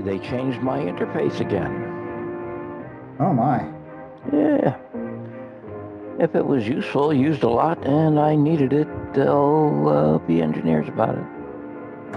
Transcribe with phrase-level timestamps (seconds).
[0.00, 1.86] See they changed my interface again.
[3.18, 3.66] Oh my.
[4.32, 4.76] Yeah.
[6.18, 10.86] If it was useful, used a lot, and I needed it, they'll uh, be engineers
[10.88, 11.24] about it.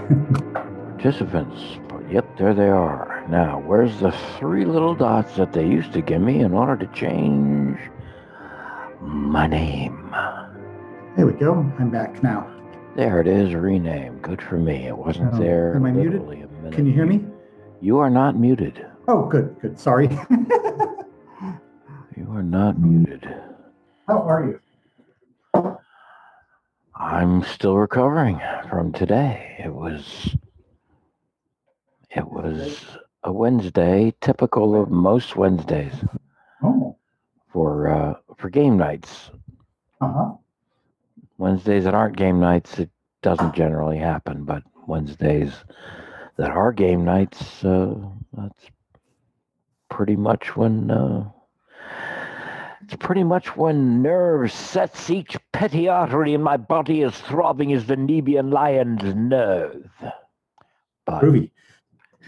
[0.53, 1.61] Participants.
[2.11, 3.25] Yep, there they are.
[3.29, 6.93] Now, where's the three little dots that they used to give me in order to
[6.93, 7.77] change
[9.01, 10.13] my name?
[11.15, 11.53] There we go.
[11.79, 12.49] I'm back now.
[12.95, 14.19] There it is, rename.
[14.19, 14.85] Good for me.
[14.87, 15.75] It wasn't Oh, there.
[15.75, 16.21] am I muted?
[16.73, 17.25] Can you hear me?
[17.83, 18.85] You are not muted.
[19.09, 19.77] Oh, good, good.
[19.79, 20.07] Sorry.
[22.15, 23.27] You are not muted.
[24.07, 24.45] How are
[25.55, 25.77] you?
[26.95, 29.55] I'm still recovering from today.
[29.65, 30.35] It was
[32.11, 32.79] it was
[33.23, 35.93] a Wednesday, typical of most Wednesdays
[36.63, 36.95] Oh,
[37.51, 39.31] for uh, for game nights.
[39.99, 40.31] uh huh.
[41.39, 42.91] Wednesdays that aren't game nights, it
[43.23, 45.51] doesn't generally happen, but Wednesdays
[46.37, 47.95] that our game nights, uh,
[48.33, 48.65] that's
[49.89, 51.29] pretty much when uh,
[52.81, 57.85] it's pretty much when nerve sets each petty artery in my body as throbbing as
[57.85, 59.89] the Nemean lion's nerve.
[61.05, 61.23] But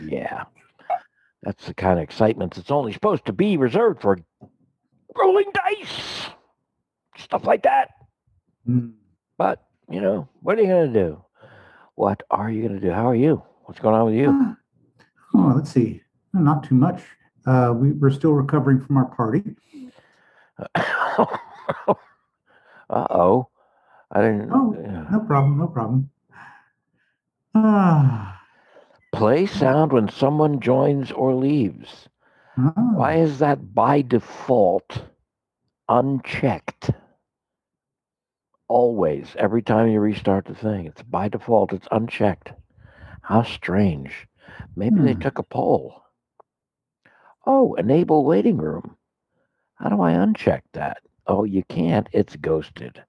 [0.01, 0.43] yeah,
[1.43, 4.19] that's the kind of excitement that's only supposed to be reserved for
[5.17, 6.29] rolling dice,
[7.17, 7.89] stuff like that.
[8.67, 8.93] Mm.
[9.37, 11.23] But, you know, what are you going to do?
[11.95, 12.91] What are you going to do?
[12.91, 13.43] How are you?
[13.65, 14.29] What's going on with you?
[14.31, 14.57] Ah.
[15.33, 16.01] Oh, let's see.
[16.33, 17.01] Not too much.
[17.45, 19.55] Uh, we, we're still recovering from our party.
[20.75, 21.25] uh
[22.89, 23.47] oh.
[24.11, 24.51] I didn't.
[24.53, 25.05] Oh, yeah.
[25.11, 25.57] No problem.
[25.57, 26.09] No problem.
[27.55, 28.39] Ah.
[29.11, 32.07] Play sound when someone joins or leaves.
[32.57, 32.71] ah.
[32.93, 35.03] Why is that by default
[35.89, 36.91] unchecked?
[38.67, 42.51] Always, every time you restart the thing, it's by default, it's unchecked.
[43.25, 44.27] How strange.
[44.75, 45.19] Maybe they Hmm.
[45.19, 46.03] took a poll.
[47.45, 48.97] Oh, enable waiting room.
[49.75, 50.97] How do I uncheck that?
[51.27, 52.07] Oh, you can't.
[52.11, 53.03] It's ghosted.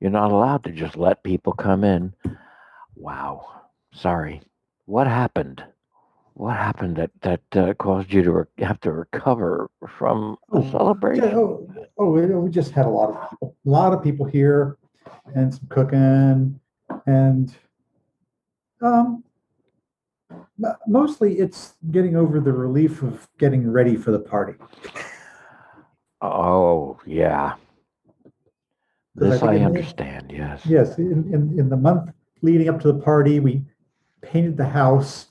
[0.00, 2.14] You're not allowed to just let people come in.
[2.94, 3.62] Wow.
[3.92, 4.42] Sorry.
[4.84, 5.64] What happened?
[6.34, 10.70] What happened that that uh, caused you to re- have to recover from a Oh,
[10.70, 11.24] celebration?
[11.24, 14.26] Yeah, oh, oh, we we just had a lot of people, a lot of people
[14.26, 14.76] here,
[15.34, 16.60] and some cooking,
[17.06, 17.56] and
[18.82, 19.24] um,
[20.86, 24.54] mostly it's getting over the relief of getting ready for the party.
[26.20, 27.54] Oh, yeah.
[29.14, 30.32] This I the- understand.
[30.34, 30.64] Yes.
[30.66, 32.10] Yes, in, in, in the month
[32.42, 33.64] leading up to the party, we
[34.22, 35.26] painted the house.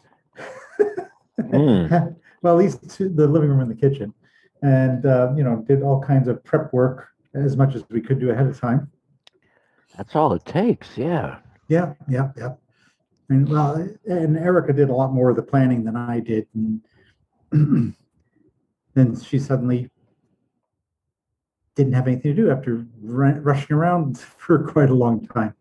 [1.40, 2.16] Mm.
[2.42, 4.14] well, at least the living room and the kitchen,
[4.62, 8.20] and uh, you know, did all kinds of prep work as much as we could
[8.20, 8.90] do ahead of time.
[9.98, 10.98] That's all it takes.
[10.98, 11.40] Yeah.
[11.68, 12.54] Yeah, yeah, yeah.
[13.30, 16.82] And well, and Erica did a lot more of the planning than I did, and
[18.94, 19.90] then she suddenly
[21.76, 25.54] didn't have anything to do after ru- rushing around for quite a long time.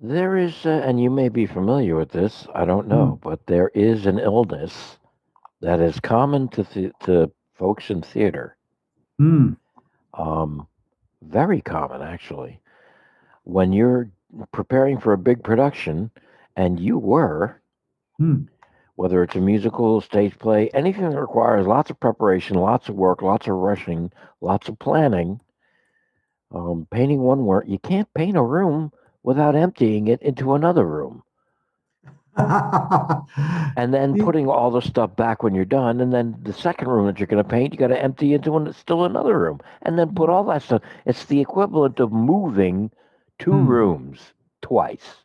[0.00, 2.46] There is, uh, and you may be familiar with this.
[2.54, 4.96] I don't know, but there is an illness
[5.60, 8.56] that is common to the, to folks in theater.
[9.18, 9.54] Hmm.
[10.14, 10.68] Um,
[11.22, 12.60] very common, actually.
[13.42, 14.08] When you're
[14.52, 16.12] preparing for a big production,
[16.58, 17.62] and you were,
[18.18, 18.42] Hmm.
[18.96, 23.22] whether it's a musical, stage play, anything that requires lots of preparation, lots of work,
[23.22, 24.10] lots of rushing,
[24.40, 25.40] lots of planning,
[26.52, 31.22] um, painting one work, you can't paint a room without emptying it into another room
[33.76, 36.00] and then putting all the stuff back when you're done.
[36.00, 38.50] And then the second room that you're going to paint, you got to empty into
[38.50, 40.82] one that's still another room and then put all that stuff.
[41.06, 42.90] It's the equivalent of moving
[43.38, 43.68] two Hmm.
[43.68, 45.22] rooms twice.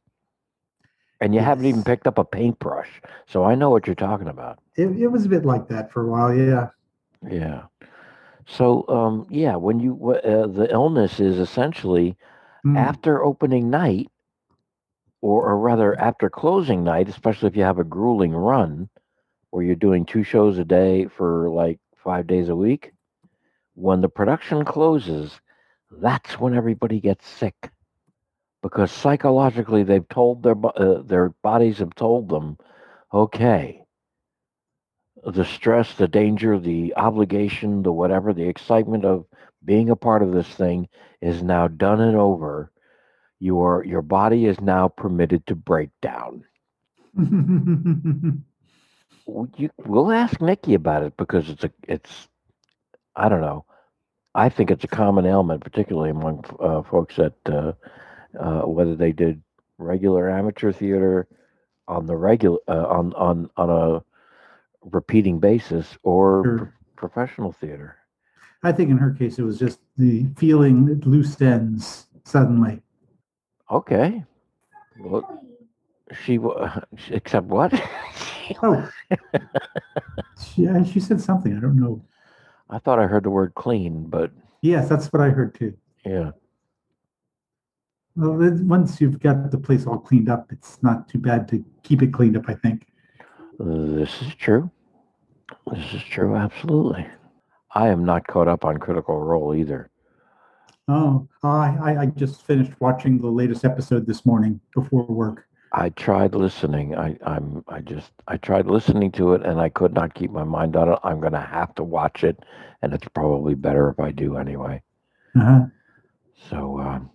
[1.23, 3.01] And you haven't even picked up a paintbrush.
[3.27, 4.59] So I know what you're talking about.
[4.75, 6.35] it, it was a bit like that for a while.
[6.35, 6.67] Yeah.
[7.29, 7.63] Yeah.
[8.45, 12.17] So, um, yeah, when you, uh, the illness is essentially
[12.65, 12.77] Hmm.
[12.77, 14.09] after opening night,
[15.21, 18.89] or, or rather after closing night, especially if you have a grueling run
[19.49, 22.91] where you're doing two shows a day for like five days a week,
[23.75, 25.39] when the production closes,
[25.91, 27.69] that's when everybody gets sick.
[28.63, 32.57] Because psychologically they've told their uh, their bodies have told them,
[33.13, 33.83] okay,
[35.25, 39.25] the stress, the danger, the obligation, the whatever, the excitement of
[39.63, 40.88] being a part of this thing
[41.21, 42.71] is now done and over.
[43.39, 46.45] Your your body is now permitted to break down.
[49.56, 52.27] You, we'll ask Nikki about it because it's a it's
[53.16, 53.66] I don't know.
[54.36, 57.71] I think it's a common ailment, particularly among uh, folks that uh,
[58.39, 59.41] uh, whether they did
[59.77, 61.27] regular amateur theater
[61.88, 64.03] on the regular uh, on on on a
[64.89, 66.57] repeating basis or Sure.
[66.57, 66.69] pro-
[67.09, 67.97] professional theater.
[68.63, 72.81] I think in her case, it was just the feeling that loose ends suddenly.
[73.69, 74.24] Okay.
[74.97, 75.41] Well,
[76.24, 76.39] she
[77.09, 77.74] except what?
[78.62, 78.88] Oh,
[80.41, 81.56] she, uh, she said something.
[81.56, 82.01] I don't know.
[82.69, 84.31] I thought I heard the word clean, but
[84.62, 85.74] Yes, that's what I heard too.
[86.06, 86.31] yeah.
[88.15, 92.01] Well, once you've got the place all cleaned up, it's not too bad to keep
[92.04, 92.45] it cleaned up.
[92.48, 92.88] I think.
[93.60, 94.69] This is true.
[95.71, 97.07] This is true, absolutely.
[97.75, 99.89] I am not caught up on Critical Role either.
[100.88, 105.48] Oh, I, I I just finished watching the latest episode this morning before work.
[105.71, 106.95] I tried listening.
[106.95, 110.44] I, I'm I just I tried listening to it and I could not keep my
[110.44, 111.00] mind on it.
[111.04, 112.38] I'm gonna have to watch it,
[112.81, 114.81] and it's probably better if I do anyway.
[115.36, 115.66] Uh-huh.
[116.50, 117.09] So um,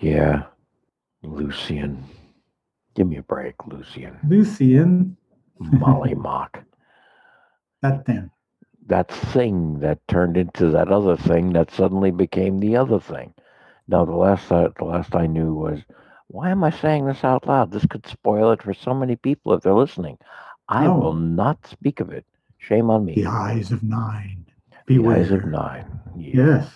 [0.00, 0.44] yeah,
[1.22, 2.04] Lucien,
[2.94, 4.18] give me a break, Lucien.
[4.28, 5.16] Lucien,
[5.58, 6.62] Molly Mock.
[7.82, 8.30] that thing.
[8.86, 13.32] that thing that turned into that other thing that suddenly became the other thing.
[13.88, 15.80] Now the last I, the last I knew was,
[16.28, 17.70] why am I saying this out loud?
[17.72, 20.18] This could spoil it for so many people if they're listening.
[20.68, 20.98] I Oh.
[20.98, 22.24] will not speak of it.
[22.58, 23.14] Shame on me.
[23.14, 24.46] The eyes of nine.
[24.88, 25.18] The Beware.
[25.18, 26.00] eyes of nine.
[26.16, 26.34] Yeah.
[26.34, 26.70] Yes.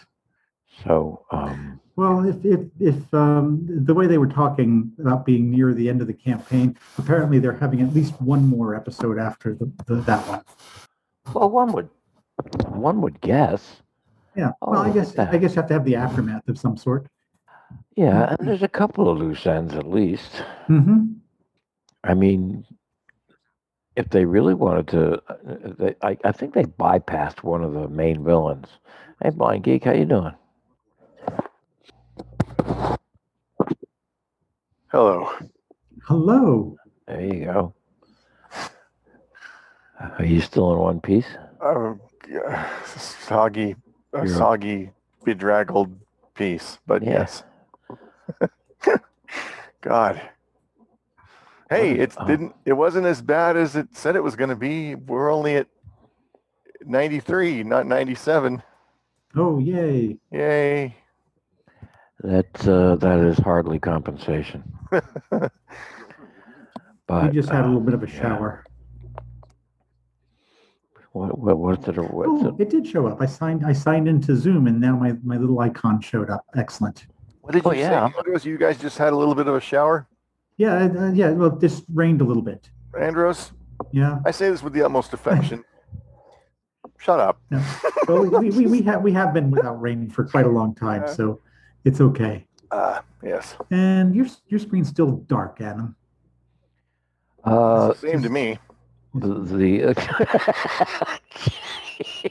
[0.84, 5.74] So um, Well, if if if um, the way they were talking about being near
[5.74, 9.70] the end of the campaign, apparently they're having at least one more episode after the,
[9.84, 10.42] the that one.
[11.34, 11.90] well, one would
[12.68, 13.82] one would guess.
[14.34, 14.52] Yeah.
[14.62, 17.06] Well, I Oh, guess I guess you have to have the aftermath of some sort.
[17.96, 20.42] Yeah, and there's a couple of loose ends at least.
[20.70, 21.04] Mm-hmm.
[22.04, 22.64] I mean,
[23.94, 25.22] if they really wanted to,
[25.78, 28.68] they, I, I think they bypassed one of the main villains.
[29.22, 30.32] Hey, Blind Geek, how you doing?
[34.90, 35.30] Hello.
[36.06, 36.76] Hello.
[37.06, 37.74] There you go.
[40.18, 41.26] Are you still in one piece?
[41.60, 42.38] Oh, g-
[43.26, 43.76] soggy,
[44.14, 44.90] a You're- soggy,
[45.24, 45.94] bedraggled
[46.34, 47.10] piece, but Yeah.
[47.10, 47.42] yes.
[49.82, 50.20] God.
[51.68, 52.54] Hey, it didn't.
[52.64, 54.96] It wasn't as bad as it said it was going to be.
[54.96, 55.68] We're only at
[56.84, 58.60] ninety-three, not ninety-seven.
[59.36, 60.16] Oh, yay.
[60.32, 60.96] Yay!
[62.24, 64.64] That uh, that is hardly compensation.
[67.06, 68.20] But we just had a uh, little bit of a yeah.
[68.20, 68.64] shower.
[71.12, 71.96] what what what's it?
[71.96, 72.60] What's Oh, it?
[72.62, 73.20] it did show up.
[73.20, 76.44] I signed I signed into Zoom and now my, my little icon showed up.
[76.56, 77.06] Excellent.
[77.40, 78.08] What did Oh, you yeah.
[78.08, 78.14] say?
[78.16, 78.44] Andros?
[78.44, 80.06] You guys just had a little bit of a shower,
[80.56, 81.30] Yeah, uh, yeah.
[81.30, 82.70] Well, this rained a little bit.
[82.98, 83.52] Andros.
[83.92, 84.18] Yeah.
[84.24, 85.64] I say this with the utmost affection.
[86.98, 87.40] Shut up.
[87.50, 87.60] No.
[88.06, 91.02] Well, we, we, we have we have been without rain for quite a long time,
[91.06, 91.12] Yeah.
[91.14, 91.40] so
[91.84, 92.46] it's okay.
[92.72, 93.56] Ah, yes.
[93.70, 95.96] And your your screen's still dark, Adam.
[97.44, 98.58] Uh, Same to me.
[99.14, 99.94] the, the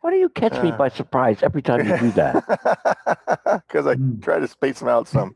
[0.00, 0.76] Why do you catch me Uh.
[0.76, 2.44] by surprise every time you do that?
[3.68, 4.22] Because I Mm.
[4.22, 5.34] try to space them out some.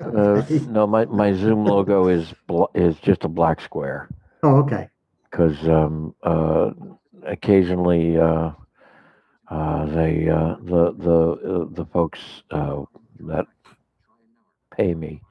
[0.00, 4.08] Uh, no, my, my Zoom logo is bl- is just a black square
[4.42, 4.88] Oh, okay.
[5.30, 6.70] because um, uh,
[7.26, 8.52] occasionally uh,
[9.50, 11.18] uh, they uh, the the
[11.52, 12.82] uh, the folks uh,
[13.28, 13.46] that
[14.76, 15.22] pay me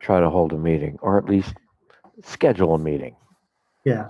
[0.00, 1.54] try to hold a meeting or at least
[2.24, 3.16] schedule a meeting.
[3.84, 4.08] Yeah.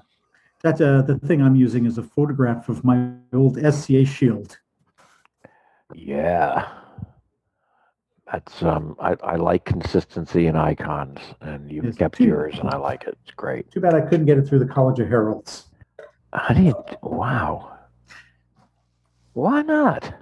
[0.62, 4.58] That's uh, the thing I'm using is a photograph of my old SCA shield.
[5.94, 6.68] Yeah.
[8.30, 12.24] That's um I, I like consistency in icons and you've Yes, kept too.
[12.26, 13.18] yours and I like it.
[13.24, 13.70] It's great.
[13.72, 15.66] Too bad I couldn't get it through the College of Heralds.
[16.32, 17.76] How do you wow.
[19.32, 20.14] Why not?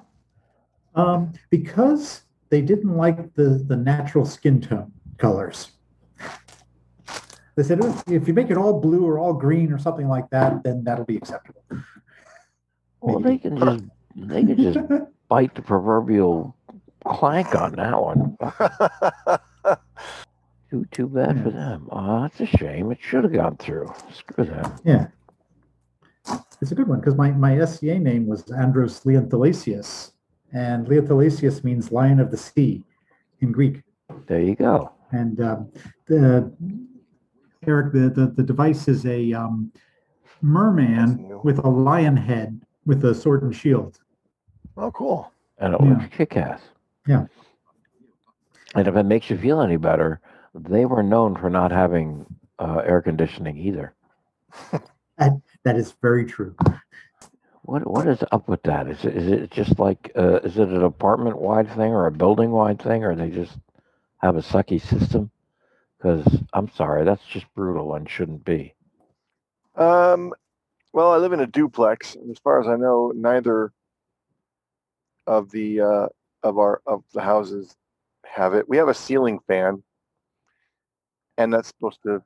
[0.95, 5.73] Um, because they didn't like the, the natural skin tone colors.
[7.57, 10.31] They said, "Oh, if you make it all blue or all green or something like
[10.31, 11.63] that, then that'll be acceptable.
[13.01, 13.85] Well they can just
[14.17, 14.79] they can just
[15.29, 16.57] bite the proverbial
[17.05, 18.37] clank on that one.
[20.71, 21.89] Too too bad for them.
[21.91, 22.93] Oh, that's a shame.
[22.93, 23.93] It should have gone through.
[24.13, 24.77] Screw them.
[24.85, 25.07] yeah.
[26.61, 30.13] It's a good one because my, my SCA name was Andros Leonthalasius,
[30.53, 32.83] and Leonthalasius means lion of the sea.
[33.41, 33.83] in Greek.
[34.27, 34.91] There you go.
[35.13, 35.71] And um,
[36.07, 36.53] the
[37.67, 39.71] Eric, the, the the device is a um,
[40.43, 44.01] merman with a lion head with a sword and shield.
[44.77, 45.31] Oh, cool.
[45.59, 45.89] And it Yeah.
[45.91, 46.61] looks kick-ass.
[47.07, 47.27] Yeah.
[48.75, 50.21] And if it makes you feel any better,
[50.55, 52.27] they were known for not having
[52.59, 53.95] uh, air conditioning either.
[55.19, 56.55] that, That is very true.
[57.69, 58.89] What what is up with that?
[58.89, 62.11] Is it, is it just like uh, is it an apartment wide thing or a
[62.11, 63.59] building wide thing, or they just
[64.23, 65.31] have a sucky system?
[65.99, 68.75] Because I'm sorry, that's just brutal and shouldn't be.
[69.77, 70.33] Um,
[70.95, 73.71] well, I live in a duplex, and as far as I know, neither
[75.27, 76.09] of the uh,
[76.43, 77.77] of our of the houses
[78.25, 78.67] have it.
[78.67, 79.83] We have a ceiling fan,
[81.37, 82.23] and that's supposed to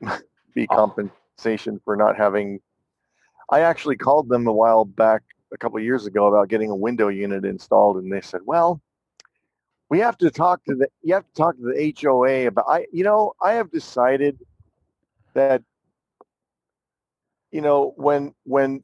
[0.54, 0.76] be Oh.
[0.76, 2.60] compensation for not having.
[3.50, 5.22] I actually called them a while back,
[5.52, 8.80] a couple of years ago, about getting a window unit installed, and they said, "Well,
[9.88, 12.86] we have to talk to the you have to talk to the HOA about." I,
[12.92, 14.38] you know, I have decided
[15.34, 15.62] that
[17.52, 18.82] you know, when when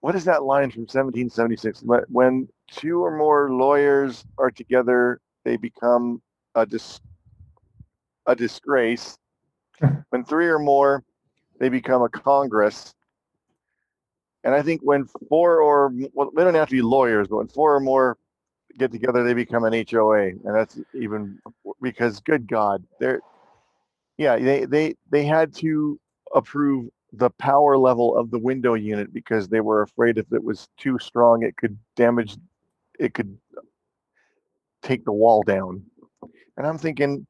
[0.00, 1.82] what is that line from 1776?
[1.84, 6.20] When, when two or more lawyers are together, they become
[6.56, 7.00] a dis,
[8.26, 9.16] a disgrace.
[10.10, 11.04] when three or more,
[11.60, 12.92] they become a congress.
[14.44, 17.48] And I think when four or well, they don't have to be lawyers, but when
[17.48, 18.18] four or more
[18.78, 21.38] get together, they become an HOA, and that's even
[21.80, 23.20] because good God, they're
[24.18, 25.98] yeah, they they they had to
[26.34, 30.68] approve the power level of the window unit because they were afraid if it was
[30.78, 32.36] too strong, it could damage,
[32.98, 33.36] it could
[34.82, 35.82] take the wall down.
[36.56, 37.26] And I'm thinking,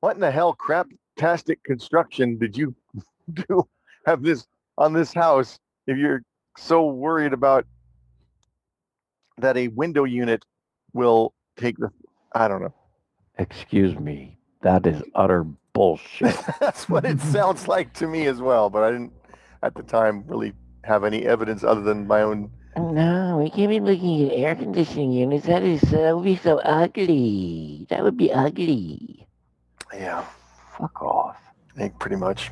[0.00, 2.74] what in the hell craptastic construction did you
[3.32, 3.68] do
[4.06, 4.46] have this
[4.78, 6.22] on this house if you're
[6.56, 7.66] so worried about
[9.38, 10.44] that a window unit
[10.92, 11.90] will take the,
[12.34, 12.74] I don't know.
[13.38, 16.36] Excuse me, that is utter bullshit.
[16.60, 19.12] That's what it sounds like to me as well, but I didn't
[19.62, 20.52] at the time really
[20.84, 22.50] have any evidence other than my own.
[22.76, 25.46] no, we can't be looking at air conditioning units.
[25.46, 27.86] That is that would be so ugly.
[27.88, 29.26] That would be ugly.
[29.94, 30.24] Yeah,
[30.78, 31.36] Fuck off.
[31.74, 32.50] I think pretty much.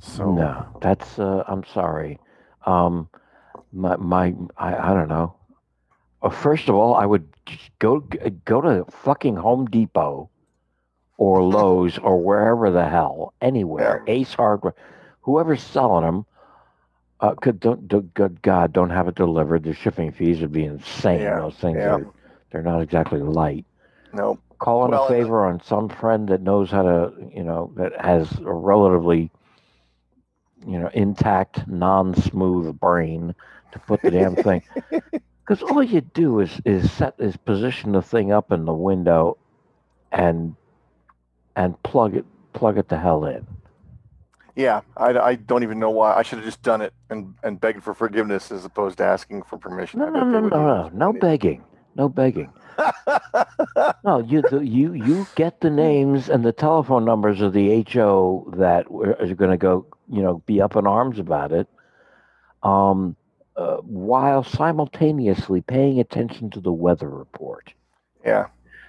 [0.00, 2.18] So No, that's uh, I'm sorry.
[2.66, 3.08] Um,
[3.72, 5.34] my my I, I don't know.
[6.22, 7.28] Uh, first of all, I would
[7.78, 8.00] go
[8.44, 10.28] go to fucking Home Depot
[11.18, 14.74] or Lowe's or wherever the hell, anywhere, Ace Hardware,
[15.20, 16.26] whoever's selling them.
[17.20, 19.62] Uh, could don't, don't good God don't have it delivered.
[19.64, 21.20] The shipping fees would be insane.
[21.20, 21.96] Yeah, Those things yeah.
[21.96, 22.06] are
[22.50, 23.66] they're not exactly light.
[24.14, 27.72] no, Call in Well, a favor on some friend that knows how to, you know,
[27.76, 29.30] that has a relatively,
[30.66, 33.34] you know, intact, non-smooth brain
[33.72, 34.62] to put the damn thing.
[35.46, 39.36] Because all you do is is set is position the thing up in the window,
[40.12, 40.54] and
[41.56, 43.46] and plug it plug it the hell in.
[44.56, 46.14] yeah, I, I don't even know why.
[46.14, 49.42] I should have just done it and and begged for forgiveness as opposed to asking
[49.44, 50.00] for permission.
[50.00, 51.64] No, no, no, no, no, no begging,
[51.96, 52.52] no begging.
[54.04, 58.52] No, you the, you you get the names and the telephone numbers of the HO
[58.56, 61.68] that are going to go, you know, be up in arms about it,
[62.62, 63.16] um,
[63.56, 67.72] uh, while simultaneously paying attention to the weather report.
[68.24, 68.46] yeah,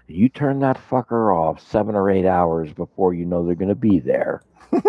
[0.07, 3.75] You turn that fucker off seven or eight hours before you know they're going to
[3.75, 4.43] be there,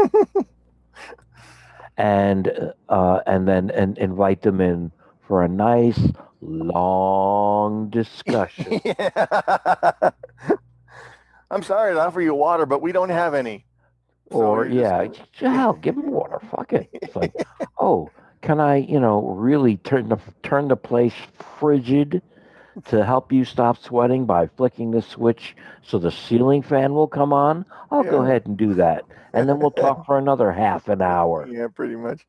[1.97, 4.91] and uh, and then and invite them in
[5.27, 6.01] for a nice
[6.41, 8.81] long discussion.
[8.85, 10.11] yeah.
[11.51, 13.67] I'm sorry to offer you water, but we don't have any.
[14.33, 16.41] Or yeah, hell, give them water.
[16.51, 16.89] Fuck it.
[17.03, 17.35] It's like,
[17.79, 18.11] oh,
[18.41, 21.15] can I, you know, really turn the turn the place
[21.59, 22.23] frigid
[22.87, 27.33] to help you stop sweating by flicking the switch so the ceiling fan will come
[27.33, 27.65] on?
[27.91, 31.47] I'll go ahead and do that, and then we'll talk for another half an hour.
[31.47, 32.27] yeah, pretty much.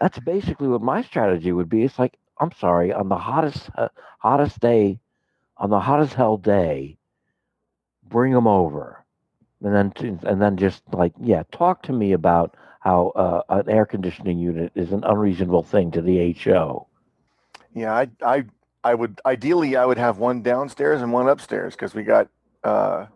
[0.00, 1.82] That's basically what my strategy would be.
[1.84, 5.00] It's like, I'm sorry, on the hottest uh, hottest day,
[5.56, 6.98] on the hottest hell day,
[8.08, 9.01] bring them over,
[9.62, 13.86] and then and then just like yeah, talk to me about how uh, an air
[13.86, 16.88] conditioning unit is an unreasonable thing to the HO.
[17.74, 18.44] Yeah, I, I,
[18.82, 22.28] I would ideally I would have one downstairs and one upstairs because we got
[22.64, 23.06] uh,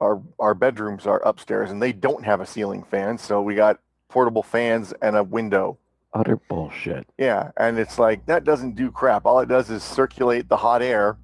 [0.00, 3.78] our our bedrooms are upstairs and they don't have a ceiling fan, so we got
[4.08, 5.78] portable fans and a window.
[6.14, 7.06] Utter bullshit.
[7.18, 9.26] Yeah, and it's like that doesn't do crap.
[9.26, 11.18] All it does is circulate the hot air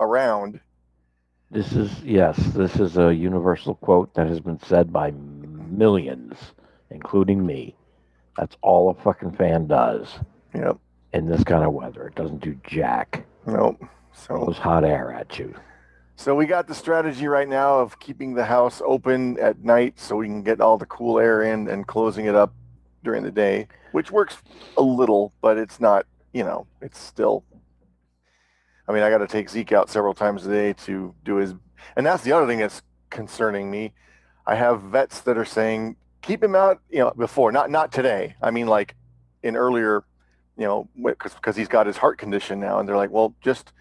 [0.00, 0.60] around.
[1.50, 6.36] This is yes, this is a universal quote that has been said by millions,
[6.90, 7.74] including me.
[8.36, 10.18] That's all a fucking fan does
[10.54, 10.76] Yep.
[11.14, 12.06] in this kind of weather.
[12.08, 13.24] It doesn't do jack.
[13.46, 13.82] Nope.
[14.12, 15.54] So, Blows hot air at you.
[16.16, 20.16] So we got the strategy right now of keeping the house open at night so
[20.16, 22.52] we can get all the cool air in and closing it up
[23.04, 24.36] during the day, which works
[24.76, 27.44] a little, but it's not, you know, it's still.
[28.88, 31.54] I mean, I got to take Zeke out several times a day to do his,
[31.96, 33.92] and that's the other thing that's concerning me.
[34.46, 38.34] I have vets that are saying keep him out, you know, before, not not today.
[38.42, 38.96] I mean, like
[39.42, 40.04] in earlier,
[40.56, 43.72] you know, because because he's got his heart condition now, and they're like, well, just,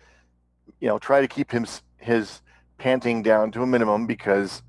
[0.82, 1.66] you know, try to keep him
[1.98, 2.42] his
[2.78, 4.62] panting down to a minimum because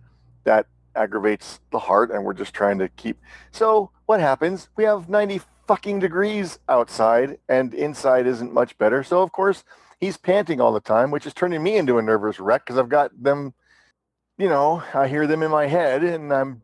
[0.45, 3.19] that aggravates the heart, and we're just trying to keep.
[3.51, 4.69] So what happens?
[4.77, 9.03] We have 90 fucking degrees outside, and inside isn't much better.
[9.03, 9.65] So of course
[10.01, 12.89] he's panting all the time, which is turning me into a nervous wreck because I've
[12.89, 13.55] got them.
[14.37, 16.63] You know, I hear them in my head, and I'm.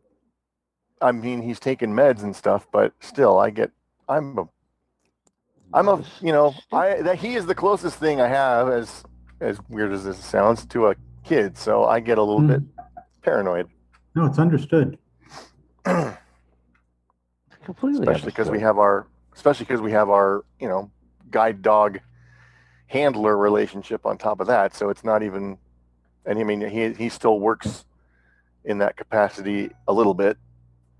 [1.01, 3.71] I mean, he's taking meds and stuff, but still, I get.
[4.07, 4.49] I'm a.
[5.73, 6.03] I'm a.
[6.21, 9.03] You know, I that he is the closest thing I have, as
[9.41, 11.57] as weird as this sounds, to a kid.
[11.57, 12.47] So I get a little Hmm.
[12.47, 12.61] bit
[13.21, 13.67] paranoid,
[14.13, 14.97] No, it's understood.
[17.63, 20.91] completely especially because we have our, especially because we have our, you know,
[21.31, 21.99] guide dog
[22.95, 24.73] handler relationship on top of that.
[24.73, 25.57] So it's not even,
[26.25, 27.85] and I mean, he he still works
[28.63, 30.37] in that capacity a little bit,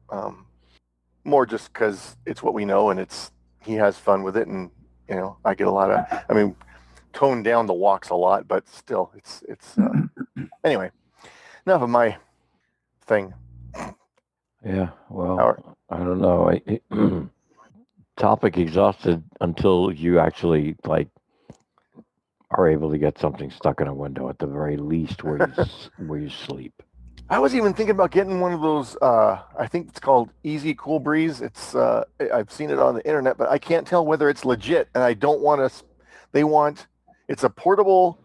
[0.10, 0.46] um,
[1.24, 4.70] more just because it's what we know and it's he has fun with it, and
[5.10, 6.56] you know, I get a lot of, I mean,
[7.14, 10.02] tone down the walks a lot, but still, it's it's uh,
[10.64, 10.92] anyway.
[11.66, 12.18] Enough of my
[13.08, 13.34] thing.
[14.64, 15.64] Yeah, well, Howard.
[15.90, 16.50] I don't know.
[16.50, 16.84] I, it-
[18.18, 21.10] topic exhausted until you actually like
[22.52, 25.54] are able to get something stuck in a window at the very least where you
[25.58, 26.74] s- where you sleep.
[27.30, 28.96] I was even thinking about getting one of those.
[29.02, 31.42] Uh, I think it's called Easy Cool Breeze.
[31.42, 34.90] It's uh, I've seen it on the internet, but I can't tell whether it's legit.
[34.94, 35.84] And I don't want to.
[36.34, 36.86] They want
[37.28, 38.20] it's a portable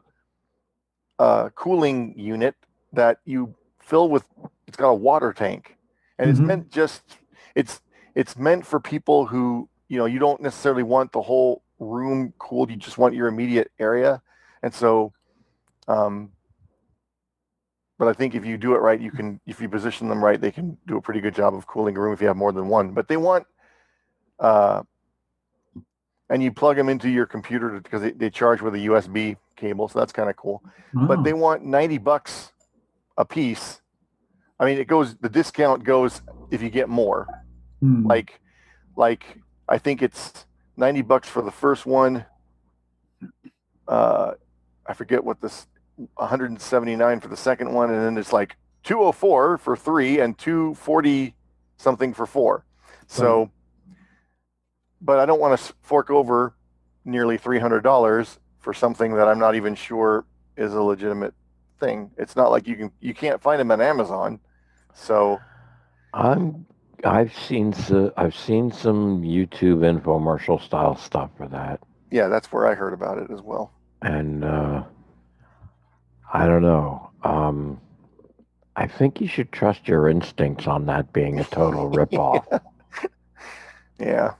[1.18, 2.54] uh, cooling unit
[2.92, 4.24] that you fill with.
[4.66, 5.76] It's got a water tank,
[6.18, 6.46] and it's Mhm.
[6.46, 7.02] meant just.
[7.54, 7.80] It's
[8.14, 12.70] it's meant for people who you know you don't necessarily want the whole room cooled.
[12.70, 14.22] You just want your immediate area,
[14.62, 15.12] and so.
[15.88, 16.30] Um,
[17.98, 20.40] but I think if you do it right, you can, if you position them right,
[20.40, 22.50] they can do a pretty good job of cooling a room if you have more
[22.50, 22.92] than one.
[22.92, 23.46] But they want,
[24.38, 24.84] uh,
[26.30, 29.86] and you plug them into your computer because they, they charge with a USB cable,
[29.86, 30.62] so that's kind of cool.
[30.94, 32.52] But Oh, they want 90 bucks
[33.18, 33.82] a piece.
[34.58, 37.26] I mean, it goes, the discount goes if you get more.
[37.80, 38.06] hmm.
[38.06, 38.40] Like,
[38.96, 40.46] like I think it's
[40.80, 42.24] 90 bucks for the first one.
[43.86, 44.32] Uh,
[44.86, 45.66] I forget what this
[46.16, 51.34] 179 for the second one, and then it's like 204 for three and 240
[51.76, 52.64] something for four.
[53.06, 53.50] So,
[55.02, 56.54] but I don't want to fork over
[57.04, 60.24] nearly $300 for something that I'm not even sure
[60.56, 61.34] is a legitimate
[61.78, 62.10] thing.
[62.16, 64.40] It's not like you can you can't find them on Amazon.
[64.94, 65.40] So,
[66.14, 66.66] I'm
[67.04, 72.66] I've seen some I've seen some YouTube infomercial style stuff for that, yeah, that's where
[72.66, 73.72] I heard about it as well.
[74.02, 74.82] and uh,
[76.32, 77.10] I don't know.
[77.22, 77.80] Um,
[78.76, 82.60] I think you should trust your instincts on that being a total ripoff.
[83.98, 84.34] Yeah.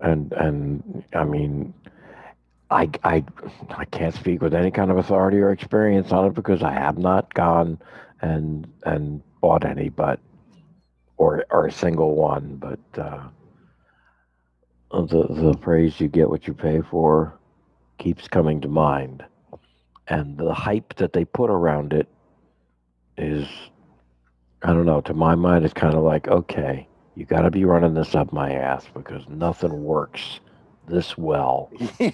[0.00, 1.74] and and I mean,
[2.70, 3.24] I I
[3.70, 6.96] I can't speak with any kind of authority or experience on it because I have
[6.98, 7.78] not gone
[8.22, 10.20] and and bought any, but
[11.16, 12.56] or or a single one.
[12.56, 13.28] But uh,
[14.90, 17.38] the the phrase "you get what you pay for"
[17.98, 19.24] keeps coming to mind,
[20.08, 22.08] and the hype that they put around it
[23.16, 23.46] is,
[24.62, 25.00] I don't know.
[25.02, 28.32] To my mind, it's kind of like okay you got to be running this up
[28.32, 30.40] my ass because nothing works
[30.86, 31.70] this well.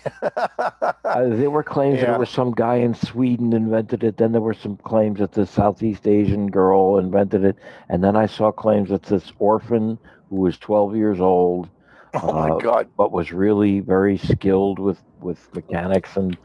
[1.03, 2.15] Uh, there were claims that Yeah.
[2.15, 4.17] it was some guy in Sweden invented it.
[4.17, 7.57] Then there were some claims that the Southeast Asian girl invented it.
[7.89, 11.69] And then I saw claims that this orphan who was 12 years old
[12.15, 12.89] oh my Uh, god.
[12.97, 16.37] but was really very skilled with with mechanics and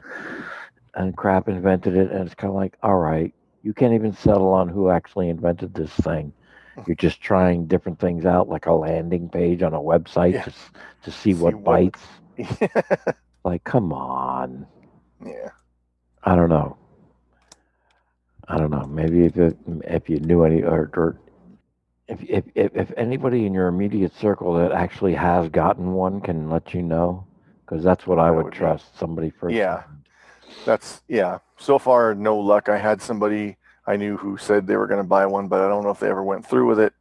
[0.96, 2.10] and crap invented it.
[2.12, 5.74] And it's kind of like, all right, you can't even settle on who actually invented
[5.76, 6.34] this thing.
[6.88, 10.44] You're just trying different things out, like a landing page on a website Yeah.
[10.44, 10.52] to
[11.04, 12.02] to see, See what what- bites.
[13.44, 14.66] Like, come on.
[15.24, 15.50] yeah.
[16.24, 16.78] I don't know.
[18.48, 18.86] I don't know.
[18.88, 21.20] Maybe if you, if you knew any or, or
[22.08, 26.50] if, if if if anybody in your immediate circle that actually has gotten one can
[26.50, 27.26] let you know,
[27.62, 29.54] because that's what I would would be- trust somebody first.
[29.56, 29.84] Yeah.
[30.66, 31.38] That's yeah.
[31.58, 32.68] So far, no luck.
[32.68, 33.58] I had somebody
[33.88, 36.00] I knew who said they were going to buy one, but I don't know if
[36.00, 36.94] they ever went through with it.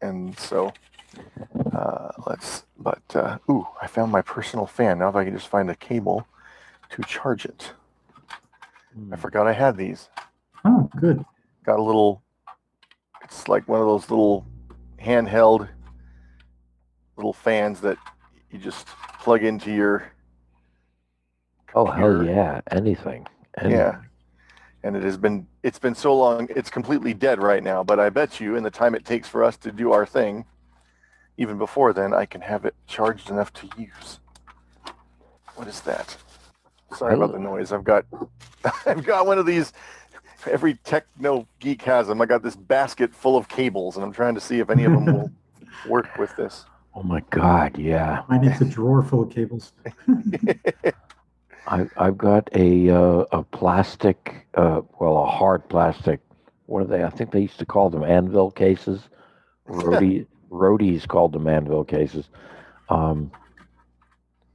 [0.00, 0.72] And so,
[1.72, 2.64] uh, let's.
[2.78, 4.98] But uh, ooh, I found my personal fan.
[4.98, 6.26] Now if I can just find a cable
[6.90, 7.72] to charge it.
[9.10, 10.08] I forgot I had these.
[10.64, 11.24] Oh, good.
[11.64, 12.22] Got a little.
[13.22, 14.44] It's like one of those little
[15.00, 15.68] handheld
[17.16, 17.98] little fans that
[18.50, 18.86] you just
[19.20, 20.12] plug into your.
[21.74, 22.60] Oh hell yeah!
[22.70, 23.26] Anything.
[23.58, 23.78] Anything.
[23.78, 24.00] Yeah.
[24.84, 28.10] And it has been it's been so long it's completely dead right now, but I
[28.10, 30.44] bet you in the time it takes for us to do our thing,
[31.36, 34.18] even before then I can have it charged enough to use.
[35.54, 36.16] What is that?
[36.96, 37.72] Sorry about the noise.
[37.72, 38.04] I've got
[38.86, 39.72] I've got one of these
[40.50, 42.20] every techno geek has them.
[42.20, 44.92] I got this basket full of cables and I'm trying to see if any of
[44.92, 45.30] them will
[45.88, 46.64] work with this.
[46.94, 47.78] Oh my god!
[47.78, 48.22] Yeah.
[48.28, 49.72] Mine is a drawer full of cables.
[51.66, 56.20] I, I've got a uh, a plastic, uh, well, a hard plastic.
[56.66, 57.04] What are they?
[57.04, 59.08] I think they used to call them anvil cases.
[59.68, 62.28] Roadie, roadies called them anvil cases.
[62.88, 63.30] Um,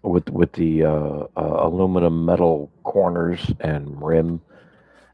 [0.04, 4.42] with with the uh, uh, aluminum metal corners and rim.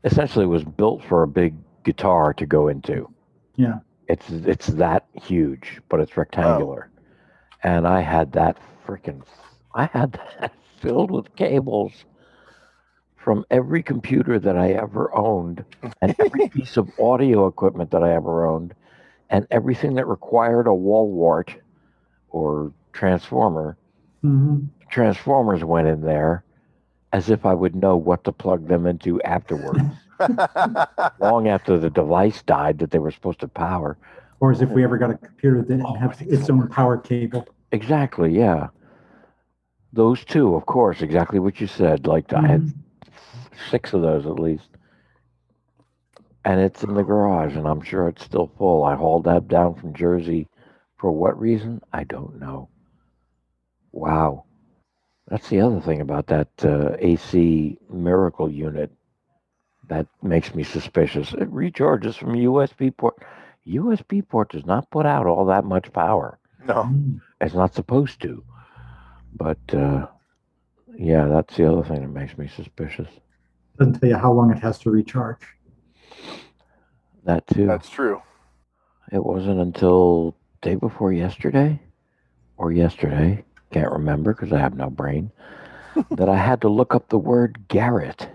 [0.03, 3.10] Essentially, it was built for a big guitar to go into.
[3.56, 3.79] Yeah.
[4.08, 6.89] It's it's that huge, but it's rectangular.
[7.63, 9.23] And I had that freaking
[9.73, 10.53] I had that
[10.84, 11.93] filled with cables
[13.15, 15.63] from every computer that I ever owned
[16.02, 18.76] and every piece of audio equipment that I ever owned
[19.30, 21.56] and everything that required a wall wart
[22.30, 23.78] or transformer.
[24.22, 26.43] hmm Transformers went in there
[27.13, 29.82] as if I would know what to plug them into afterwards,
[31.19, 33.98] long after the device died that they were supposed to power.
[34.39, 36.98] Or as if we ever got a computer that didn't Oh, have its own power
[36.98, 37.48] cable.
[37.72, 38.67] Exactly, yeah.
[39.93, 42.08] Those two, of course, exactly what you said.
[42.08, 42.73] Like I had Mhm.
[43.69, 44.69] six of those at least.
[46.45, 48.84] And it's in the garage, and I'm sure it's still full.
[48.84, 50.49] I hauled that down from Jersey.
[50.97, 51.82] For what reason?
[51.93, 52.69] I don't know.
[53.91, 54.45] Wow.
[55.27, 58.91] That's the other thing about that uh, AC miracle unit
[59.88, 61.34] that makes me suspicious.
[61.34, 63.15] It recharges from USB port.
[63.65, 66.39] USB port does not put out all that much power.
[66.65, 66.84] no.
[66.84, 67.21] Mm.
[67.41, 68.43] It's not supposed to.
[69.36, 70.08] But uh,
[70.98, 73.10] yeah, that's the other thing that makes me suspicious.
[73.78, 75.41] Doesn't tell you how long it has to recharge.
[77.26, 77.65] That too.
[77.65, 78.22] That's true.
[79.12, 81.80] It wasn't until day before yesterday
[82.58, 85.32] or yesterday, can't remember because I have no brain,
[86.12, 88.30] that I had to look up the word garret.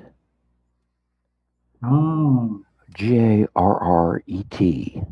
[1.82, 2.62] Oh,
[2.94, 5.02] G A R R E T.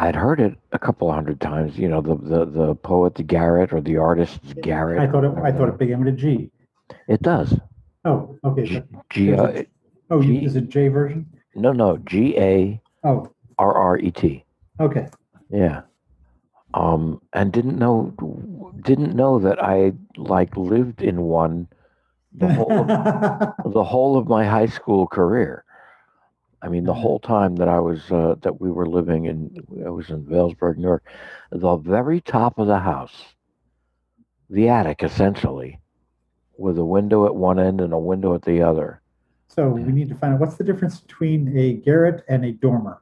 [0.00, 3.82] I'd heard it a couple hundred times, you know, the, the, the poet garret or
[3.82, 4.98] the artist garret.
[4.98, 5.32] I thought it.
[5.44, 6.50] I thought it began with a G.
[7.06, 7.54] It does.
[8.06, 8.64] Oh, okay.
[8.64, 9.66] G, G, uh, Is
[10.10, 11.26] oh, G- is it J version?
[11.54, 14.42] no, no, G A Oh, R R E T.
[14.80, 15.08] okay.
[15.50, 15.82] Yeah.
[16.72, 18.14] Um, and didn't know
[18.82, 21.68] didn't know that I like lived in one
[22.32, 22.86] the whole of,
[23.74, 25.64] the whole of my high school career.
[26.62, 27.00] I mean, the Mhm.
[27.00, 29.50] whole time that I was uh, that we were living in,
[29.84, 31.04] I was in Vailsburg, Newark.
[31.50, 33.34] The very top of the house,
[34.50, 35.80] the attic, essentially,
[36.58, 39.00] with a window at one end and a window at the other.
[39.48, 43.00] so we need to find out what's the difference between a garret and a dormer.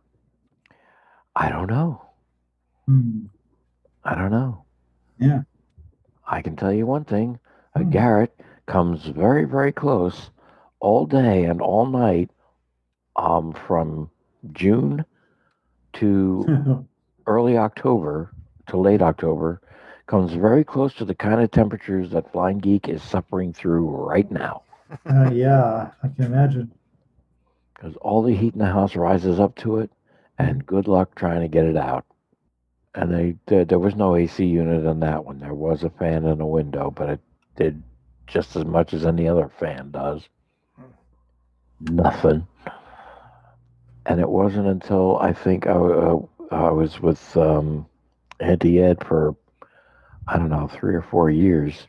[1.36, 2.00] I don't know.
[2.86, 3.26] Hmm.
[4.04, 4.64] I don't know.
[5.18, 5.42] Yeah.
[6.26, 7.38] I can tell you one thing.
[7.74, 7.90] A Hmm.
[7.90, 10.30] garret comes very, very close
[10.80, 12.30] all day and all night
[13.18, 14.08] um, from
[14.52, 15.04] June
[15.94, 16.86] to
[17.26, 18.32] early October
[18.68, 19.60] to late October.
[20.06, 24.30] Comes very close to the kind of temperatures that Blind Geek is suffering through right
[24.30, 24.62] now.
[25.04, 26.72] Uh, yeah, I can imagine.
[27.74, 29.90] Because all the heat in the house rises up to it,
[30.38, 32.06] and good luck trying to get it out.
[32.94, 35.38] And they, there, there was no AC unit in that one.
[35.38, 37.20] There was a fan in a window, but it
[37.56, 37.82] did
[38.26, 40.22] just as much as any other fan does.
[41.80, 42.46] Nothing.
[44.08, 46.18] And it wasn't until I think I, uh,
[46.50, 47.86] I was with um,
[48.40, 49.36] Auntie Ed for,
[50.26, 51.86] I don't know, three or four years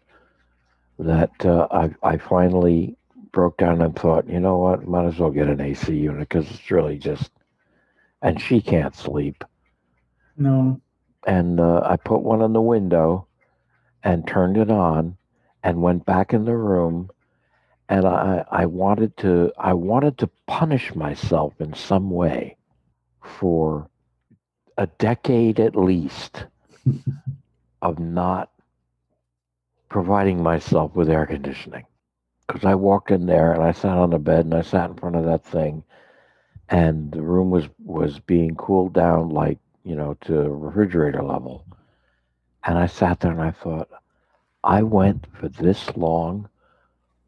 [0.99, 2.97] that uh, I, I finally
[3.31, 6.51] broke down and thought, you know what, might as well get an AC unit because
[6.51, 7.31] it's really just,
[8.21, 9.45] and she can't sleep.
[10.35, 10.81] No.
[11.25, 13.27] And uh, I put one in the window
[14.03, 15.15] and turned it on
[15.63, 17.11] and went back in the room.
[17.89, 22.55] And I, I wanted to, I wanted to punish myself in some way
[23.23, 23.89] for
[24.77, 26.45] a decade at least
[27.81, 28.51] of not
[29.89, 31.85] providing myself with air conditioning.
[32.47, 34.95] Because I walked in there and I sat on the bed and I sat in
[34.95, 35.83] front of that thing,
[36.69, 41.65] and the room was was being cooled down like you know to refrigerator level,
[42.63, 43.89] and I sat there and I thought,
[44.63, 46.49] I went for this long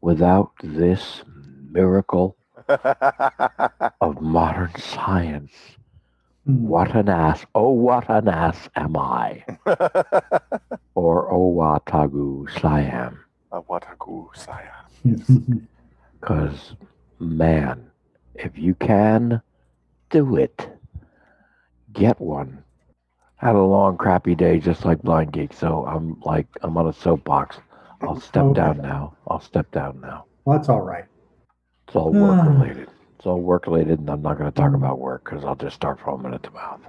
[0.02, 1.22] without this
[1.70, 2.36] miracle
[2.68, 5.52] of modern science,
[6.44, 6.66] Hmm.
[6.66, 9.44] what an ass, oh, what an ass am I,
[10.96, 13.20] or oh, watagu Siam.
[13.52, 14.82] Wataku Saya.
[16.20, 16.74] Because,
[17.20, 17.90] man,
[18.34, 19.40] if you can,
[20.10, 20.68] do it.
[21.92, 22.62] Get one.
[23.36, 26.92] Had a long, crappy day just like Blind Geek, so I'm like, I'm on a
[26.92, 27.58] soapbox.
[28.02, 28.60] I'll step Okay.
[28.60, 29.16] down now.
[29.28, 30.24] I'll step down now.
[30.44, 31.04] Well, that's all right.
[31.86, 32.88] It's all work related.
[33.16, 35.76] It's all work related, and I'm not going to talk about work because I'll just
[35.76, 36.80] start foaming at the mouth.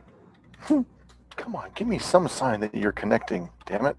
[1.36, 3.50] Come on, give me some sign that you're connecting.
[3.66, 3.98] Damn it.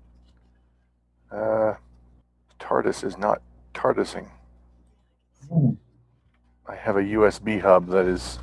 [1.30, 1.74] Uh,
[2.60, 3.42] TARDIS is not
[3.74, 4.28] TARDISing.
[5.48, 5.70] Hmm.
[6.66, 8.38] I have a USB hub that is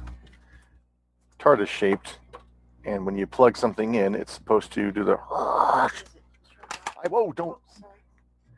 [1.39, 2.19] TARDIS shaped,
[2.85, 5.17] and when you plug something in, it's supposed to do the.
[5.31, 5.89] I,
[7.09, 7.31] whoa!
[7.31, 7.57] Don't.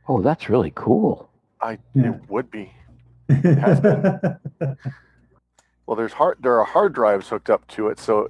[0.08, 1.30] Oh, that's really cool.
[1.62, 1.80] I.
[1.94, 2.14] Yeah.
[2.14, 2.72] It would be.
[3.30, 3.82] has
[5.86, 6.38] Well, there's hard.
[6.42, 8.28] There are hard drives hooked up to it, so.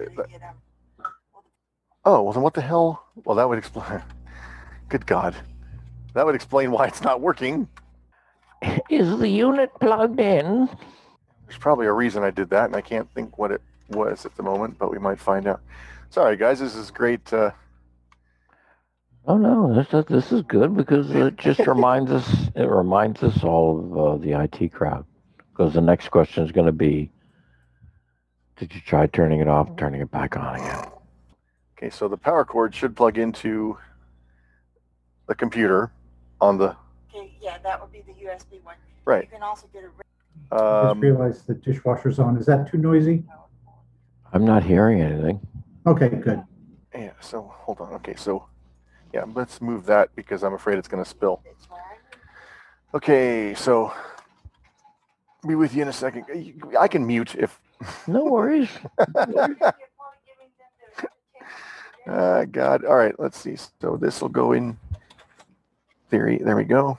[2.06, 3.06] Oh well, then what the hell?
[3.24, 4.02] Well, that would explain.
[4.90, 5.36] Good God,
[6.14, 7.68] that would explain why it's not working.
[8.90, 10.70] Is the unit plugged in?
[11.48, 14.36] There's probably a reason I did that, and I can't think what it was at
[14.36, 15.62] the moment, but we might find out.
[16.10, 16.60] Sorry, guys.
[16.60, 17.32] This is great.
[17.32, 17.52] Uh,
[19.26, 22.50] Oh no, this this is good because it just reminds us.
[22.56, 25.06] It reminds us all of uh, the IT crowd.
[25.52, 27.12] Because the next question is going to be,
[28.58, 30.86] did you try turning it off, turning it back on again?
[31.78, 33.78] okay, so the power cord should plug into
[35.28, 35.92] the computer
[36.42, 36.76] on the
[37.16, 38.76] Okay, yeah, that would be the USB one.
[39.06, 39.24] right.
[39.26, 39.88] You can also get a.
[40.52, 42.36] I just Um, realized the dishwasher's on.
[42.38, 43.24] Is that too noisy?
[44.34, 45.40] I'm not hearing anything.
[45.86, 46.42] Okay, good.
[46.96, 47.12] yeah.
[47.22, 47.94] So hold on.
[47.94, 48.48] Okay, so
[49.14, 51.42] yeah, let's move that because I'm afraid it's going to spill.
[51.46, 53.94] It's where I Okay, so
[55.48, 56.26] be with you in a second.
[56.80, 57.60] I can mute if.
[58.08, 58.70] No worries.
[62.08, 62.86] Uh, God.
[62.86, 63.58] All right, let's see.
[63.82, 64.78] So this will go in
[66.10, 66.38] theory.
[66.38, 66.98] There we go.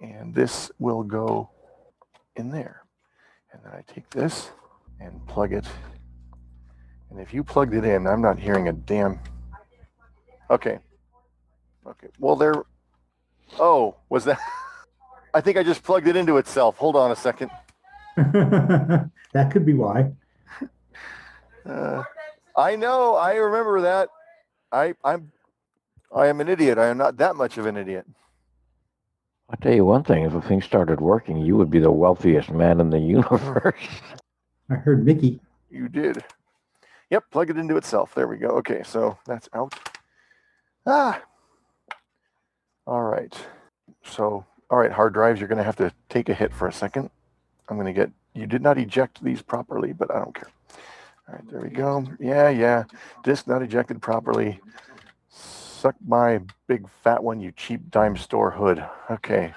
[0.00, 1.50] And this will go
[2.36, 2.84] in there.
[3.52, 4.50] And then I take this
[4.98, 5.66] and plug it.
[7.10, 9.20] And if you plugged it in, I'm not hearing a damn.
[10.50, 10.78] Okay.
[11.86, 12.08] Okay.
[12.18, 12.54] Well, there.
[13.58, 14.38] Oh, was that?
[15.34, 16.76] I think I just plugged it into itself.
[16.78, 17.50] Hold on a second.
[18.16, 20.12] that could be why.
[21.66, 22.02] Uh,
[22.56, 23.14] I know.
[23.14, 24.08] I remember that.
[24.72, 25.30] I I'm
[26.14, 26.78] I am an idiot.
[26.78, 28.06] I am not that much of an idiot.
[29.50, 32.48] I'll tell you one thing: if the thing started working, you would be the wealthiest
[32.48, 33.74] man in the universe.
[34.70, 35.40] I heard Mickey.
[35.70, 36.24] You did.
[37.10, 38.14] Yep, plug it into itself.
[38.14, 38.48] There we go.
[38.48, 39.74] Okay, so that's out.
[40.88, 41.22] Ah.
[42.86, 43.36] All right.
[44.02, 46.72] So, all right, hard drives, you're going to have to take a hit for a
[46.72, 47.10] second.
[47.68, 50.48] I'm going to get, you did not eject these properly, but I don't care.
[51.28, 52.06] All right, there we go.
[52.18, 52.84] Yeah, yeah.
[53.22, 54.60] Disk not ejected properly.
[55.28, 58.82] Suck my big fat one, you cheap dime store hood.
[59.10, 59.52] Okay.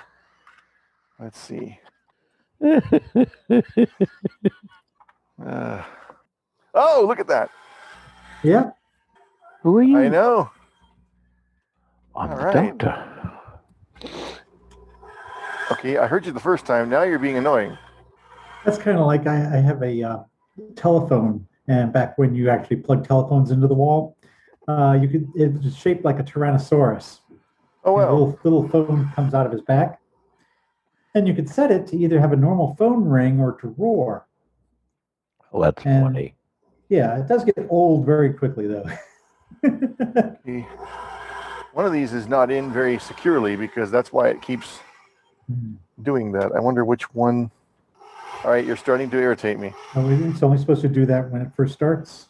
[1.17, 1.80] Let's see.
[5.44, 5.84] Uh,
[6.76, 7.50] oh, look at that.
[8.44, 8.70] Yeah.
[9.63, 9.98] Who are you?
[9.98, 10.52] I know.
[12.15, 12.78] I'm All the right.
[12.78, 13.32] doctor.
[15.71, 16.89] Okay, I heard you the first time.
[16.89, 17.78] Now you're being annoying.
[18.65, 20.17] That's kind of like I, I have a uh,
[20.76, 24.17] telephone, and back when you actually plug telephones into the wall,
[24.67, 27.19] uh, you could it was shaped like a Tyrannosaurus.
[27.84, 28.26] Oh And a well.
[28.28, 30.00] little, little phone comes out of his back,
[31.15, 34.28] and you could set it to either have a normal phone ring or to roar.
[35.52, 36.36] Well, that's And- funny.
[36.89, 38.86] Yeah, it does get old very quickly though.
[39.63, 40.65] Okay.
[41.74, 44.80] One of these is not in very securely because that's why it keeps
[46.04, 46.52] doing that.
[46.56, 47.50] I wonder which one.
[48.44, 49.74] All right, you're starting to irritate me.
[49.96, 52.28] Oh, it's only supposed to do that when it first starts.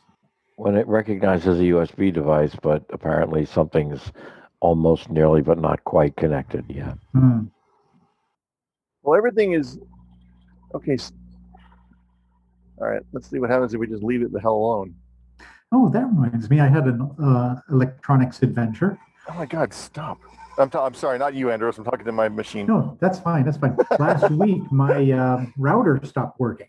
[0.58, 4.12] When it recognizes a USB device, but apparently something's
[4.60, 6.98] almost nearly but not quite connected yet.
[7.14, 7.46] Hmm.
[9.02, 9.80] Well, everything is
[10.76, 10.94] okay.
[10.94, 11.14] s-
[12.80, 14.94] All right, let's see what happens if we just leave it the hell alone.
[15.72, 16.60] Oh, that reminds me.
[16.60, 19.00] I had an uh, electronics adventure.
[19.30, 20.20] Oh my God, stop!
[20.58, 21.78] I'm, ta- I'm sorry, not you, Andros.
[21.78, 22.66] I'm talking to my machine.
[22.68, 23.46] No, that's fine.
[23.46, 23.78] That's fine.
[24.00, 26.68] Last week, my uh, router stopped working.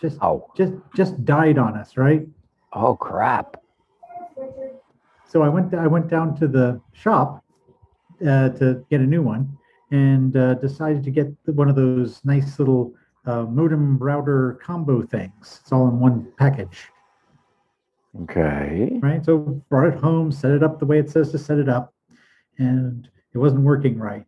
[0.00, 2.26] Just, Oh, just, just died on us, right?
[2.72, 3.56] oh crap!
[5.28, 7.42] So I went, I went down to the shop
[8.22, 9.56] uh, to get a new one,
[9.90, 12.92] and uh, decided to get one of those nice little
[13.26, 15.58] uh, modem router combo things.
[15.62, 16.88] It's all in one package,
[18.22, 18.98] Okay.
[19.02, 19.24] right?
[19.24, 21.94] So brought it home, set it up the way it says to set it up,
[22.58, 24.26] and it wasn't working right.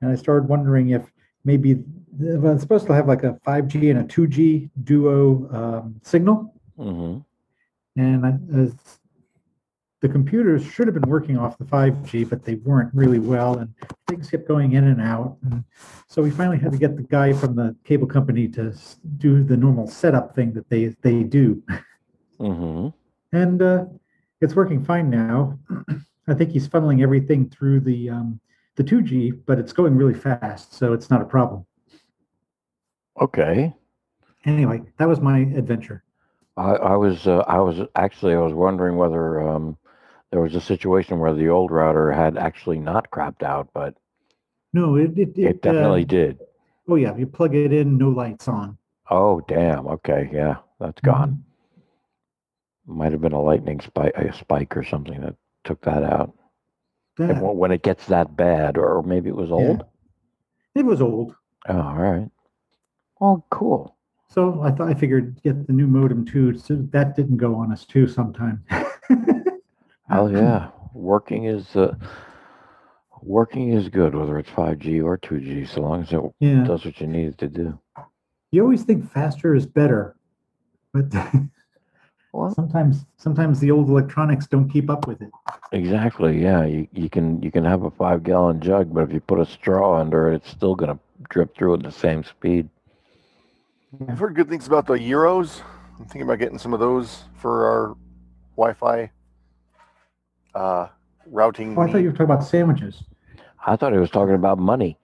[0.00, 1.10] and I started wondering if
[1.44, 1.82] maybe
[2.18, 7.18] well, it's supposed to have like a 5G and a 2G duo um, signal, hmm
[7.98, 8.74] and I, as
[10.02, 13.72] the computers should have been working off the 5G, but they weren't really well, and
[14.06, 15.38] things kept going in and out.
[15.42, 15.64] And
[16.06, 18.74] so we finally had to get the guy from the cable company to
[19.16, 21.62] do the normal setup thing that they they do,
[22.38, 22.88] hmm
[23.32, 23.84] and uh,
[24.40, 25.58] it's working fine now.
[26.28, 28.40] I think he's funneling everything through the um,
[28.76, 31.64] the 2G, but it's going really fast, so it's not a problem.
[33.20, 33.74] Okay.
[34.44, 36.04] Anyway, that was my adventure.
[36.56, 39.76] I, I was uh, I was actually I was wondering whether um,
[40.30, 43.94] there was a situation where the old router had actually not crapped out, but
[44.72, 46.38] No, it it, it, definitely uh, did.
[46.88, 48.78] Oh yeah, you plug it in, no lights on.
[49.10, 49.86] Oh damn.
[49.86, 51.44] Okay, yeah, that's gone.
[52.86, 56.32] Might have been a lightning spike, a spike or something that took that out.
[57.18, 59.84] And That- when it gets that bad, or maybe it was old.
[60.74, 61.34] it was old,
[61.68, 62.30] Oh, all right.
[63.20, 63.96] Oh, cool.
[64.28, 66.56] so I thought I figured get the new modem too.
[66.58, 68.64] So that didn't go on us too sometime.
[70.08, 71.96] Oh yeah, working is uh,
[73.22, 76.62] working is good, whether it's five G or two G, so long as it yeah.
[76.62, 77.76] does what you need it to do.
[78.52, 80.14] You always think faster is better,
[80.92, 81.06] but
[82.36, 85.30] Well, sometimes sometimes the old electronics don't keep up with it.
[85.72, 86.42] exactly.
[86.42, 89.40] Yeah, you, you can you can have a five gallon jug, but if you put
[89.40, 90.98] a straw under it, it's still gonna
[91.30, 92.68] drip through at the same speed.
[94.06, 95.62] I've heard good things about the Euros.
[95.98, 97.96] I'm thinking about getting some of those for our
[98.58, 99.10] Wi-Fi
[100.54, 100.88] uh,
[101.24, 101.78] routing.
[101.78, 103.02] Oh, I thought you were talking about sandwiches.
[103.66, 104.98] I thought he was talking about money.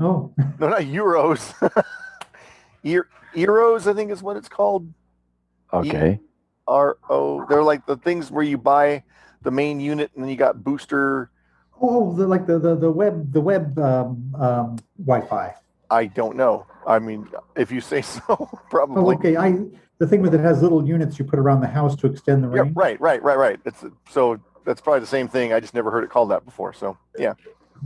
[0.00, 1.54] Oh, No, not Euros.
[2.82, 4.92] Ear- Euros, I think is what it's called.
[5.72, 6.18] Okay.
[6.66, 7.44] R O.
[7.48, 9.02] They're like the things where you buy
[9.42, 11.30] the main unit and then you got booster.
[11.80, 15.54] oh, the, like the, the the web the web um, um, Wi-Fi.
[15.90, 16.66] I don't know.
[16.86, 19.16] I mean, if you say so, Oh, probably.
[19.16, 19.36] okay.
[19.36, 19.56] I
[19.98, 22.48] the thing with it has little units you put around the house to extend the
[22.48, 22.68] range.
[22.68, 23.60] Yeah, right, right, right, right.
[23.64, 25.52] It's so that's probably the same thing.
[25.52, 26.72] I just never heard it called that before.
[26.72, 27.34] So yeah,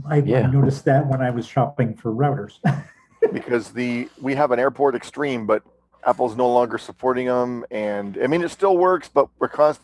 [0.07, 0.41] I, Yeah.
[0.47, 2.59] I noticed that when I was shopping for routers.
[3.33, 5.63] because the we have an Airport Extreme, but
[6.07, 9.81] Apple's no longer supporting them, and I mean it still works, but we're const-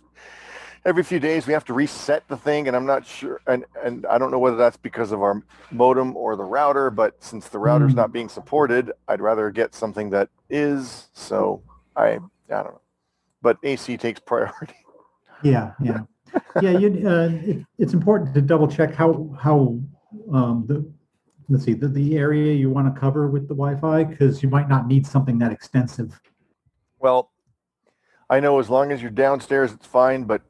[0.85, 4.05] every few days we have to reset the thing, and I'm not sure, and and
[4.05, 7.59] I don't know whether that's because of our modem or the router, but since the
[7.59, 7.97] router's Hmm.
[7.97, 11.09] not being supported, I'd rather get something that is.
[11.13, 11.61] So
[11.97, 12.81] I I don't know,
[13.41, 14.75] but AC takes priority.
[15.43, 16.03] yeah, yeah,
[16.61, 16.71] yeah.
[16.71, 19.77] You, uh, it, it's important to double check how how
[20.31, 20.89] um, the
[21.49, 24.69] let's see the, the area you want to cover with the Wi-Fi because you might
[24.69, 26.19] not need something that extensive.
[26.99, 27.31] Well,
[28.29, 30.23] I know as long as you're downstairs, it's fine.
[30.23, 30.41] But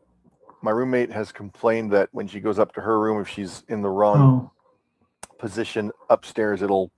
[0.62, 3.82] my roommate has complained that when she goes up to her room, if she's in
[3.82, 4.52] the wrong Oh,
[5.38, 6.92] position upstairs, it'll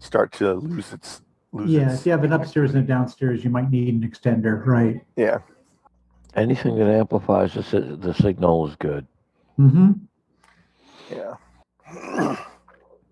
[0.00, 1.90] start to lose its lose yeah.
[1.90, 5.00] its If you have an upstairs and a downstairs, you might need an extender, right?
[5.16, 5.38] yeah.
[6.34, 9.06] Anything that amplifies the, the signal is good.
[9.58, 9.92] Mm-hmm.
[11.10, 12.36] Yeah.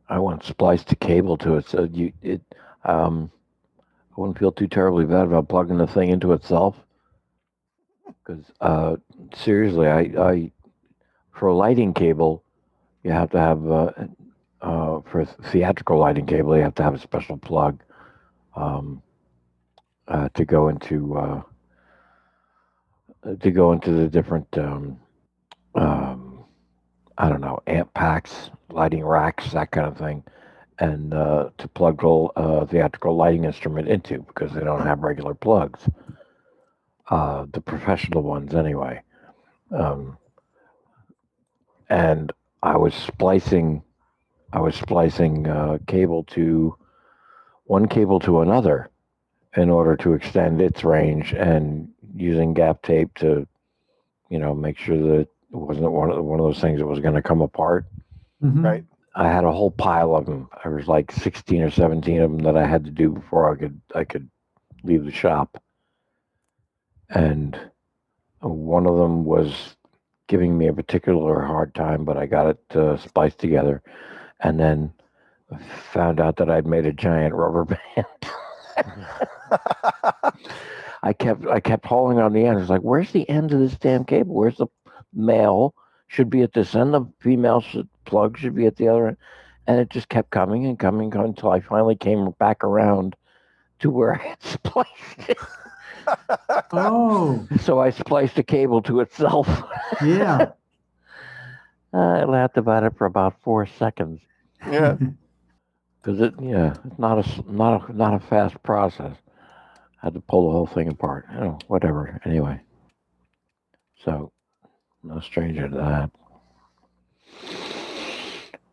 [0.09, 2.43] I want spliced cable to it, so you it
[2.85, 3.31] um
[4.17, 6.77] I wouldn't feel too terribly bad about plugging the thing into itself.
[8.07, 8.97] Because uh,
[9.35, 10.53] seriously, I I
[11.33, 12.43] for a lighting cable,
[13.03, 13.93] you have to have uh,
[14.63, 17.83] uh, for theatrical lighting cable, you have to have a special plug
[18.55, 19.03] um,
[20.09, 21.43] uh, to go into uh,
[23.41, 24.99] to go into the different um,
[25.75, 26.26] um,
[27.19, 30.23] I don't know amp packs, lighting racks, that kind of thing,
[30.79, 35.35] and uh, to plug a uh, theatrical lighting instrument into because they don't have regular
[35.35, 35.89] plugs.
[37.09, 39.01] Uh, the professional ones, anyway.
[39.71, 40.19] Um,
[41.89, 43.83] and I was splicing,
[44.53, 46.77] I was splicing uh, cable to
[47.65, 48.91] one cable to another
[49.57, 53.47] in order to extend its range and using gaff tape to,
[54.29, 57.01] you know, make sure that wasn't one of the, one of those things that was
[57.01, 57.87] going to come apart.
[58.43, 58.65] Mm-hmm.
[58.65, 58.85] Right.
[59.15, 60.49] I had a whole pile of them.
[60.63, 63.57] There was like 16 or 17 of them that I had to do before I
[63.57, 64.29] could I could
[64.83, 65.63] leave the shop.
[67.09, 67.59] And
[68.41, 69.77] one of them was
[70.27, 73.83] giving me a particular hard time, but I got it uh, spliced together,
[74.41, 74.93] and then
[75.93, 77.65] found out that I'd made a giant rubber
[77.97, 78.07] band.
[81.03, 82.61] I kept I kept hauling on the end.
[82.61, 84.35] It's like, where's the end of this damn cable?
[84.35, 84.67] Where's the
[85.17, 85.75] male?
[86.09, 86.95] Should be at this end.
[86.95, 89.17] The female should, plug should be at the other end.
[89.67, 93.17] And it just kept coming and coming until I finally came back around
[93.81, 95.39] to where I had spliced it.
[96.73, 99.49] Oh, So I spliced a cable to itself.
[100.03, 100.53] yeah.
[101.93, 104.21] Uh, I laughed about it for about four seconds.
[104.71, 104.97] Yeah.
[106.03, 109.17] Because it, yeah, it's not a s- not a not a fast process.
[110.01, 111.27] I Had to pull the whole thing apart.
[111.35, 112.21] You know, whatever.
[112.25, 112.61] Anyway,
[114.05, 114.31] so
[115.07, 116.11] no stranger to that.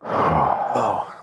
[0.76, 1.14] Oh.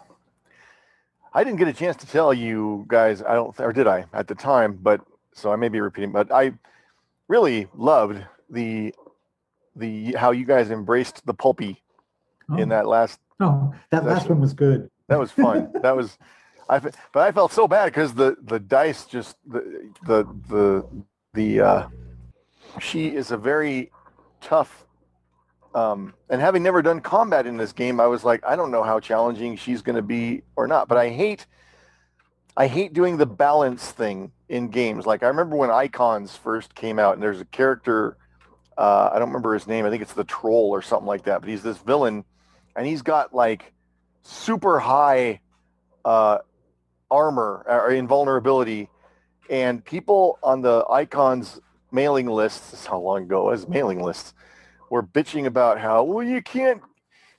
[1.35, 4.27] I didn't get a chance to tell you guys, I don't, or did I at
[4.29, 5.01] the time, but
[5.35, 6.53] so I may be repeating, but I
[7.29, 8.95] really loved the,
[9.77, 11.83] the, how you guys embraced the pulpy
[12.59, 14.91] in that last, Oh, that last one was good.
[15.09, 15.71] that was fun.
[15.83, 16.17] that was,
[16.69, 20.87] I, fe- but I felt so bad because the, the dice just, the, the, the,
[21.35, 21.89] the, uh,
[22.81, 23.91] she is a very
[24.41, 24.85] tough,
[25.75, 28.83] um, and having never done combat in this game, I was like, I don't know
[28.83, 30.89] how challenging she's going to be or not.
[30.89, 31.47] But I hate,
[32.57, 35.07] I hate doing the balance thing in games.
[35.07, 38.17] Like I remember when Icons first came out, and there's a character,
[38.77, 39.85] uh, I don't remember his name.
[39.85, 41.41] I think it's the Troll or something like that.
[41.41, 42.25] But he's this villain,
[42.75, 43.73] and he's got like
[44.23, 45.41] super high
[46.05, 46.39] uh,
[47.11, 48.89] armor or invulnerability,
[49.49, 51.61] and people on the Icons
[51.93, 52.87] mailing lists.
[52.87, 54.35] How long ago as mailing lists
[54.91, 56.83] were bitching about how well you can't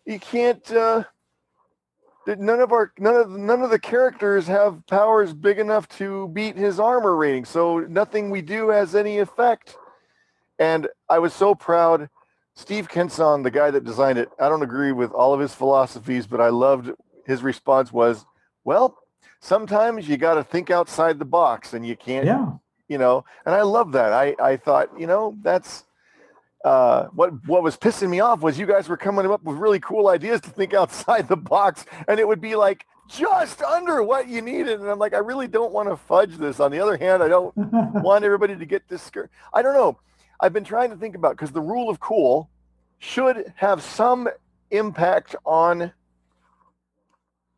[0.06, 1.04] you can't uh
[2.38, 6.56] none of our none of none of the characters have powers big enough to beat
[6.56, 9.76] his armor rating so nothing we do has any effect.
[10.60, 12.10] And i was so proud.
[12.56, 16.28] Steve kenson the guy that designed it i don't agree with all of his philosophies
[16.28, 16.92] but i loved
[17.26, 18.26] his response was
[18.66, 18.98] well
[19.40, 22.52] sometimes you got to think outside the box and you can't Yeah.
[22.90, 24.12] you know and i love that.
[24.14, 25.86] I i thought you know that's
[26.64, 29.80] uh what what was pissing me off was you guys were coming up with really
[29.80, 34.28] cool ideas to think outside the box and it would be like just under what
[34.28, 36.60] you needed and i'm like i really don't want to fudge this.
[36.60, 39.98] On the other hand i don't want everybody to get discouraged i don't know.
[40.40, 42.50] I've been trying to think about because the rule of cool
[42.98, 44.30] should have some
[44.70, 45.92] impact on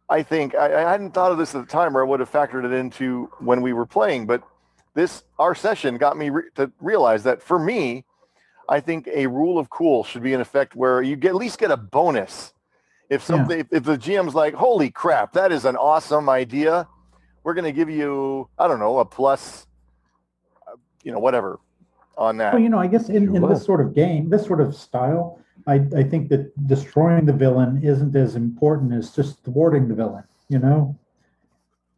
[0.09, 2.31] i think I, I hadn't thought of this at the time or i would have
[2.31, 4.43] factored it into when we were playing but
[4.93, 8.05] this our session got me re- to realize that for me
[8.69, 11.59] i think a rule of cool should be in effect where you get at least
[11.59, 12.53] get a bonus
[13.09, 13.27] if Yeah.
[13.27, 16.87] something if, if the gm's like holy crap that is an awesome idea
[17.43, 19.67] we're going to give you i don't know a plus
[21.03, 21.59] you know whatever
[22.17, 24.61] on that Well, you know, I guess in, in this sort of game, this sort
[24.61, 29.87] of style, I, I think that destroying the villain isn't as important as just thwarting
[29.87, 30.95] the villain, you know?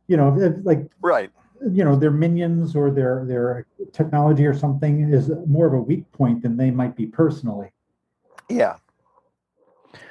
[0.08, 1.32] You know, if, like, right
[1.72, 6.12] you know, their minions or their, their technology or something is more of a weak
[6.12, 7.72] point than they might be personally.
[8.50, 8.78] yeah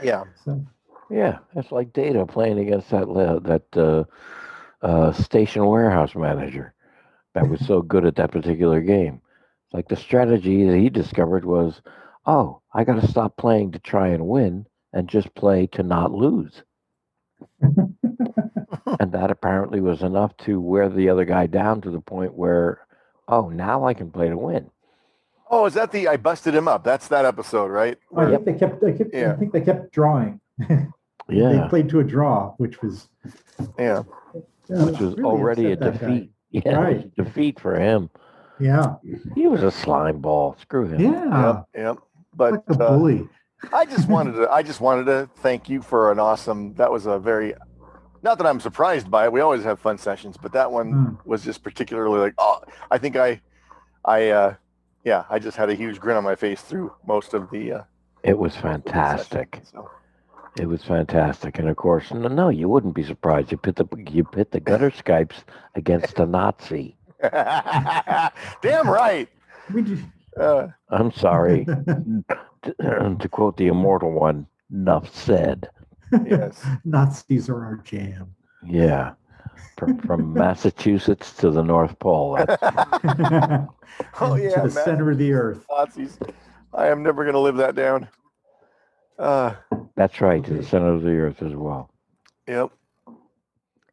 [0.00, 0.64] yeah So,
[1.10, 3.06] Yeah, it's like Data playing against that
[3.44, 4.04] that uh,
[4.86, 6.74] uh, station warehouse manager
[7.34, 9.20] that was so good at that particular game.
[9.72, 11.82] Like the strategy that he discovered was,
[12.26, 16.12] oh, I got to stop playing to try and win and just play to not
[16.12, 16.62] lose.
[19.00, 22.86] and that apparently was enough to wear the other guy down to the point where,
[23.28, 24.70] oh, now I can play to win.
[25.50, 28.54] oh is that the i busted him up that's that episode right I think they
[28.54, 30.40] kept, they kept, I think they kept drawing.
[31.28, 33.08] Yeah, they played to a draw, which was.
[33.78, 34.00] yeah
[34.68, 36.06] uh, which was really already a upset guy.
[36.06, 36.30] defeat.
[36.50, 37.10] Yeah, Right.
[37.18, 38.10] a defeat for him.
[38.60, 38.96] Yeah,
[39.34, 40.54] He was a slime ball.
[40.60, 41.00] Screw him.
[41.00, 41.96] yeah, yep yep
[42.36, 43.22] but like a uh.
[43.72, 47.06] I just wanted to I just wanted to thank you for an awesome that was
[47.06, 47.54] a very
[48.24, 49.32] not that I'm surprised by it.
[49.32, 51.14] We always have fun sessions, but that one Hmm.
[51.24, 53.40] was just particularly like, oh, I think I
[54.04, 54.54] I uh
[55.04, 57.82] yeah, I just had a huge grin on my face through most of the uh
[58.24, 59.60] It was session, fantastic.
[59.70, 59.88] so.
[60.56, 63.50] It was fantastic, and of course, no, no, you wouldn't be surprised.
[63.50, 65.42] You pit the you pit the gutter Skypes
[65.74, 66.96] against a Nazi.
[68.62, 69.28] Damn right.
[70.40, 71.64] Uh, I'm sorry
[72.62, 72.74] to,
[73.20, 74.46] to quote the immortal one.
[74.72, 75.68] Enough said.
[76.26, 76.64] Yes.
[76.84, 78.34] Nazis are our jam.
[78.66, 79.12] Yeah,
[79.76, 82.36] from, from Massachusetts to the North Pole.
[82.36, 82.62] That's,
[84.20, 84.70] Oh to the man.
[84.70, 85.64] center of the earth.
[85.70, 86.18] Nazis.
[86.72, 88.08] I am never gonna live that down.
[89.18, 89.54] Uh
[89.96, 91.90] that's right, to the center of the earth as well.
[92.48, 92.70] yep.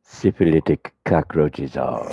[0.04, 2.12] Syphilitic cockroaches are.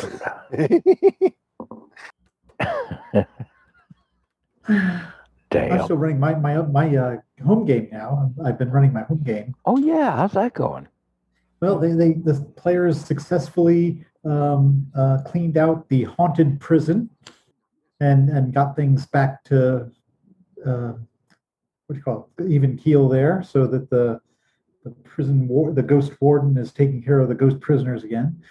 [5.55, 8.33] I'm still running my my my uh, home game now.
[8.45, 9.55] I've been running my home game.
[9.65, 10.89] Oh yeah, how's that going?
[11.61, 17.11] Well, they, they the players successfully um, uh, cleaned out the haunted prison
[18.01, 19.91] and and got things back to
[20.65, 20.93] uh,
[21.87, 24.21] what do you call it, even keel there, so that the
[24.85, 28.43] the prison war the ghost warden is taking care of the ghost prisoners again,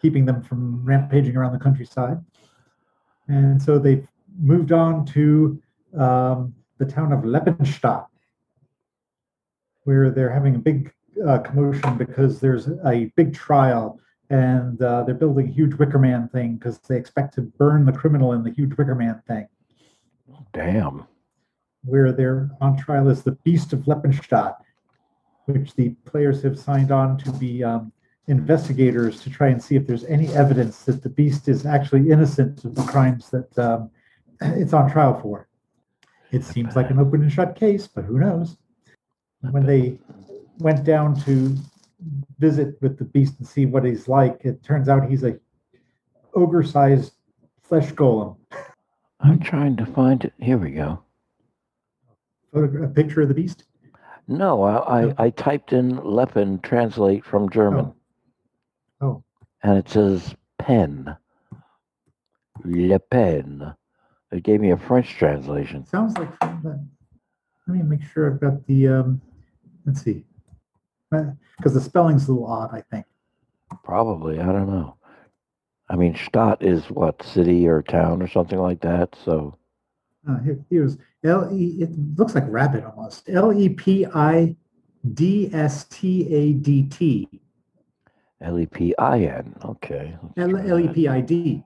[0.00, 2.18] keeping them from rampaging around the countryside.
[3.28, 4.06] And so they've
[4.40, 5.60] moved on to
[5.98, 8.06] um, the town of Leppenstadt,
[9.84, 10.92] where they're having a big
[11.26, 16.28] uh, commotion because there's a big trial and uh, they're building a huge Wicker Man
[16.28, 19.46] thing because they expect to burn the criminal in the huge Wicker Man thing.
[20.54, 21.06] Damn.
[21.84, 24.56] Where they're on trial is the Beast of Leppenstadt,
[25.46, 27.92] which the players have signed on to be um,
[28.28, 32.64] investigators to try and see if there's any evidence that the Beast is actually innocent
[32.64, 33.90] of the crimes that um,
[34.40, 35.48] it's on trial for.
[36.32, 38.56] It seems like an open and shut case, but who knows?
[39.50, 39.98] When they
[40.58, 41.56] went down to
[42.38, 45.38] visit with the beast and see what he's like, it turns out he's a
[46.34, 47.12] ogre-sized
[47.62, 48.36] flesh golem.
[49.20, 50.32] I'm trying to find it.
[50.38, 51.02] Here we go.
[52.54, 53.64] A picture of the beast.
[54.26, 57.92] No, I, I, I typed in Leppen translate from German.
[59.00, 59.06] Oh.
[59.06, 59.24] oh.
[59.62, 61.16] And it says pen.
[62.64, 63.74] Le Pen.
[64.32, 65.86] It gave me a French translation.
[65.86, 66.80] Sounds like let
[67.68, 69.20] me make sure I've got the um,
[69.86, 70.24] let's see,
[71.10, 72.70] because the spelling's a little odd.
[72.72, 73.06] I think.
[73.84, 74.96] Probably, I don't know.
[75.88, 79.14] I mean, Stadt is what, city or town or something like that.
[79.22, 79.58] So,
[80.28, 81.82] Uh, here, here's L E.
[81.82, 83.28] It looks like rabbit almost.
[83.28, 84.56] L E P I
[85.14, 87.28] D S T A D T.
[88.40, 89.54] L E P I N.
[89.64, 90.16] Okay.
[90.36, 90.88] L E.
[90.88, 91.62] P I D.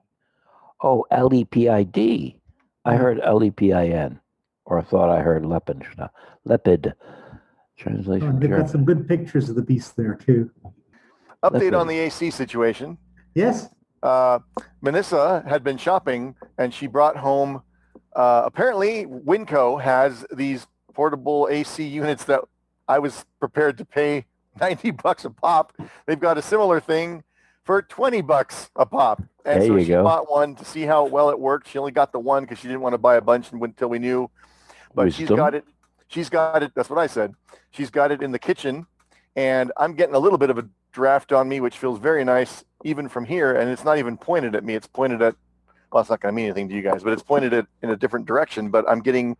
[0.81, 2.39] Oh, L E P I D.
[2.87, 4.19] I heard L E P I N,
[4.65, 6.09] or I thought I heard Leppenstadt.
[6.47, 6.93] Lepid.
[6.93, 7.17] Oh,
[7.77, 10.49] Translation and they've got some good pictures of the beast there too.
[11.43, 12.97] Update on the AC situation.
[13.35, 13.69] Yes.
[14.01, 14.39] Uh,
[14.83, 17.61] Manissa had been shopping and she brought home,
[18.15, 22.41] uh, apparently Winco has these portable AC units that
[22.87, 24.25] I was prepared to pay
[24.59, 25.73] 90 bucks a pop.
[26.07, 27.23] They've got a similar thing
[27.67, 29.21] for 20 bucks a pop.
[29.45, 30.01] And There so she go.
[30.01, 31.67] bought one to see how well it worked.
[31.67, 33.99] She only got the one because she didn't want to buy a bunch until we
[33.99, 34.31] knew.
[34.95, 35.65] But she's got it.
[36.07, 36.71] She's got it.
[36.73, 37.35] That's what I said.
[37.71, 38.87] She's got it in the kitchen
[39.35, 42.63] and I'm getting a little bit of a draft on me, which feels very nice
[42.85, 43.53] even from here.
[43.53, 44.73] And it's not even pointed at me.
[44.73, 45.35] It's pointed at,
[45.91, 47.89] well, it's not going to mean anything to you guys, but it's pointed at in
[47.89, 48.69] a different direction.
[48.69, 49.35] But I'm getting,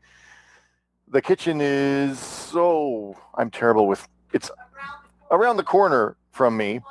[1.08, 4.52] the kitchen is so, I'm terrible with, it's
[5.32, 6.82] around the corner from me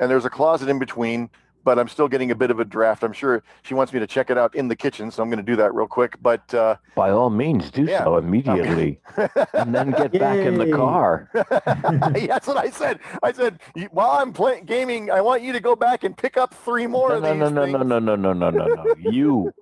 [0.00, 1.30] and there's a closet in between,
[1.62, 3.04] but I'm still getting a bit of a draft.
[3.04, 5.10] I'm sure she wants me to check it out in the kitchen.
[5.10, 6.16] So I'm going to do that real quick.
[6.22, 8.02] But, uh, By all means, do Yeah.
[8.04, 8.98] so immediately,
[9.52, 10.72] and then get back in the Yay.
[10.72, 11.28] car.
[11.34, 12.98] That's what I said.
[13.22, 16.54] I said, while I'm playing gaming, I want you to go back and pick up
[16.54, 17.72] three more No, of no, these no, no, things.
[17.74, 18.94] no, no, no, no, no, no, no.
[18.98, 19.52] You.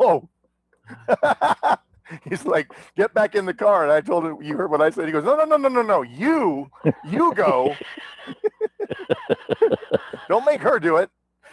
[0.00, 0.28] Oh.
[2.28, 3.82] He's like, get back in the car.
[3.84, 5.06] And I told him, you heard what I said.
[5.06, 6.02] He goes, no, no, no, no, no, no.
[6.02, 6.70] You,
[7.08, 7.74] you go.
[10.28, 11.10] Don't make her do it.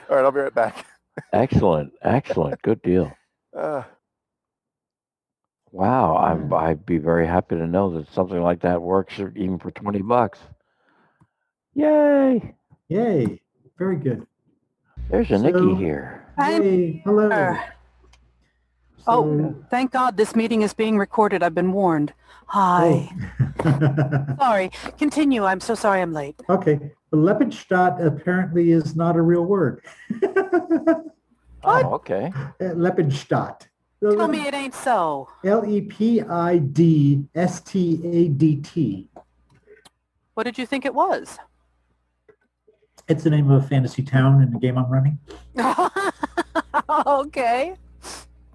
[0.10, 0.86] All right, I'll be right back.
[1.34, 3.12] Excellent, excellent, good deal.
[3.58, 3.84] Uh,
[5.74, 9.72] Wow, I'm, I'd be very happy to know that something like that works even for
[9.72, 10.40] twenty bucks.
[11.76, 12.54] Yay!
[12.90, 13.42] Yay.
[13.78, 14.26] Very good.
[15.10, 16.26] There's a So- Nikki here.
[16.38, 17.02] I'm Yay.
[17.06, 17.58] Hello.
[19.06, 19.14] Here.
[19.16, 21.44] Oh, So- thank God this meeting is being recorded.
[21.44, 22.14] I've been warned.
[22.48, 23.10] Hi.
[23.64, 24.26] Oh.
[24.40, 24.72] Sorry.
[24.98, 25.46] Continue.
[25.46, 26.40] I'm so sorry I'm late.
[26.50, 26.92] okay.
[27.14, 29.84] Leppenstadt apparently is not a real word.
[31.64, 32.34] Oh, okay.
[32.36, 33.68] Uh, Leppenstadt.
[34.02, 35.30] Tell me it ain't so.
[35.46, 39.08] L E P I D S T A D T.
[40.34, 41.38] What did you think it was?
[43.08, 45.20] It's the name of a fantasy town in the game I'm running.
[47.06, 47.76] okay.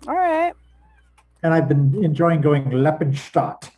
[0.06, 0.52] All right.
[1.42, 3.70] And I've been enjoying going Leppenstadt.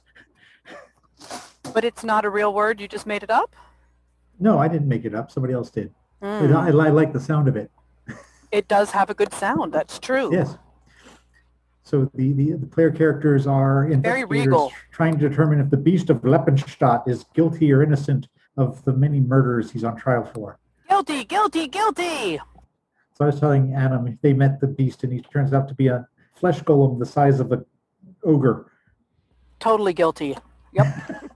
[1.75, 2.81] But it's not a real word.
[2.81, 3.55] You just made it up?
[4.41, 5.31] No, I didn't make it up.
[5.31, 5.93] Somebody else did.
[6.23, 6.55] Hmm.
[6.55, 7.71] I, I like the sound of it.
[8.51, 9.73] It does have a good sound.
[9.73, 10.33] That's true.
[10.33, 10.57] Yes.
[11.83, 14.73] So the, the, the player characters are Very regal.
[14.91, 19.21] trying to determine if the Beast of Leppenstadt is guilty or innocent of the many
[19.21, 20.59] murders he's on trial for.
[20.89, 22.39] Guilty, guilty, guilty.
[23.15, 25.89] So I was telling Adam, they met the Beast and he turns out to be
[25.89, 26.07] a
[26.39, 27.65] flesh golem the size of an
[28.25, 28.71] ogre.
[29.61, 30.37] Totally guilty.
[30.73, 30.87] Yep.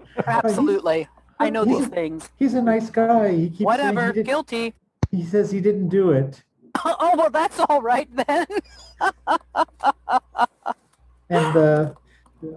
[0.27, 1.09] Absolutely.
[1.41, 2.29] I know he's- these things.
[2.39, 3.33] He's a nice guy.
[3.33, 4.13] He keeps Whatever.
[4.13, 4.75] He, Guilty.
[5.11, 6.43] he says he didn't do it.
[6.85, 8.47] Oh, well, that's all right then.
[11.31, 11.93] And uh,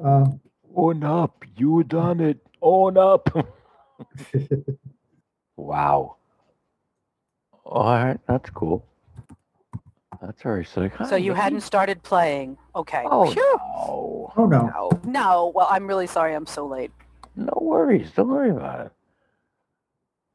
[0.03, 0.39] um,
[0.75, 1.43] Own up.
[1.57, 2.39] You done it.
[2.61, 3.29] Own up.
[5.57, 6.15] wow.
[7.65, 8.85] All right, that's cool.
[10.25, 10.93] That's very sick.
[11.07, 11.41] So you Nikki.
[11.41, 12.57] hadn't started playing.
[12.75, 13.03] Okay.
[13.05, 13.41] Oh Phew.
[13.57, 14.31] no.
[14.37, 15.51] oh no, No, no.
[15.53, 16.91] Well, I'm really sorry I'm so late.
[17.35, 18.11] No worries.
[18.15, 18.91] Don't worry about it.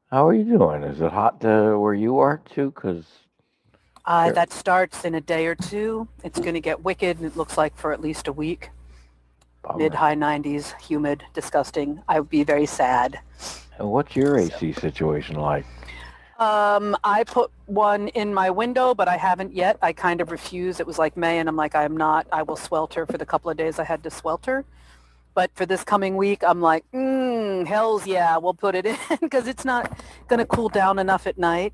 [0.09, 0.83] How are you doing?
[0.83, 2.71] Is it hot to where you are too?
[2.71, 3.05] Because
[4.05, 4.33] Uh, Sure.
[4.33, 6.07] that starts in a day or two.
[6.23, 8.71] It's going to get wicked, and it looks like for at least a week.
[9.77, 12.01] Mid high 90s, humid, disgusting.
[12.07, 13.19] I would be very sad.
[13.77, 15.65] And what's your AC situation like?
[16.41, 19.77] Um, I put one in my window, but I haven't yet.
[19.83, 20.79] I kind of refuse.
[20.79, 22.25] It was like May, and I'm like, I'm not.
[22.31, 24.65] I will swelter for the couple of days I had to swelter.
[25.35, 29.47] But for this coming week, I'm like, mm, hell's yeah, we'll put it in because
[29.47, 31.73] it's not going to cool down enough at night,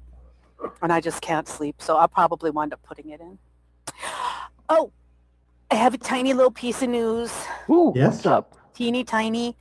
[0.82, 1.78] and I just can't sleep.
[1.80, 3.38] So I'll probably wind up putting it in.
[4.68, 4.92] Oh,
[5.72, 7.32] I have a tiny little piece of news.
[7.70, 8.16] Ooh, Yes?
[8.16, 8.54] what's up?
[8.74, 9.56] teeny tiny.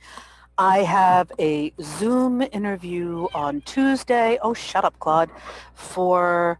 [0.57, 4.39] I have a Zoom interview on Tuesday.
[4.41, 5.29] Oh, shut up, Claude.
[5.75, 6.59] For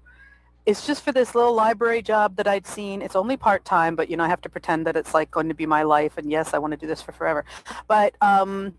[0.68, 3.02] it's just for this little library job that I'd seen.
[3.02, 5.48] It's only part time, but you know I have to pretend that it's like going
[5.48, 6.18] to be my life.
[6.18, 7.46] And yes, I want to do this for forever.
[7.88, 8.76] But um,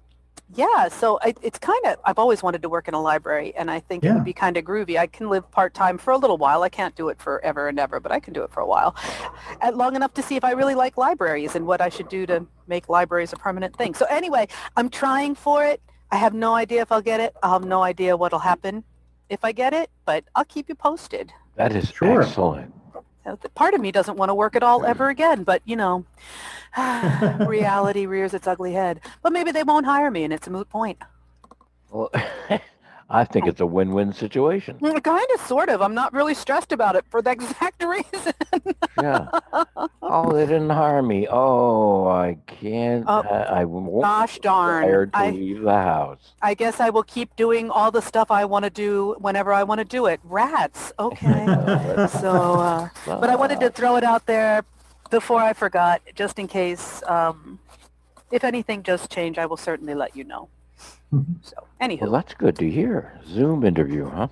[0.55, 3.70] yeah, so I, it's kind of I've always wanted to work in a library, and
[3.70, 4.99] I think it would be kind of groovy.
[4.99, 6.62] I can live part time for a little while.
[6.62, 8.96] I can't do it forever and ever, but I can do it for a while,
[9.61, 12.24] and long enough to see if I really like libraries and what I should do
[12.26, 13.94] to make libraries a permanent thing.
[13.94, 15.82] So anyway, I'm trying for it.
[16.11, 17.36] I have no idea if I'll get it.
[17.42, 18.84] I'll have no idea what'll happen
[19.28, 21.30] if I get it, but I'll keep you posted.
[21.57, 22.22] That is Sure.
[22.22, 22.72] excellent.
[23.29, 25.76] So the- Part of me doesn't want to work at all ever again, but you
[25.76, 26.07] know,
[27.47, 29.01] reality rears its ugly head.
[29.22, 30.99] But maybe they won't hire me and it's a moot point.
[31.91, 32.11] Well,
[33.11, 34.79] I think it's a win-win situation.
[34.81, 35.81] Kind of, sort of.
[35.81, 38.35] I'm not really stressed about it for the exact reason.
[39.01, 39.29] Yeah.
[40.03, 41.27] Oh, they didn't hire me.
[41.31, 43.05] Oh, I can't.
[43.09, 45.11] Oh, I, I won't Gosh darn.
[45.11, 46.35] to I, leave the house.
[46.43, 49.63] I guess I will keep doing all the stuff I want to do whenever I
[49.63, 50.21] want to do it.
[50.25, 50.93] Rats.
[50.99, 51.47] Okay.
[52.21, 54.65] so, uh, but I wanted to throw it out there
[55.11, 57.03] before I forgot, just in case.
[57.07, 57.59] Um,
[58.31, 60.51] if anything does change, I will certainly let you know.
[61.13, 61.37] Mhm.
[61.43, 63.19] So, anywho, Well, that's good to hear.
[63.27, 64.29] Zoom interview, huh?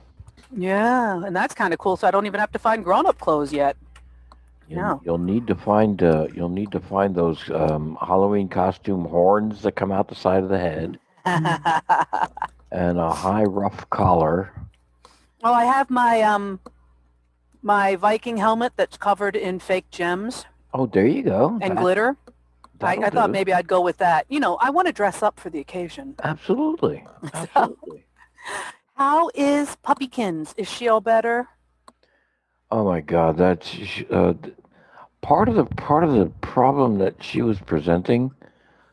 [0.57, 1.97] yeah, and that's kind of cool.
[1.97, 3.77] So I don't even have to find grown-up clothes yet.
[4.68, 5.01] You'll, No.
[5.05, 9.72] you'll need to find uh, you'll need to find those um, Halloween costume horns that
[9.72, 14.53] come out the side of the head and a high rough collar.
[15.43, 16.59] well, I have my um,
[17.62, 21.59] my Viking helmet that's covered in fake gems Oh, there you go.
[21.62, 22.16] and That- glitter.
[22.81, 24.27] I, I thought maybe I'd go with that.
[24.29, 26.14] You know, I want to dress up for the occasion.
[26.22, 27.05] Absolutely.
[27.35, 28.05] Absolutely.
[28.95, 30.55] How is Puppykins?
[30.57, 31.49] Is she all better?
[32.70, 33.77] Oh my God, that's
[34.11, 34.35] uh,
[35.22, 38.33] part of the part of the problem that she was presenting,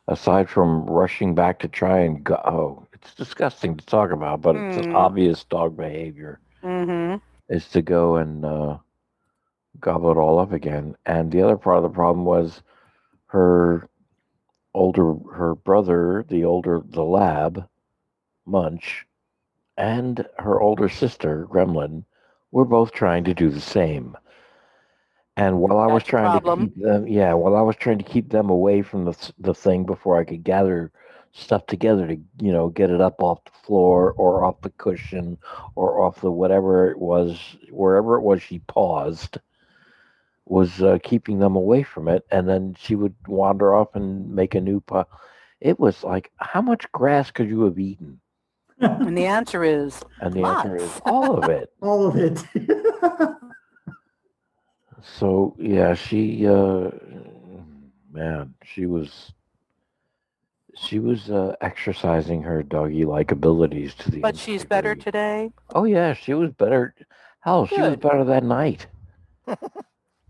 [0.07, 2.35] aside from rushing back to try and go.
[2.45, 4.95] Oh, it's disgusting to talk about, but it's an Mm.
[4.95, 6.39] obvious dog behavior.
[6.63, 7.17] Mm-hmm.
[7.53, 8.77] Is to go and uh,
[9.79, 10.95] gobble it all up again.
[11.05, 12.61] And the other part of the problem was
[13.33, 13.89] her
[14.75, 17.67] older her brother, the older the lab,
[18.45, 19.07] Munch,
[19.75, 22.05] and her older sister, Gremlin,
[22.51, 24.15] were both trying to do the same.
[25.35, 28.29] And while I was trying to keep them, yeah, while I was trying to keep
[28.29, 30.91] them away from the the thing before I could gather
[31.31, 35.39] stuff together to, you know, get it up off the floor or off the cushion
[35.73, 39.39] or off the whatever it was, wherever it was she paused,
[40.45, 42.25] was uh, keeping them away from it.
[42.31, 45.07] And then she would wander off and make a new pile.
[45.61, 48.19] It was like, how much grass could you have eaten?
[48.79, 51.01] And the answer is And the answer is Lots.
[51.05, 51.71] all of it.
[51.81, 52.43] All of it.
[55.01, 56.89] So yeah, she uh
[58.11, 59.33] man, she was
[60.75, 65.51] she was uh, exercising her doggy like abilities to the but she's better today.
[65.75, 66.95] Oh yeah, she was better.
[67.41, 68.87] Hell, she was better that night.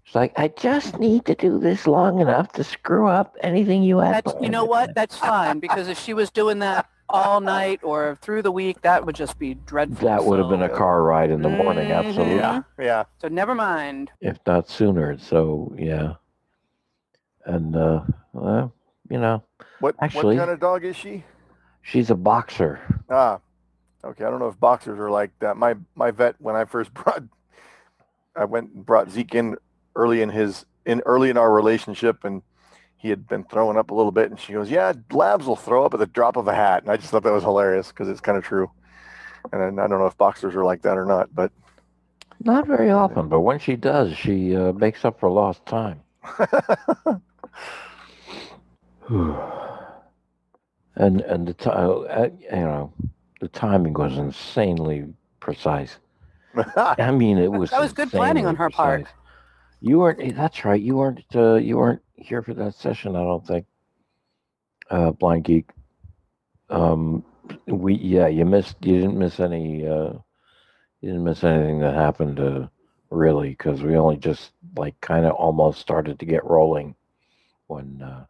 [0.05, 3.99] It's like I just need to do this long enough to screw up anything you
[3.99, 4.23] have.
[4.23, 4.93] That's you know what?
[4.95, 9.05] That's fine because if she was doing that all night or through the week, that
[9.05, 10.07] would just be dreadful.
[10.07, 11.95] That would have been a car ride in the morning, Mhm.
[12.05, 13.03] absolutely, Yeah, yeah.
[13.19, 14.11] So never mind.
[14.19, 15.17] if not sooner.
[15.17, 16.13] So yeah,
[17.45, 18.01] and uh,
[18.33, 18.73] well,
[19.09, 19.43] you know,
[19.79, 21.23] What Actually- what kind of dog is she?
[21.81, 22.79] she's a boxer.
[23.09, 23.39] Ah,
[24.03, 24.23] okay.
[24.25, 25.55] I don't know if boxers are like that.
[25.57, 27.23] My my vet when I first brought,
[28.35, 29.55] I went and brought Zeke in
[29.95, 32.41] early in his in early in our relationship, and
[32.97, 35.85] he had been throwing up a little bit, and she goes, "Yeah, labs will throw
[35.85, 38.09] up at the drop of a hat," and I just thought that was hilarious because
[38.09, 38.69] it's kind of true.
[39.51, 41.51] And then I don't know if boxers are like that or not, but
[42.43, 46.01] Not very often, but when she does, she uh, makes up for lost time.
[50.95, 52.93] and and the time, uh, you know,
[53.41, 55.97] the timing was insanely precise.
[56.77, 59.07] I mean, it was That was good planning on insanely her part.
[59.83, 59.89] Precise.
[59.89, 60.21] You weren't.
[60.21, 60.81] eh, That's right.
[60.81, 61.23] You weren't.
[61.35, 63.15] Uh, you weren't here for that session.
[63.15, 63.65] I don't think.
[64.89, 65.69] Uh, blind geek.
[66.69, 67.23] Um,
[67.67, 68.27] we yeah.
[68.27, 68.75] You missed.
[68.81, 69.87] You didn't miss any.
[69.87, 70.13] Uh,
[71.01, 72.39] you didn't miss anything that happened.
[72.39, 72.67] Uh,
[73.09, 76.95] really, because we only just like kind of almost started to get rolling
[77.67, 78.01] when.
[78.01, 78.25] Uh,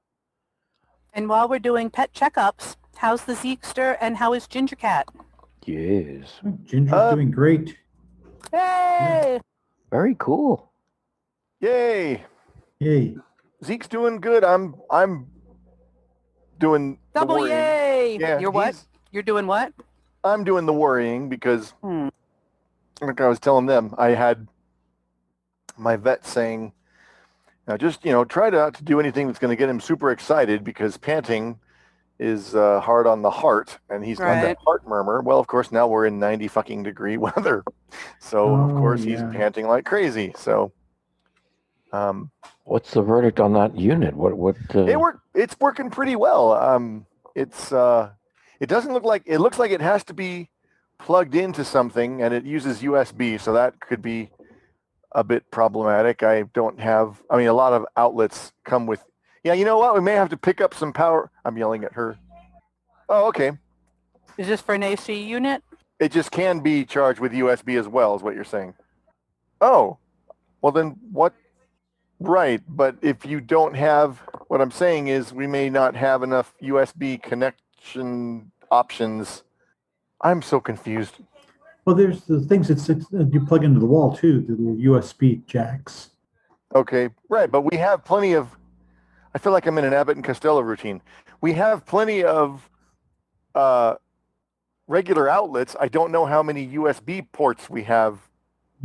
[1.14, 5.08] And while we're doing pet checkups, How's the Zeekster and how is Ginger Cat?
[5.66, 6.40] Yes.
[6.64, 7.76] Ginger's Uh, doing great.
[8.52, 9.42] Hey!
[9.92, 10.72] Very cool.
[11.64, 12.22] Yay!
[12.80, 13.16] Yay.
[13.64, 14.44] Zeke's doing good.
[14.44, 15.28] I'm I'm
[16.60, 17.56] doing the Double worrying.
[17.58, 18.18] yay!
[18.20, 18.66] Yeah, You're what?
[18.74, 19.72] he's- You're doing what?
[20.26, 22.10] I'm doing the worrying because, Hmm.
[23.02, 24.48] like I was telling them, I had
[25.78, 26.74] my vet saying,
[27.66, 30.12] now just you know, try not to do anything that's going to get him super
[30.12, 31.60] excited because panting
[32.20, 35.22] is uh, hard on the heart, and he's got that heart murmur.
[35.22, 37.64] Well, of course, now we're in 90 fucking degree weather,
[38.20, 39.32] so of Oh, course he's yeah.
[39.32, 40.34] panting like crazy.
[40.38, 40.74] So,
[41.94, 42.32] um,
[42.66, 44.16] What's the verdict on that unit?
[44.16, 44.56] What what?
[44.74, 45.22] Uh, it work.
[45.34, 46.54] It's working pretty well.
[46.54, 48.10] Um, it's uh,
[48.60, 50.50] it doesn't look like it looks like it has to be
[50.98, 54.30] plugged into something, and it uses USB, so that could be
[55.12, 56.24] a bit problematic.
[56.24, 57.22] I don't have.
[57.30, 59.04] I mean, a lot of outlets come with.
[59.44, 59.94] Yeah, you know what?
[59.94, 61.30] We may have to pick up some power.
[61.44, 62.18] I'm yelling at her.
[63.10, 63.52] Oh, okay.
[64.38, 65.62] Is this for an AC unit?
[66.00, 68.74] It just can be charged with USB as well, is what you're saying.
[69.62, 69.98] Oh,
[70.62, 71.34] well then what?
[72.24, 76.54] Right, but if you don't have, what I'm saying is we may not have enough
[76.62, 79.44] USB connection options.
[80.22, 81.16] I'm so confused.
[81.86, 86.12] Well, there's the things that you plug into the wall too, the little USB jacks.
[86.74, 88.48] Okay, right, but we have plenty of.
[89.36, 91.02] I feel like I'm in an Abbott and Costello routine.
[91.42, 92.70] We have plenty of
[93.54, 93.96] uh,
[94.88, 95.76] regular outlets.
[95.78, 98.20] I don't know how many USB ports we have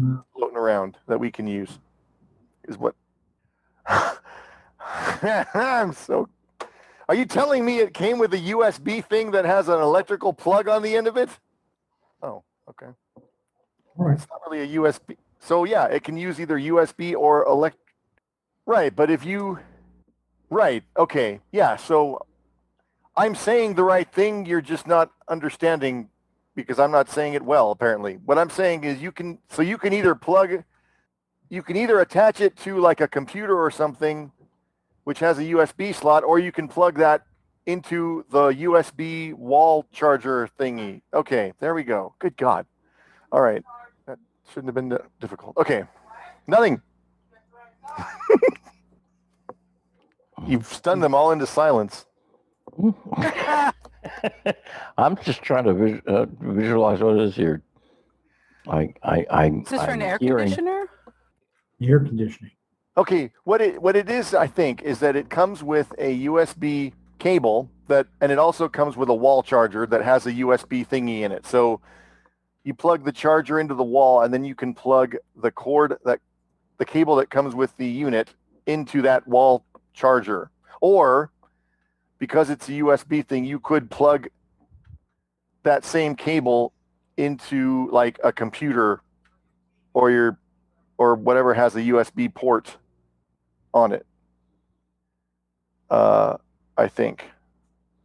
[0.01, 0.23] Mm.
[0.33, 1.81] floating around that we can use.
[2.69, 2.95] Is what.
[5.55, 6.29] I'm so.
[7.09, 10.69] Are you telling me it came with a USB thing that has an electrical plug
[10.69, 11.31] on the end of it?
[12.23, 12.93] Oh, okay.
[13.97, 14.15] Right.
[14.15, 15.17] It's not really a USB.
[15.41, 17.79] So yeah, it can use either USB or elect.
[18.67, 19.59] Right, but if you,
[20.51, 21.77] right, okay, yeah.
[21.77, 22.27] So
[23.17, 24.45] I'm saying the right thing.
[24.45, 26.11] You're just not understanding
[26.55, 27.71] because I'm not saying it well.
[27.71, 29.39] Apparently, what I'm saying is you can.
[29.49, 30.65] So you can either plug,
[31.51, 34.33] you can either attach it to like a computer or something,
[35.05, 37.23] which has a USB slot, or you can plug that
[37.67, 41.03] into the USB wall charger thingy.
[41.13, 42.15] Okay, there we go.
[42.19, 42.67] Good God.
[43.31, 43.63] All right.
[44.07, 44.19] That
[44.49, 45.57] shouldn't have been difficult.
[45.59, 45.85] Okay.
[46.47, 46.81] Nothing.
[50.47, 52.07] You've stunned them all into silence.
[54.97, 57.63] I'm just trying to vis- uh, visualize what it is here.
[58.69, 59.47] I I I.
[59.47, 60.89] Is this for an air hearing- conditioner?
[61.81, 62.53] Air conditioning.
[62.97, 66.93] Okay, what it what it is, I think, is that it comes with a USB
[67.19, 71.21] cable that, and it also comes with a wall charger that has a USB thingy
[71.21, 71.47] in it.
[71.47, 71.81] So
[72.65, 76.21] you plug the charger into the wall, and then you can plug the cord that
[76.79, 78.35] the cable that comes with the unit
[78.67, 80.51] into that wall charger.
[80.81, 81.31] Or
[82.19, 84.29] because it's a USB thing, you could plug
[85.63, 86.73] that same cable
[87.17, 89.01] into like a computer
[89.93, 90.39] or your
[90.99, 92.77] or whatever has a USB port
[93.73, 94.05] on it.
[95.89, 96.37] Uh,
[96.77, 97.25] I think.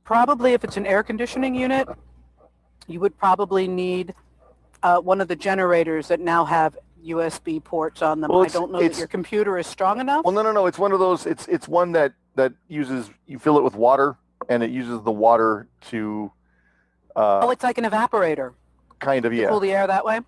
[0.06, 1.88] Probably if it's an air conditioning unit,
[2.88, 4.14] you would probably need
[4.84, 8.32] uh, one of the generators that now have USB ports on them.
[8.32, 10.24] Well, I don't know that your computer is strong enough.
[10.24, 10.66] Well, no, no, no.
[10.68, 11.26] It's one of those.
[11.26, 14.16] It's it's one that that uses you fill it with water,
[14.50, 16.32] and it uses the water to
[17.16, 18.54] uh, oh, it's like an evaporator.
[19.00, 20.20] kind of yeah, Cool the air that way.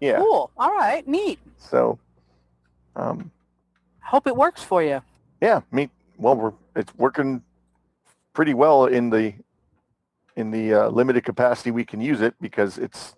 [0.00, 0.18] yeah.
[0.18, 0.50] Cool.
[0.56, 1.06] All right.
[1.06, 1.38] Neat.
[1.58, 1.98] So,
[2.96, 3.30] um,
[4.00, 5.02] Hope it works for you.
[5.40, 5.60] yeah.
[5.72, 5.90] Me.
[6.18, 7.42] Well, we're it's working
[8.32, 9.34] pretty well in the
[10.36, 13.14] in the uh, limited capacity we can use it because it's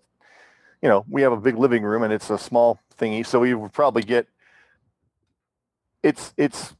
[0.82, 3.54] you know we have a big living room and it's a small thingy, so we
[3.54, 4.26] would probably get
[6.02, 6.74] it's it's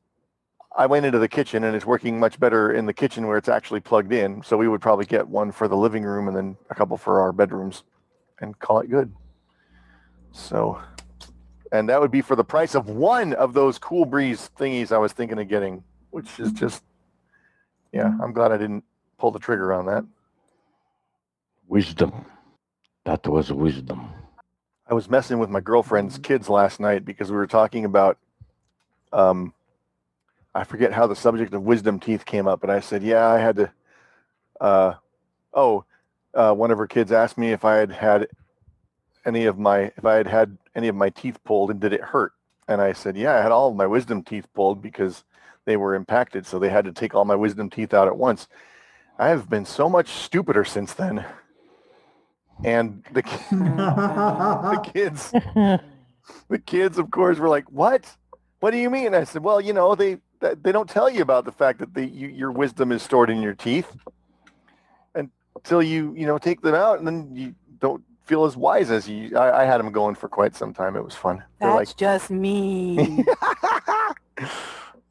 [0.77, 3.49] I went into the kitchen and it's working much better in the kitchen where it's
[3.49, 4.43] actually plugged in.
[4.43, 7.21] So we would probably get one for the living room and then a couple for
[7.21, 7.83] our bedrooms
[8.41, 9.11] and call it good.
[10.33, 10.79] So,
[11.79, 14.99] and that would be for the price of one of those cool breeze thingies I
[14.99, 16.83] was thinking of getting, which is just,
[17.93, 18.85] yeah, I'm glad I didn't
[19.19, 20.05] pull the trigger on that.
[21.69, 22.25] Wisdom.
[23.05, 24.09] That was wisdom.
[24.89, 28.19] I was messing with my girlfriend's kids last night because we were talking about,
[29.13, 29.53] um,
[30.55, 33.39] I forget how the subject of wisdom teeth came up, but I said, yeah, I
[33.39, 33.73] had to,
[34.61, 34.95] uh,
[35.53, 35.85] oh,
[36.35, 38.29] uh, one of her kids asked me if I had had
[39.27, 42.01] any of my, if I had had any of my teeth pulled and did it
[42.01, 42.33] hurt?
[42.69, 45.25] And I said, yeah, I had all of my wisdom teeth pulled because
[45.67, 46.47] they were impacted.
[46.47, 48.49] So they had to take all my wisdom teeth out at once.
[49.19, 51.25] I have been so much stupider since then.
[52.65, 58.17] And the, the kids, the kids, of course, were like, "What?
[58.61, 61.45] What do you mean?" I said, "Well, you know, they they don't tell you about
[61.45, 63.95] the fact that the you, your wisdom is stored in your teeth."
[65.57, 69.09] until you you know take them out, and then you don't feel as wise as
[69.09, 69.37] you.
[69.37, 70.97] I, I had them going for quite some time.
[70.97, 71.43] It was fun.
[71.61, 73.25] They're That's just me.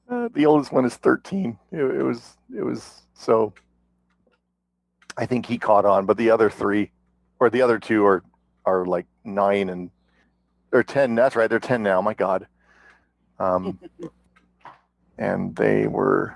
[0.07, 1.57] Uh, the oldest one is 13.
[1.71, 3.53] It, it was it was so.
[5.17, 6.91] I think he caught on, but the other three,
[7.39, 8.23] or the other two, are
[8.65, 9.89] are like nine and
[10.73, 11.15] or ten.
[11.15, 12.01] That's right, they're ten now.
[12.01, 12.47] My God.
[13.39, 13.79] Um,
[15.17, 16.35] and they were.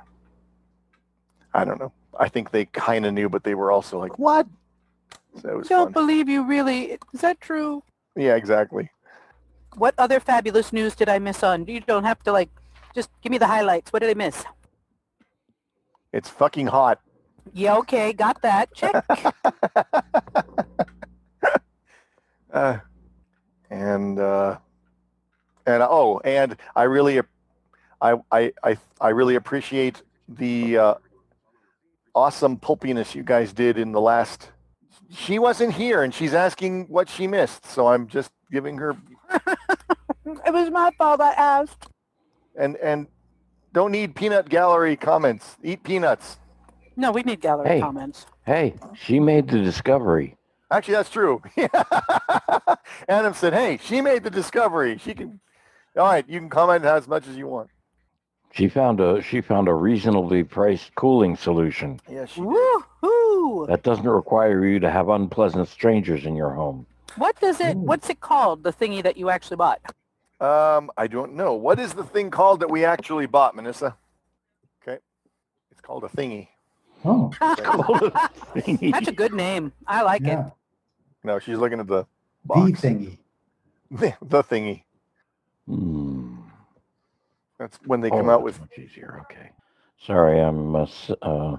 [1.54, 1.92] I don't know.
[2.18, 4.48] I think they kind of knew, but they were also like, "What?"
[5.42, 5.94] So it was Don't fun.
[5.94, 6.98] believe you really.
[7.14, 7.84] Is that true?
[8.16, 8.90] Yeah, exactly.
[9.76, 11.66] What other fabulous news did I miss on?
[11.68, 12.50] You don't have to like,
[12.96, 13.94] just give me the highlights.
[13.94, 14.44] What did I miss?
[16.12, 17.00] It's fucking hot.
[17.54, 18.74] Yeah, okay, got that.
[18.74, 19.06] Check.
[22.54, 22.78] uh,
[23.70, 24.58] and uh,
[25.66, 27.22] and oh, and I really,
[28.02, 30.94] I I I, I really appreciate the uh,
[32.16, 34.52] awesome pulpiness you guys did in the last.
[35.12, 38.96] She wasn't here, and she's asking what she missed, so I'm just giving her
[40.26, 41.20] it was my fault.
[41.22, 41.88] I asked.
[42.56, 43.08] and and
[43.74, 45.58] don't need peanut gallery comments.
[45.64, 46.38] Eat peanuts.
[46.96, 47.82] No, we need gallery Hey.
[47.82, 48.26] comments.
[48.46, 50.36] Hey, she made the discovery.
[50.72, 51.42] Actually, that's true.
[53.08, 54.98] Adam said, "Hey, she made the discovery.
[55.00, 55.40] She can."
[55.98, 57.70] All right, you can comment as much as you want.
[58.52, 62.84] She found a she found a reasonably priced cooling solution Yeah, she did.
[63.30, 63.68] Woohoo!
[63.68, 66.86] that doesn't require you to have unpleasant strangers in your home.
[67.18, 67.76] What does it?
[67.76, 67.80] Ooh.
[67.80, 68.64] What's it called?
[68.64, 69.80] The thingy that you actually bought?
[70.40, 71.54] Um, I don't know.
[71.54, 73.96] What is the thing called that we actually bought, Manissa?
[74.82, 75.00] Okay.
[75.72, 76.48] It's called a thingy.
[77.06, 77.32] Oh,
[78.56, 79.72] That's a good name.
[79.88, 80.38] I like it.
[81.24, 82.08] No, she's looking at the The
[82.46, 82.82] box.
[82.82, 83.18] thingy.
[83.92, 84.84] The, the thingy.
[85.68, 86.36] Hmm.
[87.58, 88.70] That's when they come Oh, out that's with.
[88.70, 89.26] much easier.
[89.32, 89.50] Okay.
[90.06, 90.86] Sorry, I'm uh,
[91.24, 91.58] uh,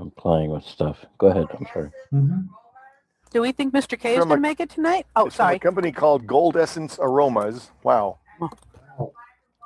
[0.00, 1.04] I'm playing with stuff.
[1.18, 1.46] Go ahead.
[1.58, 1.90] I'm sorry.
[2.12, 2.48] Mhm.
[3.30, 3.98] Do we think Mr.
[3.98, 5.06] K is going to make it tonight?
[5.14, 5.56] Oh, it's from sorry.
[5.56, 7.70] A company called Gold Essence Aromas.
[7.84, 8.18] Wow.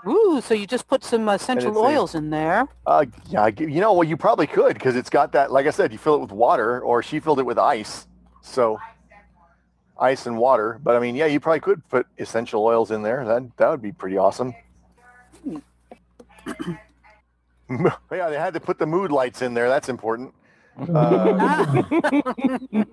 [0.06, 2.68] Ooh, so you just put some essential it's a- oils in there.
[2.86, 5.50] Uh, yeah, you know, well, you probably could because it's got that.
[5.50, 8.06] Like I said, you fill it with water, or she filled it with ice.
[8.42, 8.78] So,
[9.98, 10.78] ice and water.
[10.82, 13.24] But I mean, yeah, you probably could put essential oils in there.
[13.24, 14.52] That that would be pretty awesome.
[17.70, 19.68] yeah, they had to put the mood lights in there.
[19.68, 20.34] That's important.
[20.92, 21.84] Uh,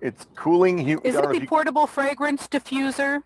[0.00, 0.78] it's cooling.
[0.78, 3.20] You, Is I it the if you- portable fragrance diffuser?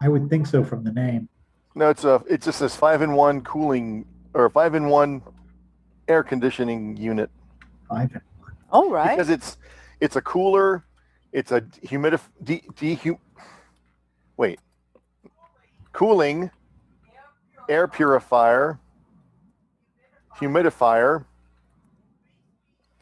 [0.00, 1.28] I would think so from the name.
[1.74, 2.22] no, it's a.
[2.28, 5.22] It just says five in one cooling or five in one
[6.06, 7.30] air conditioning unit.
[7.90, 8.20] Ivan.
[8.70, 9.16] All right.
[9.16, 9.56] because it's
[10.00, 10.84] it's a cooler,
[11.32, 13.18] it's a humidif de, dehu,
[14.36, 14.60] wait,
[15.92, 16.50] cooling,
[17.68, 18.78] air purifier,
[20.38, 21.24] humidifier,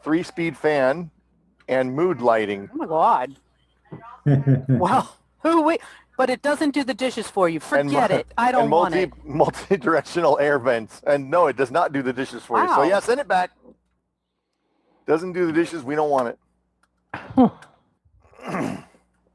[0.02, 1.10] three-speed fan,
[1.68, 2.68] and mood lighting.
[2.72, 3.36] Oh my God.
[4.68, 5.78] Well, who we?
[6.16, 7.58] But it doesn't do the dishes for you.
[7.60, 8.26] Forget mu- it.
[8.38, 9.12] I don't and want multi it.
[9.24, 11.02] multi-directional air vents.
[11.06, 12.68] And no, it does not do the dishes for you.
[12.68, 12.82] So Wow.
[12.84, 13.50] yeah, send it back.
[15.06, 15.82] Doesn't do the dishes.
[15.82, 16.38] We don't want it.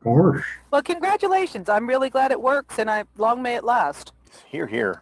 [0.03, 0.45] Gosh.
[0.71, 1.67] Well, congratulations.
[1.69, 4.13] I'm really glad it works, and I long may it last.
[4.47, 5.01] Here, here.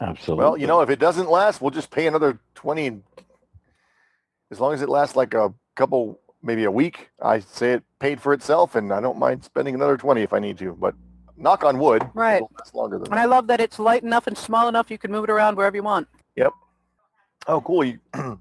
[0.00, 0.44] Absolutely.
[0.44, 3.02] Well, you know, if it doesn't last, we'll just pay another 20.
[4.50, 8.20] As long as it lasts like a couple, maybe a week, I say it paid
[8.20, 10.72] for itself and I don't mind spending another 20 if I need to.
[10.72, 10.94] But
[11.36, 12.36] knock on wood, Right.
[12.36, 14.98] it'll last longer than And I love that it's light enough and small enough you
[14.98, 16.08] can move it around wherever you want.
[16.36, 16.52] Yep.
[17.48, 17.84] Oh, cool.
[17.84, 17.98] You,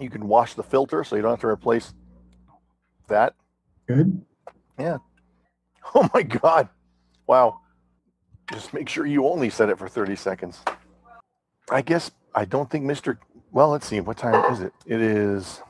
[0.00, 1.94] you can wash the filter so you don't have to replace
[3.08, 3.34] that.
[3.86, 4.22] Good.
[4.78, 4.98] Yeah.
[5.94, 6.70] Oh my God.
[7.26, 7.60] Wow.
[8.50, 10.60] Just make sure you only set it for 30 seconds.
[11.70, 13.18] I guess I don't think Mr.
[13.52, 14.00] Well, let's see.
[14.00, 14.72] What time is it?
[14.86, 15.62] It is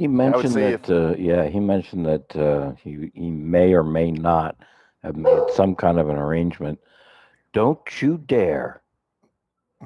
[0.00, 0.88] he mentioned say that.
[0.88, 4.56] Uh, yeah, he mentioned that uh, he he may or may not
[5.02, 6.78] have made some kind of an arrangement.
[7.52, 8.80] Don't you dare!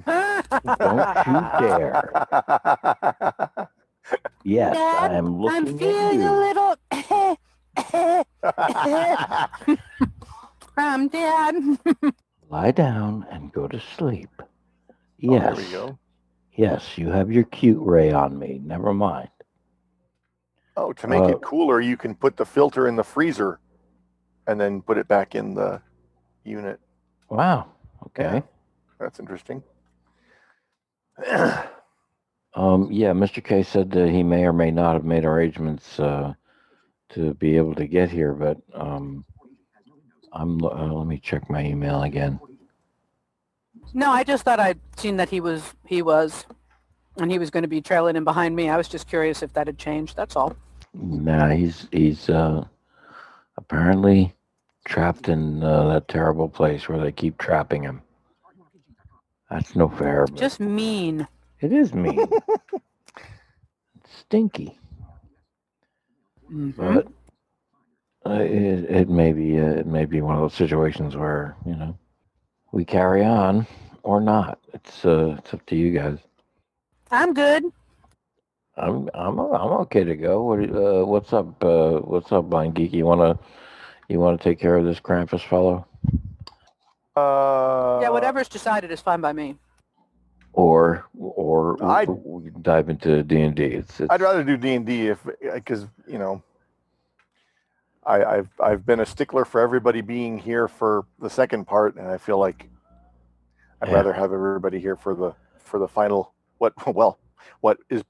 [0.07, 0.47] Don't
[1.27, 2.29] you dare!
[4.45, 6.77] Yes, Dad, I am looking I'm feeling at a little.
[10.77, 11.55] um, Dad.
[12.51, 14.31] Lie down and go to sleep.
[14.41, 14.45] Oh,
[15.19, 15.57] Yes.
[15.57, 15.99] there we go.
[16.57, 18.61] Yes, you have your cute ray on me.
[18.65, 19.29] Never mind.
[20.77, 23.61] Oh, to make Uh, it cooler, you can put the filter in the freezer
[24.47, 25.81] and then put it back in the
[26.45, 26.79] unit.
[27.31, 27.69] Wow.
[28.07, 28.43] Okay.
[29.01, 29.63] That's interesting.
[32.57, 33.43] Um, yeah, Mr.
[33.43, 36.35] K said that he may or may not have made arrangements uh,
[37.09, 39.25] to be able to get here, but um,
[40.35, 40.63] I'm.
[40.63, 42.39] Uh, let me check my email again.
[43.93, 45.75] No, I just thought I'd seen that he was.
[45.87, 46.45] He was.
[47.19, 48.69] and he was going to be trailing in behind me.
[48.69, 50.17] I was just curious if that had changed.
[50.17, 50.57] That's all.
[50.93, 52.65] Nah, he's he's uh
[53.57, 54.35] apparently
[54.85, 58.03] trapped in uh, that terrible place where they keep trapping him.
[59.51, 60.27] That's no fair.
[60.27, 61.27] but Just mean.
[61.61, 62.27] it is mean.
[63.97, 64.79] It's stinky,
[66.53, 66.75] Mhm.
[66.77, 67.07] but
[68.27, 71.75] uh, it it may be uh, it may be one of those situations where you
[71.77, 71.97] know
[72.73, 73.67] we carry on
[74.03, 74.59] or not.
[74.73, 76.19] It's uh it's up to you guys.
[77.11, 77.65] I'm good.
[78.77, 80.43] I'm I'm I'm okay to go.
[80.43, 81.63] What uh, what's up?
[81.63, 82.93] Uh, what's up, Blind Geek?
[82.93, 83.39] You wanna
[84.09, 85.87] you wanna take care of this Krampus fellow,
[87.17, 89.57] Uh, yeah, whatever's decided is fine by me.
[90.53, 93.65] or or w- I'd- we can dive into D and D?
[93.65, 95.19] It's, it's I'd rather do D and D if
[95.55, 96.43] because you know.
[98.07, 102.07] I, I've I've been a stickler for everybody being here for the second part, and
[102.09, 102.69] I feel like
[103.81, 103.95] I'd Yeah.
[103.95, 106.33] rather have everybody here for the for the final.
[106.59, 107.19] What well,
[107.61, 108.03] what is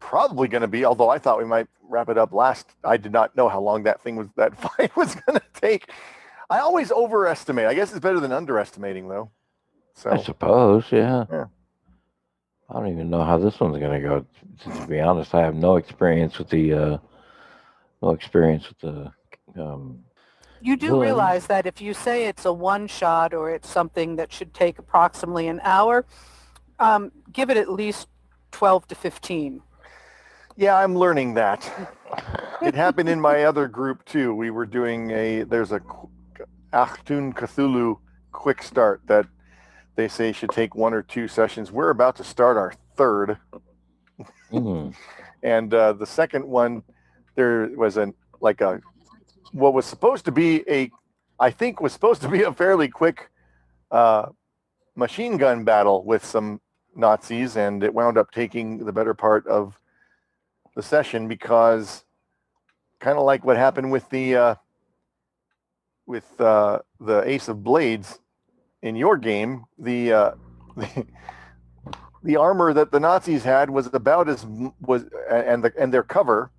[0.00, 0.84] probably going to be?
[0.84, 2.68] Although I thought we might wrap it up last.
[2.84, 5.90] I did not know how long that thing was that fight was going to take.
[6.50, 7.66] I always overestimate.
[7.66, 9.30] I guess it's better than underestimating, though.
[9.94, 11.24] So I suppose, yeah.
[11.30, 11.44] Yeah.
[12.70, 14.24] I don't even know how this one's gonna go.
[14.64, 16.98] To, to be honest, I have no experience with the uh,
[18.02, 19.12] no experience with the
[19.62, 20.00] um,
[20.60, 21.02] You do Villains.
[21.02, 24.78] realize that if you say it's a one shot or it's something that should take
[24.78, 26.06] approximately an hour,
[26.78, 28.08] um, give it at least
[28.52, 29.62] 12 to 15.
[30.56, 31.70] Yeah, I'm learning that.
[32.62, 34.34] it happened in my other group too.
[34.34, 36.08] We were doing a there's a qu-
[36.72, 37.98] Achtung Cthulhu
[38.32, 39.26] quick start that
[39.96, 41.70] they say should take one or two sessions.
[41.72, 43.38] We're about to start our third,
[44.52, 44.94] mm,
[45.42, 46.82] and uh, the second one
[47.38, 48.80] there was an like a
[49.52, 50.90] what was supposed to be a
[51.38, 53.30] I think was supposed to be a fairly quick
[53.92, 54.26] uh,
[54.96, 56.60] machine gun battle with some
[56.96, 59.78] Nazis, and it wound up taking the better part of
[60.74, 62.04] the session because
[62.98, 64.54] kind of like what happened with the uh,
[66.06, 68.18] with uh, the Ace of Blades
[68.82, 70.30] in your game, the, uh,
[70.76, 71.06] the
[72.24, 74.44] the armor that the Nazis had was about as
[74.80, 76.50] was and the and their cover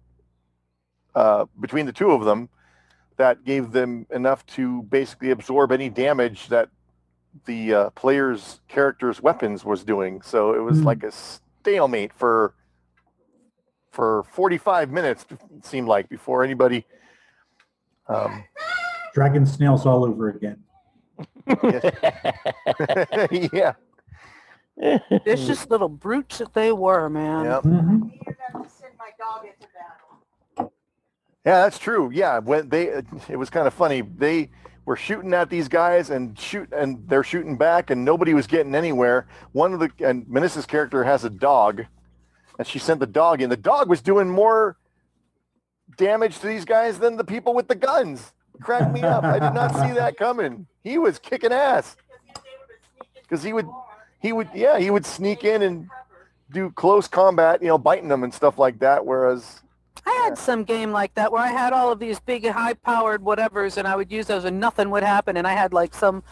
[1.19, 2.47] uh, between the two of them
[3.17, 6.69] that gave them enough to basically absorb any damage that
[7.45, 10.21] the uh, player's character's weapons was doing.
[10.21, 10.85] So it was Hmm.
[10.85, 12.53] like a stalemate for
[13.91, 16.85] for 45 minutes it seemed like before anybody
[18.07, 18.43] um,
[19.13, 20.63] Dragon snails all over again.
[23.51, 23.73] yeah
[25.25, 27.43] Vicious little brutes that they were, man.
[27.45, 27.63] Yep.
[27.63, 28.01] Mhm.
[28.03, 30.71] Near enough to send my dog into battle.
[31.45, 32.09] Yeah, that's true.
[32.13, 32.87] Yeah, when they,
[33.29, 34.01] it was kind of funny.
[34.01, 34.49] They
[34.85, 38.75] were shooting at these guys and shoot, and they're shooting back, and nobody was getting
[38.75, 39.27] anywhere.
[39.53, 41.85] One of the and Menissa's character has a dog,
[42.57, 43.49] and she sent the dog in.
[43.49, 44.77] The dog was doing more
[45.97, 48.33] damage to these guys than the people with the guns.
[48.61, 49.23] Cracked me up.
[49.23, 50.67] I did not see that coming.
[50.83, 51.95] He was kicking ass.
[53.29, 53.69] 'Cause he would-
[54.21, 55.87] He would, yeah, he would sneak in and
[56.51, 59.05] do close combat, you know, biting them and stuff like that.
[59.05, 59.61] Whereas,
[60.05, 63.77] I had some game like that where I had all of these big high-powered whatevers
[63.77, 66.23] and I would use those and nothing would happen and I had like some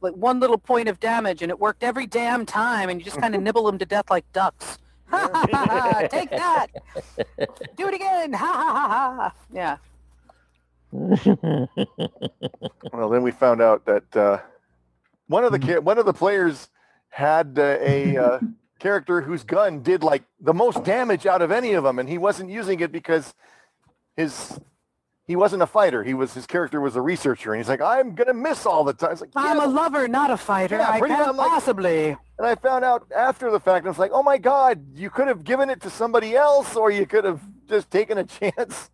[0.00, 3.18] like one little point of damage and it worked every damn time and you just
[3.18, 4.78] kind of nibble them to death like ducks.
[5.06, 6.08] Ha ha ha ha!
[6.08, 6.68] Take that!
[7.76, 8.32] Do it again!
[8.32, 9.34] Ha ha ha ha!
[9.52, 9.76] Yeah.
[12.92, 14.38] Well, then we found out that uh,
[15.28, 16.68] one of the one of the players
[17.08, 18.38] had uh, a uh,
[18.82, 22.18] character whose gun did like the most damage out of any of them, and he
[22.18, 23.32] wasn't using it because
[24.16, 24.58] his
[25.24, 26.02] he wasn't a fighter.
[26.02, 28.92] He was his character was a researcher, and he's like, I'm gonna miss all the
[28.92, 29.12] time.
[29.12, 30.76] It's like, I'm yeah, a lover, not a fighter.
[30.78, 32.08] Yeah, I pretty can't much like- possibly.
[32.38, 35.28] and I found out after the fact, and it's like, oh my god, you could
[35.28, 38.90] have given it to somebody else, or you could have just taken a chance.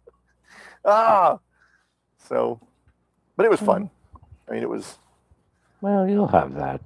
[0.85, 1.39] ah,
[2.29, 2.61] so,
[3.37, 3.89] but it was fun.
[4.49, 4.99] I mean, it was.
[5.81, 6.83] well, you'll have that.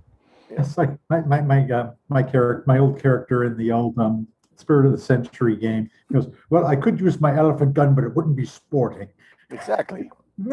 [0.58, 4.26] It's like my my my uh, my character, my old character in the old um,
[4.56, 5.90] Spirit of the Century game.
[6.08, 9.08] He goes, "Well, I could use my elephant gun, but it wouldn't be sporting."
[9.50, 10.10] Exactly.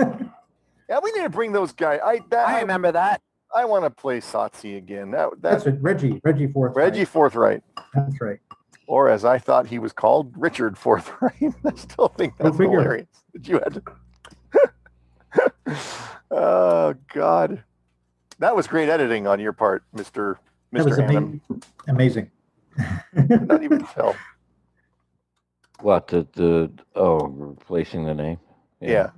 [0.90, 2.00] Yeah, we need to bring those guys.
[2.04, 3.22] I that, I remember that.
[3.56, 5.12] I want to play Satsi again.
[5.12, 6.20] That That's that's it, Reggie.
[6.24, 6.76] Reggie Forth.
[6.76, 7.62] Reggie Forthright,
[7.94, 8.40] That's right.
[8.88, 11.54] or as I thought he was called, Richard Forthright.
[11.66, 12.82] I still think that's figure.
[12.82, 13.08] hilarious.
[13.34, 13.84] That you had.
[15.68, 15.78] To...
[16.32, 17.64] oh God,
[18.40, 20.40] that was great editing on your part, Mister
[20.72, 21.40] That was Mister Hannum.
[21.50, 22.32] ama- amazing.
[23.14, 24.16] Not even tell.
[25.82, 28.40] What the the oh replacing the name?
[28.82, 29.12] Yeah.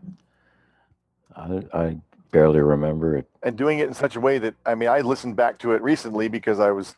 [1.36, 1.98] I I
[2.32, 3.28] barely remember it.
[3.44, 5.82] and doing it in such a way that I mean, I listened back to it
[5.82, 6.96] recently because I was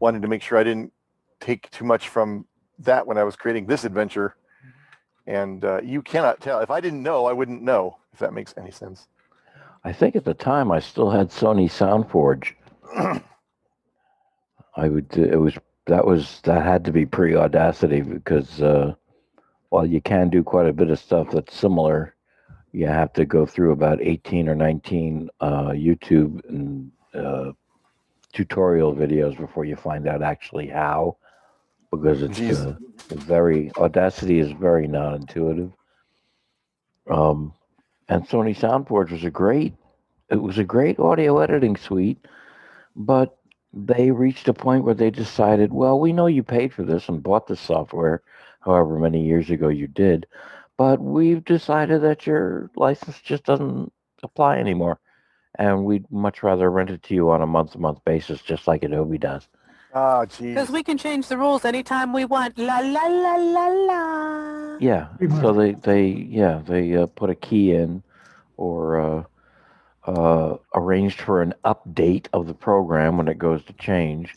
[0.00, 0.92] wanting to make sure I didn't
[1.40, 2.46] take too much from
[2.78, 4.36] that when I was creating this adventure.
[5.26, 6.60] And uh, you cannot tell.
[6.60, 7.96] If I didn't know, I wouldn't know.
[8.12, 9.08] If that makes any sense.
[9.84, 12.54] I think at the time I still had Sony SoundForge.
[14.76, 15.16] I would.
[15.16, 15.56] It was
[15.86, 18.94] that was that had to be pre Audacity because uh,
[19.68, 22.14] while you can do quite a bit of stuff that's similar,
[22.72, 27.52] you have to go through about eighteen or nineteen uh, YouTube and uh,
[28.32, 31.16] tutorial videos before you find out actually how.
[31.92, 32.74] Because it's uh,
[33.10, 35.70] very Audacity is very non-intuitive.
[37.08, 37.52] Um,
[38.08, 39.74] and Sony SoundForge was a great.
[40.30, 42.26] It was a great audio editing suite,
[42.96, 43.36] but
[43.72, 47.22] they reached a point where they decided, well, we know you paid for this and
[47.22, 48.22] bought this software,
[48.60, 50.26] however many years ago you did,
[50.78, 53.92] but we've decided that your license just doesn't
[54.22, 54.98] apply anymore,
[55.58, 59.18] and we'd much rather rent it to you on a month-to-month basis, just like Adobe
[59.18, 59.46] does.
[59.94, 62.58] Ah, Because we can change the rules anytime we want.
[62.58, 64.76] La la la la la.
[64.80, 65.06] Yeah.
[65.40, 68.02] So they they yeah they uh, put a key in,
[68.56, 74.34] or uh, uh, arranged for an update of the program when it goes to change,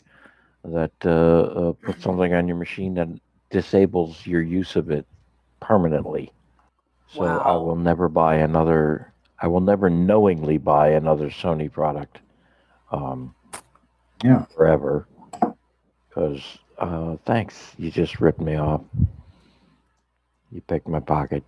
[0.64, 3.08] that uh, uh, put something on your machine that
[3.50, 5.06] disables your use of it
[5.58, 6.30] permanently.
[7.08, 9.12] So I will never buy another.
[9.40, 12.18] I will never knowingly buy another Sony product.
[12.92, 13.34] Um,
[14.22, 14.44] Yeah.
[14.54, 15.06] Forever.
[16.18, 18.80] Because uh, thanks, you just ripped me off.
[20.50, 21.44] You picked my pocket.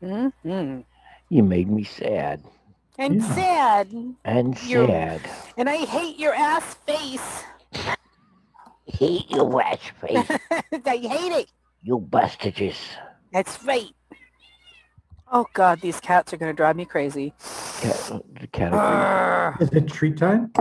[0.00, 0.80] hmm
[1.28, 2.40] You made me sad
[2.98, 3.34] And Yeah.
[3.34, 3.88] sad.
[4.24, 5.20] and You're- sad.
[5.56, 7.42] And I hate your ass face.
[8.86, 10.30] Hate your ass face,
[10.86, 11.50] I hate it.
[11.82, 12.78] you bastards.
[13.32, 13.90] That's right.
[15.32, 17.34] Oh God, these cats are gonna drive me crazy.
[17.80, 19.68] Cat, the cat agrees.
[19.68, 20.52] Is it treat time?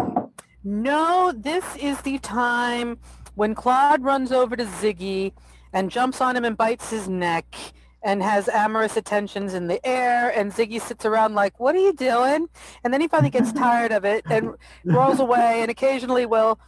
[0.63, 2.97] No, this is the time
[3.35, 5.31] when Claude runs over to Ziggy
[5.71, 7.55] and jumps on him and bites his neck
[8.03, 11.93] and has amorous attentions in the air and Ziggy sits around like, what are you
[11.93, 12.47] doing?
[12.83, 16.59] And then he finally gets tired of it and rolls away and occasionally will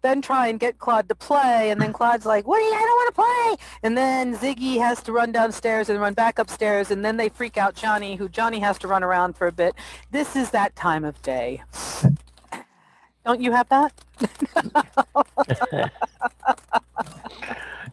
[0.00, 2.80] then try and get Claude to play and then Claude's like, what are you, I
[2.80, 3.66] don't want to play.
[3.82, 7.56] And then Ziggy has to run downstairs and run back upstairs and then they freak
[7.58, 9.74] out Johnny who Johnny has to run around for a bit.
[10.10, 11.62] This is that time of day.
[13.24, 13.92] Don't you have that?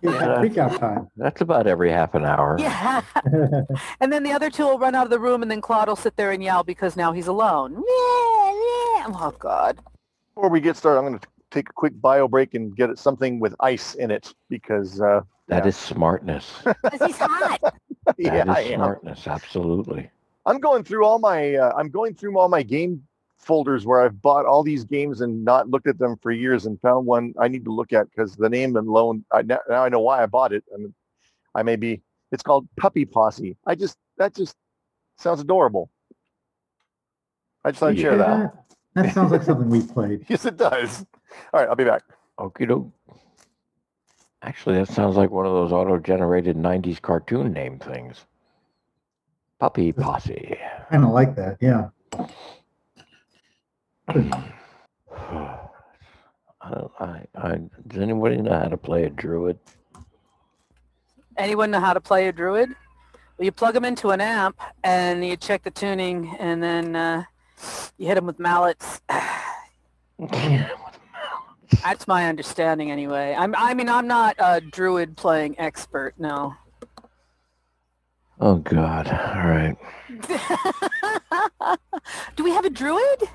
[0.02, 0.40] Yeah, Yeah.
[0.40, 1.10] freak out time.
[1.18, 2.56] That's about every half an hour.
[2.60, 3.02] Yeah.
[4.02, 5.96] And then the other two will run out of the room and then Claude will
[5.98, 7.74] sit there and yell because now he's alone.
[7.74, 9.06] Yeah, yeah.
[9.10, 9.80] Oh God.
[10.36, 12.98] Before we get started, I'm going to take a quick bio break and get it
[12.98, 15.70] something with ice in it because uh, That Yeah.
[15.70, 16.54] is smartness.
[16.64, 17.60] Because he's hot.
[18.18, 18.80] yeah, That I is am.
[18.80, 19.28] smartness.
[19.28, 20.10] Absolutely.
[20.46, 23.04] I'm going through all my uh, I'm going through all my game
[23.40, 26.80] folders where I've bought all these games and not looked at them for years and
[26.82, 29.90] found one I need to look at because the name alone I now, now I
[29.90, 30.94] know why I bought it and
[31.56, 33.58] I may be it's called Puppy Posse.
[33.66, 34.56] I just that just
[35.18, 35.90] sounds adorable.
[37.64, 38.54] I just thought I'd share that.
[38.94, 40.26] That, that sounds like something we played.
[40.30, 41.06] Yes, it does.
[41.54, 42.04] All right, I'll be back.
[42.40, 42.92] Okie doke.
[44.42, 48.26] Actually, that sounds like one of those auto-generated '90s cartoon name things.
[49.59, 50.58] Puppy Posse.
[50.89, 51.89] Kind of like that, yeah.
[54.10, 55.60] I,
[57.00, 59.60] I, I, does anybody know how to play a druid?
[61.38, 62.70] Anyone know how to play a druid?
[63.38, 67.24] Well, you plug them into an amp and you check the tuning and then uh,
[67.98, 69.00] you hit them with mallets.
[71.84, 73.36] That's my understanding anyway.
[73.38, 76.56] I'm, I mean, I'm not a druid playing expert, no.
[78.42, 79.08] oh God!
[79.08, 79.78] All right.
[82.36, 83.30] Do we have a druid?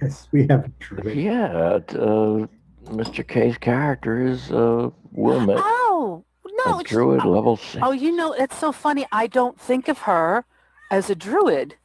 [0.00, 1.16] Yes, we have a druid.
[1.16, 2.46] Yeah, uh,
[2.86, 3.26] Mr.
[3.26, 6.76] K's character is uh, Wylmet, Oh, no.
[6.76, 7.78] a it's- druid oh, level six.
[7.82, 9.06] Oh, you know, it's so funny.
[9.12, 10.44] I don't think of her
[10.90, 11.76] as a druid.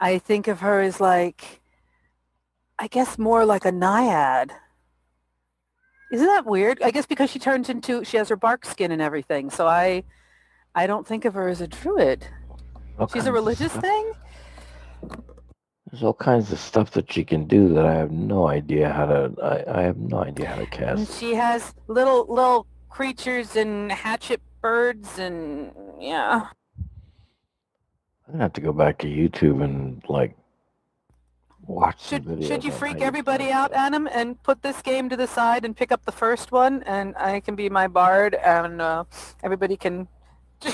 [0.00, 1.60] I think of her as like,
[2.78, 4.52] I guess more like a naiad.
[6.12, 6.82] Isn't that weird?
[6.82, 9.50] I guess because she turns into, she has her bark skin and everything.
[9.50, 10.02] So I,
[10.74, 12.26] I don't think of her as a druid.
[12.98, 14.12] All She's a religious stuff- thing?
[15.90, 19.06] There's all kinds of stuff that she can do that I have no idea how
[19.06, 19.32] to.
[19.42, 21.18] I, I have no idea how to And cast.
[21.18, 26.48] she has little, little creatures and hatchet birds and yeah.
[28.26, 30.36] I'm gonna have to go back to YouTube and like
[31.66, 33.72] watch Should, should you freak everybody out.
[33.72, 37.16] Adam, and put this game to the side and pick up the first one, and
[37.16, 39.04] I can be my bard, and uh,
[39.42, 40.06] everybody can.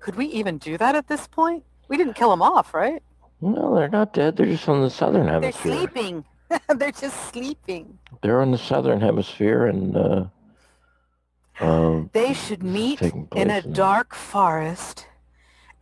[0.00, 1.64] Could we even do that at this point?
[1.88, 3.02] We didn't kill them off, right?
[3.42, 4.36] No, they're not dead.
[4.36, 5.70] They're just on the southern hemisphere.
[5.72, 5.92] They're hemisphere.
[5.92, 6.24] sleeping.
[6.78, 7.98] They're just sleeping.
[8.22, 10.24] They're in the southern hemisphere, and uh,
[11.60, 15.06] uh, They should meet taking in a place in- dark forest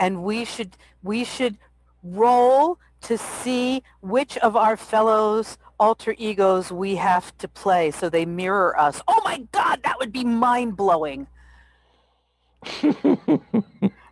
[0.00, 1.56] and we should we should
[2.02, 8.26] roll to see which of our fellows alter egos we have to play so they
[8.26, 9.00] mirror us.
[9.06, 11.26] Oh my god, that would be mind-blowing.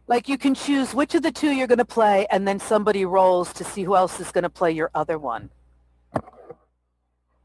[0.08, 3.04] Like you can choose which of the two you're going to play and then somebody
[3.04, 5.50] rolls to see who else is going to play your other one.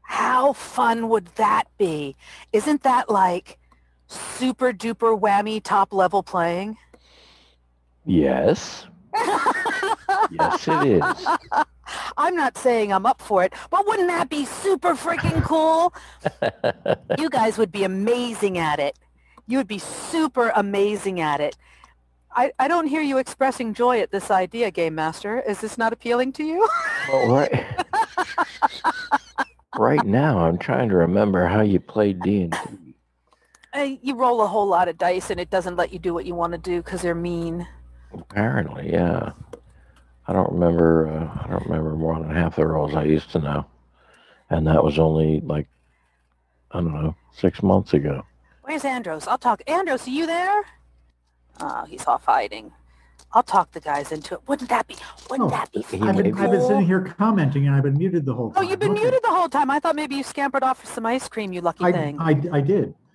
[0.00, 2.16] How fun would that be?
[2.52, 3.58] Isn't that like
[4.06, 6.78] super duper whammy top level playing?
[8.06, 8.86] yes,
[10.30, 11.26] yes, it is.
[12.16, 15.92] I'm not saying I'm up for it, but wouldn't that be super freaking cool?
[17.18, 18.98] you guys would be amazing at it.
[19.46, 21.56] You would be super amazing at it.
[22.36, 25.40] I, I don't hear you expressing joy at this idea, Game Master.
[25.40, 26.68] Is this not appealing to you?
[27.08, 27.64] Well, right,
[29.78, 32.94] right now, I'm trying to remember how you played D and D.
[33.72, 36.26] Uh, you roll a whole lot of dice and it doesn't let you do what
[36.26, 37.66] you want to do because they're mean.
[38.12, 39.32] Apparently, yeah.
[40.26, 41.08] I don't remember.
[41.08, 43.66] Uh, I don't remember more than half the roles I used to know,
[44.48, 45.68] and that was only like
[46.70, 48.24] I don't know six months ago.
[48.62, 49.26] Where's Andros?
[49.26, 49.60] I'll talk.
[49.66, 50.64] Andros, are you there?
[51.60, 52.72] Oh, he's off hiding.
[53.32, 54.40] I'll talk the guys into it.
[54.46, 54.94] Wouldn't that be?
[55.28, 57.98] Wouldn't Oh, that be he I've been, I've been sitting here commenting and I've been
[57.98, 58.58] muted the whole time.
[58.58, 58.70] Oh, time.
[58.70, 59.02] you've been Okay.
[59.02, 59.70] muted the whole time.
[59.70, 62.16] I thought maybe you scampered off for some ice cream, you lucky I, thing.
[62.20, 62.94] I, I did.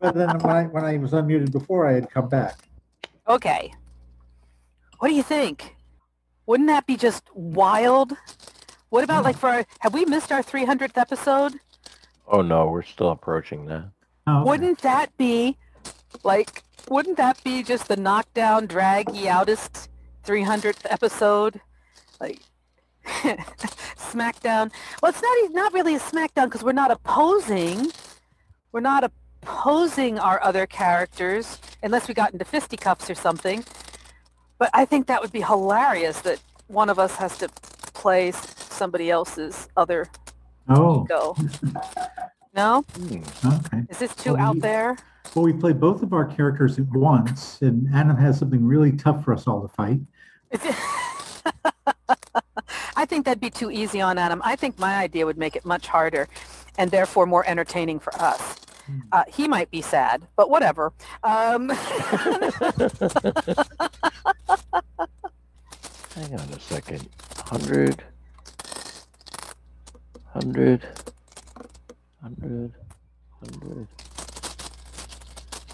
[0.00, 2.56] But then when I, when I was unmuted before, I had come back.
[3.28, 3.72] okay.
[5.00, 5.76] What do you think?
[6.46, 8.12] Wouldn't that be just wild?
[8.88, 11.54] What about like for our, have we missed our 300th episode?
[12.26, 13.90] oh no, we're still approaching that.
[14.28, 14.50] Oh, okay.
[14.50, 15.56] Wouldn't that be
[16.22, 19.88] like wouldn't that be just the knockdown draggy outest
[20.24, 21.60] 300th episode?
[22.20, 22.40] Like
[23.06, 24.70] SmackDown.
[25.02, 27.90] Well, it's not not really a SmackDown because we're not opposing.
[28.72, 29.10] We're not
[29.42, 33.64] opposing our other characters unless we got into fisticuffs or something.
[34.58, 37.48] But I think that would be hilarious that one of us has to
[37.94, 40.08] play somebody else's other
[40.68, 41.34] Oh, go.
[42.58, 42.82] No?
[42.96, 43.22] Hmm.
[43.46, 43.84] okay.
[43.88, 44.96] Is this too Well, out we- there?
[45.36, 49.22] Well, we play both of our characters at once, and Adam has something really tough
[49.24, 50.00] for us all to fight.
[50.50, 50.74] Is it-
[52.96, 54.42] I think that'd be too easy on Adam.
[54.44, 56.26] I think my idea would make it much harder
[56.78, 58.56] and therefore more entertaining for us.
[58.86, 58.98] Hmm.
[59.12, 60.92] Uh, he might be sad, but whatever.
[61.22, 61.68] Um,
[66.16, 67.08] Hang on a second.
[67.46, 68.02] Hundred.
[70.32, 70.84] Hundred.
[72.28, 72.72] Hundred.
[73.40, 73.86] Hundred.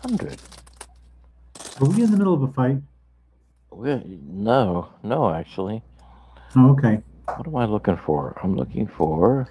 [0.03, 0.39] Hundred.
[1.81, 2.79] Are we in the middle of a fight?
[3.73, 5.83] We- No, no, actually.
[6.57, 7.01] Oh, okay.
[7.27, 8.39] What am I looking for?
[8.43, 9.49] I'm looking for.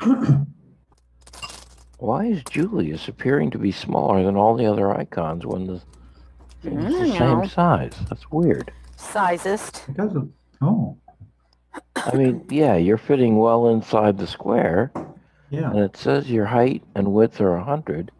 [1.98, 5.82] Why is Julius appearing to be smaller than all the other icons when the
[6.62, 7.92] thing's the Mm, same size?
[8.08, 8.72] That's weird.
[8.96, 9.86] sizest.
[9.88, 10.32] It doesn't.
[10.62, 10.96] Oh,
[11.96, 14.90] I mean, yeah, you're fitting well inside the square,
[15.50, 15.70] yeah.
[15.70, 18.10] and it says your height and width are 100.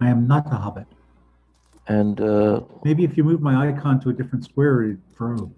[0.00, 0.86] I am not the Hobbit.
[1.88, 5.52] And uh, Maybe if you move my icon to a different square, it'd throw.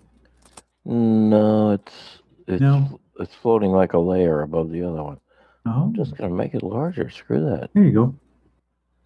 [0.85, 3.01] no, it's it's No.
[3.20, 5.18] it's floating like a layer above the other one.
[5.66, 7.09] Oh, I'm just gonna make it larger.
[7.10, 7.70] Screw that.
[7.74, 8.14] there you go.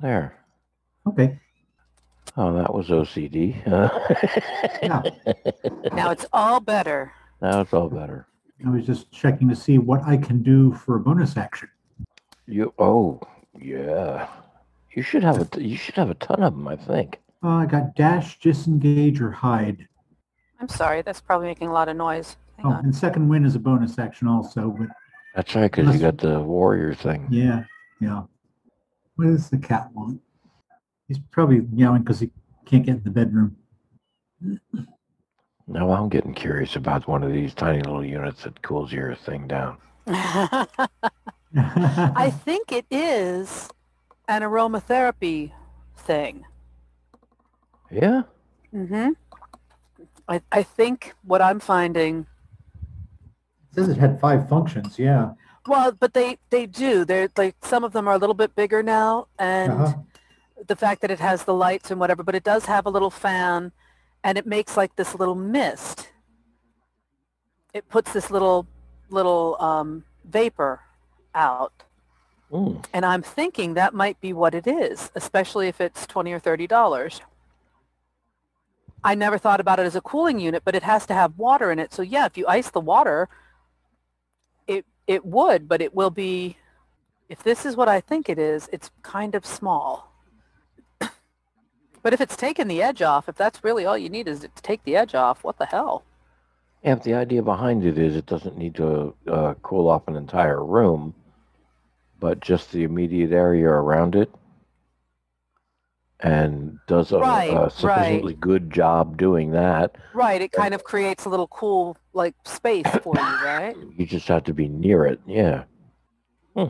[0.01, 0.37] There.
[1.07, 1.39] Okay.
[2.37, 3.57] Oh, that was OCD.
[3.67, 5.03] Yeah.
[5.93, 7.13] Now it's all better.
[7.41, 8.27] now it's all better.
[8.67, 11.69] I was just checking to see what I can do for a bonus action.
[12.49, 13.21] You oh
[13.61, 14.27] yeah.
[14.93, 16.67] You should have a you should have a ton of them.
[16.67, 17.21] I think.
[17.45, 19.87] Uh, I got dash, disengage, or hide.
[20.61, 22.37] I'm sorry, that's probably making a lot of noise.
[22.57, 22.85] Hang Oh, on.
[22.87, 24.89] and second win is a bonus action also, but
[25.37, 27.29] That's right, because you got the warrior thing.
[27.31, 27.63] yeah,
[28.01, 28.23] yeah.
[29.15, 30.21] What does the cat want?
[31.07, 32.31] He's probably meowing because he
[32.67, 33.57] can't get in the bedroom.
[35.69, 39.47] Now I'm getting curious about one of these tiny little units that cools your thing
[39.47, 39.77] down.
[42.17, 43.69] I think it is
[44.29, 45.53] an aromatherapy
[45.97, 46.45] thing.
[47.91, 48.23] Yeah.
[48.71, 49.11] hmm
[50.29, 52.27] I, I think what I'm finding
[53.75, 54.99] says it had five functions.
[54.99, 55.33] Yeah.
[55.67, 57.05] Well, but they they do.
[57.05, 59.95] They're like some of them are a little bit bigger now, and Uh-huh.
[60.67, 63.11] the fact that it has the lights and whatever, but it does have a little
[63.11, 63.73] fan,
[64.23, 66.11] and it makes like this little mist.
[67.75, 68.67] It puts this little
[69.11, 70.81] little um, vapor
[71.35, 71.85] out,
[72.53, 72.85] Mm.
[72.95, 76.67] and I'm thinking that might be what it is, especially if it's twenty or thirty
[76.67, 77.21] dollars.
[79.05, 81.71] I never thought about it as a cooling unit, but it has to have water
[81.73, 81.93] in it.
[81.93, 83.29] So yeah, if you ice the water,
[84.67, 86.59] it It would, but it will be,
[87.29, 90.13] if this is what I think it is, it's kind of small.
[92.03, 94.49] but if it's taking the edge off, if that's really all you need is to
[94.63, 96.05] take the edge off, what the hell?
[96.89, 100.17] Yeah, but the idea behind it is it doesn't need to uh, cool off an
[100.17, 101.15] entire room,
[102.19, 104.31] but just the immediate area around it,
[106.21, 109.97] and does a, Right, a sufficiently good job doing that.
[110.15, 113.77] Right, it kind of creates a little cool like space for you, right?
[113.99, 115.21] You just have to be near it.
[115.27, 115.65] Yeah.
[116.55, 116.69] Hmm.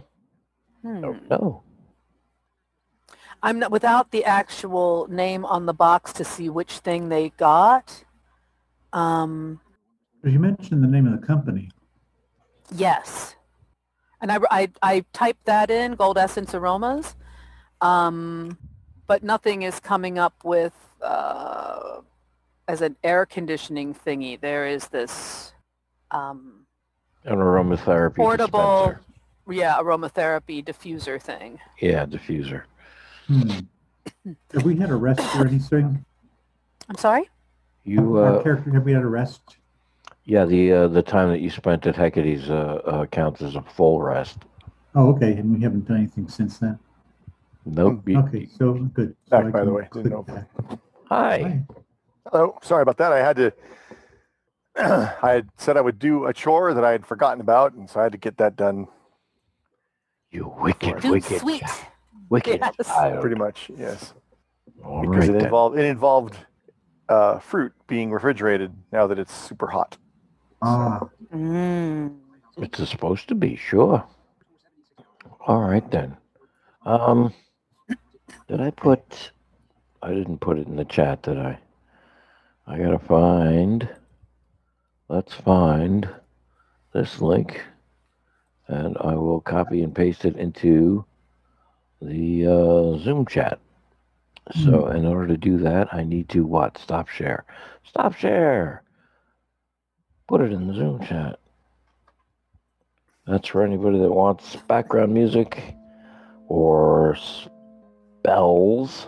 [0.82, 1.62] No.
[3.40, 8.02] I'm not without the actual name on the box to see which thing they got.
[8.92, 9.60] Um,
[10.24, 11.70] you mentioned the name of the company.
[12.74, 13.36] yes,
[14.20, 17.14] and I, I I typed that in Gold Essence Aromas,
[17.80, 18.58] um,
[19.06, 22.00] but nothing is coming up with uh,
[22.66, 24.40] as an air conditioning thingy.
[24.40, 25.52] There is this
[26.10, 26.66] um,
[27.24, 29.00] An aromatherapy portable, dispenser.
[29.50, 31.60] yeah, aromatherapy diffuser thing.
[31.80, 32.62] Yeah, diffuser.
[33.28, 33.50] Hmm.
[34.52, 36.04] Have we had a rest or anything?
[36.88, 37.28] I'm sorry.
[37.84, 39.57] You, Our uh, character, have we had a rest?
[40.28, 43.62] Yeah, the uh, the time that you spent at Hecate's uh, uh, counts as a
[43.62, 44.38] full rest.
[44.94, 46.78] Oh, okay, and we haven't done anything since then.
[47.64, 48.06] Nope.
[48.06, 49.16] you- Okay, so good.
[49.26, 50.24] So Back, I by the can way, didn't click know.
[50.28, 50.78] that.
[51.08, 51.38] Hi.
[51.40, 51.62] Hi.
[52.30, 52.58] Hello.
[52.62, 53.12] Sorry about that.
[53.12, 53.52] I had to.
[54.76, 57.98] I had said I would do a chore that I had forgotten about, and so
[58.00, 58.86] I had to get that done.
[60.30, 61.62] You wicked, Dude, wicked, sweet.
[62.28, 62.86] wicked Yes.
[62.86, 63.22] child.
[63.22, 64.12] Pretty much, yes.
[64.84, 65.44] All because right it then.
[65.46, 66.36] involved it involved
[67.08, 69.96] uh, fruit being refrigerated now that it's super hot.
[70.62, 71.00] Ah,
[71.32, 72.18] Mm.
[72.56, 74.04] It's supposed to be, sure.
[75.46, 76.16] All right then.
[76.84, 77.32] Um,
[78.48, 79.30] did I put?
[80.02, 81.58] I didn't put it in the chat, did I?
[82.66, 83.88] I gotta find.
[85.08, 86.08] Let's find
[86.92, 87.62] this link,
[88.66, 91.04] and I will copy and paste it into
[92.02, 93.58] the uh, Zoom chat.
[94.64, 96.78] So, in order to do that, I need to what?
[96.78, 97.44] Stop share.
[97.84, 98.82] Stop share.
[100.28, 101.38] Put it in the Zoom chat.
[103.26, 105.74] That's for anybody that wants background music
[106.48, 107.16] or
[108.22, 109.06] spells.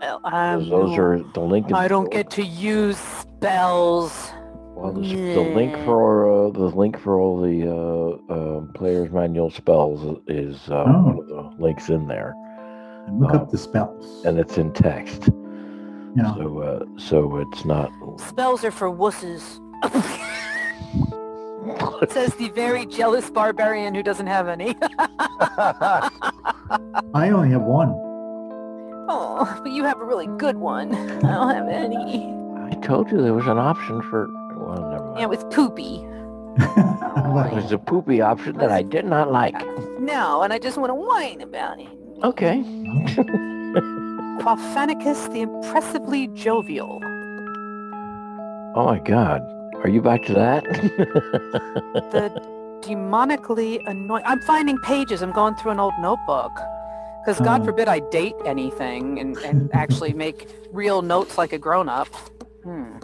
[0.00, 1.72] Well, um, Those are the link.
[1.72, 4.30] I don't get to use spells.
[4.74, 9.50] Well, the, the link for uh, the link for all the uh, uh, player's manual
[9.50, 11.02] spells is uh, Oh.
[11.02, 12.34] one of the links in there,
[13.10, 14.24] look up the spells.
[14.26, 15.30] and it's in text.
[16.14, 16.34] Yeah.
[16.34, 17.90] So uh, so it's not.
[18.18, 19.60] Spells are for wusses.
[22.02, 24.74] It says the very jealous barbarian who doesn't have any.
[27.14, 27.90] I only have one.
[29.08, 30.94] oh, but you have a really good one.
[30.94, 32.32] I don't have any.
[32.70, 34.28] I told you there was an option for.
[34.56, 35.20] Well, never mind.
[35.20, 36.04] Yeah, with poopy.
[36.58, 39.54] it was a poopy option that I did not like.
[40.00, 41.88] No, and I just want to whine about it.
[42.24, 42.62] Okay.
[44.40, 47.00] Quafanicus the impressively jovial.
[48.74, 49.42] Oh my God.
[49.82, 50.64] Are you back to that?
[52.12, 52.30] The
[52.82, 54.22] demonically annoying.
[54.26, 55.22] I'm finding pages.
[55.22, 56.52] I'm going through an old notebook.
[57.24, 57.64] Because God Oh.
[57.64, 62.06] forbid I date anything and, and actually make real notes like a grown up.
[62.62, 62.98] Hmm.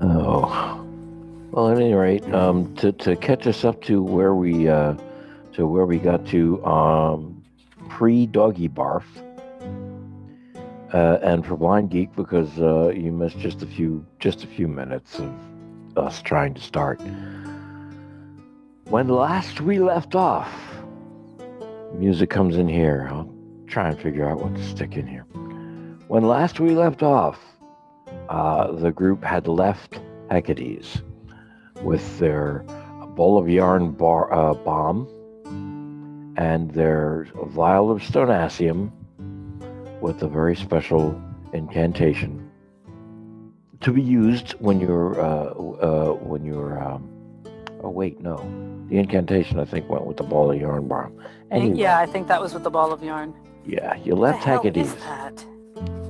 [0.00, 0.80] oh.
[1.50, 4.94] Well, at any rate, um, to, to catch us up to where we uh,
[5.54, 7.42] to where we got to um,
[7.88, 9.04] pre doggy barf,
[10.94, 14.68] uh, and for blind geek because uh, you missed just a few just a few
[14.68, 17.02] minutes of us trying to start.
[18.84, 20.48] When last we left off,
[21.94, 23.08] music comes in here.
[23.10, 23.28] I'll
[23.66, 25.26] try and figure out what to stick in here.
[26.06, 27.40] When last we left off,
[28.28, 29.98] uh, the group had left
[30.30, 31.02] Hecate's
[31.82, 32.64] with their
[33.16, 35.08] bowl of yarn bar, uh, bomb
[36.36, 38.92] and their vial of stonacium
[40.04, 41.18] with a very special
[41.54, 42.50] incantation
[43.80, 45.46] to be used when you're uh,
[45.88, 47.08] uh, when you're um,
[47.82, 48.36] oh wait no
[48.90, 51.18] the incantation I think went with the ball of yarn bomb
[51.50, 51.78] anyway.
[51.78, 53.32] Yeah, I think that was with the ball of yarn.
[53.64, 55.42] yeah you left the hell Hecate's is that?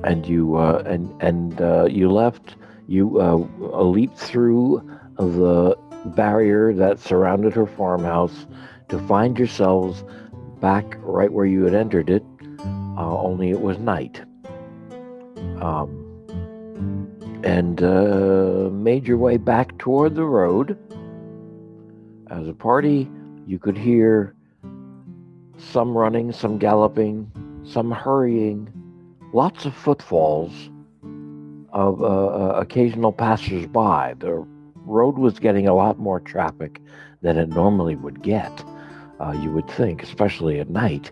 [0.03, 2.57] and you uh, and and uh, you left
[2.87, 3.35] you uh,
[3.81, 4.83] leaped through
[5.17, 5.77] the
[6.17, 8.45] barrier that surrounded her farmhouse
[8.89, 10.03] to find yourselves
[10.59, 12.25] back right where you had entered it
[12.97, 14.21] uh, only it was night
[15.61, 16.01] um,
[17.43, 20.77] and uh, made your way back toward the road
[22.31, 23.09] as a party
[23.45, 24.33] you could hear
[25.57, 27.31] some running some galloping
[27.63, 28.69] some hurrying
[29.33, 30.69] lots of footfalls
[31.75, 34.13] of uh, uh, occasional passersby.
[34.19, 34.47] The
[34.85, 36.81] road was getting a lot more traffic
[37.21, 38.63] than it normally would get.
[39.19, 41.11] Uh, you would think, especially at night.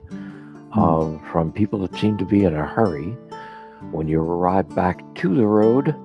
[0.75, 3.15] Um, from people that seem to be in a hurry.
[3.91, 5.95] When you arrive back to the road,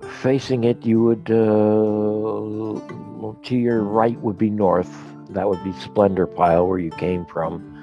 [0.20, 2.80] facing it, you would uh,
[3.42, 4.92] to your right would be north.
[5.30, 7.74] That would be Splendor Pile, where you came from.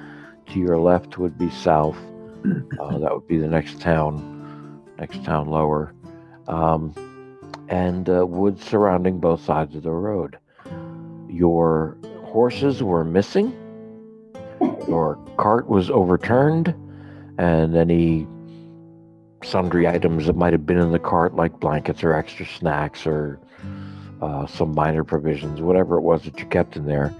[0.47, 1.97] To your left would be south.
[2.79, 5.95] Uh, that would be the next town, next town lower,
[6.47, 6.93] um,
[7.69, 10.37] and uh, woods surrounding both sides of the road.
[11.27, 13.51] Your horses were missing.
[14.87, 16.73] Your cart was overturned,
[17.37, 18.27] and any
[19.43, 23.39] sundry items that might have been in the cart, like blankets or extra snacks or
[24.21, 27.13] uh, some minor provisions, whatever it was that you kept in there,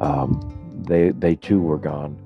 [0.00, 2.18] um, they they too were gone.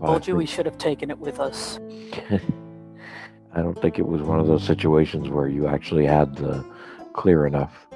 [0.00, 1.78] Told you we should have taken it with us.
[3.54, 6.64] I don't think it was one of those situations where you actually had the
[7.12, 7.86] clear enough,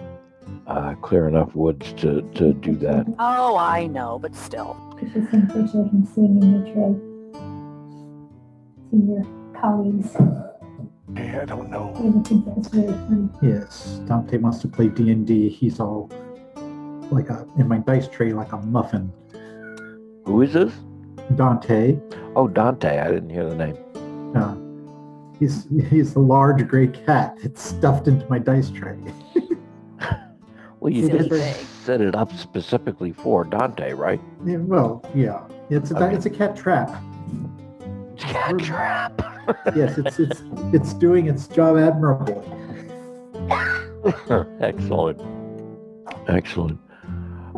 [0.67, 3.07] uh, clear enough woods to, to do that.
[3.19, 4.77] Oh, I know, but still.
[5.01, 6.95] It's just some picture of him sitting in the tray.
[8.91, 10.13] Seeing your colleagues.
[11.17, 11.93] Hey, I don't know.
[11.97, 13.29] I think that's really funny.
[13.43, 15.49] Yes, Dante wants to play D and D.
[15.49, 16.11] He's all
[17.11, 19.13] like a in my dice tray like a muffin.
[20.25, 20.73] Who is this?
[21.37, 21.99] Dante,
[22.37, 22.99] Oh, Dante.
[23.01, 23.77] I didn't hear the name.
[24.37, 24.55] uh,
[25.39, 27.37] he's he's a large gray cat.
[27.43, 28.97] It's stuffed into my dice tray.
[30.81, 31.67] Well, you did thing.
[31.85, 34.21] set it up specifically for Dante, right?
[34.45, 36.15] Yeah, well, yeah, it's a Okay.
[36.15, 36.91] it's a cat trap.
[38.19, 39.23] Cat trap.
[39.77, 40.43] Yes, it's it's
[40.73, 42.35] it's doing its job admirably.
[44.61, 45.21] Excellent.
[46.27, 46.81] Excellent.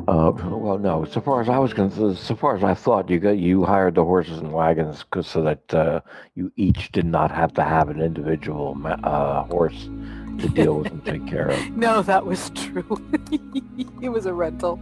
[0.09, 1.05] Uh, well, no.
[1.05, 3.95] So far as I was concerned, so far as I thought, you got you hired
[3.95, 6.01] the horses and wagons 'cause- so that uh,
[6.35, 8.75] you each did not have to have an individual
[9.05, 9.91] uh, horse
[10.39, 11.59] to deal with and take care of.
[11.77, 12.97] No, that was true.
[14.01, 14.81] it was a rental.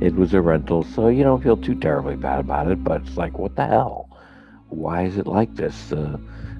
[0.00, 2.82] It was a rental, so you don't feel too terribly bad about it.
[2.82, 4.08] But it's like, what the hell?
[4.70, 5.92] Why is it like this?
[5.92, 6.18] Uh,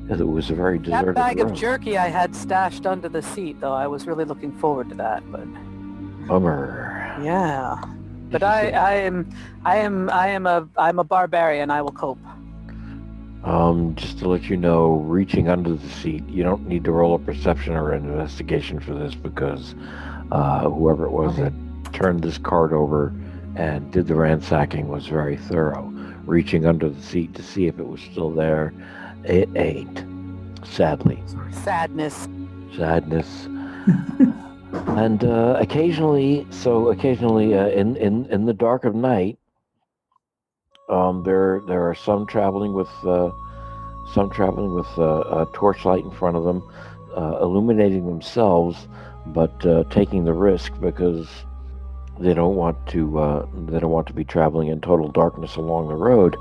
[0.09, 1.51] it was a very deserted That bag road.
[1.51, 3.73] of jerky I had stashed under the seat, though.
[3.73, 5.47] I was really looking forward to that, but
[6.29, 7.00] Bummer.
[7.23, 7.83] Yeah.
[8.31, 9.29] But I, I am,
[9.65, 11.71] I am, I am a, I'm a barbarian.
[11.71, 12.19] I will cope.
[13.43, 17.15] Um, just to let you know, reaching under the seat, you don't need to roll
[17.15, 19.75] a perception or an investigation for this because
[20.31, 21.45] uh, whoever it was Okay.
[21.45, 23.13] that turned this card over
[23.57, 25.87] and did the ransacking was very thorough.
[26.27, 28.73] Reaching under the seat to see if it was still there,
[29.25, 30.05] it ain't.
[30.65, 31.21] Sadly.
[31.65, 32.29] Sadness.
[32.77, 33.49] sadness.
[34.73, 39.39] and uh, occasionally, so occasionally, uh, in in in the dark of night,
[40.89, 43.31] um, there there are some traveling with uh,
[44.13, 46.63] some traveling with uh, a torchlight in front of them,
[47.17, 48.87] uh, illuminating themselves,
[49.27, 51.29] but uh, taking the risk because
[52.21, 55.95] they don't want to they don't want to be traveling in total darkness along the
[55.95, 56.37] road.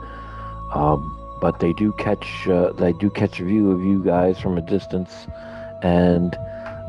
[0.73, 2.45] Um, but they do catch
[2.77, 5.25] they do catch a view of you guys from a distance,
[5.81, 6.37] and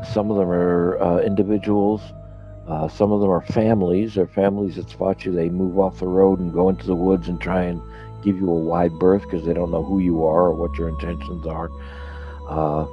[0.03, 2.01] some of them are uh, individuals.
[2.67, 4.15] Uh, some of them are families.
[4.15, 5.31] They're families that spot you.
[5.31, 7.81] They move off the road and go into the woods and try and
[8.23, 10.89] give you a wide berth because they don't know who you are or what your
[10.89, 11.69] intentions are.
[12.47, 12.85] Uh,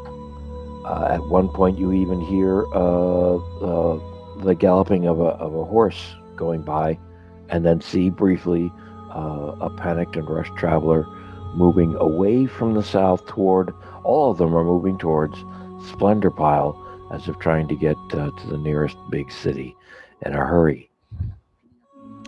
[0.85, 3.39] uh, at one point, you even hear uh,
[4.43, 6.99] the galloping of a, of a horse going by,
[7.51, 8.73] and then see briefly
[9.15, 11.07] uh, a panicked and rushed traveler
[11.55, 13.75] moving away from the south toward.
[14.05, 15.37] All of them are moving towards
[15.91, 19.77] Splendor Pile as if trying to get uh, to the nearest big city
[20.25, 20.91] in a hurry.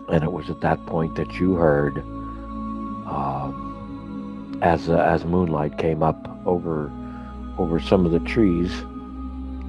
[0.09, 1.97] And it was at that point that you heard,
[3.07, 6.91] um, as uh, as moonlight came up over
[7.57, 8.71] over some of the trees,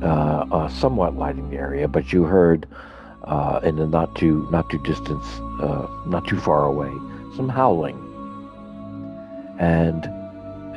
[0.03, 2.67] uh, uh, somewhat lighting the area, but you heard
[3.25, 5.25] uh, in the not too not too distance,
[5.61, 6.91] uh, not too far away,
[7.37, 7.97] some howling,
[9.61, 10.09] and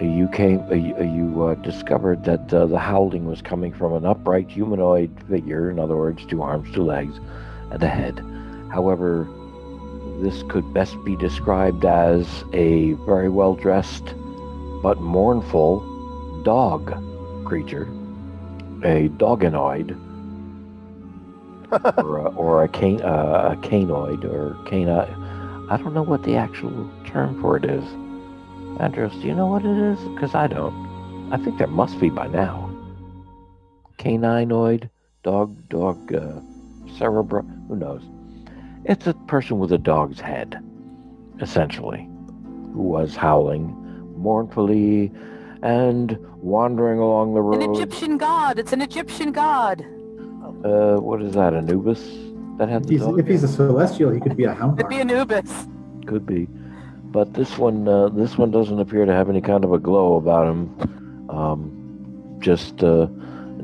[0.03, 3.93] you came uh, you, uh, you uh, discovered that uh, the howling was coming from
[3.93, 7.19] an upright humanoid figure in other words two arms two legs
[7.71, 8.19] and a head.
[8.71, 9.27] However
[10.21, 14.13] this could best be described as a very well dressed
[14.81, 15.81] but mournful
[16.43, 16.93] dog
[17.45, 17.83] creature
[18.83, 19.99] a doganoid
[21.97, 25.07] or a, or a, can, uh, a canoid or cana
[25.69, 27.83] i don't know what the actual term for it is
[28.79, 29.99] Andros, do you know what it is?
[30.09, 30.73] Because I don't.
[31.31, 32.69] I think there must be by now.
[33.97, 34.89] Caninoid,
[35.23, 36.39] dog, dog, uh,
[36.97, 38.01] cerebral, who knows?
[38.83, 40.61] It's a person with a dog's head,
[41.41, 42.07] essentially,
[42.73, 43.73] who was howling
[44.17, 45.11] mournfully
[45.63, 47.63] and wandering along the road.
[47.63, 47.73] An.
[47.73, 48.59] Egyptian god.
[48.59, 49.81] It's an Egyptian god.
[50.63, 52.01] Uh, what is that, Anubis?
[52.57, 54.79] that had If the he's, dog if he's a celestial, he could be a hound
[54.79, 55.67] It'd be Anubis.
[56.05, 56.47] Could be,
[57.11, 60.15] but this one, uh, this one doesn't appear to have any kind of a glow
[60.15, 61.29] about him.
[61.29, 63.07] Um, just, uh,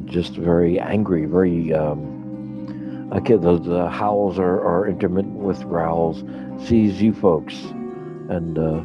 [0.06, 1.74] just very angry, very.
[1.74, 6.24] Um, okay, the, the howls are, are intermittent with growls.
[6.68, 7.56] Sees you folks,
[8.30, 8.84] and uh,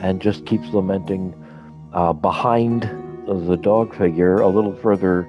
[0.00, 1.34] and just keeps lamenting.
[1.92, 2.82] Uh, behind
[3.26, 5.28] the dog figure, a little further,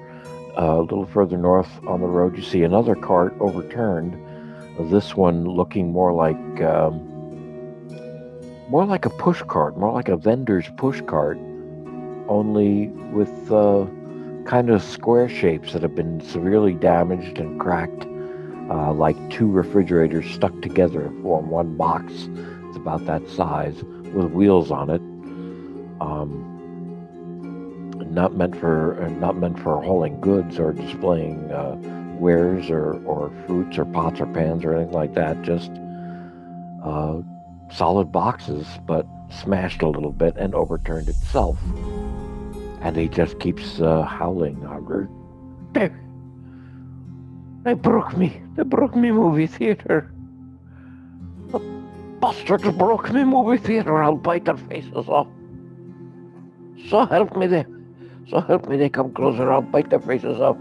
[0.58, 4.16] uh, a little further north on the road, you see another cart overturned.
[4.90, 6.62] This one looking more like.
[6.62, 7.15] Um,
[8.68, 11.38] more like a push cart, more like a vendor's push cart,
[12.28, 13.86] only with uh,
[14.44, 18.06] kind of square shapes that have been severely damaged and cracked,
[18.70, 22.12] uh, like two refrigerators stuck together to form one box.
[22.68, 23.82] It's about that size
[24.14, 25.00] with wheels on it.
[26.00, 26.52] Um,
[28.10, 31.76] not meant for uh, not meant for hauling goods or displaying uh,
[32.18, 35.42] wares or, or fruits or pots or pans or anything like that.
[35.42, 35.70] Just
[36.82, 37.20] uh,
[37.70, 41.58] solid boxes, but smashed a little bit and overturned itself.
[42.80, 44.60] And he just keeps uh, howling.
[44.62, 45.08] Howler.
[45.72, 45.90] They,
[47.64, 48.40] they broke me.
[48.54, 50.12] They broke me movie theater.
[51.48, 51.58] The
[52.20, 54.02] bastards broke me movie theater.
[54.02, 55.28] I'll bite their faces off.
[56.88, 57.66] So help me they.
[58.28, 59.50] So help me they come closer.
[59.52, 60.56] I'll bite their faces off.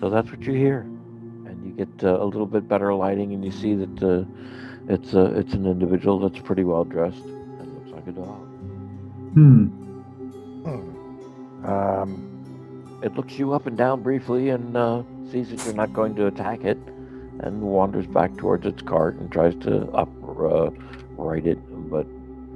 [0.00, 0.86] So that's what you hear
[1.76, 4.24] get uh, a little bit better lighting, and you see that uh,
[4.88, 8.46] it's uh, it's an individual that's pretty well dressed and looks like a dog.
[9.34, 9.68] Hmm.
[11.64, 12.32] Um,
[13.02, 16.26] It looks you up and down briefly and uh, sees that you're not going to
[16.26, 16.78] attack it,
[17.40, 20.70] and wanders back towards its cart and tries to up uh,
[21.16, 21.58] right it,
[21.90, 22.06] but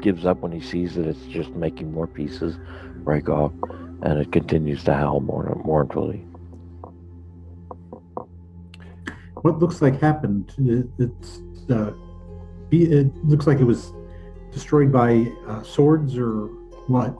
[0.00, 2.56] gives up when he sees that it's just making more pieces
[3.04, 3.52] break off,
[4.02, 6.24] and it continues to howl mourn- mournfully.
[9.42, 10.52] What looks like happened?
[10.58, 11.40] It, it's
[11.70, 11.92] uh,
[12.68, 13.92] be, it looks like it was
[14.52, 16.46] destroyed by uh, swords or
[16.88, 17.16] what?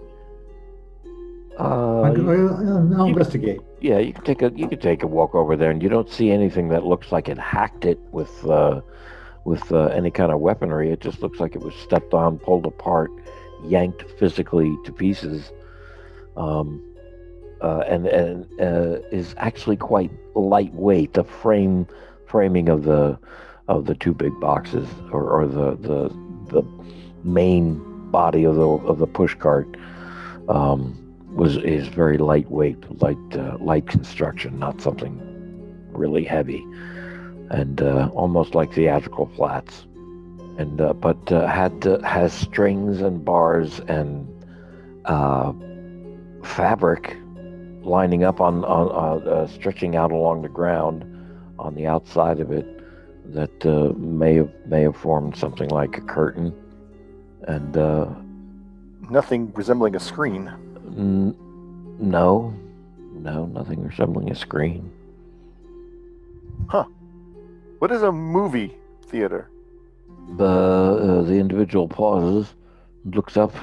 [1.59, 3.60] Uh, I, will you- investigate.
[3.80, 6.09] Yeah, you can take a you can take a walk over there, and you don't
[6.10, 8.82] see anything that looks like it hacked it with uh,
[9.44, 10.90] with uh, any kind of weaponry.
[10.90, 13.10] It just looks like it was stepped on, pulled apart,
[13.64, 15.51] yanked physically to pieces,
[16.36, 16.82] um,
[17.62, 21.14] uh, and and uh, is actually quite lightweight.
[21.14, 21.86] The frame
[22.31, 23.19] framing of the
[23.69, 26.09] of the two big boxes, or, or the the
[26.48, 26.62] the
[27.24, 27.78] main
[28.11, 29.69] body of the of the push cart.
[30.48, 30.97] Um,
[31.35, 35.20] was is very lightweight, light uh, light construction, not something
[35.93, 36.65] really heavy,
[37.51, 39.86] and uh, almost like theatrical flats.
[40.59, 44.27] And uh, but uh, had uh, has strings and bars and
[45.05, 45.52] uh,
[46.43, 47.16] fabric
[47.82, 51.05] lining up on on stretching out along the ground
[51.60, 52.66] on the outside of it
[53.26, 56.52] that uh, may have may have formed something like a curtain,
[57.42, 58.08] and uh,
[59.10, 60.48] nothing resembling a screen.
[60.86, 61.36] N-
[61.98, 62.54] no,
[63.12, 64.90] no, nothing resembling a screen.
[66.68, 66.84] Huh?
[67.78, 68.76] What is a movie
[69.06, 69.50] theater?
[70.36, 72.54] The uh, the individual pauses,
[73.04, 73.54] looks up,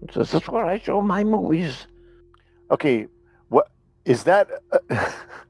[0.00, 1.86] and says, "That's where I show my movies."
[2.70, 3.08] Okay,
[3.48, 3.70] what
[4.04, 4.48] is that?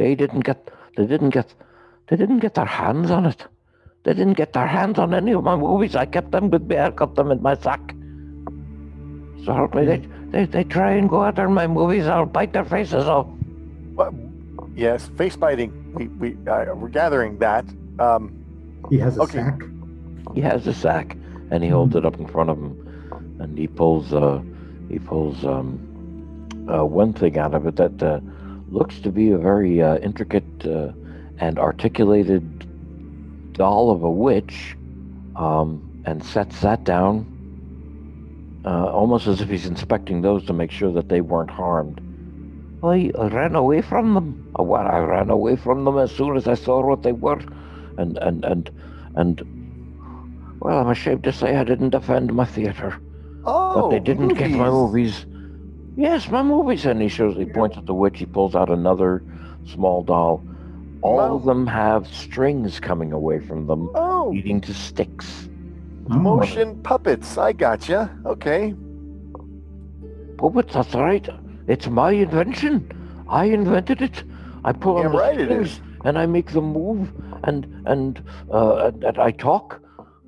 [0.00, 1.52] They didn't get, they didn't get,
[2.08, 3.46] they didn't get their hands on it.
[4.04, 5.94] They didn't get their hands on any of my movies.
[5.94, 6.78] I kept them with me.
[6.78, 7.94] I got them in my sack.
[9.44, 9.98] So help me, they,
[10.30, 12.06] they, they try and go after my movies.
[12.06, 13.26] I'll bite their faces off.
[13.94, 14.14] what?
[14.74, 15.70] Yes, face biting.
[15.92, 17.66] We we uh, we're gathering that.
[17.98, 18.32] Um,
[18.88, 19.38] He has a Okay.
[19.38, 19.60] sack.
[20.34, 21.16] He has a sack,
[21.50, 22.72] and he holds it up in front of him,
[23.40, 24.40] and he pulls uh,
[24.88, 25.78] he pulls um,
[26.72, 28.20] uh, one thing out of it that uh,
[28.70, 30.92] looks to be a very uh, intricate uh,
[31.38, 32.42] and articulated
[33.52, 34.76] doll of a witch,
[35.36, 37.26] um, and sets that down,
[38.64, 42.00] uh, almost as if he's inspecting those to make sure that they weren't harmed.
[42.82, 44.50] I ran away from them.
[44.58, 47.40] Well, I ran away from them as soon as I saw what they were,
[47.98, 48.70] and and and
[49.16, 52.98] and well, I'm ashamed to say I didn't defend my theater,
[53.44, 55.26] oh, but they didn't get my movies.
[56.00, 56.24] Movies.
[56.24, 56.86] Yes, my movies.
[56.86, 58.18] And he shows, he points at the witch.
[58.18, 59.22] He pulls out another
[59.66, 60.42] small doll.
[61.02, 65.48] All Mo- of them have strings coming away from them, Oh, leading to sticks.
[66.10, 66.14] Oh.
[66.18, 67.38] motion puppets.
[67.38, 68.10] I gotcha.
[68.26, 68.74] Okay.
[70.36, 71.26] Puppets, that's right.
[71.68, 72.90] It's my invention.
[73.28, 74.24] I invented it.
[74.64, 77.12] I pull on the right strings and I make them move,
[77.44, 78.22] and and
[78.52, 79.80] uh, and, and I talk,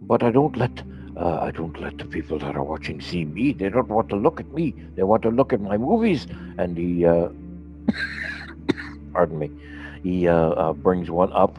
[0.02, 0.82] but I don't let
[1.16, 3.52] uh, I don't let the people that are watching see me.
[3.52, 4.74] They don't want to look at me.
[4.94, 6.26] They want to look at my movies.
[6.58, 7.28] And he, uh,
[9.12, 9.50] pardon me,
[10.02, 11.58] he uh, uh, brings one up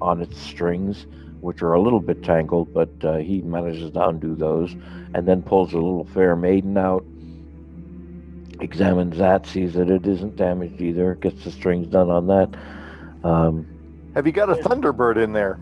[0.00, 1.06] on its strings,
[1.40, 4.72] which are a little bit tangled, but uh, he manages to undo those,
[5.14, 7.04] and then pulls a little fair maiden out.
[8.60, 11.16] Examines that, sees that it isn't damaged either.
[11.16, 12.48] Gets the strings done on that.
[13.22, 13.66] Um,
[14.14, 15.60] Have you got a Thunderbird in there?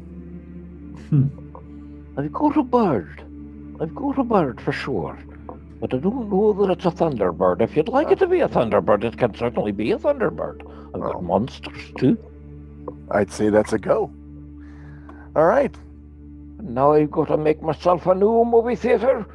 [2.16, 3.24] I've you got a bird.
[3.83, 5.19] I've got a bird for sure.
[5.81, 7.61] But I don't know that it's a thunderbird.
[7.61, 10.63] If you'd like it to be a thunderbird, it can certainly be a thunderbird.
[10.95, 11.13] I've Oh.
[11.13, 12.17] got monsters too.
[13.11, 14.11] I'd say that's a go.
[15.35, 15.75] All right.
[16.63, 19.27] Now I've got to make myself a new movie theater.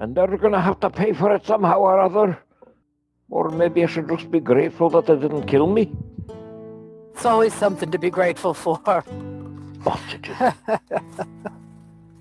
[0.00, 2.38] And they're going to have to pay for it somehow or other.
[3.30, 5.92] Or maybe I should just be grateful that they didn't kill me.
[7.14, 9.04] It's always something to be grateful for.
[9.84, 10.36] Hostages.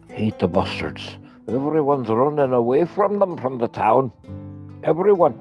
[0.09, 1.17] Hate the bastards.
[1.51, 4.11] Everyone's running away from them from the town.
[4.83, 5.37] Everyone.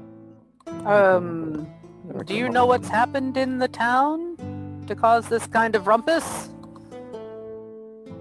[0.85, 1.69] Um,
[2.25, 4.37] do you know what's happened in the town
[4.89, 6.51] to cause this kind of rumpus?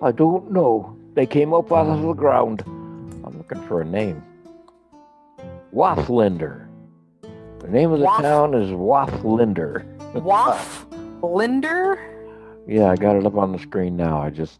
[0.03, 0.95] I don't know.
[1.15, 2.61] They came up out of the ground.
[2.67, 4.21] I'm looking for a name.
[5.73, 6.67] Wafflinder.
[7.59, 9.83] The name of the Waff- town is Wafflinder.
[10.13, 10.85] Waff?
[11.23, 11.99] Linder?
[12.67, 14.21] Yeah, I got it up on the screen now.
[14.21, 14.59] I just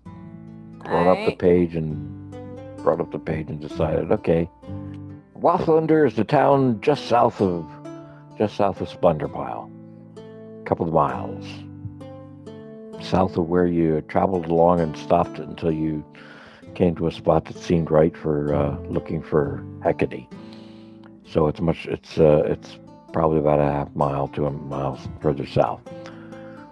[0.84, 2.19] brought up the page and
[2.84, 4.50] brought up the page and decided, okay.
[5.38, 7.66] Wafflinder is the town just south of
[8.38, 9.70] just south of Splendorpile.
[10.18, 11.46] A couple of miles.
[13.02, 16.04] South of where you traveled along and stopped until you
[16.76, 20.28] came to a spot that seemed right for uh, looking for Hecate.
[21.26, 22.80] So it's much it's uh, it's
[23.14, 25.82] probably about a half mile to a mile further south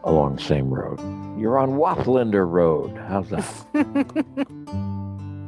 [0.04, 1.00] along the same road.
[1.40, 2.98] You're on Wafflinder Road.
[3.08, 4.94] How's that?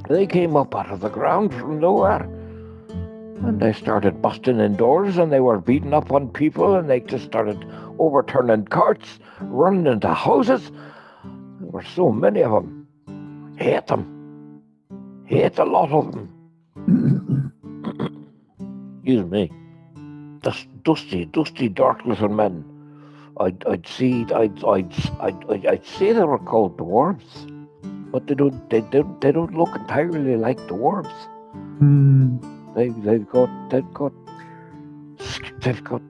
[0.09, 2.23] they came up out of the ground from nowhere.
[3.45, 6.99] And they started busting in doors and they were beating up on people and they
[6.99, 7.63] just started
[7.99, 10.71] overturning carts, running into houses.
[11.23, 12.87] There were so many of them.
[13.57, 14.63] Hate them.
[15.25, 17.53] Hate a lot of them.
[19.03, 19.51] Excuse me.
[20.43, 22.65] This dusty, dusty, dark little men.
[23.39, 27.48] I'd, I'd see, I'd, I'd, I'd, I'd, I'd say they were called dwarves,
[28.11, 31.11] but they don't, they don't, they don't look entirely like dwarves.
[31.79, 32.37] Hmm.
[32.75, 34.13] They, they've got, they've got,
[35.61, 36.01] they've got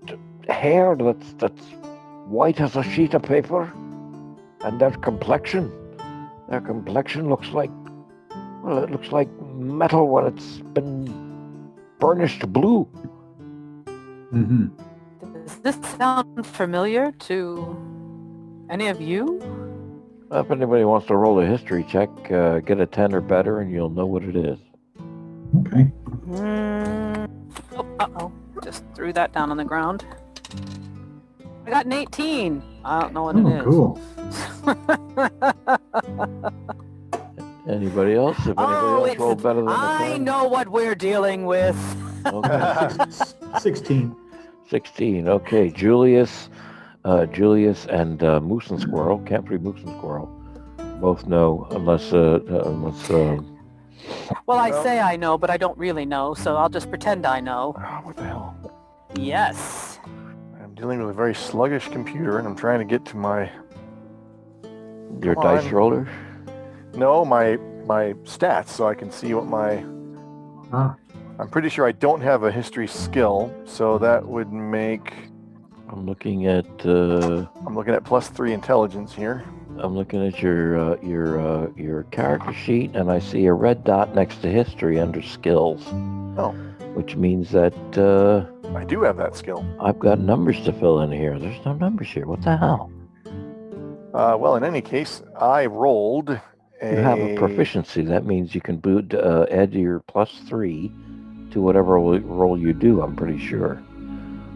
[0.48, 1.62] hair that's that's
[2.28, 3.72] white as a sheet of paper,
[4.62, 5.72] and their complexion,
[6.50, 7.72] their complexion looks like,
[8.64, 12.84] well, it looks like metal when it's been burnished blue.
[14.32, 14.68] hmm
[15.46, 17.76] Does this sound familiar to
[18.70, 19.69] any of you?
[20.32, 23.72] If anybody wants to roll a history check, uh, get a 10 or better and
[23.72, 24.60] you'll know what it is.
[25.62, 25.92] Okay.
[26.28, 27.28] Mm.
[27.76, 28.32] Oh, uh-oh.
[28.64, 30.06] Just threw that down on the ground.
[31.66, 32.62] I got an 18.
[32.86, 33.64] I don't know what it Oh, is.
[33.66, 34.00] cool.
[37.68, 38.38] Anybody else?
[38.40, 40.24] If anybody Oh, else it's- rolled better than the I 10?
[40.24, 41.76] know what we're dealing with.
[42.28, 42.98] Okay.
[43.60, 44.16] 16.
[44.70, 45.28] 16.
[45.28, 45.70] Okay.
[45.72, 46.50] Julius,
[47.06, 50.28] uh, Julius and uh, Moose and Squirrel, Camfrey Moose and Squirrel,
[51.00, 53.38] both know unless, uh, uh, unless, uh,
[54.46, 57.26] Well, I Well- say I know, but I don't really know, so I'll just pretend
[57.26, 57.76] I know.
[57.78, 58.56] Oh, what the hell?
[59.16, 60.00] Yes.
[60.62, 63.50] I'm dealing with a very sluggish computer, and I'm trying to get to my
[65.22, 65.72] your Come dice on.
[65.72, 66.08] roller.
[66.96, 69.84] no my my stats, so I can see what my.
[70.72, 70.96] Ah,
[71.40, 75.14] I'm pretty sure I don't have a history skill, so that would make.
[75.92, 79.44] I'm looking at, uh, I'm looking at plus three intelligence here.
[79.80, 83.84] I'm looking at your uh, your uh, your character sheet, and I see a red
[83.84, 85.82] dot next to history under skills.
[86.38, 86.52] Oh.
[86.94, 88.46] Which means that uh,
[88.76, 89.66] I do have that skill.
[89.80, 91.40] I've got numbers to fill in here.
[91.40, 92.26] There's no numbers here.
[92.26, 92.92] What the hell?
[94.14, 96.40] Uh, well, in any case, I rolled a.
[96.92, 98.02] You have a proficiency.
[98.02, 100.92] That means you can boot, uh, add your plus three
[101.52, 103.02] to whatever ro- roll you do.
[103.02, 103.82] I'm pretty sure,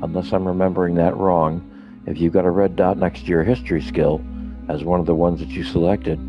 [0.04, 1.70] unless I'm remembering that wrong.
[2.06, 4.22] If you've got a red dot next to your history skill
[4.68, 6.20] as one of the ones that you selected,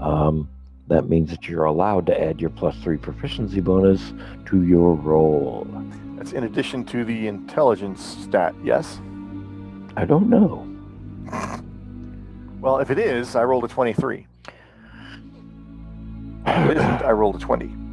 [0.00, 0.48] um,
[0.88, 4.12] that means that you're allowed to add your plus three proficiency bonus
[4.46, 5.66] to your roll.
[6.16, 8.54] That's in addition to the intelligence stat.
[8.62, 9.00] Yes.
[9.96, 10.72] I don't know.
[12.58, 14.26] Well, if it is, I rolled a 23.
[16.46, 17.85] If it isn't, I rolled a 20.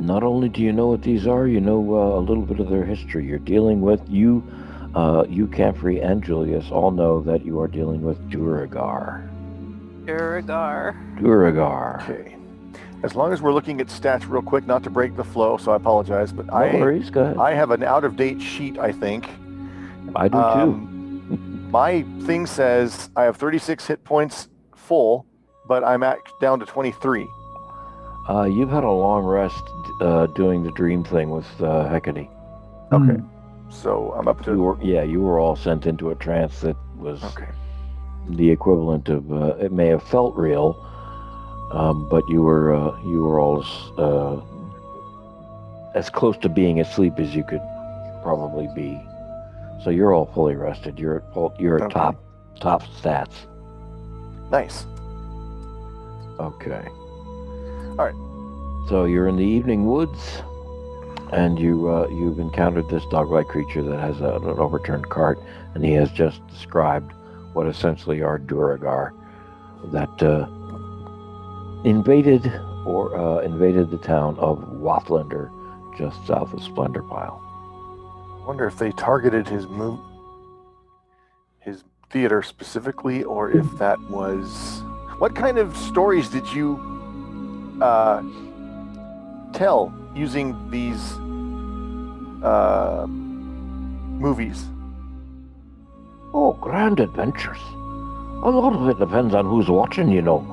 [0.00, 2.70] Not only do you know what these are, you know uh, a little bit of
[2.70, 3.26] their history.
[3.26, 4.42] You're dealing with you,
[4.94, 9.28] uh, you, Camfrey, and Julius all know that you are dealing with Duergar.
[10.06, 10.96] Duergar.
[11.20, 12.02] Duergar.
[12.08, 12.36] Okay.
[13.02, 15.72] As long as we're looking at stats real quick, not to break the flow, so
[15.72, 17.36] I apologize, but No I worries, go ahead.
[17.36, 19.28] I have an out of date sheet, I think.
[20.14, 20.38] I do too.
[20.38, 25.26] Um, my thing says I have 36 hit points full,
[25.68, 27.26] but I'm at down to 23.
[28.28, 29.62] Uh, you've had a long rest
[30.00, 32.28] uh, doing the dream thing with uh, Hecate.
[32.92, 33.14] Okay.
[33.20, 33.70] Hmm.
[33.70, 36.76] So I'm up You to were, yeah, you were all sent into a trance that
[36.96, 37.48] was okay.
[38.28, 39.32] the equivalent of.
[39.32, 40.74] Uh, it may have felt real,
[41.72, 44.40] um, but you were uh, you were all as, uh,
[45.98, 47.62] as close to being asleep as you could
[48.22, 49.00] probably be.
[49.84, 50.98] So you're all fully rested.
[50.98, 51.94] You're at full, you're at Okay.
[51.94, 52.16] top
[52.60, 53.46] top stats.
[54.50, 54.84] Nice.
[56.40, 56.88] Okay.
[57.98, 58.88] All right.
[58.88, 60.42] So you're in the evening woods,
[61.32, 65.38] and you uh, you've encountered this dog-like creature that has a, an overturned cart,
[65.74, 67.12] and he has just described
[67.52, 69.12] what essentially are Duergar
[69.92, 70.46] that uh,
[71.84, 72.46] invaded
[72.86, 75.50] or uh, invaded the town of Wathlander,
[75.98, 77.40] just south of Splendor Pile.
[78.42, 80.00] I wonder if they targeted his move,
[81.60, 84.82] his theater specifically, or if that was.
[85.18, 86.99] What kind of stories did you
[87.80, 88.22] uh,
[89.52, 91.12] tell using these
[92.42, 94.64] uh, movies?
[96.32, 97.58] Oh, grand adventures.
[98.42, 100.44] A lot of it depends on who's watching, you know.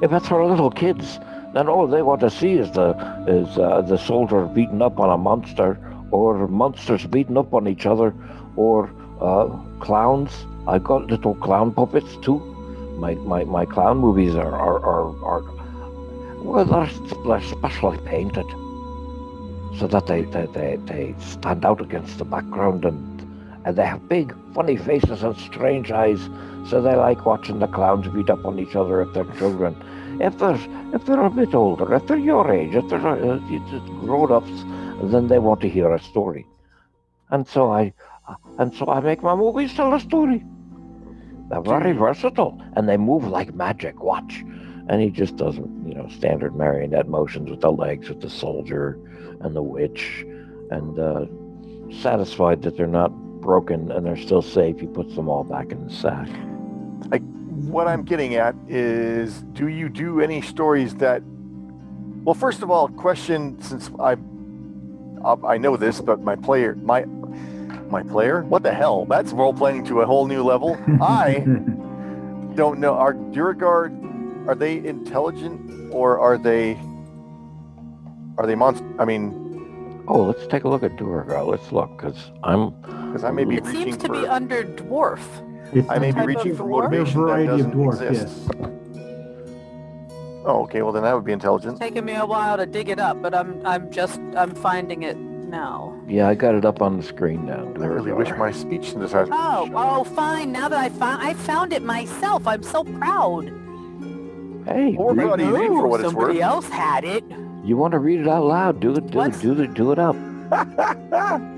[0.00, 1.18] If it's for little kids,
[1.52, 2.90] then all they want to see is the
[3.28, 5.78] is uh, the soldier beating up on a monster,
[6.10, 8.14] or monsters beating up on each other,
[8.56, 8.90] or
[9.20, 9.46] uh,
[9.80, 10.30] clowns.
[10.66, 12.38] I've got little clown puppets too.
[12.98, 15.42] My my, my clown movies are are, are, are
[16.44, 18.46] well they're, they're specially painted
[19.78, 23.14] so that they, they, they, they stand out against the background and
[23.64, 26.28] and they have big, funny faces and strange eyes,
[26.68, 29.74] so they like watching the clowns beat up on each other if they're children.
[30.20, 30.58] If they're
[30.94, 33.38] if they're a bit older, if they're your age, if they're uh,
[34.00, 34.64] grown-ups,
[35.10, 36.46] then they want to hear a story.
[37.30, 37.92] And so I,
[38.58, 40.44] and so I make my movies tell a story.
[41.48, 44.02] They're very versatile, and they move like magic.
[44.02, 44.44] Watch.
[44.88, 48.98] And he just does, you know, standard marionette motions with the legs, with the soldier
[49.40, 50.24] and the witch,
[50.70, 51.26] and uh,
[52.02, 53.08] satisfied that they're not
[53.40, 56.28] broken and they're still safe, he puts them all back in the sack.
[57.74, 61.22] What I'm getting at is, do you do any stories that?
[62.24, 64.16] Well, first of all, question since I,
[65.24, 67.04] I know this, but my player, my,
[67.90, 69.06] my player, what the hell?
[69.06, 70.76] That's role playing to a whole new level.
[71.00, 71.44] I
[72.54, 72.94] don't know.
[72.94, 73.92] Are Duragard,
[74.46, 76.78] are they intelligent or are they,
[78.38, 78.84] are they monster?
[79.00, 79.40] I mean,
[80.06, 81.44] Oh, let's take a look at Duergar.
[81.46, 84.62] Let's look, because I'm because I may be It reaching seems to for, be under
[84.62, 85.20] dwarf.
[85.72, 86.90] It's I may be reaching for dwarf?
[86.90, 88.48] There are a motivation that variety of doesn't dwarf, exist.
[88.58, 88.70] yes.
[90.46, 90.82] Oh, okay.
[90.82, 91.80] Well, then that would be intelligent.
[91.80, 95.16] Taking me a while to dig it up, but I'm I'm just I'm finding it
[95.16, 95.98] now.
[96.06, 97.64] yeah, I got it up on the screen now.
[97.80, 99.28] I really wish my speech synthesizer.
[99.32, 100.52] Oh, oh, fine.
[100.52, 103.50] Now that I found I found it myself, I'm so proud.
[104.66, 106.42] Hey, Or read- proud of for what it's somebody worth.
[106.42, 107.24] else had it.
[107.64, 108.80] you want to read it out loud?
[108.80, 109.10] Do it.
[109.10, 109.42] Do What's- it.
[109.42, 109.74] Do it.
[109.74, 110.16] Do it up.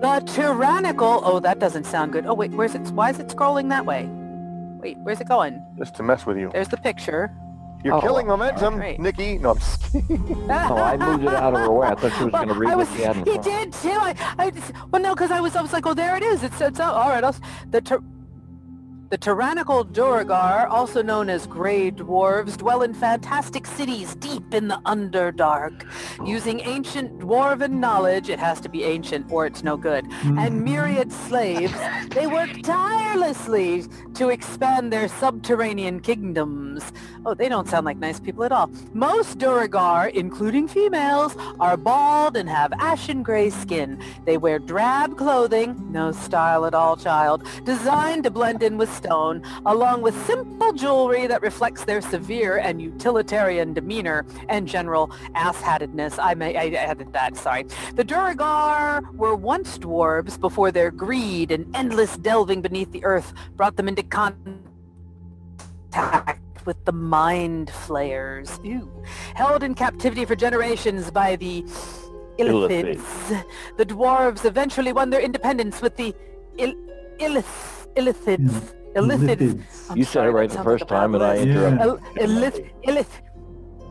[0.00, 1.20] The tyrannical.
[1.24, 2.24] Oh, that doesn't sound good.
[2.24, 2.80] Oh wait, where's it?
[2.92, 4.08] Why is it scrolling that way?
[4.80, 5.62] Wait, where's it going?
[5.78, 6.48] Just to mess with you.
[6.54, 7.30] There's the picture.
[7.84, 8.98] You're Oh, killing oh, momentum, great.
[8.98, 9.36] Nikki.
[9.36, 10.46] No, I'm just kidding.
[10.50, 11.88] Oh, I moved it out of her way.
[11.88, 13.44] I thought she was going to read I what she had in he front.
[13.44, 13.90] did too.
[13.90, 16.42] I, I just, well, no, because I was, I was like, oh, there it is.
[16.44, 17.22] It's, it's oh, all right.
[17.24, 17.34] I'll,
[17.70, 18.02] the tyr-
[19.10, 24.80] the tyrannical Duergar, also known as Grey Dwarves, dwell in fantastic cities deep in the
[24.86, 25.84] Underdark.
[26.24, 30.64] Using ancient dwarven knowledge, it has to be ancient or it's no good, and mm-hmm.
[30.64, 31.74] myriad slaves,
[32.10, 33.84] they work tirelessly
[34.14, 36.92] to expand their subterranean kingdoms.
[37.26, 38.70] Oh, they don't sound like nice people at all.
[38.94, 44.00] Most Duergar, including females, are bald and have ashen gray skin.
[44.24, 49.42] They wear drab clothing, no style at all, child, designed to blend in with stone,
[49.66, 54.18] along with simple jewelry that reflects their severe and utilitarian demeanor
[54.48, 56.18] and general asshatedness.
[56.18, 57.64] I may I added that, sorry.
[57.94, 63.76] The Duergar were once dwarves before their greed and endless delving beneath the earth brought
[63.76, 64.68] them into contact
[66.66, 68.60] with the mind flayers.
[68.62, 68.90] Ew.
[69.34, 71.64] Held in captivity for generations by the
[72.38, 73.44] Illithids.
[73.76, 76.14] The dwarves eventually won their independence with the
[76.58, 76.74] Il-
[77.18, 78.38] Illith- Illithids.
[78.38, 78.79] Illithids.
[78.96, 81.46] I'm You said it right the first time, and I list.
[81.46, 81.68] Yeah.
[81.68, 82.70] interrupted.
[82.88, 83.06] Il-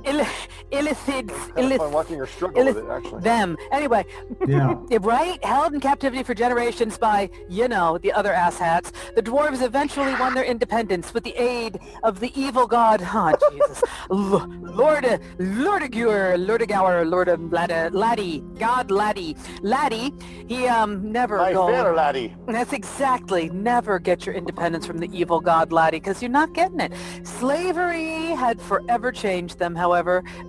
[0.03, 0.27] Illith- Illith-
[0.71, 3.21] Illith- illicit, It's kind illicit, fun watching her struggle with it, actually.
[3.21, 3.57] them.
[3.71, 4.05] Anyway,
[4.47, 4.75] Yeah.
[4.89, 5.43] Yeah, right?
[5.43, 10.33] Held in captivity for generations by, you know, the other asshats, the dwarves eventually won
[10.33, 15.03] their independence with the aid of the evil god, oh Jesus, L- Lord,
[15.39, 19.35] Lordigur, Lordigower, Lord of Lad- Laddie, God Laddie.
[19.61, 20.13] Laddie,
[20.47, 22.35] he, um, never My go- fair laddie.
[22.47, 23.49] That's exactly.
[23.49, 26.93] Never get your independence from the evil god laddie because you're not getting it.
[27.23, 29.88] Slavery had forever changed them, however,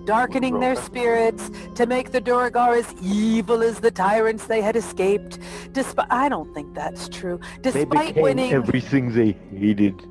[0.05, 5.39] darkening their spirits to make the Duergar as evil as the tyrants they had escaped.
[5.71, 7.39] Despite, I don't think that's true.
[7.61, 10.01] They Despite became winning, everything they hated.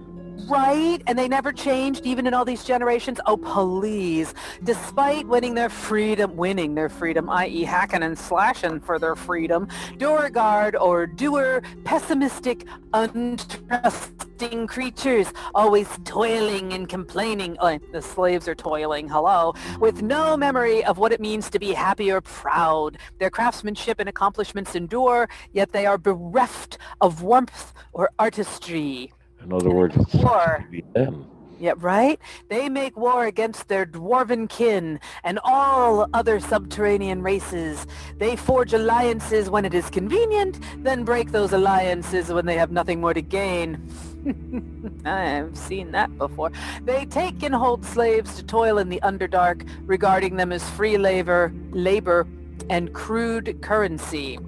[0.49, 1.03] Right?
[1.07, 3.21] And they never changed, even in all these generations.
[3.27, 4.35] Oh, please.
[4.65, 7.65] Despite winning their freedom, winning their freedom, i.e.
[7.65, 9.69] hacking and slashing for their freedom,
[9.99, 17.57] Duragard or doer, pessimistic, untrusting creatures, always toiling and complaining.
[17.61, 21.73] Oh, the slaves are toiling, hello, with no memory of what it means to be
[21.73, 22.99] happy or proud.
[23.19, 29.12] Their craftsmanship and accomplishments endure, yet they are bereft of warmth or artistry.
[29.43, 30.67] In other words, War.
[30.95, 31.27] them.
[31.61, 32.19] Yeah, right?
[32.49, 37.87] They make war against their dwarven kin and all other subterranean races.
[38.17, 43.03] They forge alliances when it is convenient, then break those alliances when they have nothing
[43.03, 43.87] more to gain.
[45.05, 46.51] I've seen that before.
[46.83, 51.53] They take and hold slaves to toil in the Underdark, regarding them as free labor,
[51.73, 52.27] labor
[52.71, 54.39] and crude currency.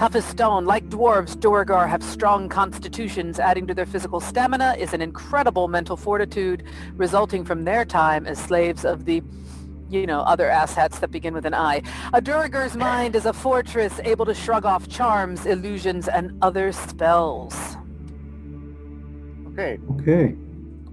[0.00, 3.38] Tough as stone, like dwarves, Duergar have strong constitutions.
[3.38, 6.62] Adding to their physical stamina is an incredible mental fortitude
[6.96, 9.22] resulting from their time as slaves of the,
[9.90, 11.82] you know, other asshats that begin with an I.
[12.14, 17.76] A Duergar's mind is a fortress able to shrug off charms, illusions, and other spells.
[19.48, 20.34] Okay, Okay.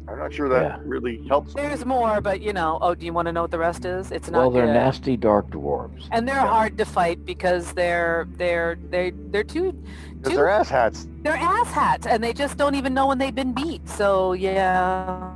[0.09, 0.77] I'm not sure that Yeah.
[0.85, 1.53] really helps.
[1.53, 4.11] There's more, but you know, oh, do you want to know what the rest is?
[4.11, 4.73] It's not Well, they're good.
[4.73, 6.07] nasty dark dwarves.
[6.11, 9.73] And they're hard to fight because they're they're they they're too
[10.15, 11.07] Because too they're asshats.
[11.23, 13.87] they're asshats and they just don't even know when they've been beat.
[13.89, 15.29] So yeah,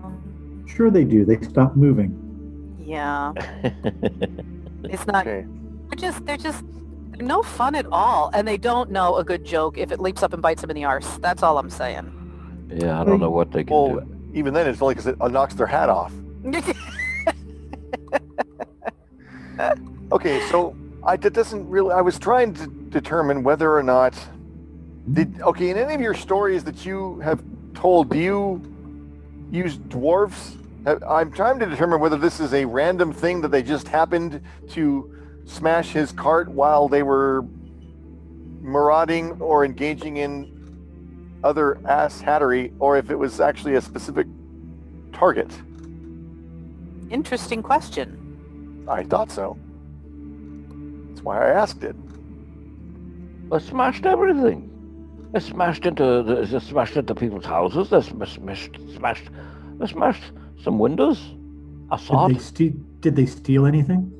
[0.65, 1.25] Sure they do.
[1.25, 2.15] They stop moving.
[2.79, 3.33] yeah,
[4.85, 5.27] it's not.
[5.27, 5.45] Okay.
[5.89, 6.63] They're just they're just
[7.11, 10.23] they're no fun at all, and they don't know a good joke if it leaps
[10.23, 11.17] up and bites them in the arse.
[11.17, 12.09] That's all I'm saying.
[12.73, 14.17] yeah, I don't know what they can Well, do.
[14.33, 16.13] Even then, it's only because it knocks their hat off.
[20.11, 20.75] Okay, so
[21.05, 21.93] I that doesn't really.
[21.93, 24.13] I was trying to determine whether or not
[25.13, 27.41] did okay in any of your stories that you have
[27.73, 28.09] told.
[28.09, 28.61] Do you
[29.51, 30.57] use dwarves?
[30.85, 34.41] Uh, I'm trying to determine whether this is a random thing that they just happened
[34.71, 37.45] to smash his cart while they were
[38.59, 40.60] marauding or engaging in
[41.43, 44.27] other ass hattery, or if it was actually a specific
[45.13, 45.51] target.
[47.09, 48.85] Interesting question.
[48.87, 49.57] I thought so.
[51.09, 51.95] That's why I asked it.
[53.49, 54.67] They smashed everything.
[55.33, 57.89] They smashed into the, they smashed into people's houses.
[57.89, 59.29] They sm- smashed smashed
[59.79, 60.23] they smashed
[60.63, 61.19] some windows.
[61.89, 62.43] I saw Did they it.
[62.43, 62.73] steal?
[63.01, 64.11] Did they steal anything?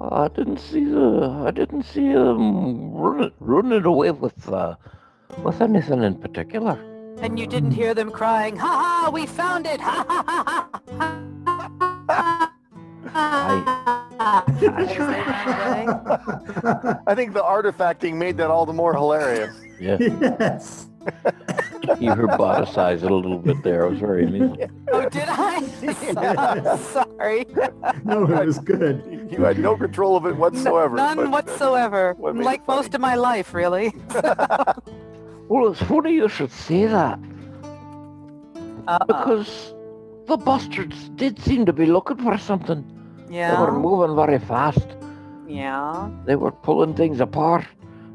[0.00, 4.76] I didn't see the I didn't see them running running away with uh,
[5.42, 6.78] with anything in particular.
[7.20, 9.10] And you didn't hear them crying, "Ha ha!
[9.10, 9.80] We found it!
[9.80, 11.22] Ha ha ha ha!"
[12.08, 12.52] ha.
[14.18, 15.86] As they.
[17.06, 19.54] I think the artifacting made that all the more hilarious.
[19.80, 20.88] Yeah, yes.
[22.00, 23.86] you herboticized it a little bit there.
[23.86, 24.60] I was very amused.
[24.90, 25.60] Oh, did I?
[26.78, 27.46] Sorry.
[28.04, 29.28] No, it was good.
[29.30, 30.96] You had no control of it whatsoever.
[30.96, 32.14] None whatsoever.
[32.14, 33.94] what Like most of my life, really.
[35.48, 37.18] Well, it's funny you should say that
[38.88, 39.74] Uh, because
[40.26, 42.84] the bastards did seem to be looking for something.
[43.28, 43.54] Yeah.
[43.54, 44.86] They were moving very fast.
[45.48, 46.08] Yeah.
[46.24, 47.64] They were pulling things apart.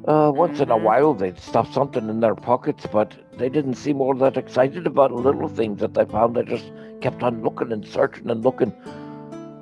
[0.08, 0.84] Uh, once in a Mhm.
[0.84, 5.12] while, they'd stuff something in their pockets, but they didn't seem all that excited about
[5.12, 6.36] little things that they found.
[6.36, 6.72] They just
[7.02, 8.74] kept on looking and searching and looking.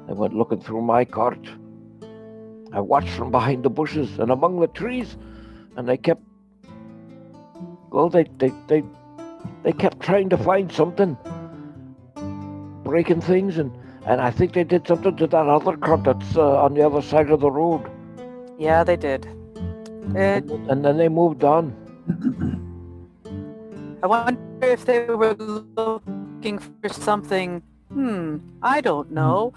[0.08, 1.44] They went looking through my cart.
[2.72, 5.18] I watched from behind the bushes and among the trees,
[5.76, 6.22] and they kept.
[7.92, 8.84] Well, they they they
[9.64, 11.18] they kept trying to find something,
[12.84, 13.72] breaking things, and
[14.06, 17.02] and I think they did something to that other cart that's uh, on the other
[17.02, 17.90] side of the road.
[18.58, 19.26] Yeah, they did.
[20.16, 21.76] It, And then they moved on.
[24.02, 27.62] I wonder if they were looking for something,
[27.92, 29.54] hmm, I don't know.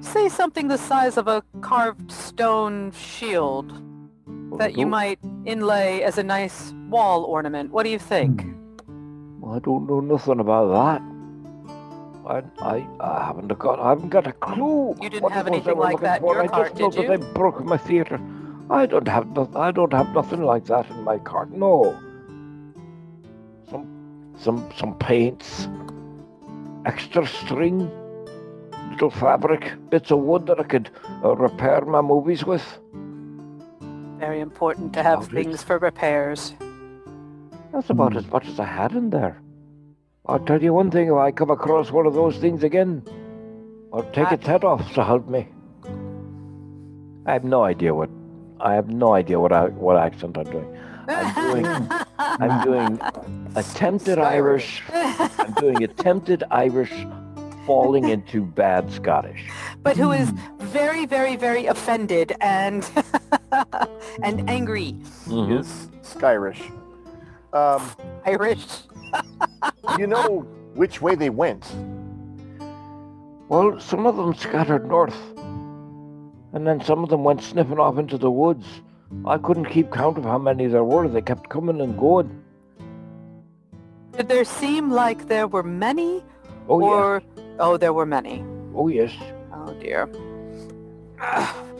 [0.00, 3.72] Say something the size of a carved stone shield
[4.58, 7.70] that you might inlay as a nice wall ornament.
[7.70, 8.42] What do you think?
[9.46, 11.02] I don't know nothing about that.
[12.26, 14.96] I, I, I haven't got, I haven't got a clue.
[15.00, 16.80] You didn't what have it was they anything like that in your I cart, just
[16.80, 17.24] know did that you?
[17.24, 18.20] they broke my theater.
[18.68, 21.52] I don't have, no, I don't have nothing like that in my cart.
[21.52, 21.96] No.
[23.70, 25.68] Some, some, some paints,
[26.84, 27.88] extra string,
[28.90, 30.90] little fabric, bits of wood that I could
[31.22, 32.78] uh, repair my movies with.
[34.18, 36.54] Very important to have things for repairs.
[37.72, 39.40] That's about as much as I had in there.
[40.26, 43.02] I'll tell you one thing, if I come across one of those things again,
[43.92, 45.48] I'll take I- its head off to help me.
[47.26, 48.08] I have no idea what
[48.60, 50.78] I have no idea what I, what accent I'm doing.
[51.08, 51.88] I'm doing
[52.18, 53.00] I'm doing
[53.56, 54.82] attempted Irish.
[54.92, 56.92] I'm doing attempted Irish
[57.66, 59.50] falling into bad Scottish.
[59.82, 60.30] but who is
[60.60, 62.88] very, very, very offended and
[64.22, 64.96] and angry.
[65.26, 65.60] Mhm.
[65.60, 66.60] Is Skyrish.
[67.52, 67.82] Um,
[68.24, 68.66] Irish.
[69.98, 71.64] you know which way they went.
[73.48, 75.16] Well, some of them scattered north,
[76.52, 78.66] and then some of them went sniffing off into the woods.
[79.24, 81.06] I couldn't keep count of how many there were.
[81.08, 82.42] They kept coming and going.
[84.16, 86.24] Did there seem like there were many?
[86.68, 86.86] Oh yeah.
[86.86, 87.22] or
[87.60, 88.44] oh, there were many.
[88.74, 89.12] Oh yes.
[89.52, 90.08] Oh dear.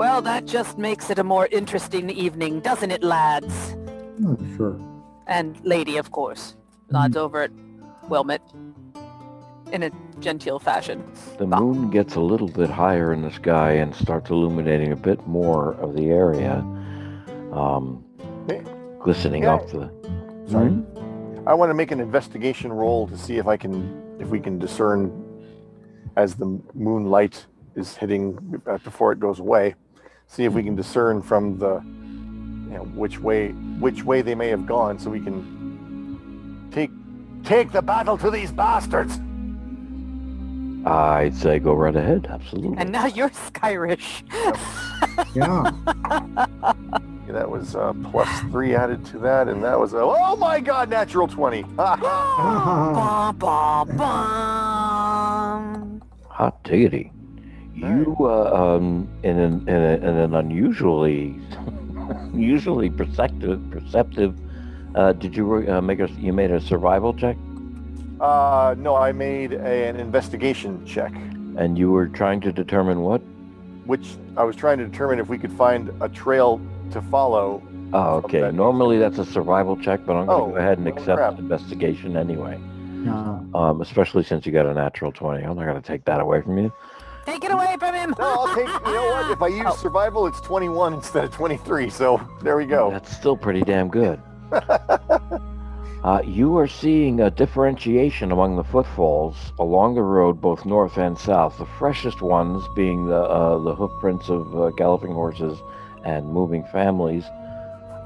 [0.00, 3.76] Well, that just makes it a more interesting evening, doesn't it, lads?
[4.24, 4.80] Oh, sure.
[5.26, 6.56] And lady, of course.
[6.90, 7.50] Nods over at
[8.08, 8.40] Wylmet
[9.70, 11.04] in a genteel fashion.
[11.36, 15.26] The moon gets a little bit higher in the sky and starts illuminating a bit
[15.26, 16.64] more of the area,
[17.52, 18.02] um,
[19.00, 19.52] glistening Yeah.
[19.52, 19.90] off the.
[20.46, 20.70] Sorry.
[20.70, 21.46] Hmm?
[21.46, 24.58] I want to make an investigation roll to see if I can, if we can
[24.58, 25.12] discern
[26.16, 27.44] as the moonlight
[27.74, 29.74] is hitting uh, before it goes away,
[30.30, 31.82] see if we can discern from the,
[32.70, 33.48] you know, which way,
[33.80, 36.92] which way they may have gone, so we can take,
[37.42, 39.18] take the battle to these bastards.
[40.86, 42.28] I'd say go right ahead.
[42.30, 42.78] Absolutely.
[42.78, 44.22] And now you're Skyrish.
[45.34, 45.72] Yeah.
[47.26, 50.58] Yeah, that was uh, plus three added to that, and that was a, oh my
[50.60, 51.62] god, natural twenty.
[51.76, 51.96] Ha!
[52.94, 56.02] Bum, bum, bum.
[56.28, 57.12] Hot diggity.
[57.80, 61.40] You, uh, um, in an, in, a, in an unusually,
[62.34, 64.34] usually perceptive, perceptive,
[64.94, 67.36] uh, did you uh, make a, you made a survival check?
[68.20, 71.12] Uh, no, I made a, an investigation check,
[71.56, 73.22] And you were trying to determine what?
[73.86, 76.60] which I was trying to determine if we could find a trail
[76.92, 77.60] to follow.
[77.92, 78.40] Oh, okay.
[78.40, 80.92] that- Normally that's a survival check, but I'm going to Oh, go ahead and oh,
[80.92, 81.38] accept crap.
[81.38, 82.60] investigation anyway.
[83.04, 83.40] Yeah.
[83.54, 85.42] Um, especially since you got a natural 20.
[85.42, 86.70] I'm not going to take that away from you.
[87.26, 88.14] Take it away from him.
[88.18, 88.66] No, I'll take.
[88.66, 89.30] You know what?
[89.30, 89.74] If I use Oh.
[89.76, 91.90] survival, it's 21 instead of 23.
[91.90, 92.90] So there we go.
[92.90, 94.20] That's still pretty damn good.
[96.02, 101.18] Uh, you are seeing a differentiation among the footfalls along the road, both north and
[101.18, 101.58] south.
[101.58, 105.58] The freshest ones being the uh, the hoofprints of uh, galloping horses
[106.02, 107.24] and moving families.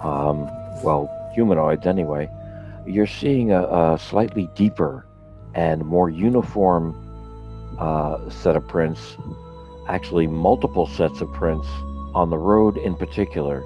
[0.02, 0.48] Um,
[0.82, 2.28] well, humanoids anyway.
[2.84, 5.06] You're seeing a, a slightly deeper
[5.54, 6.96] and more uniform
[7.78, 9.16] uh, set of prints.
[9.88, 11.68] Actually, multiple sets of prints
[12.14, 13.62] on the road in particular,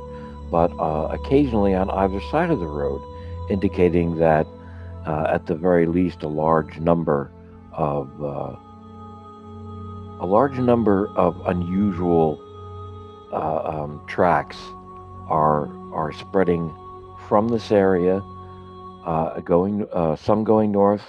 [0.51, 3.01] but uh, occasionally on either side of the road
[3.51, 4.47] indicating that
[5.06, 7.30] uh, at the very least a large number
[7.72, 8.56] of uh,
[10.20, 12.39] a large number of unusual
[13.32, 14.56] uh, um, tracks
[15.28, 16.74] are are spreading
[17.28, 18.20] from this area,
[19.05, 21.05] uh, going uh, some going north,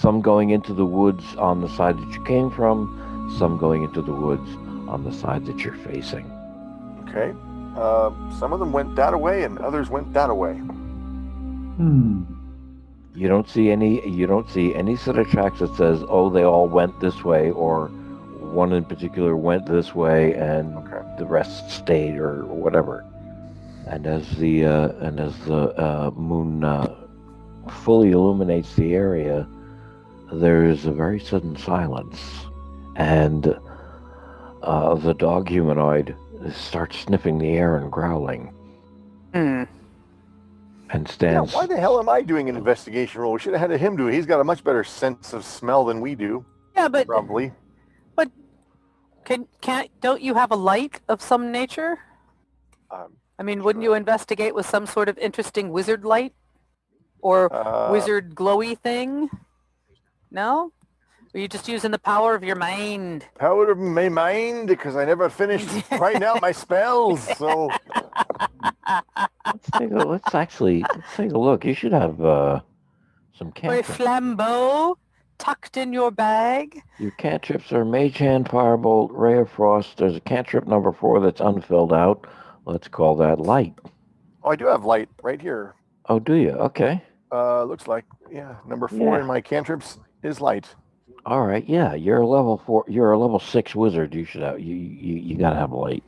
[0.00, 4.02] some going into the woods on the side that you came from, some going into
[4.02, 4.48] the woods
[4.88, 6.30] on the side that you're facing.
[7.08, 7.32] Okay.
[7.76, 10.54] Uh, some of them went that way, and others went that way.
[10.54, 12.22] Hmm.
[13.14, 14.06] You don't see any.
[14.08, 17.50] You don't see any set of tracks that says, "Oh, they all went this way,"
[17.50, 17.88] or
[18.40, 21.02] one in particular went this way, and Okay.
[21.18, 23.04] the rest stayed, or whatever.
[23.86, 26.94] And as the uh, and as the uh, moon uh,
[27.68, 29.46] fully illuminates the area,
[30.32, 32.18] there's a very sudden silence,
[32.96, 33.56] and
[34.62, 36.14] uh, the dog humanoid
[36.52, 38.52] starts sniffing the air and growling,
[39.32, 39.64] Hmm.
[40.90, 41.52] and stands.
[41.52, 43.32] Yeah, why the hell am I doing an investigation roll?
[43.32, 44.14] We should have had him do it.
[44.14, 46.44] He's got a much better sense of smell than we do,
[46.74, 47.52] Yeah, but probably.
[48.14, 48.30] But
[49.24, 51.98] can can't don't you have a light of some nature?
[52.90, 56.32] Um, I mean, wouldn't you investigate with some sort of interesting wizard light
[57.20, 59.28] or uh, wizard glowy thing?
[60.30, 60.72] No?
[61.34, 63.26] Are you just using the power of your mind?
[63.38, 67.20] Power of my mind, because I never finished writing out my spells.
[67.36, 67.70] So
[69.44, 71.64] Let's take a, let's actually let's take a look.
[71.64, 72.60] You should have uh,
[73.34, 73.90] some Or cantrips.
[73.98, 74.96] flambeau?
[75.38, 76.80] tucked in your bag?
[76.98, 79.98] Your cantrips are Mage Hand, Firebolt, Ray of Frost.
[79.98, 82.26] There's a cantrip number four that's unfilled out.
[82.64, 83.74] Let's call that light.
[84.42, 85.74] Oh, I do have light right here.
[86.08, 86.52] Oh, do you?
[86.52, 87.02] Okay.
[87.30, 89.20] Uh, looks like yeah, number four Yeah.
[89.20, 90.74] in my cantrips is light.
[91.24, 91.64] All right.
[91.68, 92.84] Yeah, you're a level four.
[92.88, 94.14] You're a level six wizard.
[94.14, 94.60] You should have.
[94.60, 96.04] You you, you gotta have light.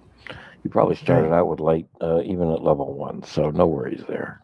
[0.62, 3.22] You probably started out with light, uh, even at level one.
[3.22, 4.42] So no worries there.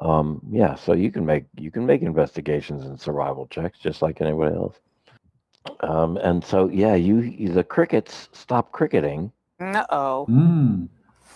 [0.00, 0.74] Um, yeah.
[0.74, 4.76] So you can make you can make investigations and survival checks just like anybody else.
[5.80, 9.30] Um, and so yeah, you, you the crickets stop cricketing.
[9.60, 10.26] Uh-oh.
[10.28, 10.88] Mm.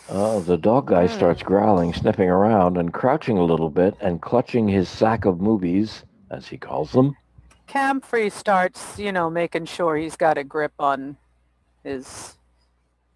[0.08, 1.12] Uh, the dog guy Hmm.
[1.14, 6.04] starts growling, sniffing around, and crouching a little bit, and clutching his sack of movies,
[6.34, 7.16] as he calls them.
[7.68, 11.16] Camfrey starts, you know, making sure he's got a grip on
[11.82, 12.36] his,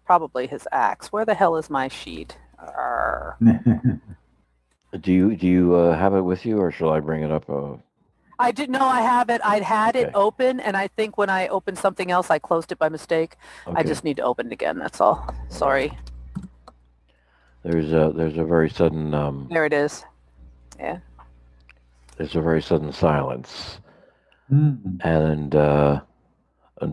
[0.05, 1.11] probably his axe.
[1.11, 2.37] Where the hell is my sheet?
[5.01, 7.47] Do you do you uh, have it with you, or shall I bring it up?
[7.47, 7.75] Uh,
[8.39, 9.39] I didn't know I have it.
[9.43, 12.79] I'd had it open, and I think when I opened something else, I closed it
[12.79, 13.35] by mistake.
[13.67, 14.79] I just need to open it again.
[14.79, 15.31] That's all.
[15.49, 15.95] Sorry.
[17.63, 20.05] there's a there's a very sudden um, There it is.
[22.19, 23.79] There's a very sudden silence,
[24.51, 24.99] Mm.
[25.05, 26.01] and uh,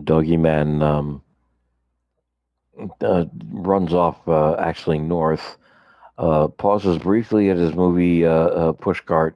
[0.03, 1.21] doggy man um,
[3.01, 5.57] uh, runs off uh, actually north,
[6.19, 9.33] uh, pauses briefly at his movie uh, uh, pushcart,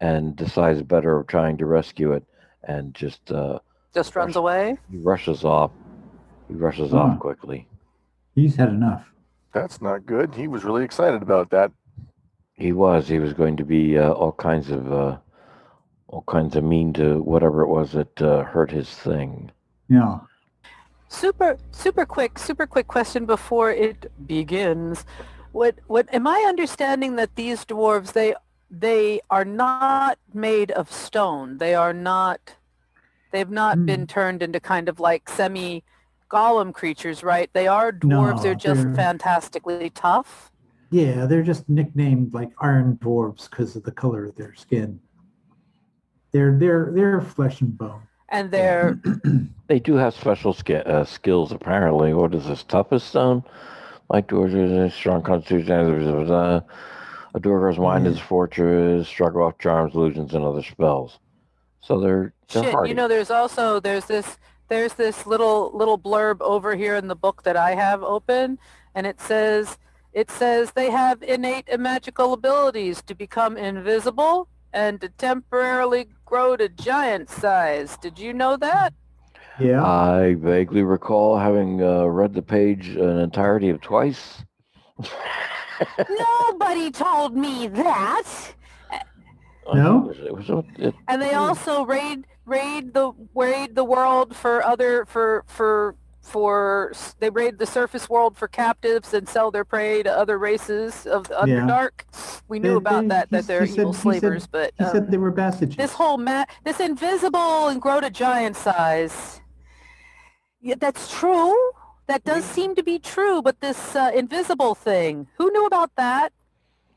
[0.00, 2.24] and decides better of trying to rescue it,
[2.64, 3.58] and just uh,
[3.94, 4.76] Just runs away.
[4.90, 5.70] he rushes off.
[6.48, 6.98] He rushes Huh.
[6.98, 7.66] off quickly.
[8.34, 9.06] He's had enough.
[9.54, 10.34] That's not good.
[10.34, 11.72] He was really excited about that.
[12.54, 13.08] He was.
[13.08, 15.16] He was going to be uh, all kinds of uh,
[16.12, 19.50] all kinds of mean to whatever it was that uh, hurt his thing.
[19.88, 20.18] Yeah.
[21.08, 25.04] Super, super quick, super quick question before it begins.
[25.52, 28.34] What, what, am I understanding that these dwarves, they,
[28.70, 31.58] they are not made of stone.
[31.58, 32.56] They are not,
[33.30, 33.86] they've not Hmm.
[33.86, 35.82] been turned into kind of like semi
[36.30, 37.50] golem creatures, right?
[37.54, 38.36] They are dwarves.
[38.36, 40.50] No, they're just they're- fantastically tough.
[40.90, 45.00] Yeah, they're just nicknamed like iron dwarves because of the color of their skin.
[46.32, 48.02] They're they're they're flesh and bone.
[48.28, 48.98] And they're,
[49.68, 52.14] They do have special sk- uh, skills apparently.
[52.14, 52.62] What is this?
[52.62, 53.42] Tough as stone?
[54.08, 56.30] Like dwarves, uh, strong constitution.
[56.30, 56.60] Uh,
[57.34, 59.06] a dwarf's mind is fortress.
[59.08, 61.18] Struggle off charms, illusions, and other spells.
[61.80, 62.88] So they're they're Shit, hardy.
[62.90, 64.38] you know, there's also there's this
[64.68, 68.58] there's this little little blurb over here in the book that I have open,
[68.94, 69.78] and it says
[70.12, 76.56] it says they have innate and magical abilities to become invisible and to temporarily grow
[76.56, 77.96] to giant size.
[77.98, 78.94] Did you know that?
[79.60, 79.84] Yeah.
[79.84, 84.44] I vaguely recall having uh, read the page an entirety of twice.
[86.08, 88.24] Nobody told me that.
[89.72, 90.10] No?
[90.10, 94.64] It was, it was it, And they also raid raid the raid the world for
[94.64, 100.02] other for for for they raid the surface world for captives and sell their prey
[100.04, 101.56] to other races of the Yeah.
[101.60, 101.92] Underdark.
[102.48, 104.72] We knew They- about they- that that they're he said- evil he said- slavers, but
[104.78, 105.76] he um, said they were passages.
[105.76, 109.40] this whole ma- this invisible and grow to giant size.
[110.60, 111.54] Yeah, that's true.
[112.06, 116.32] That does seem to be true, but this uh, invisible thing, who knew about that?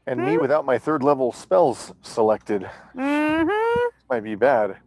[0.07, 3.87] And me without my third level spells selected Mm-hmm.
[4.09, 4.77] might be bad.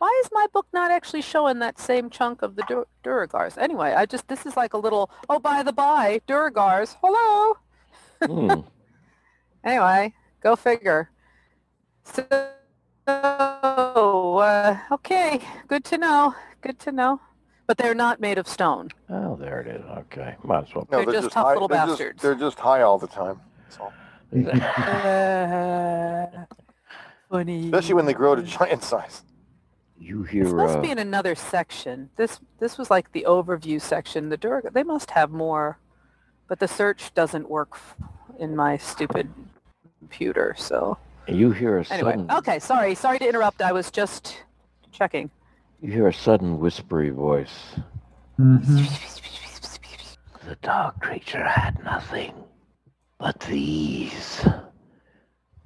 [0.00, 3.58] Why is my book not actually showing that same chunk of the Dur- Duergars?
[3.58, 7.58] Anyway, I just, this is like a little, oh, by the by, Duergars, hello.
[8.24, 8.60] hmm.
[9.62, 11.10] Anyway, go figure.
[12.04, 12.24] So,
[13.06, 17.20] uh, okay, good to know, good to know.
[17.66, 18.88] But they're not made of stone.
[19.10, 19.82] Oh, there it is.
[19.84, 20.88] Okay, might as well.
[20.90, 22.14] No, They're just tough high, little they're bastards.
[22.14, 23.38] Just, they're just high all the time.
[23.64, 23.92] That's all.
[26.32, 26.44] Uh,
[27.30, 27.66] funny.
[27.66, 29.22] Especially when they grow to giant size.
[30.00, 30.44] You hear.
[30.44, 32.08] This must Uh, be in another section.
[32.16, 34.30] This this was like the overview section.
[34.30, 35.78] The Durga, they must have more,
[36.48, 37.78] but the search doesn't work
[38.38, 39.28] in my stupid
[39.98, 40.54] computer.
[40.56, 40.96] So
[41.28, 42.30] you hear a anyway, sudden.
[42.30, 42.58] okay.
[42.58, 43.60] Sorry, sorry to interrupt.
[43.60, 44.42] I was just
[44.90, 45.30] checking.
[45.82, 47.76] You hear a sudden whispery voice.
[48.38, 48.88] Mhm.
[50.48, 52.32] The dog creature had nothing
[53.18, 54.46] but these.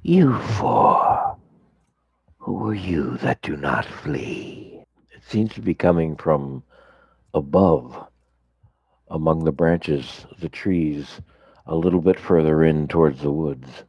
[0.02, 1.33] You four.
[2.44, 4.84] Who are you that do not flee?
[5.10, 6.62] It seems to be coming from
[7.32, 8.06] above,
[9.08, 11.22] among the branches of the trees,
[11.64, 13.84] a little bit further in towards the woods.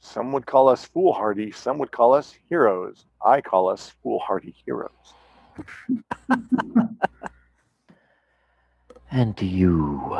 [0.00, 1.52] Some would call us foolhardy.
[1.52, 3.04] Some would call us heroes.
[3.22, 5.12] I call us foolhardy heroes.
[9.10, 10.18] And do you,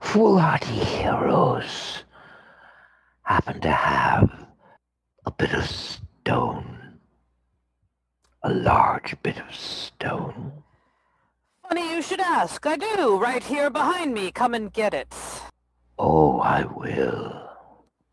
[0.00, 2.04] foolhardy heroes,
[3.22, 4.46] happen to have
[5.24, 6.81] a bit of stone?
[8.42, 10.52] A large bit of stone?
[11.68, 12.66] Funny you should ask.
[12.66, 14.30] I do, right here behind me.
[14.30, 15.14] Come and get it.
[15.98, 17.48] Oh, I will.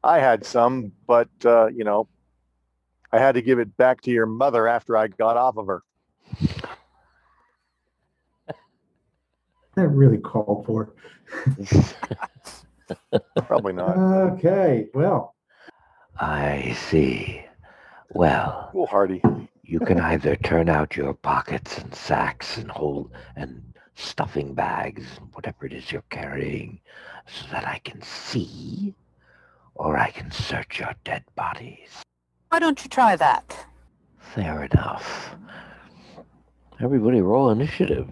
[0.03, 2.07] I had some, but uh, you know,
[3.11, 5.83] I had to give it back to your mother after I got off of her.
[9.75, 10.93] That really called for.
[13.47, 13.97] Probably not.
[13.97, 15.35] Okay, well,
[16.19, 17.45] I see.
[18.11, 19.21] Well, Foolhardy.
[19.69, 23.61] You can either turn out your pockets and sacks and hold and
[23.93, 26.79] stuffing bags, whatever it is you're carrying,
[27.27, 28.95] so that I can see,
[29.75, 32.01] or I can search your dead bodies.
[32.49, 33.67] Why don't you try that?
[34.17, 35.35] Fair enough.
[36.81, 38.07] Everybody roll initiative.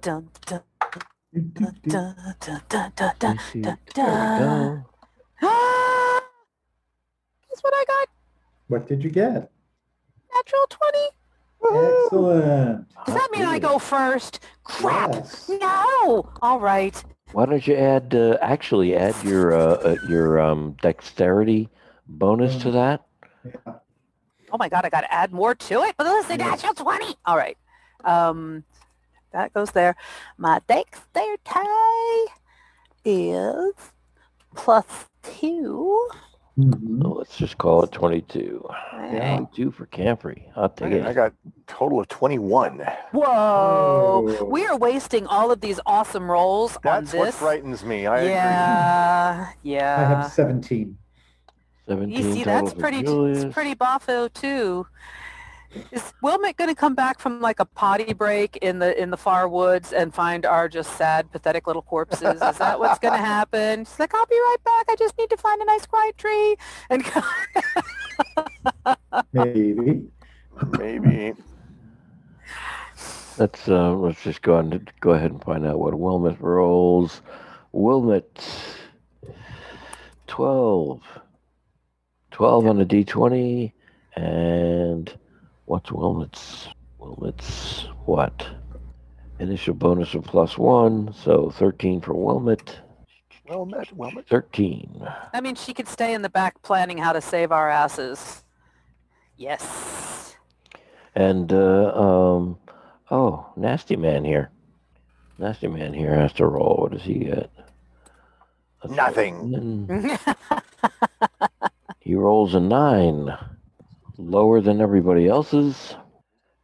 [0.00, 0.62] Dun, dun,
[0.92, 1.00] do,
[1.34, 4.84] do, dun, dun, dun, dun, dun, dun, dun, there we dun.
[5.40, 5.46] go.
[5.46, 6.20] Ah!
[7.60, 8.17] What I got?
[8.68, 9.50] What did you get?
[10.34, 10.98] Natural 20.
[12.04, 12.86] Excellent.
[13.06, 14.40] Does that mean I go first?
[14.64, 15.12] Crap.
[15.14, 15.48] Yes.
[15.48, 16.30] No.
[16.40, 17.02] All right.
[17.32, 21.68] Why don't you add, uh, actually add your, uh, uh, your um, dexterity
[22.06, 23.06] bonus to that?
[23.44, 23.74] Yeah.
[24.50, 25.94] Oh my God, I got to add more to it.
[25.98, 26.50] But listen, Yeah.
[26.50, 27.16] natural 20.
[27.26, 27.58] All right.
[28.04, 28.64] Um,
[29.32, 29.94] that goes there.
[30.38, 32.32] My dexterity
[33.04, 33.72] is
[34.54, 34.86] plus
[35.22, 36.08] two.
[36.58, 37.02] Mhm.
[37.04, 38.68] Oh, let's just call it 22.
[39.12, 39.36] Yeah.
[39.36, 40.44] 22 for Camfrey.
[40.56, 41.14] I'll take I it.
[41.14, 41.32] got
[41.68, 42.78] total of 21.
[43.12, 43.22] Whoa.
[44.26, 44.44] Whoa.
[44.44, 48.06] We are wasting all of these awesome rolls That's on what frightens me.
[48.06, 48.30] I agree.
[49.72, 49.96] yeah.
[49.98, 50.98] I have 17.
[51.86, 52.98] 17 You see, that's pretty.
[52.98, 54.86] It's pretty boffo too.
[55.92, 59.16] Is Wylmet going to come back from like a potty break in the in the
[59.16, 62.40] far woods and find our just sad, pathetic little corpses?
[62.42, 63.84] Is that what's going to happen?
[63.84, 64.86] She's like, I'll be right back.
[64.88, 66.56] I just need to find a nice quiet tree
[66.88, 67.04] and.
[69.32, 70.02] Maybe.
[70.78, 71.34] Maybe.
[73.36, 77.20] Let's uh, let's just go on to go ahead and find out what Wylmet rolls.
[77.74, 78.24] Wylmet,
[80.26, 81.02] 12.
[82.30, 83.72] 12 on a d20.
[84.16, 85.14] And
[85.68, 86.68] what's Wylmet's?
[86.98, 88.46] Wylmet's what?
[89.38, 92.76] Initial bonus of plus one, so 13 for Wylmet.
[93.48, 93.92] Well met.
[93.96, 94.28] Well met.
[94.28, 95.06] 13.
[95.32, 98.42] I mean, she could stay in the back planning how to save our asses.
[99.36, 100.36] Yes.
[101.14, 102.58] And, uh, um,
[103.10, 104.50] oh, Nasty Man here.
[105.38, 106.78] Nasty Man here has to roll.
[106.80, 107.50] What does he get?
[108.82, 110.18] A Nothing.
[112.00, 113.36] He rolls a nine,
[114.18, 115.94] lower than everybody else's,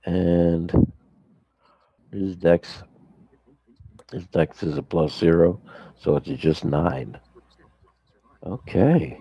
[0.05, 0.93] and
[2.13, 2.83] his dex,
[4.13, 5.61] his dex is a plus zero,
[5.97, 7.19] so it's just nine.
[8.45, 9.21] Okay.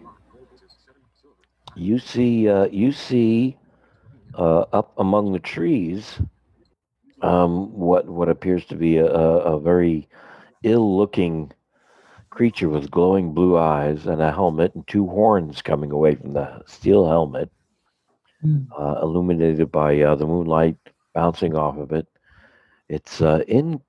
[1.76, 3.58] You see, uh, you see,
[4.38, 6.20] uh, up among the trees,
[7.22, 10.10] um, what what appears to be a, a very
[10.64, 11.52] ill-looking
[12.30, 16.62] creature with glowing blue eyes and a helmet and two horns coming away from the
[16.66, 17.50] steel helmet,
[18.44, 18.64] Hmm.
[18.78, 20.76] uh, illuminated by uh, the moonlight
[21.14, 22.08] bouncing off of it.
[22.90, 23.80] It's uh, in.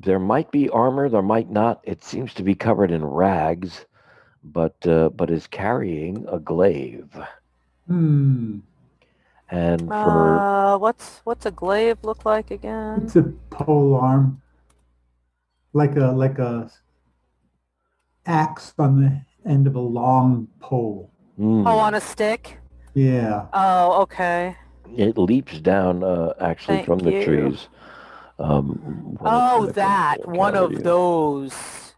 [0.00, 1.80] There might be armor, there might not.
[1.84, 3.84] It seems to be covered in rags,
[4.42, 7.12] but uh, but is carrying a glaive.
[7.86, 8.60] Hmm.
[9.50, 13.02] And for Uh, what's what's a glaive look like again?
[13.04, 14.40] It's a pole arm.
[15.74, 16.70] Like a like a
[18.24, 21.10] axe on the end of a long pole.
[21.36, 22.58] Hmm, Oh, on a stick.
[22.94, 23.46] Yeah.
[23.52, 24.56] Oh, okay.
[24.96, 27.24] it leaps down uh, actually Thank from the you.
[27.24, 27.68] trees.
[28.38, 30.82] Um, when it's in Oh, that one of cavity.
[30.82, 31.94] those.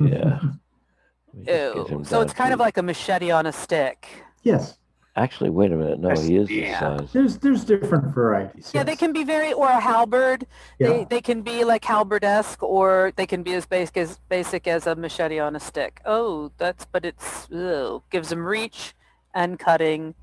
[0.00, 0.40] Yeah.
[1.34, 2.04] Let me just get Ew.
[2.04, 4.08] So it's kind of like a machete on a stick.
[4.42, 4.78] Yes.
[5.16, 5.98] Actually, wait a minute.
[5.98, 6.70] No, he is yeah.
[6.70, 7.12] this size.
[7.12, 8.70] There's there's different varieties.
[8.74, 10.46] Yeah, they can be very or a halberd.
[10.78, 10.88] Yeah.
[10.88, 14.86] They they can be like halberd-esque, or they can be as basic as basic as
[14.86, 16.00] a machete on a stick.
[16.04, 18.94] Oh, that's but it's ew, gives them reach
[19.34, 20.14] and cutting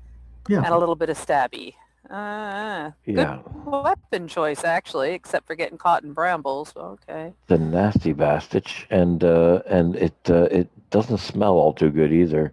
[0.48, 0.62] yeah.
[0.64, 1.74] and a little bit of stabby.
[2.10, 6.72] Uh, Yeah, good weapon choice actually, except for getting caught in brambles.
[6.76, 7.32] Okay.
[7.46, 12.52] the nasty bastard, and uh, and it uh, it doesn't smell all too good either.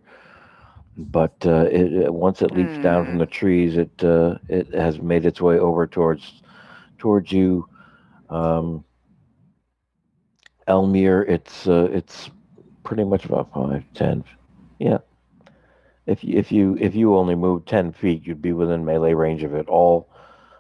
[0.97, 3.19] But uh, it, it once it leaps down from Hmm.
[3.19, 6.41] the trees, it uh, it has made its way over towards
[6.97, 7.68] towards you,
[8.30, 8.84] um,
[10.68, 11.27] Elmyr.
[11.27, 12.30] It's uh, it's
[12.84, 14.23] pretty much about five, ten.
[14.80, 14.99] Yeah.
[16.07, 19.43] If you, if you if you only move ten feet, you'd be within melee range
[19.43, 19.67] of it.
[19.67, 20.09] All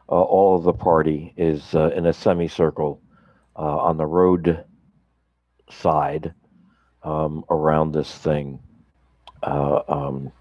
[0.07, 3.01] uh, all of the party is uh, in a semicircle
[3.55, 4.63] uh, on the road
[5.69, 6.33] side
[7.03, 8.59] um, around this thing,
[9.43, 10.31] uh, um,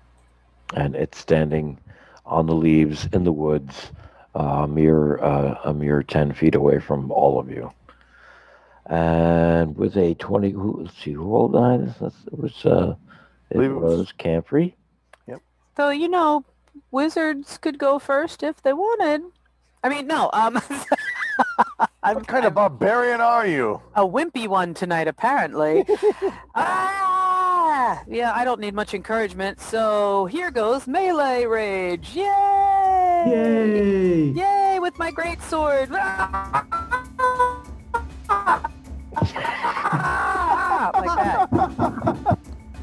[0.74, 1.78] and it's standing
[2.26, 3.92] on the leaves in the woods,
[4.34, 7.72] uh, a mere uh, a mere ten feet away from all of you.
[8.86, 11.94] And with a twenty, who, let's see, who rolled nine?
[12.00, 12.96] It was uh,
[13.48, 14.74] it it was- was Camfrey.
[15.76, 16.44] So you know,
[16.90, 19.22] wizards could go first if they wanted.
[19.82, 20.30] I mean, no.
[20.32, 20.60] Um,
[22.02, 23.80] I'm What kind of barbarian are you?
[23.94, 25.86] a wimpy one tonight, apparently.
[26.54, 28.02] ah!
[28.08, 29.60] Yeah, I don't need much encouragement.
[29.60, 32.14] So here goes melee rage.
[32.14, 33.24] Yay!
[33.26, 34.24] Yay!
[34.30, 34.78] Yay!
[34.80, 35.90] With my great sword.
[35.90, 36.04] like
[41.16, 42.38] that.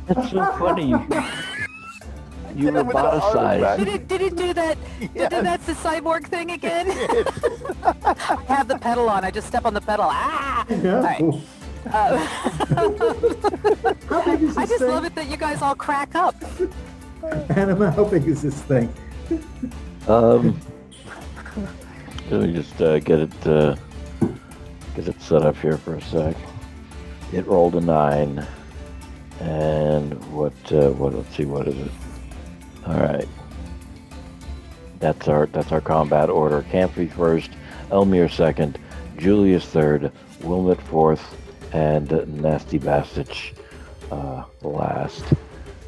[0.07, 0.93] That's so funny.
[2.57, 3.77] You, you With roboticized.
[3.77, 4.07] Did it?
[4.07, 4.77] Did it do that?
[4.99, 5.31] Did Yes.
[5.31, 6.87] it, that's the cyborg thing again.
[7.83, 9.23] I have the pedal on.
[9.23, 10.07] I just step on the pedal.
[10.09, 10.65] Ah!
[10.69, 10.95] Yeah.
[10.95, 11.21] Alright.
[11.93, 12.17] Uh,
[14.09, 14.89] How big is I just thing?
[14.89, 16.35] love it that you guys all crack up.
[17.55, 18.91] Anima, how big is this thing?
[20.07, 20.59] Um,
[22.31, 23.75] let me just uh, get it uh,
[24.95, 26.35] get it set up here for a sec.
[27.33, 28.45] It rolled a nine,
[29.41, 30.53] and what?
[30.71, 31.13] Uh, what?
[31.13, 31.45] Let's see.
[31.45, 31.91] What is it?
[32.87, 33.27] All right.
[34.99, 36.61] That's our that's our combat order.
[36.63, 37.51] Campy first,
[37.89, 38.79] Elmyr second,
[39.17, 40.11] Julius third,
[40.41, 41.35] Wylmet fourth,
[41.73, 43.53] and uh, Nasty Bastich
[44.09, 45.23] uh, last.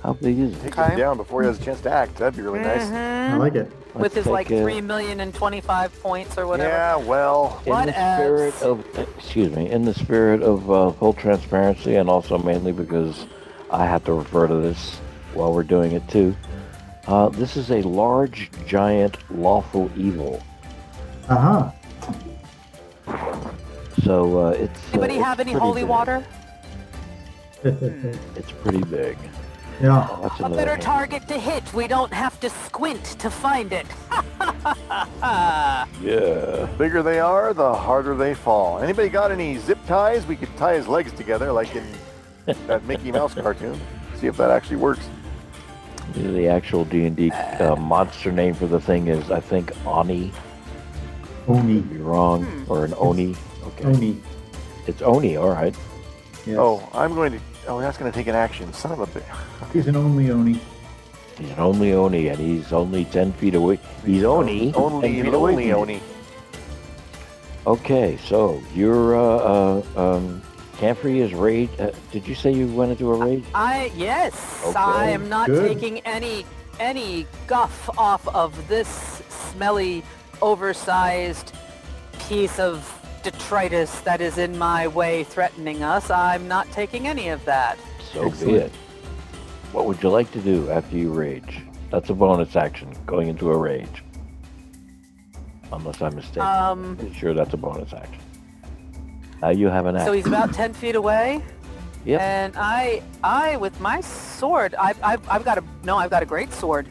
[0.03, 0.73] How big is it?
[0.73, 2.15] Take him down before he has a chance to act.
[2.17, 2.83] That'd be really nice.
[2.83, 3.71] I like it.
[3.95, 6.69] With his Let's like take, uh, three million and twenty-five points or whatever.
[6.69, 11.13] Yeah, well, in What the spirit of excuse me in the spirit of uh, full
[11.13, 13.25] transparency and also mainly because
[13.71, 14.97] i have to refer to this
[15.33, 16.35] while we're doing it too
[17.09, 20.41] uh, this is a large giant lawful evil
[21.27, 21.71] Uh-huh.
[24.03, 25.89] so uh, it's uh, Anybody it's have any holy big.
[25.89, 26.25] water?
[27.63, 29.17] it's pretty big
[29.81, 30.07] yeah.
[30.11, 30.81] Oh, that's A better hand.
[30.81, 31.63] target to hit.
[31.73, 33.85] We don't have to squint to find it.
[36.03, 38.79] yeah bigger they are, the harder they fall.
[38.79, 40.25] Anybody got any zip ties?
[40.27, 41.85] We could tie his legs together like in
[42.67, 43.79] that Mickey Mouse cartoon.
[44.15, 45.07] See if that actually works.
[46.13, 50.31] The actual d&d uh, monster name for the thing is i think oni
[51.47, 51.75] Oni.
[51.81, 52.71] Could be wrong Hmm.
[52.71, 54.21] or an oni okay Oni.
[54.87, 55.75] it's oni all right
[56.45, 56.57] Yes.
[56.57, 57.39] Oh, I'm going to.
[57.67, 58.71] Oh, that's going to take an action.
[58.73, 59.23] Son of a bitch.
[59.73, 60.59] He's an only Oni.
[61.37, 63.77] He's an only Oni, and he's only 10 feet away.
[64.05, 64.71] He's Oni.
[64.71, 65.71] 10 Only, feet away only.
[65.73, 66.01] Oni.
[67.67, 69.81] Okay, so you're, uh, uh,
[70.15, 70.41] um,
[70.79, 71.69] Camfrey is rage.
[71.77, 73.43] Uh, did you say you went into a rage?
[73.53, 75.67] I yes, Okay, I am not good.
[75.67, 76.45] taking any
[76.79, 78.87] any guff off of this
[79.27, 80.01] smelly,
[80.41, 81.53] oversized
[82.29, 86.09] piece of detritus that is in my way threatening us.
[86.09, 87.77] I'm not taking any of that.
[88.13, 88.71] So be it.
[89.73, 91.59] What would you like to do after you rage?
[91.91, 94.03] That's a bonus action, going into a rage.
[95.73, 96.41] Unless I'm mistaken.
[96.41, 98.18] Um, Pretty sure that's a bonus action.
[99.41, 101.43] Now you have an so he's about 10 feet away.
[102.05, 102.21] Yep.
[102.21, 106.25] And I, I with my sword, I've, I've, I've got a no, I've got a
[106.25, 106.87] great sword,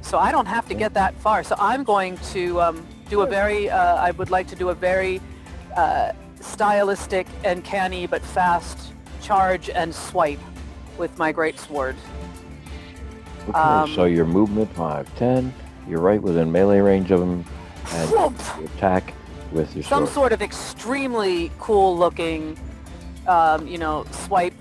[0.00, 1.44] so I don't have to get that far.
[1.44, 4.74] So I'm going to um, do a very, uh, I would like to do a
[4.74, 5.20] very
[5.76, 8.92] uh, stylistic and canny but fast
[9.22, 10.40] charge and swipe
[10.98, 11.96] with my great sword.
[13.48, 15.54] Okay, um, so your movement 5, 10.
[15.88, 17.44] You're right within melee range of him,
[17.92, 18.36] and
[18.76, 19.14] attack
[19.52, 20.14] with your Some sword.
[20.14, 22.58] sort of extremely cool looking,
[23.26, 24.54] um, you know, swipe,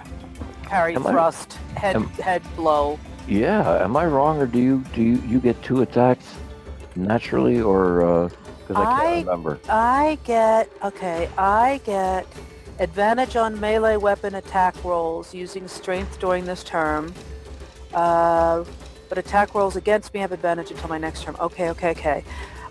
[0.63, 2.99] parry, Am I- thrust, head am- head blow.
[3.27, 6.25] Yeah, am I wrong, or do you do you, you get two attacks
[6.95, 8.29] naturally, or
[8.67, 9.59] because I can't I- remember?
[9.69, 11.29] I get okay.
[11.37, 12.25] I get
[12.79, 17.13] advantage on melee weapon attack rolls using strength during this term.
[17.93, 18.63] Uh,
[19.09, 21.35] but attack rolls against me have advantage until my next term.
[21.39, 22.23] Okay, okay, okay.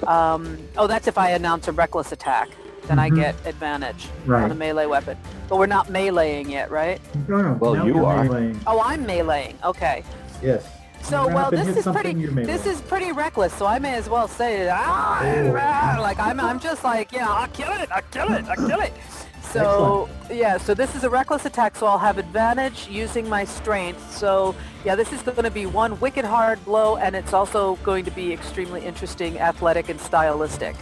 [0.07, 2.49] Um, oh, that's if I announce a reckless attack.
[2.87, 3.17] Then I Mhm.
[3.17, 4.51] get advantage on Right.
[4.51, 5.17] a melee weapon.
[5.49, 7.01] But we're not meleeing yet, right?
[7.29, 8.57] No, no, Well, now you you're meleeing.
[8.67, 9.55] Oh, I'm meleeing.
[9.65, 10.03] Okay.
[10.43, 10.65] Yes.
[11.03, 12.13] So, well, this is pretty.
[12.15, 13.53] This is pretty reckless.
[13.55, 15.57] So I may as well say, ah, Oh.
[15.59, 18.81] ah," like I'm, I'm just like, yeah, I'll kill it, I'll kill it, I'll kill
[18.81, 18.93] it.
[19.43, 21.77] So yeah, so this is a reckless attack.
[21.77, 24.17] So I'll have advantage using my strength.
[24.17, 24.55] So
[24.85, 28.11] yeah, this is going to be one wicked hard blow, and it's also going to
[28.11, 30.77] be extremely interesting, athletic, and stylistic.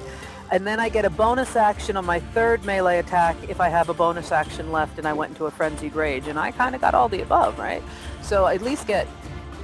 [0.50, 3.90] And then I get a bonus action on my third melee attack if I have
[3.90, 6.26] a bonus action left and I went into a frenzied rage.
[6.26, 7.82] And I kind of got all the above, right?
[8.22, 9.06] So I at least get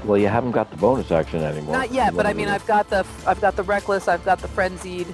[0.05, 1.75] Well, you haven't got the bonus action anymore.
[1.75, 4.49] not yet, but I mean, I've got the I've got the reckless, I've got the
[4.49, 5.07] frenzied,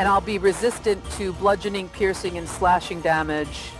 [0.00, 3.70] and I'll be resistant to bludgeoning, piercing, and slashing damage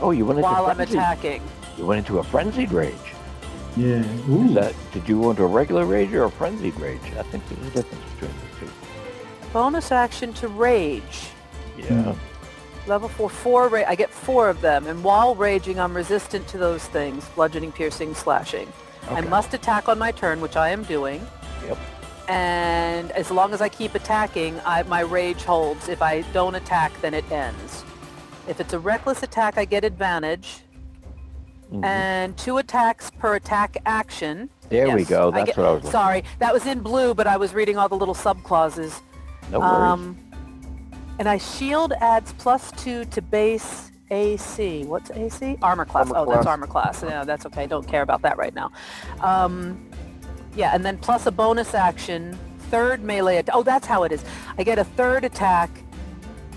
[0.00, 1.42] Oh, you went into while I'm attacking.
[1.76, 2.94] You went into a frenzied rage.
[3.76, 4.04] Yeah.
[4.28, 7.00] Is that, did you go into a regular rage or a frenzied rage?
[7.18, 8.72] I think there's a difference between the two.
[9.52, 11.30] Bonus action to rage.
[11.76, 12.14] Yeah.
[12.86, 13.68] Level four, four.
[13.68, 17.72] Ra- I get four of them, and while raging, I'm resistant to those things: bludgeoning,
[17.72, 18.72] piercing, slashing.
[19.06, 19.16] Okay.
[19.16, 21.26] I must attack on my turn, which I am doing.
[21.66, 21.78] Yep.
[22.28, 25.88] And as long as I keep attacking, I, my rage holds.
[25.88, 27.84] If I don't attack, then it ends.
[28.46, 30.62] If it's a reckless attack, I get advantage.
[31.72, 31.84] Mhm.
[31.84, 34.48] And two attacks per attack action.
[34.68, 35.28] There we Yes, go.
[35.28, 37.54] I That's get- what I was looking Sorry, that was in blue, but I was
[37.54, 39.00] reading all the little subclauses.
[39.50, 39.72] No worries.
[39.72, 40.16] Um,
[41.18, 44.84] and I shield adds plus two to base AC.
[44.84, 45.58] What's AC?
[45.62, 46.10] Armor class.
[46.10, 47.02] Armor oh, that's armor class.
[47.02, 47.66] Yeah, that's okay.
[47.66, 48.70] Don't care about that right now.
[49.20, 49.87] Um,
[50.56, 52.38] yeah, and then plus a bonus action,
[52.70, 53.36] third melee.
[53.38, 54.24] At- oh, that's how it is.
[54.58, 55.70] I get a third attack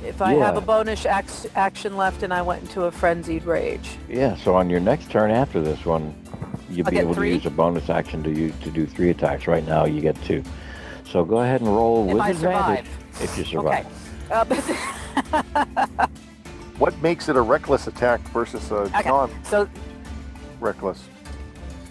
[0.05, 0.59] if I have Yeah.
[0.59, 3.97] a bonus ac- action left and I went into a frenzied rage.
[4.09, 6.15] yeah, so on your next turn after this one,
[6.69, 7.30] you'll I'll be get able three?
[7.30, 9.45] to use a bonus action to use, to do three attacks.
[9.47, 10.43] Right now, you get two.
[11.07, 13.22] So go ahead and roll If with I advantage survive.
[13.22, 13.85] if you survive.
[13.85, 14.34] Okay.
[14.34, 16.09] Uh, but-
[16.80, 19.07] What makes it a reckless attack versus a Okay.
[19.07, 21.03] non-reckless?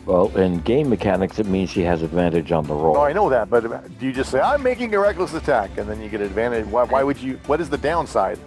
[0.05, 2.95] So Well, in game mechanics, it means she has advantage on the roll.
[2.95, 5.89] No, I know that, but do you just say I'm making a reckless attack and
[5.89, 6.67] then you get advantage?
[6.67, 7.39] Why, why would you?
[7.47, 8.39] What is the downside?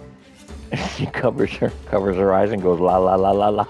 [0.96, 3.66] she covers her covers her eyes and goes la la la la la.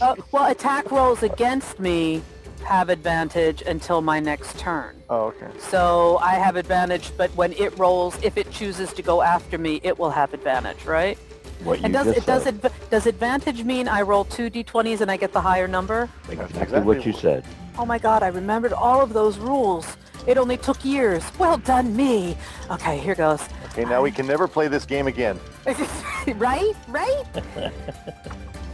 [0.00, 2.22] Uh, well, attack rolls against me
[2.64, 5.02] have advantage until my next turn.
[5.08, 5.48] Oh, okay.
[5.58, 9.80] So I have advantage, but when it rolls, if it chooses to go after me,
[9.82, 11.18] it will have advantage, right?
[11.64, 12.60] What you And does just it does said.
[12.64, 16.08] it does advantage mean I roll two d20s and I get the higher number?
[16.28, 17.44] exactly, exactly what you said.
[17.78, 19.86] Oh my god, I remembered all of those rules.
[20.26, 21.24] It only took years.
[21.38, 22.36] Well done, me.
[22.70, 23.42] Okay, here goes.
[23.72, 25.38] Okay, now we can never play this game again.
[26.36, 26.74] right?
[26.88, 27.24] Right?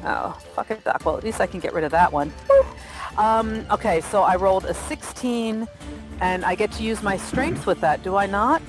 [0.05, 1.05] oh, fuck it, Doc.
[1.05, 2.33] Well, at least I can get rid of that one.
[3.17, 5.67] Um, okay, so I rolled a 16,
[6.21, 8.61] and I get to use my strength with that, do I not?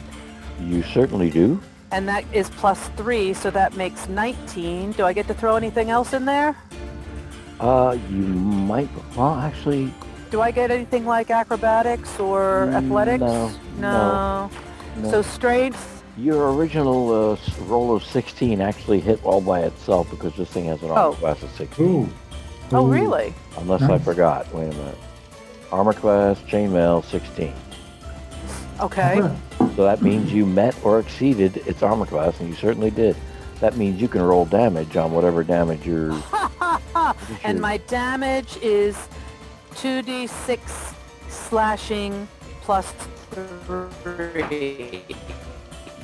[0.62, 1.60] You certainly do.
[1.92, 4.92] And that is plus 3, so that makes 19.
[4.94, 6.56] Do I get to throw anything else in there?
[7.60, 8.90] Uh, you might.
[9.16, 9.94] Well, actually,
[10.30, 13.22] Do I get anything like acrobatics or Mm, athletics?
[13.22, 14.50] no, No.
[15.02, 15.10] no.
[15.12, 20.50] So strength, your original uh, roll of 16 actually hit all by itself because this
[20.50, 21.14] thing has an armor Oh.
[21.14, 21.86] class of 16.
[21.86, 22.10] Ooh.
[22.74, 22.92] oh Ooh.
[22.92, 23.34] really?
[23.58, 24.54] Unless I forgot.
[24.54, 24.98] Wait a minute.
[25.72, 27.54] Armor class, chainmail, 16.
[28.82, 29.22] Okay.
[29.76, 33.16] So that means you met or exceeded its armor class, and you certainly did.
[33.60, 36.16] That means you can roll damage on whatever damage you're.
[37.44, 38.96] and my damage is
[39.76, 40.96] 2d6
[41.30, 42.28] slashing
[42.62, 42.92] plus
[43.32, 45.04] 3.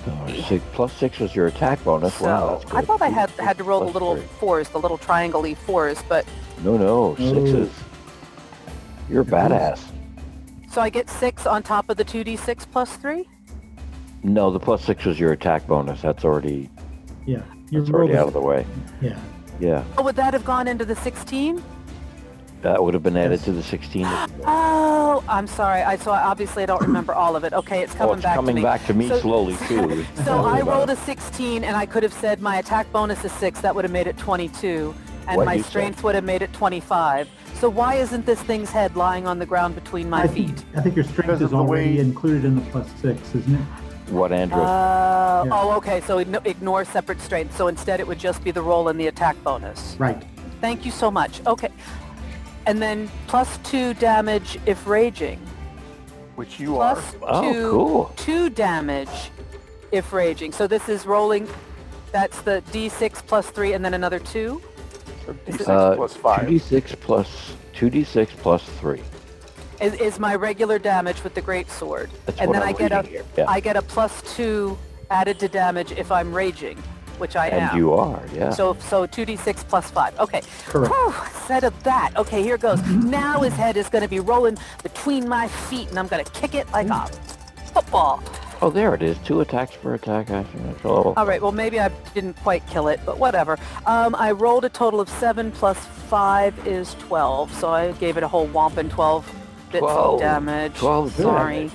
[0.06, 2.20] Oh, six, plus six was your attack bonus.
[2.20, 2.76] wow, So that's good.
[2.76, 4.26] I thought I had had to roll the little three.
[4.40, 6.26] fours, the little triangle fours, but
[6.64, 7.72] No, no, sixes.
[9.10, 9.80] You're a badass.
[10.70, 13.28] so I get six on top of the 2d6 plus three.
[14.24, 16.02] No, the plus six was your attack bonus.
[16.02, 16.70] That's already
[17.26, 17.42] Yeah.
[17.70, 18.66] You that's already out of the way.
[19.02, 19.18] Yeah.
[19.60, 21.62] Yeah, Oh, would that have gone into the 16?
[22.64, 23.44] that would have been added Yes.
[23.46, 24.08] to the 16.
[24.46, 25.82] Oh, I'm sorry.
[25.84, 27.54] I so obviously I don't remember all of it.
[27.54, 28.64] Okay, it's oh, coming oh, it's back coming to me.
[28.64, 30.06] back to me So- slowly too.
[30.26, 33.60] So I rolled a 16, and I could have said my attack bonus is six.
[33.62, 34.94] That would have made it 22,
[35.28, 35.70] and What my you said.
[35.70, 37.30] strength would have made it 25.
[37.60, 40.48] So why isn't this thing's head lying on the ground between my I feet?
[40.58, 43.54] think, I think your strength Because is already way- included in the plus six, isn't
[43.56, 43.62] it?
[44.10, 44.62] What, Andrew?
[44.62, 45.52] Uh, Yeah.
[45.54, 46.02] Oh, okay.
[46.02, 47.56] So ignore separate strength.
[47.58, 49.96] So instead, it would just be the roll and the attack bonus.
[50.00, 50.22] Right.
[50.62, 51.42] Thank you so much.
[51.48, 51.70] Okay.
[52.66, 55.40] And then plus two damage if raging.
[56.36, 57.44] Which you Plus are.
[57.44, 58.14] oh, two, cool.
[58.16, 59.32] two damage
[59.92, 60.52] if raging.
[60.52, 61.48] So this is rolling.
[62.12, 64.62] That's the d6 plus three, and then another two.
[65.46, 66.48] D6 Uh, plus five.
[66.48, 69.02] 2d6 plus 2d6 plus three.
[69.84, 72.78] Is, is my regular damage with the great sword, That's and what then I'm I
[72.78, 73.24] get a here.
[73.38, 73.46] Yeah.
[73.50, 74.78] I get a plus two
[75.12, 76.78] added to damage if I'm raging,
[77.18, 77.78] which I and am.
[77.78, 78.50] you are, yeah.
[78.52, 80.20] So so 2d6 plus 5.
[80.22, 80.42] Okay.
[80.68, 80.94] Correct.
[80.94, 81.14] Whew,
[81.48, 82.12] said of that.
[82.16, 82.82] Okay, here goes.
[82.88, 86.32] Now his head is going to be rolling between my feet, and I'm going to
[86.32, 87.08] kick it like a
[87.74, 88.24] football.
[88.62, 89.18] oh, there it is.
[89.26, 90.76] Two attacks per attack action.
[90.86, 93.58] Oh, All right, well, maybe I didn't quite kill it, but whatever.
[93.86, 95.78] Um, I rolled a total of 7 plus
[96.10, 99.40] 5 is 12, so I gave it a whole whomping 12
[99.74, 100.14] bits 12.
[100.16, 100.74] of damage.
[100.76, 101.56] 12 Sorry.
[101.56, 101.72] damage.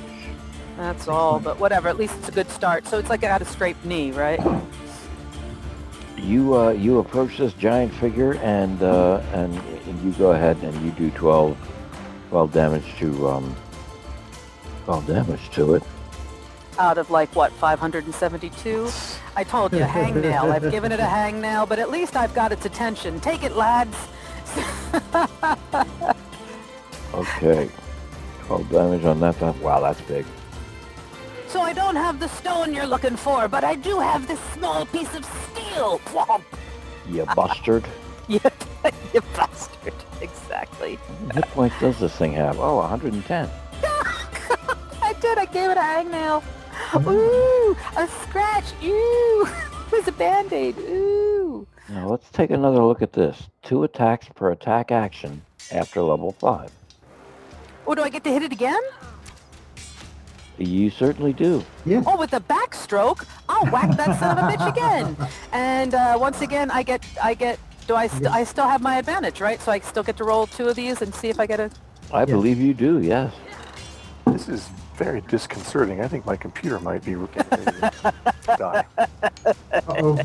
[0.79, 1.89] That's all, but whatever.
[1.89, 2.87] At least it's a good start.
[2.87, 4.41] So it's like I had a scraped knee, right?
[6.17, 9.55] You uh, you approach this giant figure and uh, and
[10.05, 11.57] you go ahead and you do 12,
[12.31, 13.57] 12 damage to um
[14.85, 15.83] 12 damage to it.
[16.79, 18.89] out of like what 572
[19.37, 22.65] i told you hangnail i've given it a hangnail but at least i've got its
[22.67, 23.97] attention take it lads
[27.15, 27.69] Okay.
[28.49, 29.39] 12 damage on that.
[29.41, 30.25] that wow, that's big.
[31.49, 34.87] So I don't have the stone you're looking for, but I do have this small
[34.87, 35.99] piece of steel.
[36.07, 36.43] Whomp.
[37.09, 37.85] You bastard.
[38.29, 38.41] You,
[39.15, 39.95] you bastard.
[40.21, 40.97] Exactly.
[40.97, 42.59] What hit points does this thing have?
[42.61, 43.49] Oh, 110.
[45.03, 45.39] I did.
[45.39, 46.45] I gave it a hangnail.
[47.07, 48.67] Ooh, a scratch.
[48.85, 49.49] Ooh,
[49.87, 50.77] it was a band-aid.
[50.79, 51.67] Ooh.
[51.89, 53.49] Now let's take another look at this.
[53.63, 55.41] Two attacks per attack action
[55.73, 56.71] after level 5.
[57.89, 58.83] Oh, do I get to hit it again?
[60.59, 61.65] You certainly do.
[61.87, 62.03] Yeah.
[62.07, 65.17] Oh, with the backstroke, I'll whack that son of a bitch again.
[65.53, 67.59] And uh, once again, I get, I get.
[67.87, 68.09] Do I?
[68.09, 69.59] St- I still have my advantage, right?
[69.63, 71.71] So I still get to roll two of these and see if I get a.
[72.13, 73.33] I believe you do, yes.
[74.27, 74.69] This is
[74.99, 76.01] very disconcerting.
[76.01, 78.85] I think my computer might be getting ready to die.
[79.73, 80.19] Uh-oh.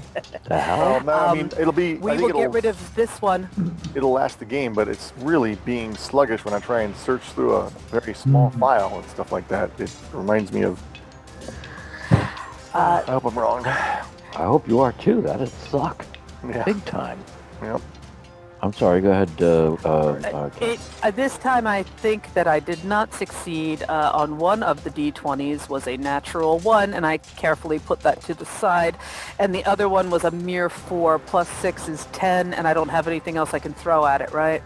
[0.50, 0.80] The hell?
[0.80, 1.96] Well, no, I mean, Um, it'll be.
[1.96, 3.48] We I think will get it'll, rid of this one.
[3.96, 7.56] it'll last the game, but it's really being sluggish when I try and search through
[7.56, 8.60] a very small Mhm.
[8.60, 9.70] file and stuff like that.
[9.80, 10.82] It reminds me of.
[12.74, 13.66] Uh, I hope I'm wrong.
[13.68, 15.22] I hope you are too.
[15.22, 16.06] That'd suck.
[16.48, 16.64] Yeah.
[16.64, 17.20] Big time.
[17.62, 17.82] Yep.
[18.64, 19.30] I'm sorry, go ahead.
[19.42, 24.12] Uh, uh, uh, It, uh, this time I think that I did not succeed uh,
[24.14, 28.34] on one of the d20s was a natural one and I carefully put that to
[28.34, 28.96] the side
[29.38, 32.88] and the other one was a mere four plus six is ten and I don't
[32.88, 34.64] have anything else I can throw at it right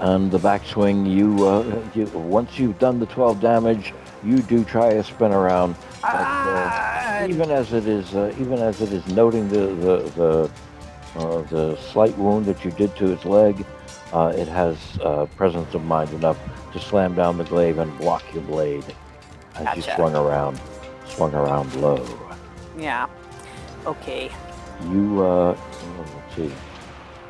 [0.00, 3.94] on the backswing, you, uh, you once you've done the 12 damage,
[4.24, 5.76] you do try a spin around.
[6.00, 6.70] But, uh,
[7.24, 10.50] Ah, even as it is, uh, even as it is noting the the the,
[11.16, 13.64] uh, the slight wound that you did to its leg,
[14.12, 16.38] uh, it has uh, presence of mind enough
[16.72, 18.84] to slam down the glaive and block your blade
[19.56, 20.58] as you swung around,
[21.06, 22.02] swung around low.
[22.78, 23.06] yeah
[23.86, 24.30] okay
[24.90, 25.56] You, uh,
[25.98, 26.52] let's see.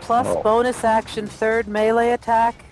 [0.00, 0.42] plus Oh.
[0.42, 2.64] bonus action third melee attack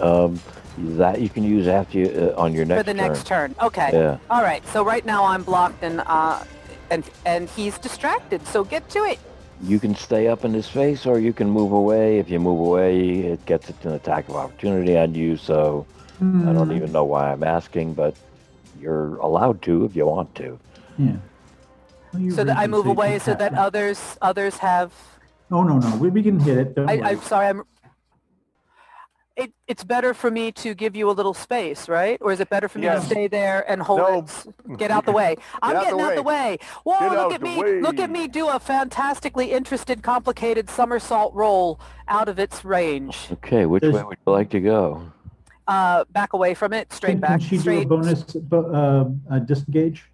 [0.00, 0.38] Um,
[0.78, 3.08] that you can use after you, uh, on your next for the turn.
[3.08, 4.18] next turn okay Yeah.
[4.30, 6.42] all right so right now I'm blocked and uh
[6.90, 9.18] and and he's distracted so get to it
[9.62, 12.18] You can stay up in his face or you can move away.
[12.18, 15.36] If you move away, it gets an attack of opportunity on you.
[15.36, 15.86] So
[16.20, 16.52] I Hmm.
[16.52, 18.14] don't even know why I'm asking, but
[18.80, 20.58] you're allowed to if you want to.
[20.98, 21.16] Yeah.
[22.12, 24.92] Well, so that I move away so that others others have.
[25.50, 26.74] Oh no no, we, we can hit it.
[26.74, 27.04] Don't I, worry.
[27.04, 27.46] I'm sorry.
[27.48, 27.62] I'm.
[29.40, 32.18] It, it's better for me to give you a little space, right?
[32.20, 33.04] Or is it better for me Yes.
[33.04, 34.18] to stay there and hold No.
[34.18, 34.76] it?
[34.78, 35.36] Get out the way.
[35.62, 36.58] I'm out the getting out the way.
[36.84, 36.98] Whoa!
[36.98, 37.80] Get look at the me!
[37.80, 43.28] Look at me do a fantastically interested, complicated somersault roll out of its range.
[43.32, 45.10] Okay, which There's- way would you like to go?
[45.66, 47.88] Uh, back away from it, straight can, back, can she straight.
[47.88, 50.10] do a bonus bo- uh, uh, disengage?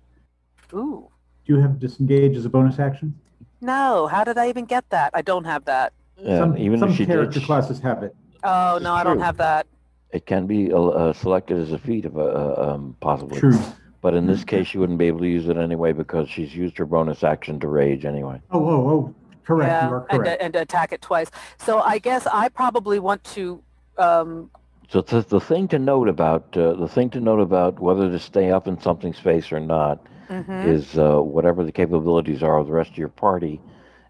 [0.73, 1.09] Ooh,
[1.47, 3.13] Do you have disengage as a bonus action?
[3.61, 4.07] no!
[4.07, 5.11] How did I even get that?
[5.15, 5.93] I don't have that.
[6.17, 8.15] Yeah, some even some if she character did, classes have it.
[8.49, 9.25] Oh It's no, I don't true.
[9.25, 9.67] have that.
[10.13, 13.41] it can be uh, uh, selected as a feat, of, uh, uh, um, possibly.
[13.41, 13.59] True.
[14.03, 16.79] But in this case, she wouldn't be able to use it anyway because she's used
[16.79, 18.41] her bonus action to rage anyway.
[18.51, 19.15] Oh oh oh.
[19.45, 19.71] Correct.
[19.71, 20.43] yeah, You are and, correct.
[20.43, 21.31] and to attack it twice.
[21.59, 23.63] So I guess I probably want to.
[23.99, 24.51] Um,
[24.89, 28.19] So the, the thing to note about uh, the thing to note about whether to
[28.19, 30.67] stay up in something's face or not mhm.
[30.67, 33.61] is uh, whatever the capabilities are of the rest of your party,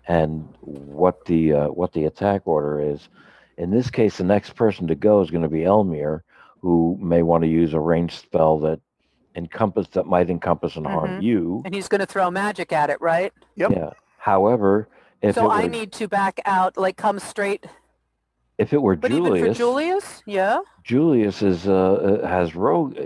[0.09, 3.09] and what the uh, what the attack order is.
[3.59, 6.21] In this case, the next person to go is going to be Elmyr,
[6.61, 8.81] who may want to use a ranged spell that
[9.35, 11.23] encompass that might encompass and harm Mhm.
[11.23, 11.63] you.
[11.65, 13.33] And he's going to throw magic at it, right?
[13.57, 13.71] Yep.
[13.73, 13.91] Yeah.
[14.19, 14.89] However,
[15.23, 17.67] if so it I were, need to back out, like come straight.
[18.59, 20.61] if it were But Julius, even for Julius, yeah.
[20.83, 21.73] Julius is uh,
[22.23, 22.97] uh, has rogue.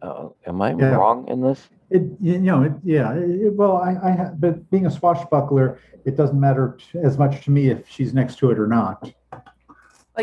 [0.00, 0.94] Uh, am I Yeah.
[0.94, 1.68] wrong in this?
[1.90, 3.12] It, you know, it, yeah.
[3.14, 7.50] It, well, I, I, but being a swashbuckler, it doesn't matter t- as much to
[7.50, 9.12] me if she's next to it or not.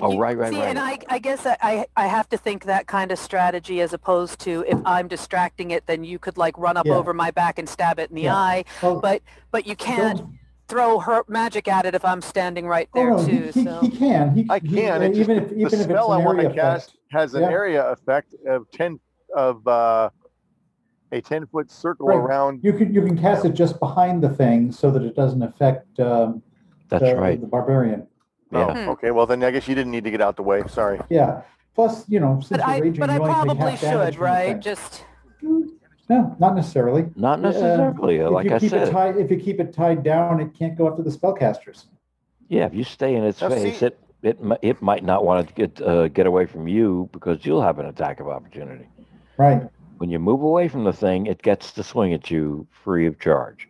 [0.02, 0.68] Like Oh, you- right, right, see, right.
[0.69, 3.94] And I, I guess I, I, I have to think that kind of strategy as
[3.94, 6.94] opposed to if I'm distracting it, then you could like run up Yeah.
[6.95, 8.36] over my back and stab it in the Yeah.
[8.36, 8.64] eye.
[8.84, 10.34] Well, But but you can't don't-
[10.68, 13.32] throw her magic at it if I'm standing right oh, there no, too.
[13.32, 14.36] he, he, so he can.
[14.36, 15.02] He, I can.
[15.02, 17.41] It's just even if the even if it's spell I want to cast has an
[17.41, 17.49] Yeah.
[17.49, 18.99] area effect of ten
[19.36, 20.10] of uh,
[21.11, 22.18] a ten foot circle Right.
[22.18, 22.60] around.
[22.64, 25.99] You could you can cast it just behind the thing so that it doesn't affect
[25.99, 26.44] um,
[26.90, 27.40] That's the, right.
[27.41, 28.06] the barbarian.
[28.53, 28.90] Oh, Hmm.
[28.90, 29.11] okay.
[29.11, 30.64] Well, then I guess you didn't need to get out the way.
[30.68, 30.99] Sorry.
[31.10, 31.41] Yeah.
[31.76, 33.82] Plus, you know, since but you're I raging, but I you only take probably half
[33.82, 34.52] damage should, from the right?
[34.53, 34.61] thing.
[34.61, 35.03] Just
[36.10, 37.10] No, not necessarily.
[37.15, 38.22] Not Uh, necessarily.
[38.22, 40.40] uh, if like you I keep it said, tied, if you keep it tied down,
[40.40, 41.86] it can't go after the spellcasters.
[42.48, 42.65] yeah.
[42.65, 45.48] If you stay in its Now, face, see- it it mi- it might not want
[45.48, 48.88] to get uh, get away from you because you'll have an attack of opportunity.
[49.38, 49.68] Right.
[49.99, 53.19] When you move away from the thing, it gets to swing at you free of
[53.19, 53.68] charge.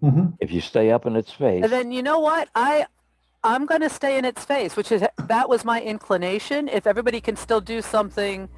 [0.00, 2.48] hmm If you stay up in its face, and then you know what?
[2.54, 2.86] I
[3.42, 6.68] I'm going to stay in its face, which is that was my inclination.
[6.68, 8.48] If everybody can still do something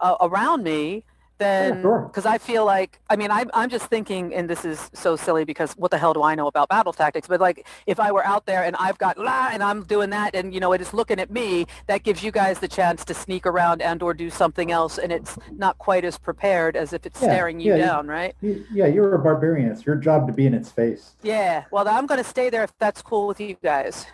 [0.00, 1.04] uh, around me,
[1.40, 2.02] then sure.
[2.02, 5.44] because I feel like I mean I'm I'm just thinking, and this is so silly
[5.44, 7.26] because what the hell do I know about battle tactics?
[7.26, 10.36] But like if I were out there and I've got la and I'm doing that,
[10.36, 13.14] and you know it is looking at me, that gives you guys the chance to
[13.14, 17.04] sneak around and or do something else, and it's not quite as prepared as if
[17.06, 18.36] it's Yeah, staring you yeah, you- down, right?
[18.40, 19.72] You- Yeah, you're a barbarian.
[19.72, 21.14] It's your job to be in its face.
[21.22, 21.64] Yeah.
[21.72, 24.06] Well, I'm going to stay there if that's cool with you guys.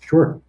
[0.00, 0.40] Sure.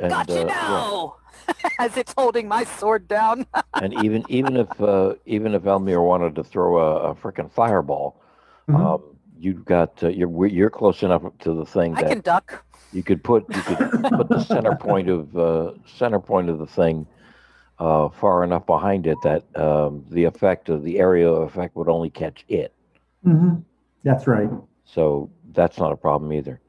[0.00, 0.44] And, Got you uh, yeah.
[0.46, 1.16] now.
[1.78, 3.46] As it's holding my sword down.
[3.74, 8.20] and even even if uh, even if Elmyr wanted to throw a, a freaking fireball,
[8.68, 8.76] Mhm.
[8.94, 9.02] um,
[9.38, 12.64] you've got uh, you're you're close enough to the thing I that can duck.
[12.92, 16.66] you could put you could put the center point of uh, center point of the
[16.66, 17.06] thing
[17.78, 21.88] uh, far enough behind it that um, the effect of the area of effect would
[21.88, 22.72] only catch it.
[23.26, 23.56] Mm-hmm.
[24.04, 24.48] That's right.
[24.84, 26.60] So that's not a problem either.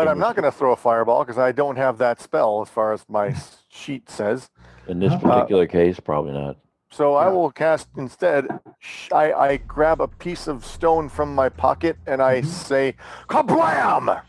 [0.00, 2.70] But I'm not going to throw a fireball because I don't have that spell as
[2.70, 3.34] far as my
[3.68, 4.48] sheet says.
[4.88, 6.56] In this Uh, particular case, probably not.
[6.90, 8.46] So I will cast instead.
[8.78, 12.46] sh- I, I grab a piece of stone from my pocket and I Mhm.
[12.46, 12.94] say,
[13.28, 14.22] "Kablam!"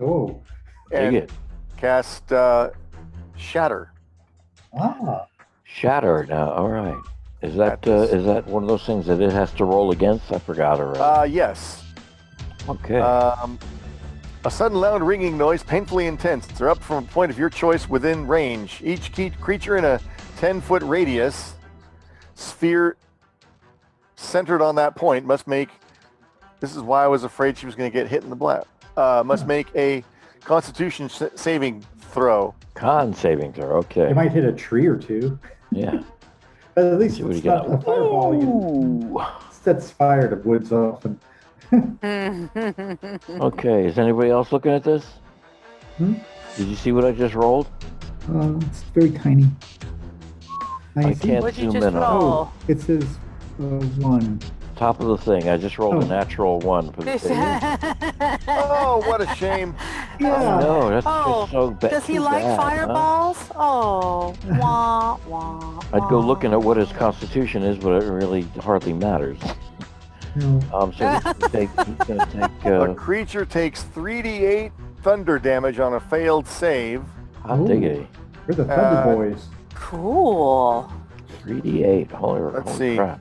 [0.00, 0.40] Oh.
[0.90, 1.32] Dig and it.
[1.76, 2.70] cast uh,
[3.36, 3.92] Shatter.
[4.76, 5.26] Ah.
[5.64, 6.50] Shatter now.
[6.50, 6.98] All right.
[7.42, 9.92] Is that uh, That's- is that one of those things that it has to roll
[9.92, 10.32] against?
[10.32, 10.98] I forgot already.
[11.00, 11.84] Uh, yes.
[12.68, 12.98] okay.
[13.00, 13.58] Um,
[14.44, 16.46] a sudden loud ringing noise, painfully intense.
[16.46, 18.80] They're up from a point of your choice within range.
[18.84, 20.00] Each key creature in a
[20.38, 21.54] 10-foot radius
[22.34, 22.96] sphere
[24.16, 25.68] centered on that point must make.
[26.60, 28.64] This is why I was afraid she was going to get hit in the black.
[28.96, 30.04] Uh, must make a
[30.44, 32.54] Constitution s- saving throw.
[32.74, 33.76] Con saving throw.
[33.78, 34.10] Okay.
[34.10, 35.38] It might hit a tree or two.
[35.70, 36.02] Yeah.
[36.74, 37.74] But at least it's you not got.
[37.74, 38.34] a fireball.
[38.34, 39.20] You Ooh.
[39.50, 41.18] sets fire to woods often.
[43.40, 43.86] Okay.
[43.86, 45.04] Is anybody else looking at this?
[45.98, 46.14] Hmm?
[46.56, 47.66] Did you see what I just rolled?
[48.32, 49.46] Uh, it's very tiny.
[50.96, 51.28] I see.
[51.28, 52.00] can't What'd zoom in on it.
[52.04, 53.04] Oh, it says
[53.58, 53.62] uh,
[54.02, 54.38] one.
[54.76, 55.48] Top of the thing.
[55.48, 56.08] I just rolled a Oh.
[56.08, 57.38] natural one for the thing.
[58.48, 59.74] Oh, what a shame.
[60.20, 60.58] Yeah.
[60.60, 61.90] No, that's Oh, just so bad.
[61.90, 62.62] Does he like bad, huh?
[62.62, 63.38] fireballs?
[63.54, 68.92] Oh, wah, wah, I'd go looking at what his constitution is, but it really hardly
[68.92, 69.38] matters.
[70.36, 70.60] No.
[70.72, 72.26] Um, so he's gonna take, he's gonna
[72.60, 77.02] take A uh, creature takes 3d8 thunder damage on a failed save.
[77.42, 77.66] hot Ooh.
[77.66, 78.06] diggity.
[78.46, 79.46] We're the Thunder Uh, Boys.
[79.74, 80.90] Cool.
[81.44, 82.10] 3d8.
[82.12, 82.54] Holy, crap.
[82.54, 82.96] Let's holy see.
[82.96, 83.20] crap.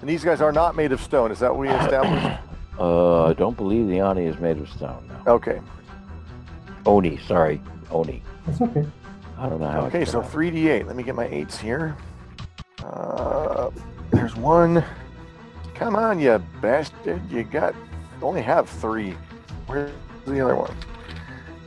[0.00, 1.30] And these guys are not made of stone.
[1.30, 2.40] Is that what we established?
[2.78, 5.08] Uh, I don't believe the Oni is made of stone.
[5.26, 5.34] No.
[5.34, 5.60] Okay.
[6.86, 7.60] Oni, sorry.
[7.90, 8.22] Oni.
[8.46, 8.86] That's okay.
[9.38, 10.56] I don't know how Okay, it's so pronounced.
[10.56, 10.86] 3d8.
[10.86, 11.96] Let me get my 8s here.
[12.84, 13.70] Uh,
[14.10, 14.82] there's one.
[15.82, 17.20] Come on, you bastard.
[17.28, 17.74] You got
[18.22, 19.16] only have three.
[19.66, 19.90] Where's
[20.24, 20.72] the other one?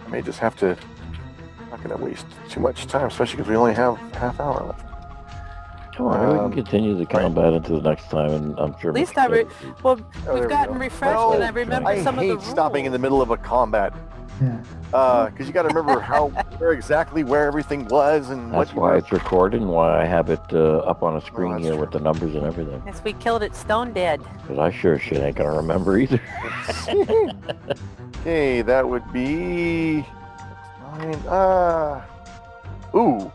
[0.05, 0.77] I may just have to.
[1.69, 5.95] Not going to waste too much time, especially because we only have half hour left.
[5.97, 8.91] Come on, we um, can continue the combat until the next time, and I'm sure.
[8.91, 9.45] At least I re-
[9.83, 10.79] Well, Oh, we we've gotten go.
[10.79, 13.31] refreshed, No, and I remember I some of the hate stopping in the middle of
[13.31, 13.93] a combat
[14.41, 15.29] Yeah.
[15.31, 18.91] because you got to remember how where exactly where everything was and That's you why
[18.91, 21.73] were- it's recorded and why I have it uh, up on a screen that's here
[21.73, 21.81] true.
[21.81, 22.81] with the numbers and everything.
[22.85, 24.21] Yes, we killed it stone dead.
[24.41, 26.19] Because I sure shit ain't gonna remember either.
[28.21, 30.03] Okay, that would be
[30.97, 31.13] nine.
[31.27, 32.01] Uh,
[32.95, 33.31] ooh,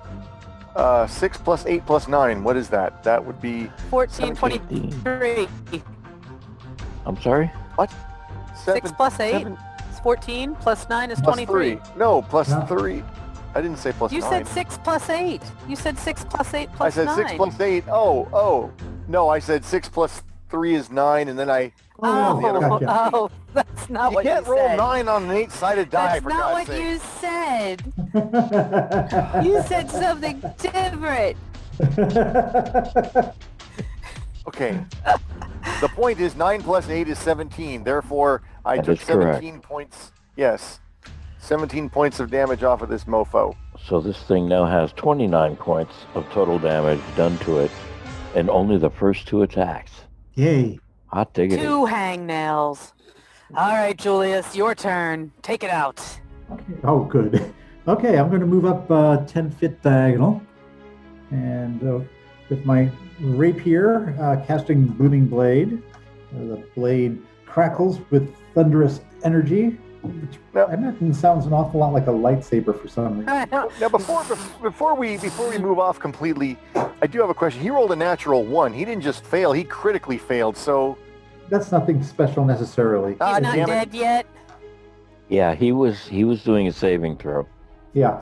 [0.74, 2.42] uh, six plus eight plus nine.
[2.42, 3.04] What is that?
[3.04, 4.90] That would be 14, 17.
[5.02, 5.48] 23.
[7.06, 7.50] I'm sorry?
[8.64, 8.82] seven.
[8.82, 9.58] 6 plus 8 seven is
[10.02, 11.74] 14, plus 9 is plus 23.
[11.76, 11.80] three.
[11.96, 12.60] No, plus No.
[12.66, 13.02] three.
[13.54, 14.30] I didn't say plus You nine.
[14.30, 15.42] said 6 plus 8.
[15.68, 17.16] You said 6 plus 8 I plus said 9.
[17.16, 17.84] six plus eight.
[17.90, 18.70] Oh, oh.
[19.08, 21.72] No, I said six plus three is nine, and then I.
[22.00, 22.80] Oh, oh the other one.
[22.84, 23.10] Gotcha.
[23.16, 24.76] oh, that's not you what can't you roll said.
[24.76, 26.20] nine on an eight-sided die.
[26.20, 26.84] That's for not God's what sake.
[26.84, 27.82] you said.
[29.44, 31.36] You said something different.
[34.46, 34.78] Okay.
[35.80, 37.84] the point is nine plus eight is seventeen.
[37.84, 39.36] Therefore, I That took is correct.
[39.36, 40.12] seventeen points.
[40.36, 40.80] Yes,
[41.38, 43.54] seventeen points of damage off of this mofo.
[43.86, 47.70] So this thing now has 29 points of total damage done to it,
[48.34, 49.92] and only the first two attacks.
[50.34, 50.78] Yay.
[51.06, 51.62] Hot diggity.
[51.62, 52.92] Two hangnails.
[53.56, 55.32] All right, Julius, your turn.
[55.42, 55.98] Take it out.
[56.52, 56.74] Okay.
[56.84, 57.52] Oh, good.
[57.88, 60.40] Okay, I'm going to move up uh, 10 feet diagonal.
[61.30, 62.00] And uh,
[62.50, 62.90] with my
[63.20, 65.82] rapier, uh, casting Booming Blade.
[66.34, 69.70] Uh, the blade crackles with thunderous energy,
[70.02, 73.48] which Now- I imagine sounds an awful lot like a lightsaber for some reason.
[73.80, 74.24] Now, before
[74.62, 76.56] before we before we move off completely,
[77.02, 77.62] I do have a question.
[77.62, 78.72] He rolled a natural one.
[78.72, 80.56] He didn't just fail; he critically failed.
[80.56, 80.96] So,
[81.48, 83.12] That's nothing special necessarily.
[83.12, 83.72] He's ah, not damn it!
[83.72, 84.26] dead yet.
[85.28, 87.46] Yeah, he was he was doing a saving throw.
[87.92, 88.20] Yeah.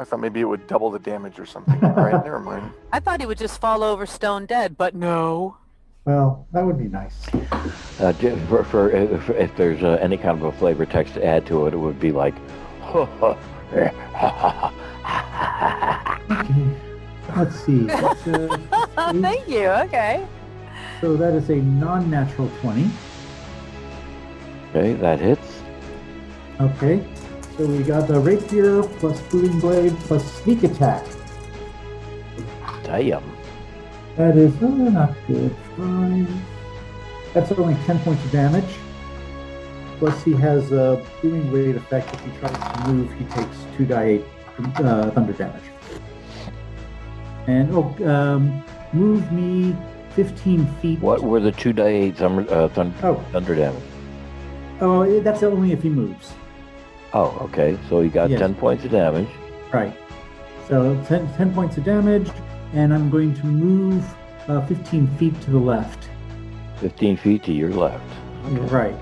[0.00, 1.78] I thought maybe it would double the damage or something.
[1.84, 2.72] All right, never mind.
[2.90, 5.58] I thought he would just fall over stone dead, but no.
[6.06, 7.28] Well, that would be nice.
[8.00, 11.24] Uh, j- for, for if, if there's uh, any kind of a flavor text to
[11.24, 12.34] add to it, it would be like,
[12.94, 13.92] Okay.
[17.36, 17.84] Let's see.
[17.88, 18.58] It's, uh,
[18.96, 19.68] Oh, Thank you.
[19.68, 20.26] Okay.
[21.02, 22.90] so that is a non-natural 20.
[24.70, 25.60] okay, that hits.
[26.58, 27.04] Okay.
[27.60, 31.04] So we got the rapier plus booming blade plus sneak attack.
[32.84, 33.22] Damn.
[34.16, 35.54] That is uh, not good.
[35.76, 36.26] Five.
[37.34, 38.78] That's only 10 points of damage.
[39.98, 42.14] Plus he has a booming blade effect.
[42.14, 44.24] If he tries to move, he takes 2 die 8
[44.76, 45.64] uh, thunder damage.
[47.46, 48.64] And, oh, um,
[48.94, 49.76] move me
[50.14, 50.98] 15 feet.
[51.00, 53.82] What were the two die eight thunder, uh, thun- Oh, thunder damage?
[54.80, 56.32] oh, that's only if he moves.
[57.12, 57.76] Oh, okay.
[57.88, 58.40] So he got Yes.
[58.40, 59.28] 10 points of damage.
[59.72, 59.92] Right.
[60.68, 62.30] So 10, 10 points of damage,
[62.74, 64.04] and I'm going to move
[64.48, 66.08] uh, 15 feet to the left.
[66.76, 68.04] 15 feet to your left.
[68.70, 68.94] Right.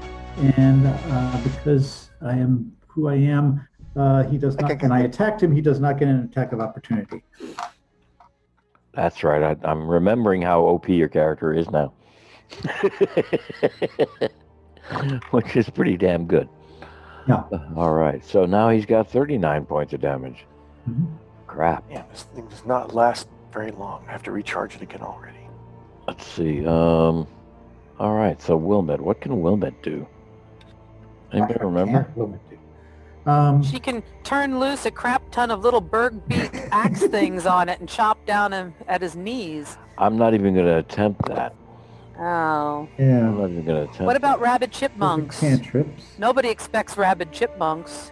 [0.57, 5.01] And uh, because I am who I am, uh, he does not, Okay, and I
[5.01, 7.23] attacked him, he does not get an attack of opportunity.
[8.93, 9.43] That's right.
[9.43, 11.93] I, I'm remembering how OP your character is now.
[15.31, 16.49] Which is pretty damn good.
[17.29, 17.45] Yeah.
[17.77, 18.25] All right.
[18.25, 20.45] So now he's got 39 points of damage.
[20.89, 21.07] Mhm.
[21.47, 21.85] Crap.
[21.91, 24.05] Yeah, this thing does not last very long.
[24.09, 25.39] I have to recharge it again already.
[26.07, 26.61] Let's see.
[26.67, 27.27] Um.
[27.99, 28.41] All right.
[28.41, 30.07] So Wylmet, what can Wylmet do?
[31.33, 32.05] Anybody I remember?
[32.05, 32.59] can't limit it.
[33.29, 37.69] Um, She can turn loose a crap ton of little bird beak axe things on
[37.69, 39.77] it and chop down him at his knees.
[39.99, 41.55] I'm not even going to attempt that.
[42.21, 42.89] Oh.
[42.99, 43.29] yeah.
[43.29, 44.01] I'm not even going to attempt.
[44.01, 44.45] What about that.
[44.45, 45.41] rabid Those are chipmunks?
[45.41, 46.03] Cantrips.
[46.19, 48.11] Nobody expects rabid chipmunks.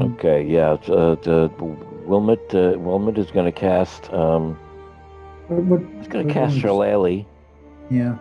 [0.00, 0.44] Okay.
[0.44, 0.74] Yeah.
[0.74, 1.48] it's, Uh, the
[2.06, 2.38] Wylmet.
[2.54, 4.12] Uh, Wylmet is going to cast.
[4.12, 4.58] Um.
[5.48, 6.62] What, what, He's going to what cast ones?
[6.62, 7.24] Shillelagh
[7.90, 8.16] Yeah.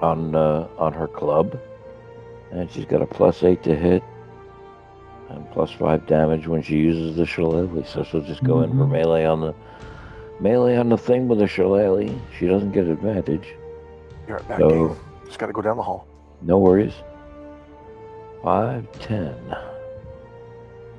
[0.00, 1.58] on uh, on her club,
[2.50, 4.02] and she's got a plus eight to hit,
[5.28, 7.84] and plus five damage when she uses the shillelagh.
[7.86, 8.90] So she'll just go in for Mhm.
[8.92, 9.54] melee on the
[10.40, 12.10] melee on the thing with the shillelagh.
[12.38, 13.46] She doesn't get advantage.
[14.26, 14.96] You're right back, So- Dave.
[15.26, 16.06] Just got to go down the hall.
[16.42, 16.92] No worries.
[18.44, 19.34] Five, ten,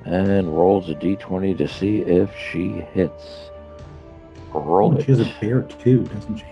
[0.06, 3.50] and rolls a d20 to see if she hits.
[4.54, 5.06] Roll Oh, it.
[5.06, 6.46] she has a bear too, doesn't she?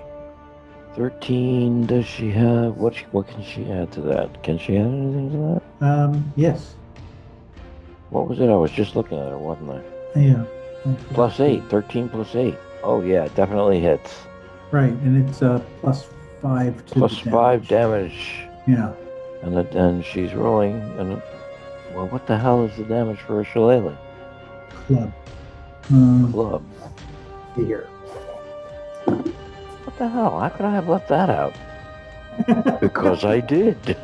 [0.96, 1.86] Thirteen.
[1.86, 2.96] Does she have what?
[2.96, 4.42] She, what can she add to that?
[4.44, 5.86] Can she add anything to that?
[5.86, 6.76] Um, yes.
[8.12, 8.48] What was it?
[8.50, 10.20] I was just looking at it, wasn't I?
[10.20, 10.46] Yeah.
[10.86, 11.64] I forgot Plus to- 8.
[11.70, 12.56] 13 plus 8.
[12.84, 14.16] Oh, yeah, definitely hits.
[14.72, 16.06] Right, and it's uh, plus
[16.46, 18.36] five to Plus the 5 damage.
[18.68, 18.94] Yeah.
[19.42, 20.76] And, it, and she's rolling.
[21.00, 21.20] And
[21.96, 23.98] Well, what the hell is the damage for a shillelagh?
[24.86, 25.12] Club.
[25.90, 26.64] Um, Club.
[27.56, 27.88] here.
[29.06, 30.40] What the hell?
[30.40, 31.56] How could I have left that out?
[32.82, 33.98] Because I did.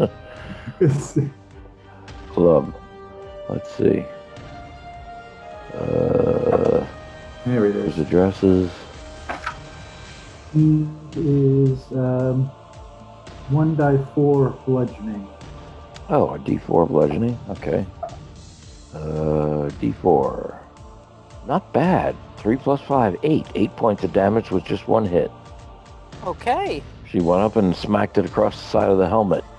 [2.30, 2.74] Club.
[3.50, 4.04] Let's see.
[5.76, 6.86] Uh,
[7.46, 8.08] there it there's is.
[8.08, 8.72] addresses.
[10.54, 12.46] He is um,
[13.50, 15.28] one die four bludgeoning.
[16.12, 17.40] Oh, a D4 bludgeoning.
[17.50, 17.86] Okay.
[18.94, 20.58] Uh, D4.
[21.48, 22.18] Not bad.
[22.36, 23.48] 3 plus 5, 8.
[23.56, 25.32] 8 points of damage with just one hit.
[26.26, 26.84] Okay.
[27.10, 29.46] She went up and smacked it across the side of the helmet.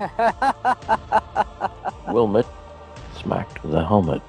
[2.06, 2.46] Wylmet
[3.18, 4.20] smacked the helmet.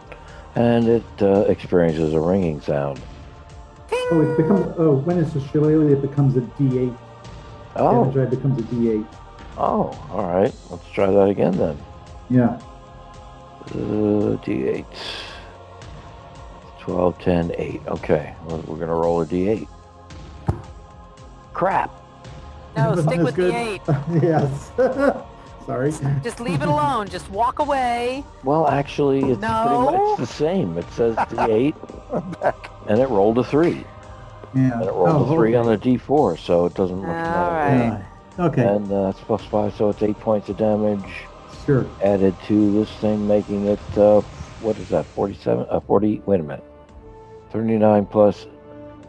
[0.56, 3.02] And it uh, experiences a ringing sound.
[4.11, 4.74] Oh, it becomes.
[4.77, 6.95] Oh, when it's a shillelagh, it becomes a D8.
[7.76, 9.06] Oh, Damage right becomes a D8.
[9.58, 10.53] oh, all right.
[10.69, 11.77] Let's try that again then.
[12.30, 12.60] Yeah.
[13.72, 14.85] Uh, D8.
[16.82, 17.82] 12, 10, 8.
[17.88, 19.68] Okay, well, we're going to roll a D8.
[21.53, 21.92] Crap.
[22.76, 23.53] No, stick with good.
[23.53, 23.82] the eight.
[24.22, 24.72] yes.
[25.66, 25.93] Sorry.
[26.24, 27.08] Just leave it alone.
[27.08, 28.22] Just walk away.
[28.43, 29.88] Well, actually, it's No.
[29.88, 30.77] pretty much the same.
[30.77, 32.56] It says D8,
[32.88, 33.85] and it rolled a 3.
[34.56, 34.74] Yeah.
[34.74, 35.58] And it rolled Oh, a 3 okay.
[35.58, 37.90] on the D4, so it doesn't much All matter.
[37.92, 38.04] right.
[38.38, 38.46] Yeah.
[38.46, 38.66] Okay.
[38.68, 41.04] And uh, it's plus 5, so it's 8 points of damage
[41.66, 41.86] Sure.
[42.04, 44.22] added to this thing, making it, uh,
[44.62, 45.66] what is that, 47?
[45.70, 46.64] Uh, 40, wait a minute.
[47.52, 48.48] 39 plus,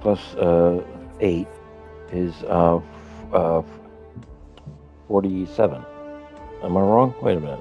[0.00, 0.82] plus uh,
[1.20, 1.46] 8
[2.12, 3.62] is uh, f- uh,
[5.08, 5.82] 47.
[6.62, 7.14] Am I wrong?
[7.22, 7.60] Wait a minute.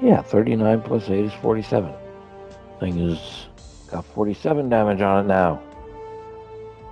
[0.00, 1.92] Yeah, 39 plus 8 is 47.
[2.80, 3.46] Thing is
[3.88, 5.62] got 47 damage on it now.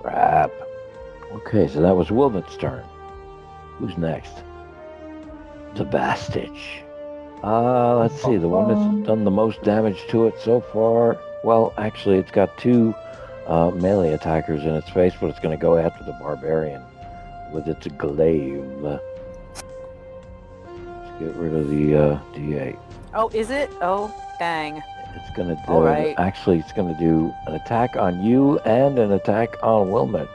[0.01, 0.53] Crap.
[1.33, 2.85] Okay, so that was Wylmet's turn.
[3.79, 4.43] Who's next?
[5.75, 6.83] Sebastich.
[7.43, 8.37] Uh, let's see.
[8.37, 11.19] The one that's done the most damage to it so far.
[11.45, 12.95] Well, actually, it's got two
[13.47, 16.83] uh, melee attackers in its face, but it's going to go after the barbarian
[17.53, 18.65] with its glaive.
[18.81, 19.03] Let's
[21.19, 22.79] get rid of the uh, D8.
[23.15, 23.71] Oh, is it?
[23.81, 24.83] Oh, dang.
[25.17, 25.73] It's going to do.
[25.73, 26.15] All right.
[26.19, 30.29] Actually, it's going to do an attack on you and an attack on Wylmet.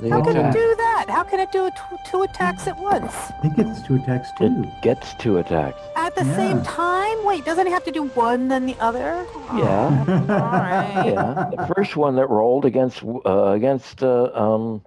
[0.00, 1.06] The How can it do that?
[1.08, 3.14] How can it do two, two attacks at once?
[3.14, 4.64] I think it's two attacks too.
[4.64, 5.80] It gets two attacks.
[5.94, 6.36] At the Yeah.
[6.36, 7.24] same time?
[7.24, 9.24] Wait, doesn't it have to do one then the other?
[9.54, 10.04] Yeah.
[10.28, 11.06] Alright.
[11.06, 14.82] yeah, the first one that rolled against uh, against uh, um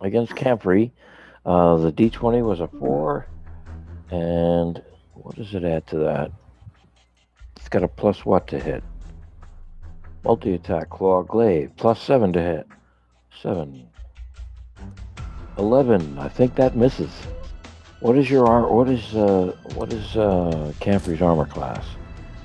[0.00, 0.92] against Camfrey,
[1.44, 3.26] uh, the D20 was a four,
[4.10, 4.80] and
[5.14, 6.30] what does it add to that?
[7.70, 8.82] Got a plus what to hit?
[10.24, 12.66] Multi attack, claw, glaive, plus seven to hit.
[13.40, 13.88] Seven.
[15.56, 16.18] Eleven.
[16.18, 17.10] I think that misses.
[18.00, 21.84] What is your ar- what is uh what is uh Camfrey's armor class?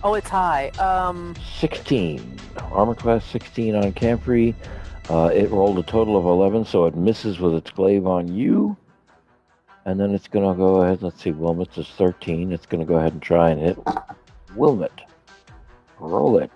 [0.03, 0.69] Oh, it's high.
[0.77, 2.39] Um, 16.
[2.71, 4.53] Armor class 16 on Camfrey.
[5.09, 8.77] Uh, it rolled a total of 11, so it misses with its glaive on you.
[9.85, 11.01] And then it's going to go ahead.
[11.01, 11.31] Let's see.
[11.31, 12.51] Wylmet's is 13.
[12.51, 13.83] It's going to go ahead and try and hit
[14.55, 14.91] Wylmet.
[15.99, 16.51] Roll it.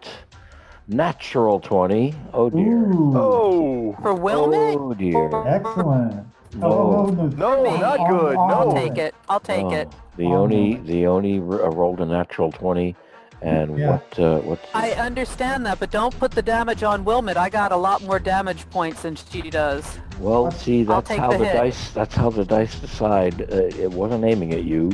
[0.88, 2.16] Natural 20.
[2.34, 2.62] Oh, dear.
[2.92, 4.76] Ooh, Oh, for Wylmet?
[4.78, 5.30] Oh, dear.
[5.48, 6.26] excellent.
[6.56, 6.68] No.
[6.68, 7.80] Oh, no, no, Me.
[7.80, 8.36] not good.
[8.36, 8.74] I'll Oh.
[8.74, 9.14] take it.
[9.30, 9.88] I'll take Oh, it.
[10.18, 10.84] The Oh, only, no.
[10.84, 12.96] the only uh, rolled a natural 20.
[13.42, 13.92] And Yeah.
[13.92, 17.38] what, uh, what's I understand that, but don't put the damage on Wylmet.
[17.38, 19.98] I got a lot more damage points than she does.
[20.20, 21.92] Well, see, that's how the the, dice.
[21.92, 23.44] That's how the dice decide.
[23.44, 24.92] Uh, it wasn't aiming at you.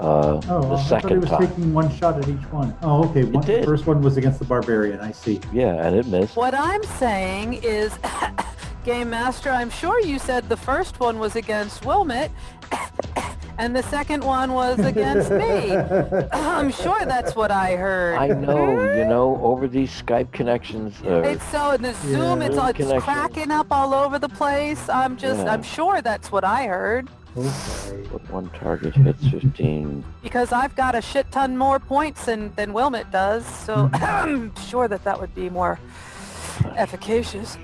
[0.00, 2.74] Uh, Oh, the I thought it second was time, taking one shot at each one.
[2.82, 3.24] Oh, okay.
[3.24, 3.64] One, the did.
[3.64, 5.00] first one was against the barbarian.
[5.00, 5.40] I see.
[5.52, 6.36] yeah, and it missed.
[6.36, 7.98] What I'm saying is,
[8.84, 12.30] Game Master, I'm sure you said the first one was against Wylmet,
[13.58, 15.76] and the second one was against me.
[16.32, 18.16] I'm sure that's what I heard.
[18.16, 20.94] I know, you know, over these Skype connections.
[21.04, 22.46] Uh, It's so in the Zoom, Yeah.
[22.48, 23.00] it's, all, it's Connection.
[23.02, 24.88] cracking up all over the place.
[24.88, 25.52] I'm just, Yeah.
[25.52, 28.06] I'm sure that's what I heard okay.
[28.10, 30.04] what one target hits 15.
[30.22, 33.44] because I've got a shit ton more points than than Wylmet does.
[33.46, 35.78] So I'm sure that that would be more
[36.76, 37.56] efficacious.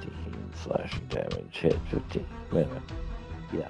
[0.00, 1.56] 15 slashing damage.
[1.58, 2.26] Hit 15.
[2.52, 2.82] Wait a minute.
[3.52, 3.68] Yeah.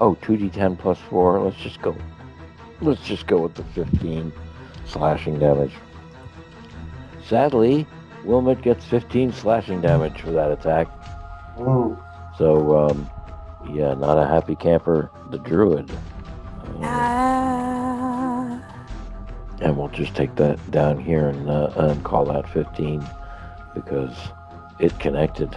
[0.00, 1.40] Oh, 2d10 plus 4.
[1.40, 1.96] Let's just go.
[2.80, 4.32] Let's just go with the 15
[4.84, 5.72] slashing damage.
[7.26, 7.86] Sadly,
[8.24, 10.88] Wylmet gets 15 slashing damage for that attack.
[11.58, 11.98] Oh,
[12.36, 13.10] So, um,
[13.72, 15.90] yeah, not a happy camper, the druid.
[15.90, 18.60] Uh, Ah.
[19.60, 23.04] and we'll just take that down here and, uh, and call that 15
[23.74, 24.14] because
[24.78, 25.56] it connected.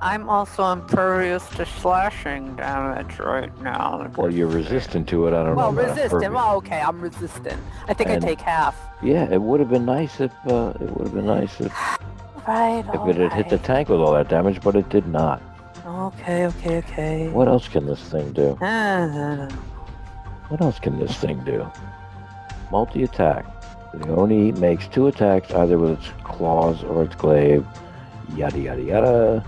[0.00, 4.08] I'm also impervious to slashing damage right now.
[4.16, 5.34] Well, you're resistant to it.
[5.34, 5.82] I don't Well, know.
[5.82, 6.32] Well, resistant.
[6.34, 7.60] Well, okay, I'm resistant.
[7.88, 8.76] I think And- I take half.
[9.02, 11.72] Yeah, it would have been nice if uh, it would have been nice if,
[12.48, 12.84] Right.
[12.94, 15.42] if it had hit the tank with all that damage, but it did not.
[15.88, 17.28] Okay, okay, okay.
[17.28, 18.50] What else can this thing do?
[20.48, 21.66] What else can this thing do?
[22.70, 23.46] Multi-attack.
[23.94, 27.66] The Oni makes two attacks either with its claws or its glaive.
[28.36, 29.44] Yada yada yada.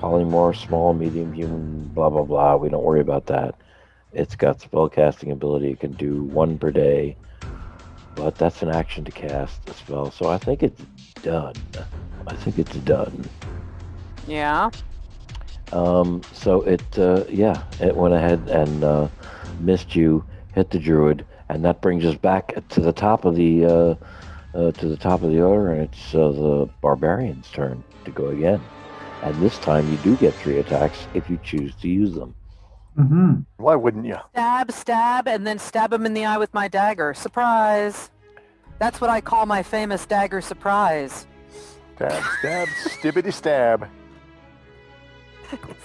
[0.00, 2.56] Polymorph, small, medium, human, blah blah blah.
[2.56, 3.54] We don't worry about that.
[4.12, 5.70] It's got spellcasting ability.
[5.70, 7.16] It can do one per day.
[8.16, 10.10] But that's an action to cast the spell.
[10.10, 10.82] So I think it's
[11.22, 11.54] done.
[12.26, 13.24] I think it's done.
[14.26, 14.68] yeah.
[15.72, 19.08] Um, so it, uh, yeah, it went ahead and uh,
[19.60, 20.24] missed you,
[20.54, 23.94] hit the druid, and that brings us back to the top of the uh,
[24.54, 28.28] uh, to the top of the order, and it's uh, the barbarian's turn to go
[28.28, 28.60] again.
[29.22, 32.34] And this time, you do get three attacks if you choose to use them.
[32.96, 33.34] mm-hmm.
[33.58, 34.16] why wouldn't you?
[34.32, 37.14] Stab, stab, and then stab him in the eye with my dagger.
[37.14, 38.10] Surprise.
[38.78, 41.26] That's what I call my famous dagger surprise.
[41.96, 43.88] Stab, stab, stibbity stab.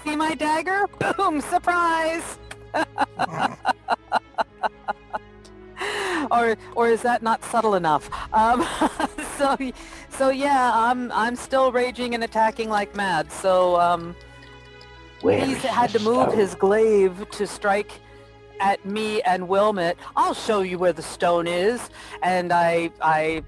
[0.04, 0.88] See my dagger?
[1.18, 1.42] Boom!
[1.42, 2.38] Surprise!
[6.32, 8.10] or or is that not subtle enough?
[8.34, 8.66] Um,
[9.38, 9.58] so
[10.10, 13.32] so yeah, I'm I'm still raging and attacking like mad.
[13.32, 14.16] So um,
[15.22, 16.38] he's had to move stone?
[16.38, 17.92] his glaive to strike
[18.60, 19.98] at me and Wilmot.
[20.16, 21.90] I'll show you where the stone is.
[22.24, 23.44] And I I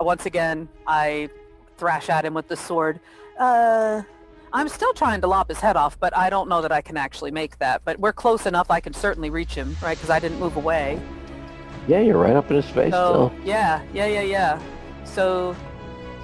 [0.00, 1.28] once again I
[1.76, 3.00] thrash at him with the sword.
[3.38, 4.02] Uh
[4.52, 6.96] I'm still trying to lop his head off, but I don't know that I can
[6.96, 7.82] actually make that.
[7.84, 9.96] But we're close enough I can certainly reach him, right?
[9.96, 11.00] Because I didn't move away.
[11.86, 13.46] Yeah, you're right up in his face So still.
[13.46, 14.60] yeah, yeah, yeah, yeah.
[15.04, 15.56] So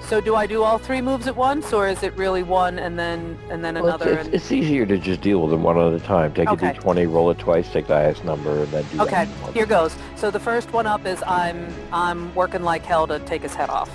[0.01, 2.97] So do I do all three moves at once, or is it really one and
[2.99, 4.17] then and then Well, it's, another?
[4.19, 4.35] it's, and...
[4.35, 6.33] it's easier to just deal with them one at a time.
[6.33, 6.69] Take Okay.
[6.69, 9.95] a d20, roll it twice, take the highest number, and then do Okay, here goes.
[10.15, 13.69] So the first one up is I'm I'm working like hell to take his head
[13.71, 13.89] off.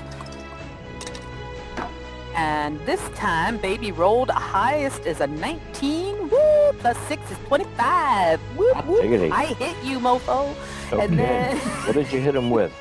[2.41, 6.31] And this time, baby rolled highest is a 19.
[6.31, 6.73] Woo!
[6.79, 8.41] Plus 6 is 25.
[8.57, 9.03] Whoop, Hot whoop.
[9.03, 9.31] diggity.
[9.31, 10.57] I hit you, mofo.
[10.91, 11.05] Okay.
[11.05, 12.73] And then what did you hit him with?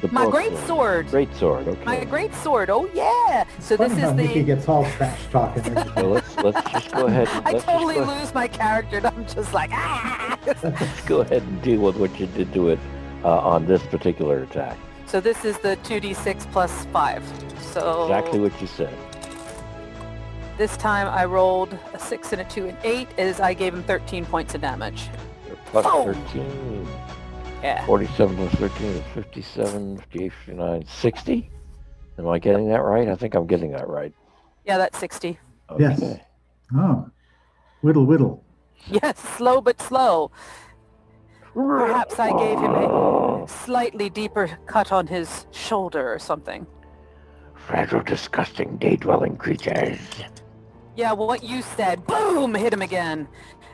[0.00, 0.66] The my great broadsword.
[0.66, 1.10] sword.
[1.10, 1.68] Great sword.
[1.68, 1.84] Okay.
[1.84, 2.70] My great sword.
[2.70, 3.44] Oh yeah.
[3.58, 4.54] So this is how Nikki the.
[4.54, 5.64] gets all trash talking.
[5.64, 7.28] So let's let's just go ahead.
[7.28, 8.96] And, I totally go, lose my character.
[8.98, 10.38] And I'm just like ah.
[10.46, 12.78] let's go ahead and deal with what you did to it
[13.22, 14.78] uh, on this particular attack.
[15.08, 17.22] So this is the 2d6 plus five.
[17.72, 18.94] So Exactly what you said.
[20.58, 23.82] This time I rolled a 6 and a 2 and 8 as I gave him
[23.84, 25.08] 13 points of damage.
[25.46, 26.14] You're plus Boom.
[26.14, 26.88] 13.
[27.62, 27.86] Yeah.
[27.86, 31.50] 47 plus 13 is 57, 58, 59, 60?
[32.18, 33.08] Am I getting that right?
[33.08, 34.12] I think I'm getting that right.
[34.64, 35.38] Yeah, that's 60.
[35.78, 36.02] Yes.
[36.02, 36.22] Okay.
[36.76, 37.08] Oh,
[37.80, 38.44] whittle whittle.
[38.90, 40.30] Yes, slow but slow.
[41.58, 46.64] Perhaps I gave him a slightly deeper cut on his shoulder or something.
[47.56, 49.98] Fragile, disgusting, day-dwelling creatures.
[50.94, 53.26] Yeah, well, what you said, boom, hit him again.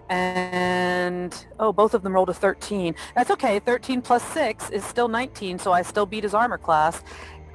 [0.09, 2.95] And, oh, both of them rolled a 13.
[3.15, 7.03] That's okay, 13 plus 6 is still 19, so I still beat his armor class.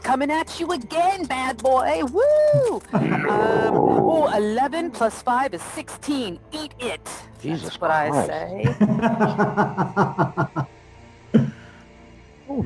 [0.03, 2.81] Coming at you again, bad boy, woo!
[2.93, 6.39] um, oh, 11 plus 5 is 16.
[6.51, 7.01] Eat it.
[7.41, 8.27] Jesus That's what I Christ.
[8.27, 8.65] say.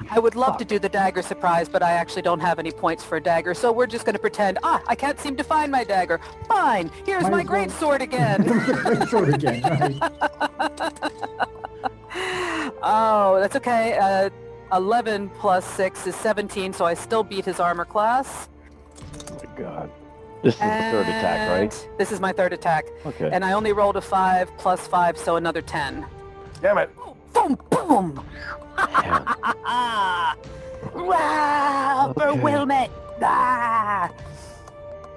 [0.09, 3.03] I would love to do the dagger surprise, but I actually don't have any points
[3.03, 5.69] for a dagger, so we're just going to pretend, ah, I can't seem to find
[5.71, 6.21] my dagger.
[6.47, 8.43] Fine, here's Might my as great well- sword again.
[8.43, 9.97] Great sword again, right?
[12.81, 13.97] oh, that's okay.
[13.97, 14.29] Uh,
[14.73, 18.49] 11 plus 6 is 17, so I still beat his armor class.
[19.31, 19.89] Oh my god.
[20.41, 21.89] This is the third attack, right?
[21.97, 22.85] This is my third attack.
[23.05, 23.29] Okay.
[23.31, 26.05] And I only rolled a 5 plus 5, so another 10.
[26.61, 26.89] Damn it.
[27.33, 28.25] Boom, boom!
[28.77, 29.23] Damn.
[30.93, 32.39] wow, for Okay.
[32.41, 32.89] Wylmet!
[33.21, 34.11] Ah!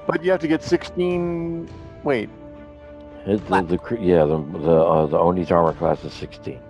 [0.07, 1.69] But you have to get 16.
[2.05, 2.29] Wait.
[3.27, 3.69] It- the, What?
[3.69, 6.61] the, cre- yeah, the the, uh, the Oni's armor class is 16.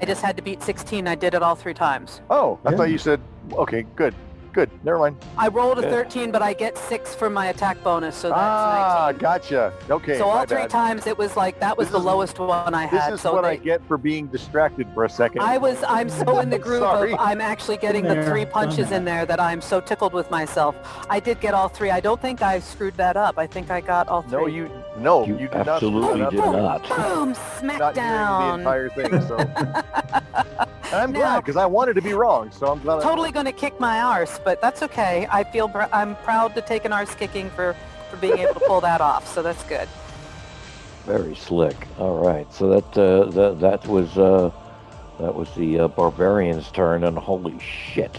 [0.00, 1.08] I just had to beat 16.
[1.08, 2.20] I did it all three times.
[2.30, 2.76] Oh, I Yeah.
[2.76, 3.20] thought you said.
[3.52, 4.14] Okay, good.
[4.56, 4.70] Good.
[4.84, 5.16] Never mind.
[5.36, 5.90] I rolled a Yeah.
[5.90, 9.20] 13, but I get 6 for my attack bonus, so that's ah, 19.
[9.20, 9.72] gotcha.
[9.90, 10.16] Okay.
[10.16, 10.70] so all my three bad.
[10.70, 13.12] times it was like, that was This the is- lowest one I This had.
[13.12, 15.42] is so what they, I get for being distracted for a second.
[15.42, 17.12] I was, I'm so in the groove sorry.
[17.12, 19.78] of, I'm actually getting Been the there, three done punches in there that I'm so
[19.78, 20.74] tickled with myself.
[21.10, 21.90] I did get all three.
[21.90, 23.38] I don't think I screwed that up.
[23.38, 24.30] I think I got all three.
[24.40, 24.70] no, you.
[24.96, 26.30] No, You you, did absolutely not.
[26.30, 26.88] did I'm not.
[26.88, 26.96] Boom!
[26.96, 28.58] Not hearing the Smackdown!
[28.60, 29.20] entire thing.
[29.28, 29.36] So
[30.92, 32.50] And I'm Now- glad because I wanted to be wrong.
[32.52, 33.02] So I'm glad.
[33.02, 35.26] Totally going to kick my arse, but that's okay.
[35.30, 37.74] I feel pr- I'm proud to take an arse kicking for,
[38.10, 39.88] for being able to pull that off, so that's good.
[41.04, 41.76] Very slick.
[41.98, 42.52] All right.
[42.52, 44.50] So that uh, that that was uh,
[45.20, 48.18] that was the uh, barbarian's turn, and holy shit!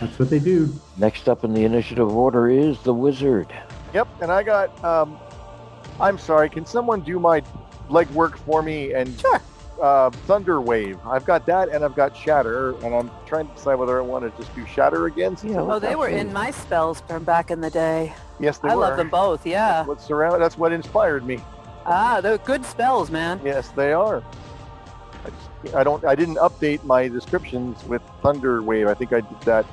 [0.00, 0.72] That's what they do.
[0.96, 3.46] Next up in the initiative order is the wizard.
[3.92, 4.08] Yep.
[4.20, 4.84] And I got.
[4.84, 5.16] Um,
[6.00, 6.50] I'm sorry.
[6.50, 7.40] Can someone do my
[7.88, 9.40] legwork for me and Sure.
[9.80, 10.98] Uh, Thunder Wave?
[11.06, 14.24] I've got that and I've got Shatter, and I'm trying to decide whether I want
[14.24, 15.36] to just do Shatter again.
[15.42, 18.12] Yeah, Oh, they were in my spells from back in the day.
[18.40, 18.84] yes, they I were.
[18.84, 19.84] I love them both, yeah.
[19.84, 20.40] What surround?
[20.42, 21.38] That's what inspired me.
[21.86, 23.40] Ah, they're good spells, man.
[23.44, 24.22] Yes, they are.
[25.24, 25.30] I,
[25.64, 26.04] just, I don't.
[26.04, 28.86] I didn't update my descriptions with Thunder Wave.
[28.88, 29.66] I think I did that.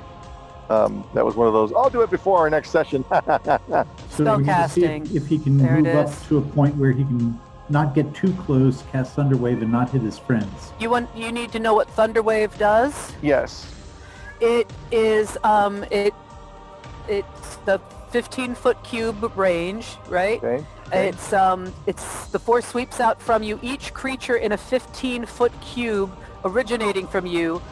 [0.70, 1.72] Um, that was one of those.
[1.72, 3.04] I'll do it before our next session.
[4.10, 5.14] So we need see if, Spellcasting.
[5.14, 8.32] if he can There move up to a point where he can not get too
[8.34, 10.72] close, cast Thunderwave, and not hit his friends.
[10.80, 13.12] You want you need to know what Thunderwave does?
[13.22, 13.72] yes.
[14.40, 16.12] It is um it
[17.08, 20.38] it's the 15 foot cube range, right?
[20.42, 20.64] Okay.
[20.88, 21.08] okay.
[21.08, 23.58] It's um it's the force sweeps out from you.
[23.62, 26.10] Each creature in a 15 foot cube
[26.44, 27.62] originating from you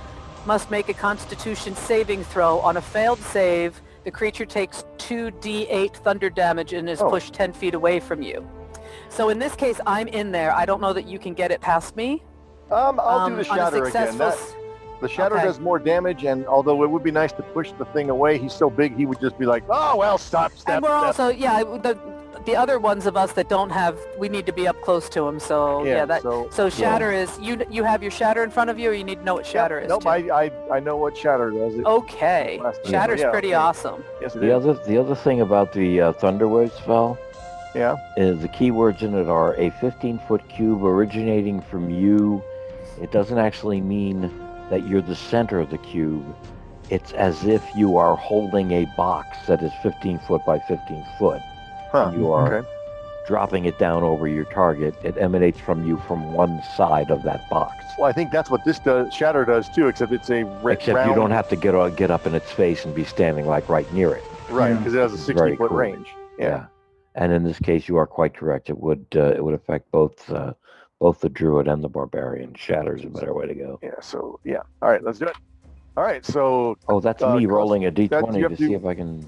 [0.46, 2.60] must make a constitution saving throw.
[2.60, 7.10] On a failed save, the creature takes 2d8 thunder damage and is Oh.
[7.10, 8.46] pushed 10 feet away from you.
[9.10, 10.52] So in this case, I'm in there.
[10.54, 12.22] I don't know that you can get it past me.
[12.70, 14.16] Um, I'll Um, do the Shatter again.
[14.18, 14.38] That,
[15.00, 15.44] the Shatter okay.
[15.44, 18.52] does more damage, and although it would be nice to push the thing away, he's
[18.52, 21.28] so big he would just be like, "Oh well, stop, step, and we're step." also
[21.28, 21.98] yeah the
[22.46, 25.26] the other ones of us that don't have we need to be up close to
[25.26, 25.40] him.
[25.40, 28.78] So yeah, that so so shatter is you you have your shatter in front of
[28.78, 29.88] you, or you need to know what shatter Yep, is.
[29.88, 30.06] Nope.
[30.06, 31.74] I, I I know what Shatter does.
[31.76, 32.92] It, Okay, Last time.
[32.92, 33.54] shatter's Yeah, pretty okay.
[33.54, 34.04] awesome.
[34.20, 34.64] yes, it The is.
[34.66, 37.18] other the other thing about the uh, Thunderwave spell
[37.74, 37.96] Yeah.
[38.16, 42.42] is the keywords in it are a 15 foot cube originating from you.
[43.00, 44.30] It doesn't actually mean
[44.70, 46.24] that you're the center of the cube.
[46.90, 51.40] it's as if you are holding a box that is 15 foot by 15 foot.
[51.92, 52.10] Huh.
[52.12, 52.68] You are Okay.
[53.28, 54.96] dropping it down over your target.
[55.04, 57.84] It emanates from you from one side of that box.
[57.96, 59.14] Well, I think that's what this does.
[59.14, 61.90] Shatter does too, except it's a ra- Except round, you don't have to get uh,
[61.90, 64.24] get up in its face and be standing like right near it.
[64.50, 64.76] right Yeah.
[64.78, 65.78] because it has a It's 60 very foot cool.
[65.78, 66.08] range.
[66.40, 66.64] Yeah.
[67.14, 68.70] And in this case, you are quite correct.
[68.70, 70.52] It would uh, it would affect both uh,
[71.00, 72.52] both the druid and the barbarian.
[72.54, 73.78] Shatter's a better way to go.
[73.82, 74.00] Yeah.
[74.00, 74.62] So yeah.
[74.82, 75.36] All right, let's do it.
[75.96, 76.24] All right.
[76.24, 79.26] So Oh, that's Uh, me rolling a that's- d20 you to see if I can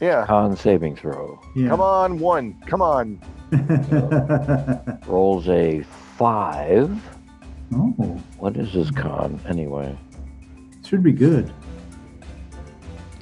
[0.00, 0.24] yeah.
[0.26, 1.38] con saving throw.
[1.54, 1.68] Yeah.
[1.68, 2.58] Come on, one.
[2.66, 3.20] Come on.
[5.06, 5.82] Rolls a
[6.16, 6.90] five.
[7.74, 7.90] oh,
[8.38, 9.96] What is his con anyway?
[10.86, 11.52] should be good.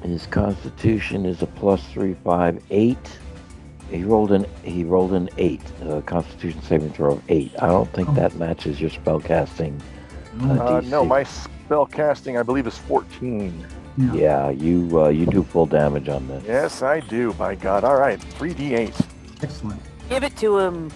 [0.02, 3.18] His constitution is a plus three, five, eight.
[3.91, 5.62] He rolled an he rolled an eight.
[5.83, 7.52] Uh, constitution saving throw of eight.
[7.60, 8.15] I don't think Oh.
[8.15, 9.81] that matches your spell casting.
[10.42, 13.65] Oh, Uh, no, my spell casting I believe is 14.
[13.97, 14.12] yeah.
[14.15, 16.44] Yeah, you uh, you do full damage on this.
[16.47, 17.33] Yes, I do.
[17.34, 17.83] By God.
[17.84, 18.20] All right.
[18.39, 18.94] 3d8.
[19.42, 19.81] Excellent.
[20.08, 20.91] Give it to him.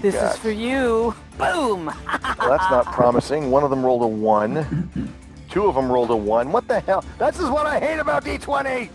[0.00, 1.14] This Got is for you.
[1.36, 1.86] Boom.
[1.86, 3.50] Well, that's not promising.
[3.50, 5.10] One of them rolled a one.
[5.50, 6.52] Two of them rolled a one.
[6.52, 7.04] What the hell?
[7.18, 8.88] This is what I hate about d20.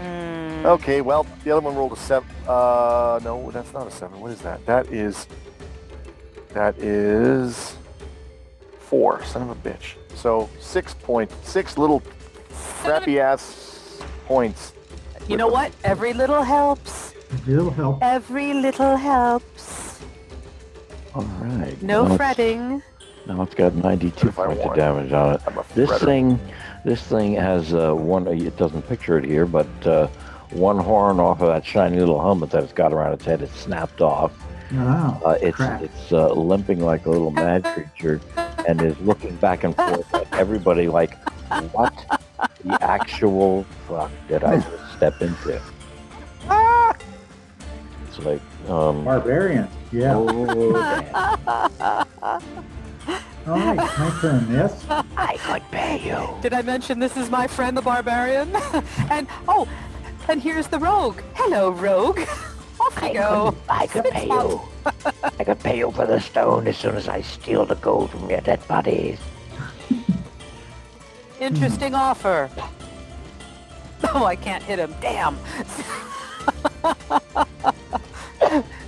[0.00, 2.28] Mm, Okay, well, the other one rolled a seven.
[2.46, 4.20] Uh, no, that's not a seven.
[4.20, 4.64] What is that?
[4.66, 5.26] That is,
[6.52, 7.76] that is
[8.80, 9.22] four.
[9.24, 9.94] Son of a bitch.
[10.14, 12.02] So six points, six little
[12.82, 14.72] crappy ass points.
[15.28, 15.72] You know what?
[15.84, 17.14] Every little helps.
[17.46, 17.98] It'll help.
[18.02, 20.00] Every little helps.
[21.14, 21.80] All right.
[21.82, 22.82] No now it's- fretting.
[23.26, 25.42] Now it's got 92 If points of damage on it.
[25.46, 26.40] I'm a This thing,
[26.84, 28.26] this thing has uh, one.
[28.28, 30.06] It doesn't picture it here, but uh,
[30.50, 33.58] one horn off of that shiny little helmet that it's got around its head, it's
[33.58, 34.32] snapped off.
[34.72, 35.20] Wow.
[35.24, 35.82] Uh, it's Crap.
[35.82, 38.20] it's uh, limping like a little mad creature,
[38.66, 41.16] and is looking back and forth at everybody like,
[41.72, 41.94] "What
[42.64, 45.60] the actual fuck did I just step into?"
[48.08, 49.68] It's like, um, Barbarian.
[49.90, 50.14] Yeah.
[50.16, 52.04] oh.
[53.48, 53.76] All right.
[53.98, 54.46] My turn.
[54.50, 54.84] Yes.
[55.16, 56.28] I could pay you.
[56.42, 58.54] Did I mention this is my friend the barbarian?
[59.10, 59.66] and oh,
[60.28, 61.20] and here's the rogue.
[61.34, 62.20] Hello, rogue.
[62.80, 63.56] Off you go.
[63.68, 64.50] I could Spit pay spot.
[64.50, 64.60] you.
[65.38, 68.28] I could pay you for the stone as soon as I steal the gold from
[68.30, 69.18] your dead bodies.
[71.40, 72.50] Interesting offer.
[74.14, 74.94] Oh, I can't hit him.
[75.00, 75.38] Damn.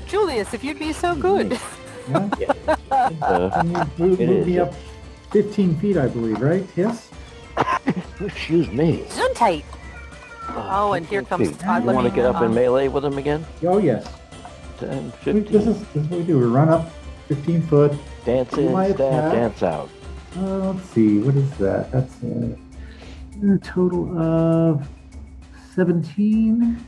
[0.07, 1.59] Julius, if you'd be so good.
[2.11, 2.53] Yeah.
[3.23, 4.63] Uh, And you move, It move is, me yeah.
[4.63, 4.75] up
[5.31, 6.67] 15 feet, I believe, right?
[6.77, 7.09] Yes.
[8.21, 9.05] excuse me.
[9.09, 9.65] Gesundheit.
[10.49, 11.67] Oh, and here comes- feet.
[11.67, 13.45] uh, You let want to me- get up in uh, melee with him again?
[13.63, 14.07] Oh, yes.
[14.79, 15.11] 10, We-
[15.43, 15.45] 15.
[15.53, 16.39] This is, this is what we do.
[16.39, 16.91] We run up
[17.29, 17.93] 15 foot.
[18.25, 19.33] dance in, my stab, attack.
[19.33, 19.89] dance out.
[20.37, 21.19] Uh, let's see.
[21.21, 21.91] What is that?
[21.93, 22.57] That's a,
[23.55, 24.87] a total of
[25.75, 26.85] 17.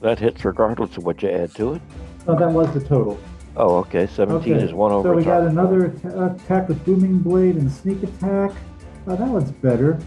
[0.00, 1.82] That hits regardless of what you add to it.
[2.26, 3.18] Oh, that was the total.
[3.56, 4.06] Oh, okay.
[4.06, 7.70] 17 Okay, is one over So we got another atta- attack with booming blade and
[7.70, 8.52] sneak attack.
[9.06, 9.98] Oh, that one's better.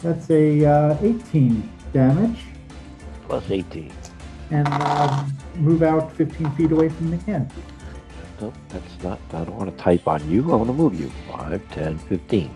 [0.00, 2.38] That's a uh, 18 damage,
[3.26, 3.90] Plus 18.
[4.50, 7.50] and um, move out 15 feet away from the again.
[8.40, 9.18] Nope, that's not.
[9.32, 10.52] I don't want to type on you.
[10.52, 11.10] I want to move you.
[11.32, 12.54] 5, 10, 15.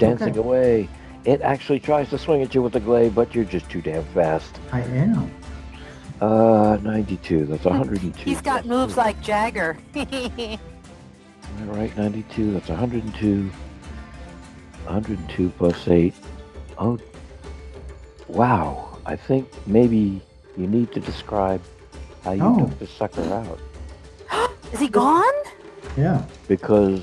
[0.00, 0.38] Dancing Okay.
[0.40, 0.88] away.
[1.24, 4.04] It actually tries to swing at you with the glaive, but you're just too damn
[4.06, 4.58] fast.
[4.72, 5.30] I am.
[6.22, 7.46] Uh, 92.
[7.46, 8.22] That's 102.
[8.24, 9.76] He's got moves like Jagger.
[9.96, 10.08] Am
[11.58, 11.96] I right?
[11.96, 12.52] 92.
[12.52, 13.50] That's 102.
[14.84, 16.14] 102 plus 8.
[16.78, 16.96] Oh.
[18.28, 18.96] Wow.
[19.04, 20.22] I think maybe
[20.56, 21.60] you need to describe
[22.22, 22.66] how you Oh.
[22.66, 23.24] took the sucker
[24.30, 24.48] out.
[24.72, 25.24] is he gone?
[25.96, 26.24] Yeah.
[26.46, 27.02] Because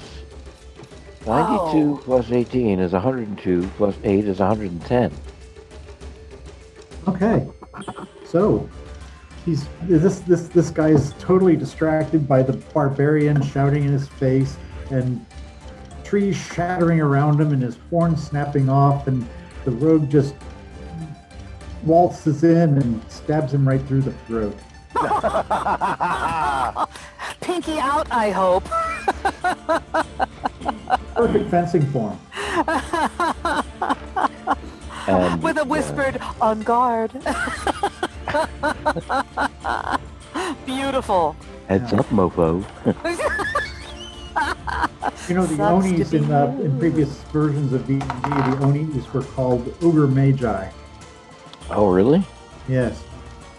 [1.28, 2.02] 92 Oh.
[2.06, 5.12] plus 18 is 102 plus 8 is 110.
[7.06, 7.46] Okay.
[8.26, 8.70] So
[9.50, 14.58] he's this this this guy is totally distracted by the barbarian shouting in his face
[14.92, 15.26] and
[16.04, 19.28] trees shattering around him and his horn snapping off and
[19.66, 20.36] the rogue just
[21.84, 24.56] waltzes in and stabs him right through the throat.
[27.42, 28.66] Pinky out, I hope.
[31.16, 32.20] Perfect fencing form.
[35.10, 37.12] And With a uh, whispered, on guard.
[40.66, 41.36] Beautiful.
[41.68, 42.64] heads up, mofo.
[45.28, 46.64] You know the Sucks to Onis be in uh, you.
[46.66, 50.72] in previous versions of D&D, the Onis were called Ogre Magi.
[51.70, 52.24] Oh, really?
[52.68, 53.04] Yes.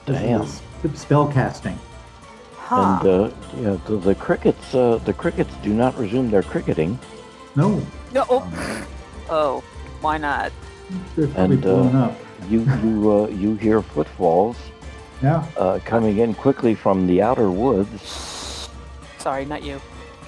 [0.05, 0.43] This Damn.
[0.43, 0.61] is
[0.95, 1.79] spell casting.
[2.57, 2.99] Huh.
[3.03, 6.99] And uh, yeah, the, the crickets, uh, the crickets do not resume their cricketing.
[7.55, 7.81] No,
[8.13, 8.87] No, oh.
[9.31, 9.63] oh,
[10.01, 10.51] why not?
[11.17, 12.19] They're probably And, uh, blown up.
[12.49, 14.57] You you uh, you hear footfalls
[15.23, 15.45] Yeah.
[15.57, 18.69] uh, coming in quickly from the outer woods.
[19.19, 19.81] Sorry, not you.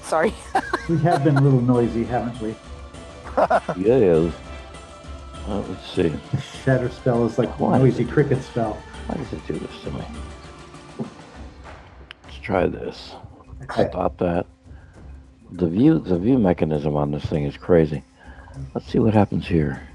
[0.03, 0.33] Sorry.
[0.89, 2.57] We have been a little noisy, haven't we?
[3.79, 4.33] Yes.
[5.49, 6.09] Uh, let's see.
[6.33, 7.79] The shatter spell is like a Why?
[7.79, 8.75] noisy cricket spell.
[9.07, 10.05] Why does it do this to me?
[12.25, 13.13] Let's try this.
[13.63, 13.89] Okay.
[13.91, 14.47] Stop that.
[15.53, 18.03] The view the view mechanism on this thing is crazy.
[18.75, 19.89] Let's see what happens here.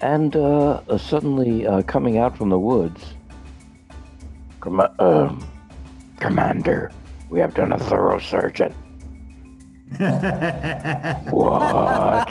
[0.00, 3.14] And uh, uh, suddenly, uh, coming out from the woods,
[4.60, 5.44] Com- um,
[6.20, 6.92] Commander,
[7.30, 8.72] we have done a thorough search at
[11.30, 12.28] what?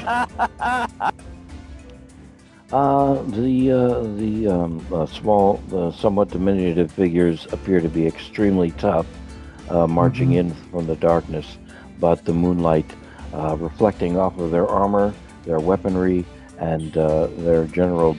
[2.71, 8.71] Uh, the uh, the um, uh, small, uh, somewhat diminutive figures appear to be extremely
[8.71, 9.07] tough,
[9.69, 11.57] uh, marching in from the darkness,
[11.99, 12.85] but the moonlight
[13.33, 15.13] uh, reflecting off of their armor,
[15.45, 16.25] their weaponry,
[16.59, 18.17] and uh, their general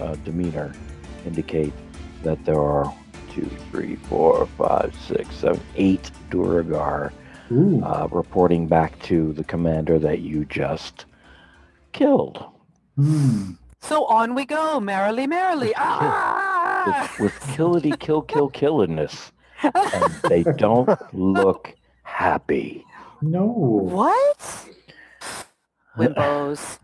[0.00, 0.72] uh, demeanor
[1.26, 1.72] indicate
[2.22, 2.92] that there are
[3.32, 7.12] two, three, four, five, six, seven, eight Duergar
[7.50, 11.04] uh, reporting back to the commander that you just
[11.92, 12.44] killed.
[12.96, 13.52] Hmm.
[13.80, 15.72] So on we go, merrily, merrily.
[15.76, 16.62] Ah!
[16.86, 22.84] with, with killity kill kill killiness and they don't look happy
[23.20, 23.46] No.
[23.46, 24.68] What?
[25.96, 26.78] Wimpos.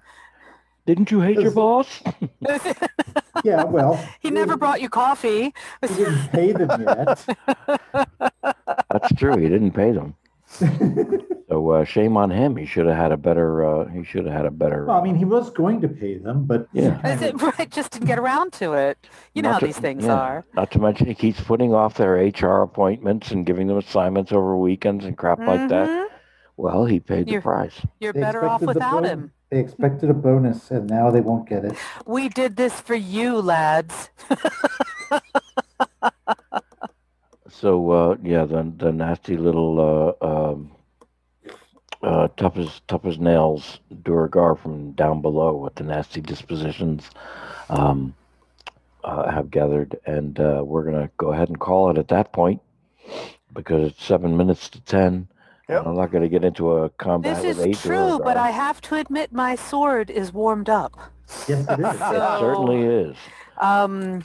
[0.89, 1.89] Didn't you hate your boss
[3.44, 5.52] Yeah, well, he never brought you coffee.
[5.83, 7.26] we didn't pay them yet.
[8.91, 10.15] that's true he didn't pay them
[11.49, 14.34] so uh, shame on him he should have had a better uh, he should have
[14.34, 17.07] had a better well, I mean, he was going to pay them, but Yeah.
[17.07, 17.70] Is it right?
[17.70, 18.97] Just didn't get around to it.
[19.34, 20.15] You know Not how to- these things yeah.
[20.15, 20.47] are.
[20.55, 24.57] not to mention he keeps putting off their hr appointments and giving them assignments over
[24.57, 26.07] weekends and crap like that Mhm.
[26.57, 29.33] well he paid the You're- price You're They better off expected the without bon- him.
[29.51, 31.77] They expected a bonus, and now they won't get it.
[32.07, 34.10] We did this for you, lads.
[37.51, 40.73] So uh, yeah, the the nasty little uh, um,
[42.02, 47.10] uh, tough as tough as nails Duergar from down below with the nasty dispositions
[47.70, 48.15] um,
[49.05, 52.60] uh, have gathered, and uh, we're gonna go ahead and call it at that point
[53.55, 55.28] because it's seven minutes to ten.
[55.69, 55.81] Yep.
[55.81, 58.51] and I'm not gonna get into a combat This with eight is true, but I
[58.51, 60.97] have to admit my sword is warmed up.
[61.47, 61.95] Yes, it is.
[61.95, 63.17] It certainly is.
[63.59, 64.23] Um,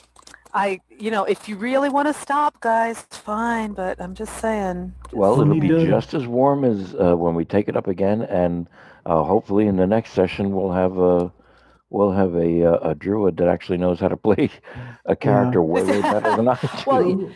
[0.54, 3.74] I, you know, if you really want to stop, guys, it's fine.
[3.74, 4.94] But I'm just saying.
[5.12, 8.22] Well, it'll be do- just as warm as uh, when we take it up again,
[8.22, 8.70] and
[9.06, 11.30] uh, hopefully in the next session we'll have a
[11.90, 14.50] we'll have a uh, a druid that actually knows how to play
[15.06, 16.68] a character way, way better than I do.
[16.88, 17.32] Well, you-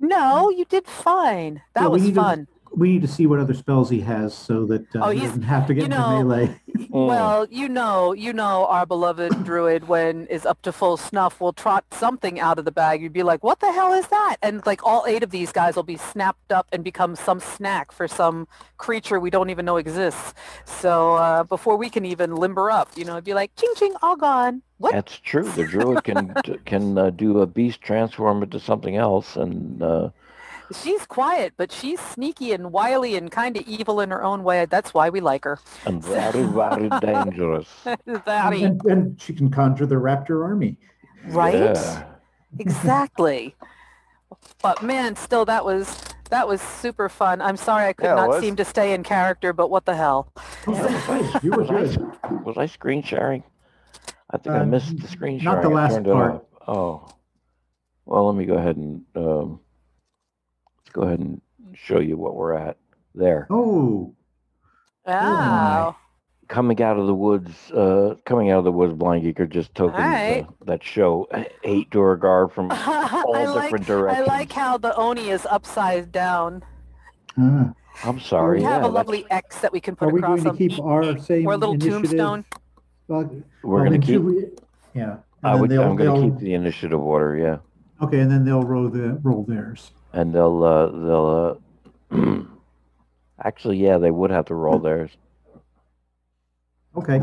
[0.00, 1.62] No, you did fine.
[1.74, 2.48] That Yeah, was need to- fun.
[2.74, 5.42] We need to see what other spells he has so that uh, Oh, he doesn't
[5.42, 6.60] have to get you into know, melee.
[6.90, 11.52] Well, you know, you know, our beloved druid, when is up to full snuff, will
[11.52, 13.00] trot something out of the bag.
[13.00, 15.74] You'd be like, "What the hell is that?" And like all eight of these guys
[15.76, 19.76] will be snapped up and become some snack for some creature we don't even know
[19.78, 20.34] exists.
[20.64, 23.94] So uh, before we can even limber up, you know, it'd be like, "Ching ching,
[24.02, 24.92] all gone." What?
[24.92, 25.48] That's true.
[25.50, 26.34] The druid can
[26.66, 30.10] can uh, do a beast transform into something else, and uh,
[30.74, 34.66] She's quiet, but she's sneaky and wily and kind of evil in her own way.
[34.66, 35.58] That's why we like her.
[35.86, 37.68] and very very dangerous.
[37.84, 40.76] That And, and she can conjure the raptor army.
[41.26, 41.54] right?
[41.54, 42.04] Yeah.
[42.58, 43.54] exactly.
[44.62, 47.40] But man, still that was that was super fun.
[47.42, 48.40] I'm sorry I could Yeah, not was.
[48.40, 50.32] seem to stay in character, but what the hell?
[50.66, 51.44] Oh, was nice.
[51.44, 53.42] You were Was I, was I screen sharing?
[54.30, 55.54] I think I Uh, missed the screen sharing.
[55.56, 56.32] not the last turned part.
[56.34, 56.42] off.
[56.68, 57.08] Oh.
[58.06, 59.61] Well, let me go ahead and um, let's
[60.92, 61.40] go ahead and
[61.74, 62.76] show you what we're at
[63.14, 63.46] there.
[63.50, 64.14] Oh,
[65.06, 65.96] Oh,
[66.48, 69.98] Coming out of the woods, uh, coming out of the woods, Blind Geeker just tokens
[70.02, 70.44] Alright.
[70.46, 71.26] uh, that show
[71.64, 76.62] eight Duergar from all I like different I like how the oni is upside down.
[77.38, 77.72] ah.
[78.04, 78.58] I'm sorry.
[78.58, 80.56] We yeah, have a lovely X that we can put are put we across going
[80.56, 82.02] to them, keep our same or a little initiative?
[82.10, 82.44] tombstone.
[83.08, 83.30] Well,
[83.62, 84.16] we're gonna keep.
[84.20, 84.56] two-
[84.94, 85.16] yeah.
[85.42, 87.36] I then would, they'll- I'm gonna keep the initiative order.
[87.36, 87.58] Yeah.
[88.04, 89.90] Okay, and then they'll roll the roll theirs.
[90.12, 91.60] And they'll uh, they'll
[92.10, 92.42] uh,
[93.44, 95.10] actually yeah they would have to roll theirs
[96.96, 97.22] Okay.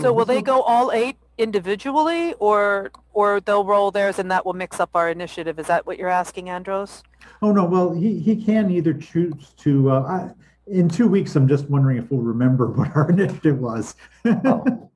[0.00, 4.52] So will they go all eight individually, or or they'll roll theirs and that will
[4.52, 5.58] mix up our initiative?
[5.58, 7.02] Is that what you're asking, Andros?
[7.40, 9.90] Oh no, well he he can either choose to.
[9.90, 10.30] Uh, I,
[10.66, 13.94] in two weeks, I'm just wondering if we'll remember what our initiative was.
[14.24, 14.90] Oh.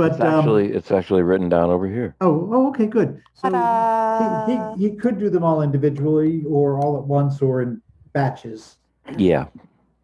[0.00, 3.20] But it's um, actually it's actually written down over here oh oh okay good.
[3.34, 4.46] So Ta-da!
[4.76, 7.80] he, he he could do them all individually or all at once or in
[8.12, 8.78] batches.
[9.16, 9.46] yeah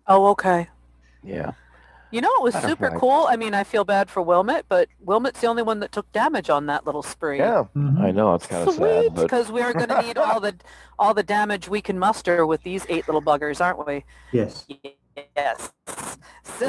[0.09, 0.69] Oh, okay.
[1.25, 1.53] yeah
[2.13, 3.27] You know, it was super fact- cool.
[3.29, 6.49] I mean, I feel bad for Wylmet, but Wylmet's the only one that took damage
[6.49, 7.39] on that little spree.
[7.39, 7.65] Yeah.
[7.77, 8.01] Mhm.
[8.01, 10.55] I know it's kind of Sweet, sad, but because we're going to need all the
[10.99, 14.05] all the damage we can muster with these eight little buggers, aren't we?
[14.33, 14.67] Yes.
[15.37, 15.71] Yes.
[16.59, 16.67] So,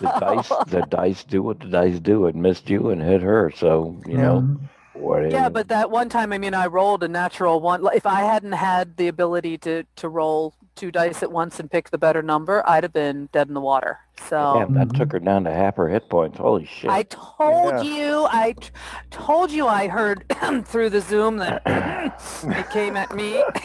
[0.00, 2.26] the dice the dice do what the dice do.
[2.26, 4.60] It missed you and hit her, so you know Mhm.
[4.94, 5.30] what.
[5.30, 7.86] Yeah, but that one time, I mean, I rolled a natural one.
[7.94, 11.90] If I hadn't had the ability to to roll two dice at once and pick
[11.90, 13.98] the better number, I'd have been dead in the water.
[14.28, 14.96] So Damn, that Mhm.
[14.96, 16.38] took her down to half her hit points.
[16.38, 16.90] Holy shit!
[16.90, 17.82] I told Yeah.
[17.82, 18.70] you, I t-
[19.10, 20.24] told you, I heard
[20.64, 23.42] through the Zoom that it came at me.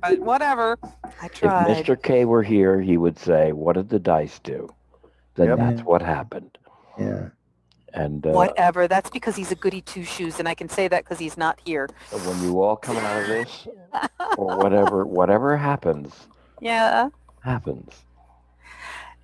[0.00, 0.78] but whatever,
[1.22, 1.70] I tried.
[1.70, 1.86] if.
[1.86, 2.00] Mr.
[2.00, 4.68] K were here, he would say, "What did the dice do?"
[5.36, 5.58] Then Yep.
[5.58, 6.56] that's what happened.
[6.98, 7.28] Yeah.
[7.94, 8.88] And uh, Whatever.
[8.88, 11.60] That's because he's a goody two shoes, and I can say that because he's not
[11.64, 11.88] here.
[12.10, 13.68] when you all come out of this,
[14.36, 16.12] or whatever, whatever happens,
[16.60, 17.08] Yeah.
[17.44, 17.92] happens.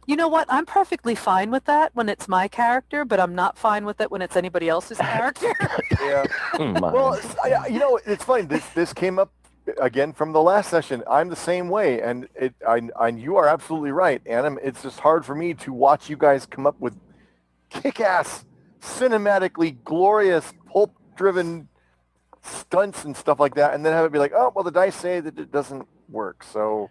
[0.07, 0.47] You know what?
[0.49, 4.11] I'm perfectly fine with that when it's my character, but I'm not fine with it
[4.11, 5.53] when it's anybody else's character.
[6.01, 6.25] Yeah.
[6.55, 8.43] Hmm, Well, I, you know, it's funny.
[8.45, 9.31] This this came up
[9.81, 11.03] again from the last session.
[11.09, 12.55] I'm the same way, and it.
[12.67, 14.57] I, I you are absolutely right, Anna.
[14.63, 16.95] It's just hard for me to watch you guys come up with
[17.69, 18.45] kick-ass,
[18.81, 21.68] cinematically glorious, pulp-driven
[22.42, 24.97] stunts and stuff like that, and then have it be like, oh, well, the dice
[24.97, 26.42] say that it doesn't work.
[26.44, 26.91] So,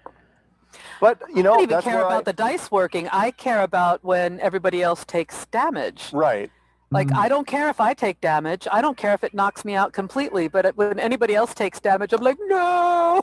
[1.02, 3.08] but you know, I don't even that's care about I, the dice working.
[3.12, 6.10] I care about when everybody else takes damage.
[6.14, 6.52] right.
[6.92, 7.18] Like, Mhm.
[7.18, 8.68] I don't care if I take damage.
[8.72, 10.48] I don't care if it knocks me out completely.
[10.48, 13.22] But it- when anybody else takes damage, I'm like, no,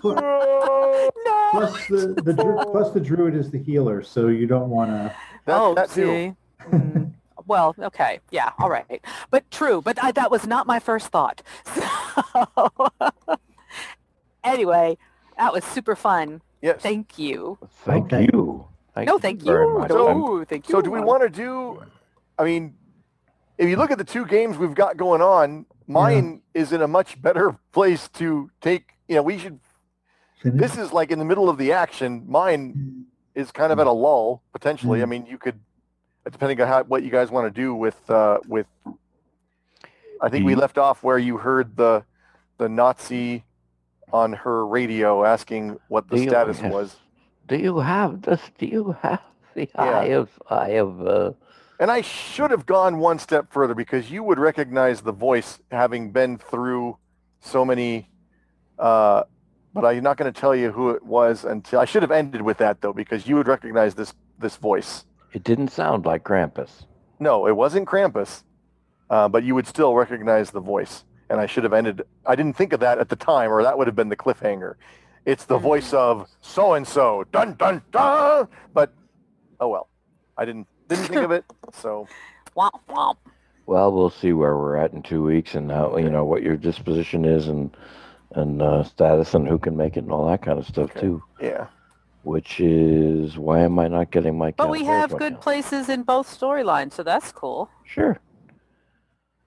[0.00, 1.10] Plus, no.
[1.52, 2.34] plus the, the
[2.72, 5.14] plus the druid is the healer, so you don't want to.
[5.44, 6.34] That, oh, that too.
[6.64, 6.68] see.
[6.68, 7.12] Mm.
[7.48, 9.82] Well, okay, yeah, all right, but true.
[9.82, 11.42] But I, that was not my first thought.
[11.74, 13.38] So,
[14.44, 14.96] anyway,
[15.36, 16.40] that was super fun.
[16.62, 16.80] Yes.
[16.80, 17.58] Thank you.
[17.84, 18.28] Thank Okay.
[18.32, 18.66] you.
[18.94, 19.78] Thank no, you thank very you.
[19.78, 19.90] much.
[19.90, 20.72] So- I'm- No, thank you.
[20.72, 21.82] So do we want to do?
[22.38, 22.74] I mean,
[23.58, 26.88] if you look at the two games we've got going on, mine is in a
[26.88, 28.94] much better place to take.
[29.08, 29.60] You know, we should.
[30.42, 30.60] finish.
[30.60, 32.24] This is like in the middle of the action.
[32.26, 33.40] Mine mm.
[33.40, 35.02] is kind of at a lull potentially.
[35.02, 35.10] I mm.
[35.10, 35.60] mean, you could,
[36.30, 38.66] depending on how what you guys want to do with uh, with.
[40.20, 42.04] I think we left off where you heard the
[42.58, 43.44] the Nazi
[44.12, 46.72] on her radio asking what the Do status yes.
[46.72, 46.96] was.
[47.46, 48.40] Do you have this?
[48.58, 49.20] Do you have
[49.54, 49.82] the Yeah.
[49.82, 51.06] eye of eye of?
[51.06, 51.32] Uh,
[51.80, 56.10] And I should have gone one step further because you would recognize the voice having
[56.10, 56.96] been through
[57.40, 58.08] so many.
[58.78, 59.22] Uh,
[59.74, 62.42] but I'm not going to tell you who it was until I should have ended
[62.42, 65.04] with that though because you would recognize this this voice.
[65.32, 66.84] It didn't sound like Krampus.
[67.20, 68.42] No, it wasn't Krampus,
[69.10, 71.04] uh, but you would still recognize the voice.
[71.30, 72.02] And I should have ended.
[72.24, 74.76] I didn't think of that at the time, or that would have been the cliffhanger.
[75.26, 77.24] It's the voice of so and so.
[77.32, 78.48] Dun dun dun.
[78.72, 78.94] But
[79.60, 79.88] oh well,
[80.38, 81.44] I didn't didn't think of it.
[81.74, 82.08] So
[82.56, 83.16] Womp womp.
[83.66, 86.56] Well, we'll see where we're at in two weeks and how you know what your
[86.56, 87.76] disposition is and
[88.32, 91.00] and uh, status and who can make it and all that kind of stuff Okay.
[91.00, 91.22] too.
[91.42, 91.66] yeah.
[92.28, 94.50] Which is why am I not getting my?
[94.50, 95.38] But we have right good now?
[95.38, 97.70] places in both storylines, so that's cool.
[97.86, 98.18] Sure.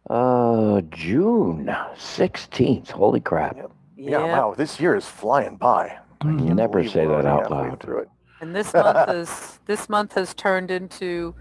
[0.10, 2.90] Uh, June sixteenth.
[2.90, 3.56] Holy crap!
[3.56, 3.72] Yep.
[3.96, 6.00] Yeah, wow, this year is flying by.
[6.24, 6.56] You Mhm.
[6.56, 7.80] never say that out loud.
[7.82, 8.10] Through it.
[8.42, 11.36] And this month is this month has turned into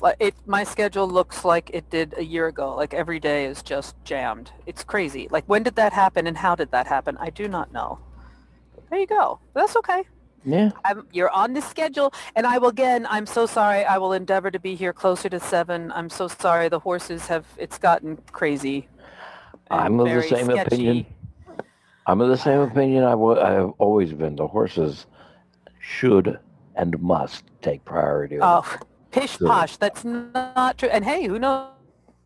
[0.00, 2.76] like it my schedule looks like it did a year ago.
[2.76, 4.52] Like every day is just jammed.
[4.64, 5.26] It's crazy.
[5.28, 7.16] Like when did that happen and how did that happen?
[7.18, 7.98] I do not know.
[8.90, 9.40] There you go.
[9.54, 10.04] That's okay.
[10.48, 10.70] Yeah.
[10.84, 13.84] I'm, you're on the schedule and I will again, I'm so sorry.
[13.84, 15.92] I will endeavor to be here closer to 7.
[15.92, 18.88] I'm so sorry the horses have it's gotten crazy.
[19.70, 20.60] I'm of the same sketchy.
[20.60, 21.06] opinion.
[22.06, 23.04] I'm of the same opinion.
[23.04, 24.36] I wa- I have always been.
[24.36, 25.06] The horses
[25.80, 26.38] should
[26.74, 28.38] and must take priority.
[28.40, 28.64] Oh,
[29.10, 29.76] pish posh.
[29.76, 30.88] That's not true.
[30.88, 31.68] And hey, who knows?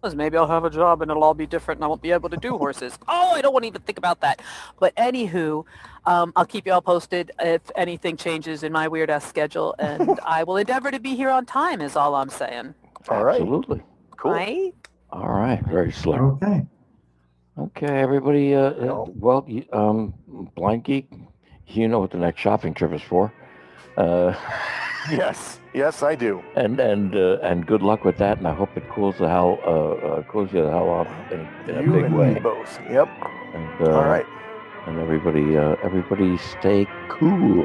[0.02, 2.28] Maybe I'll have a job and it'll all be different and I won't be able
[2.28, 2.98] to do horses.
[3.08, 4.42] Oh, I don't want to even think about that.
[4.80, 5.64] But anywho,
[6.06, 10.18] um, I'll keep you all posted if anything changes in my weird ass schedule and
[10.24, 12.74] I will endeavor to be here on time is all I'm saying.
[13.08, 13.40] All right.
[13.40, 13.82] Absolutely.
[14.16, 14.32] Cool.
[14.32, 14.74] Right?
[15.10, 15.64] All right.
[15.66, 16.20] Very slick.
[16.20, 16.66] Okay.
[17.58, 18.54] Okay, everybody.
[18.54, 20.14] Uh, uh, well, you- um,
[20.56, 21.08] blind geek,
[21.68, 23.32] you know what the next shopping trip is for.
[23.96, 24.34] Uh,
[25.10, 25.58] Yes.
[25.74, 26.42] Yes, I do.
[26.54, 28.38] and and uh, and good luck with that.
[28.38, 31.40] And I hope it cools the hell uh, uh cools you the hell off in,
[31.40, 32.34] a- in a you big and way.
[32.34, 32.78] me both.
[32.90, 33.08] Yep.
[33.54, 34.26] And, uh, All right.
[34.86, 37.64] And everybody, uh, everybody, stay cool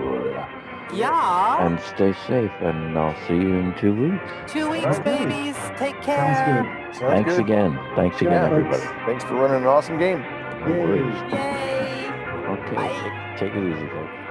[0.94, 1.66] Yeah.
[1.66, 2.52] and stay safe.
[2.61, 4.32] And I'll see you in two weeks.
[4.53, 5.26] Two weeks, Okay.
[5.26, 5.58] babies.
[5.77, 6.64] Take Sounds care.
[6.64, 6.95] good.
[6.95, 7.40] Sounds Thanks good.
[7.45, 7.80] again.
[7.95, 8.77] Thanks again, Yeah, everybody.
[8.77, 9.06] thanks.
[9.06, 10.22] Thanks for running an awesome game.
[10.61, 10.80] No Yay.
[10.80, 11.34] worries.
[11.34, 12.10] Yay.
[12.56, 13.00] Okay, Bye.
[13.38, 14.14] take, take it easy, folks.
[14.14, 14.26] Good night.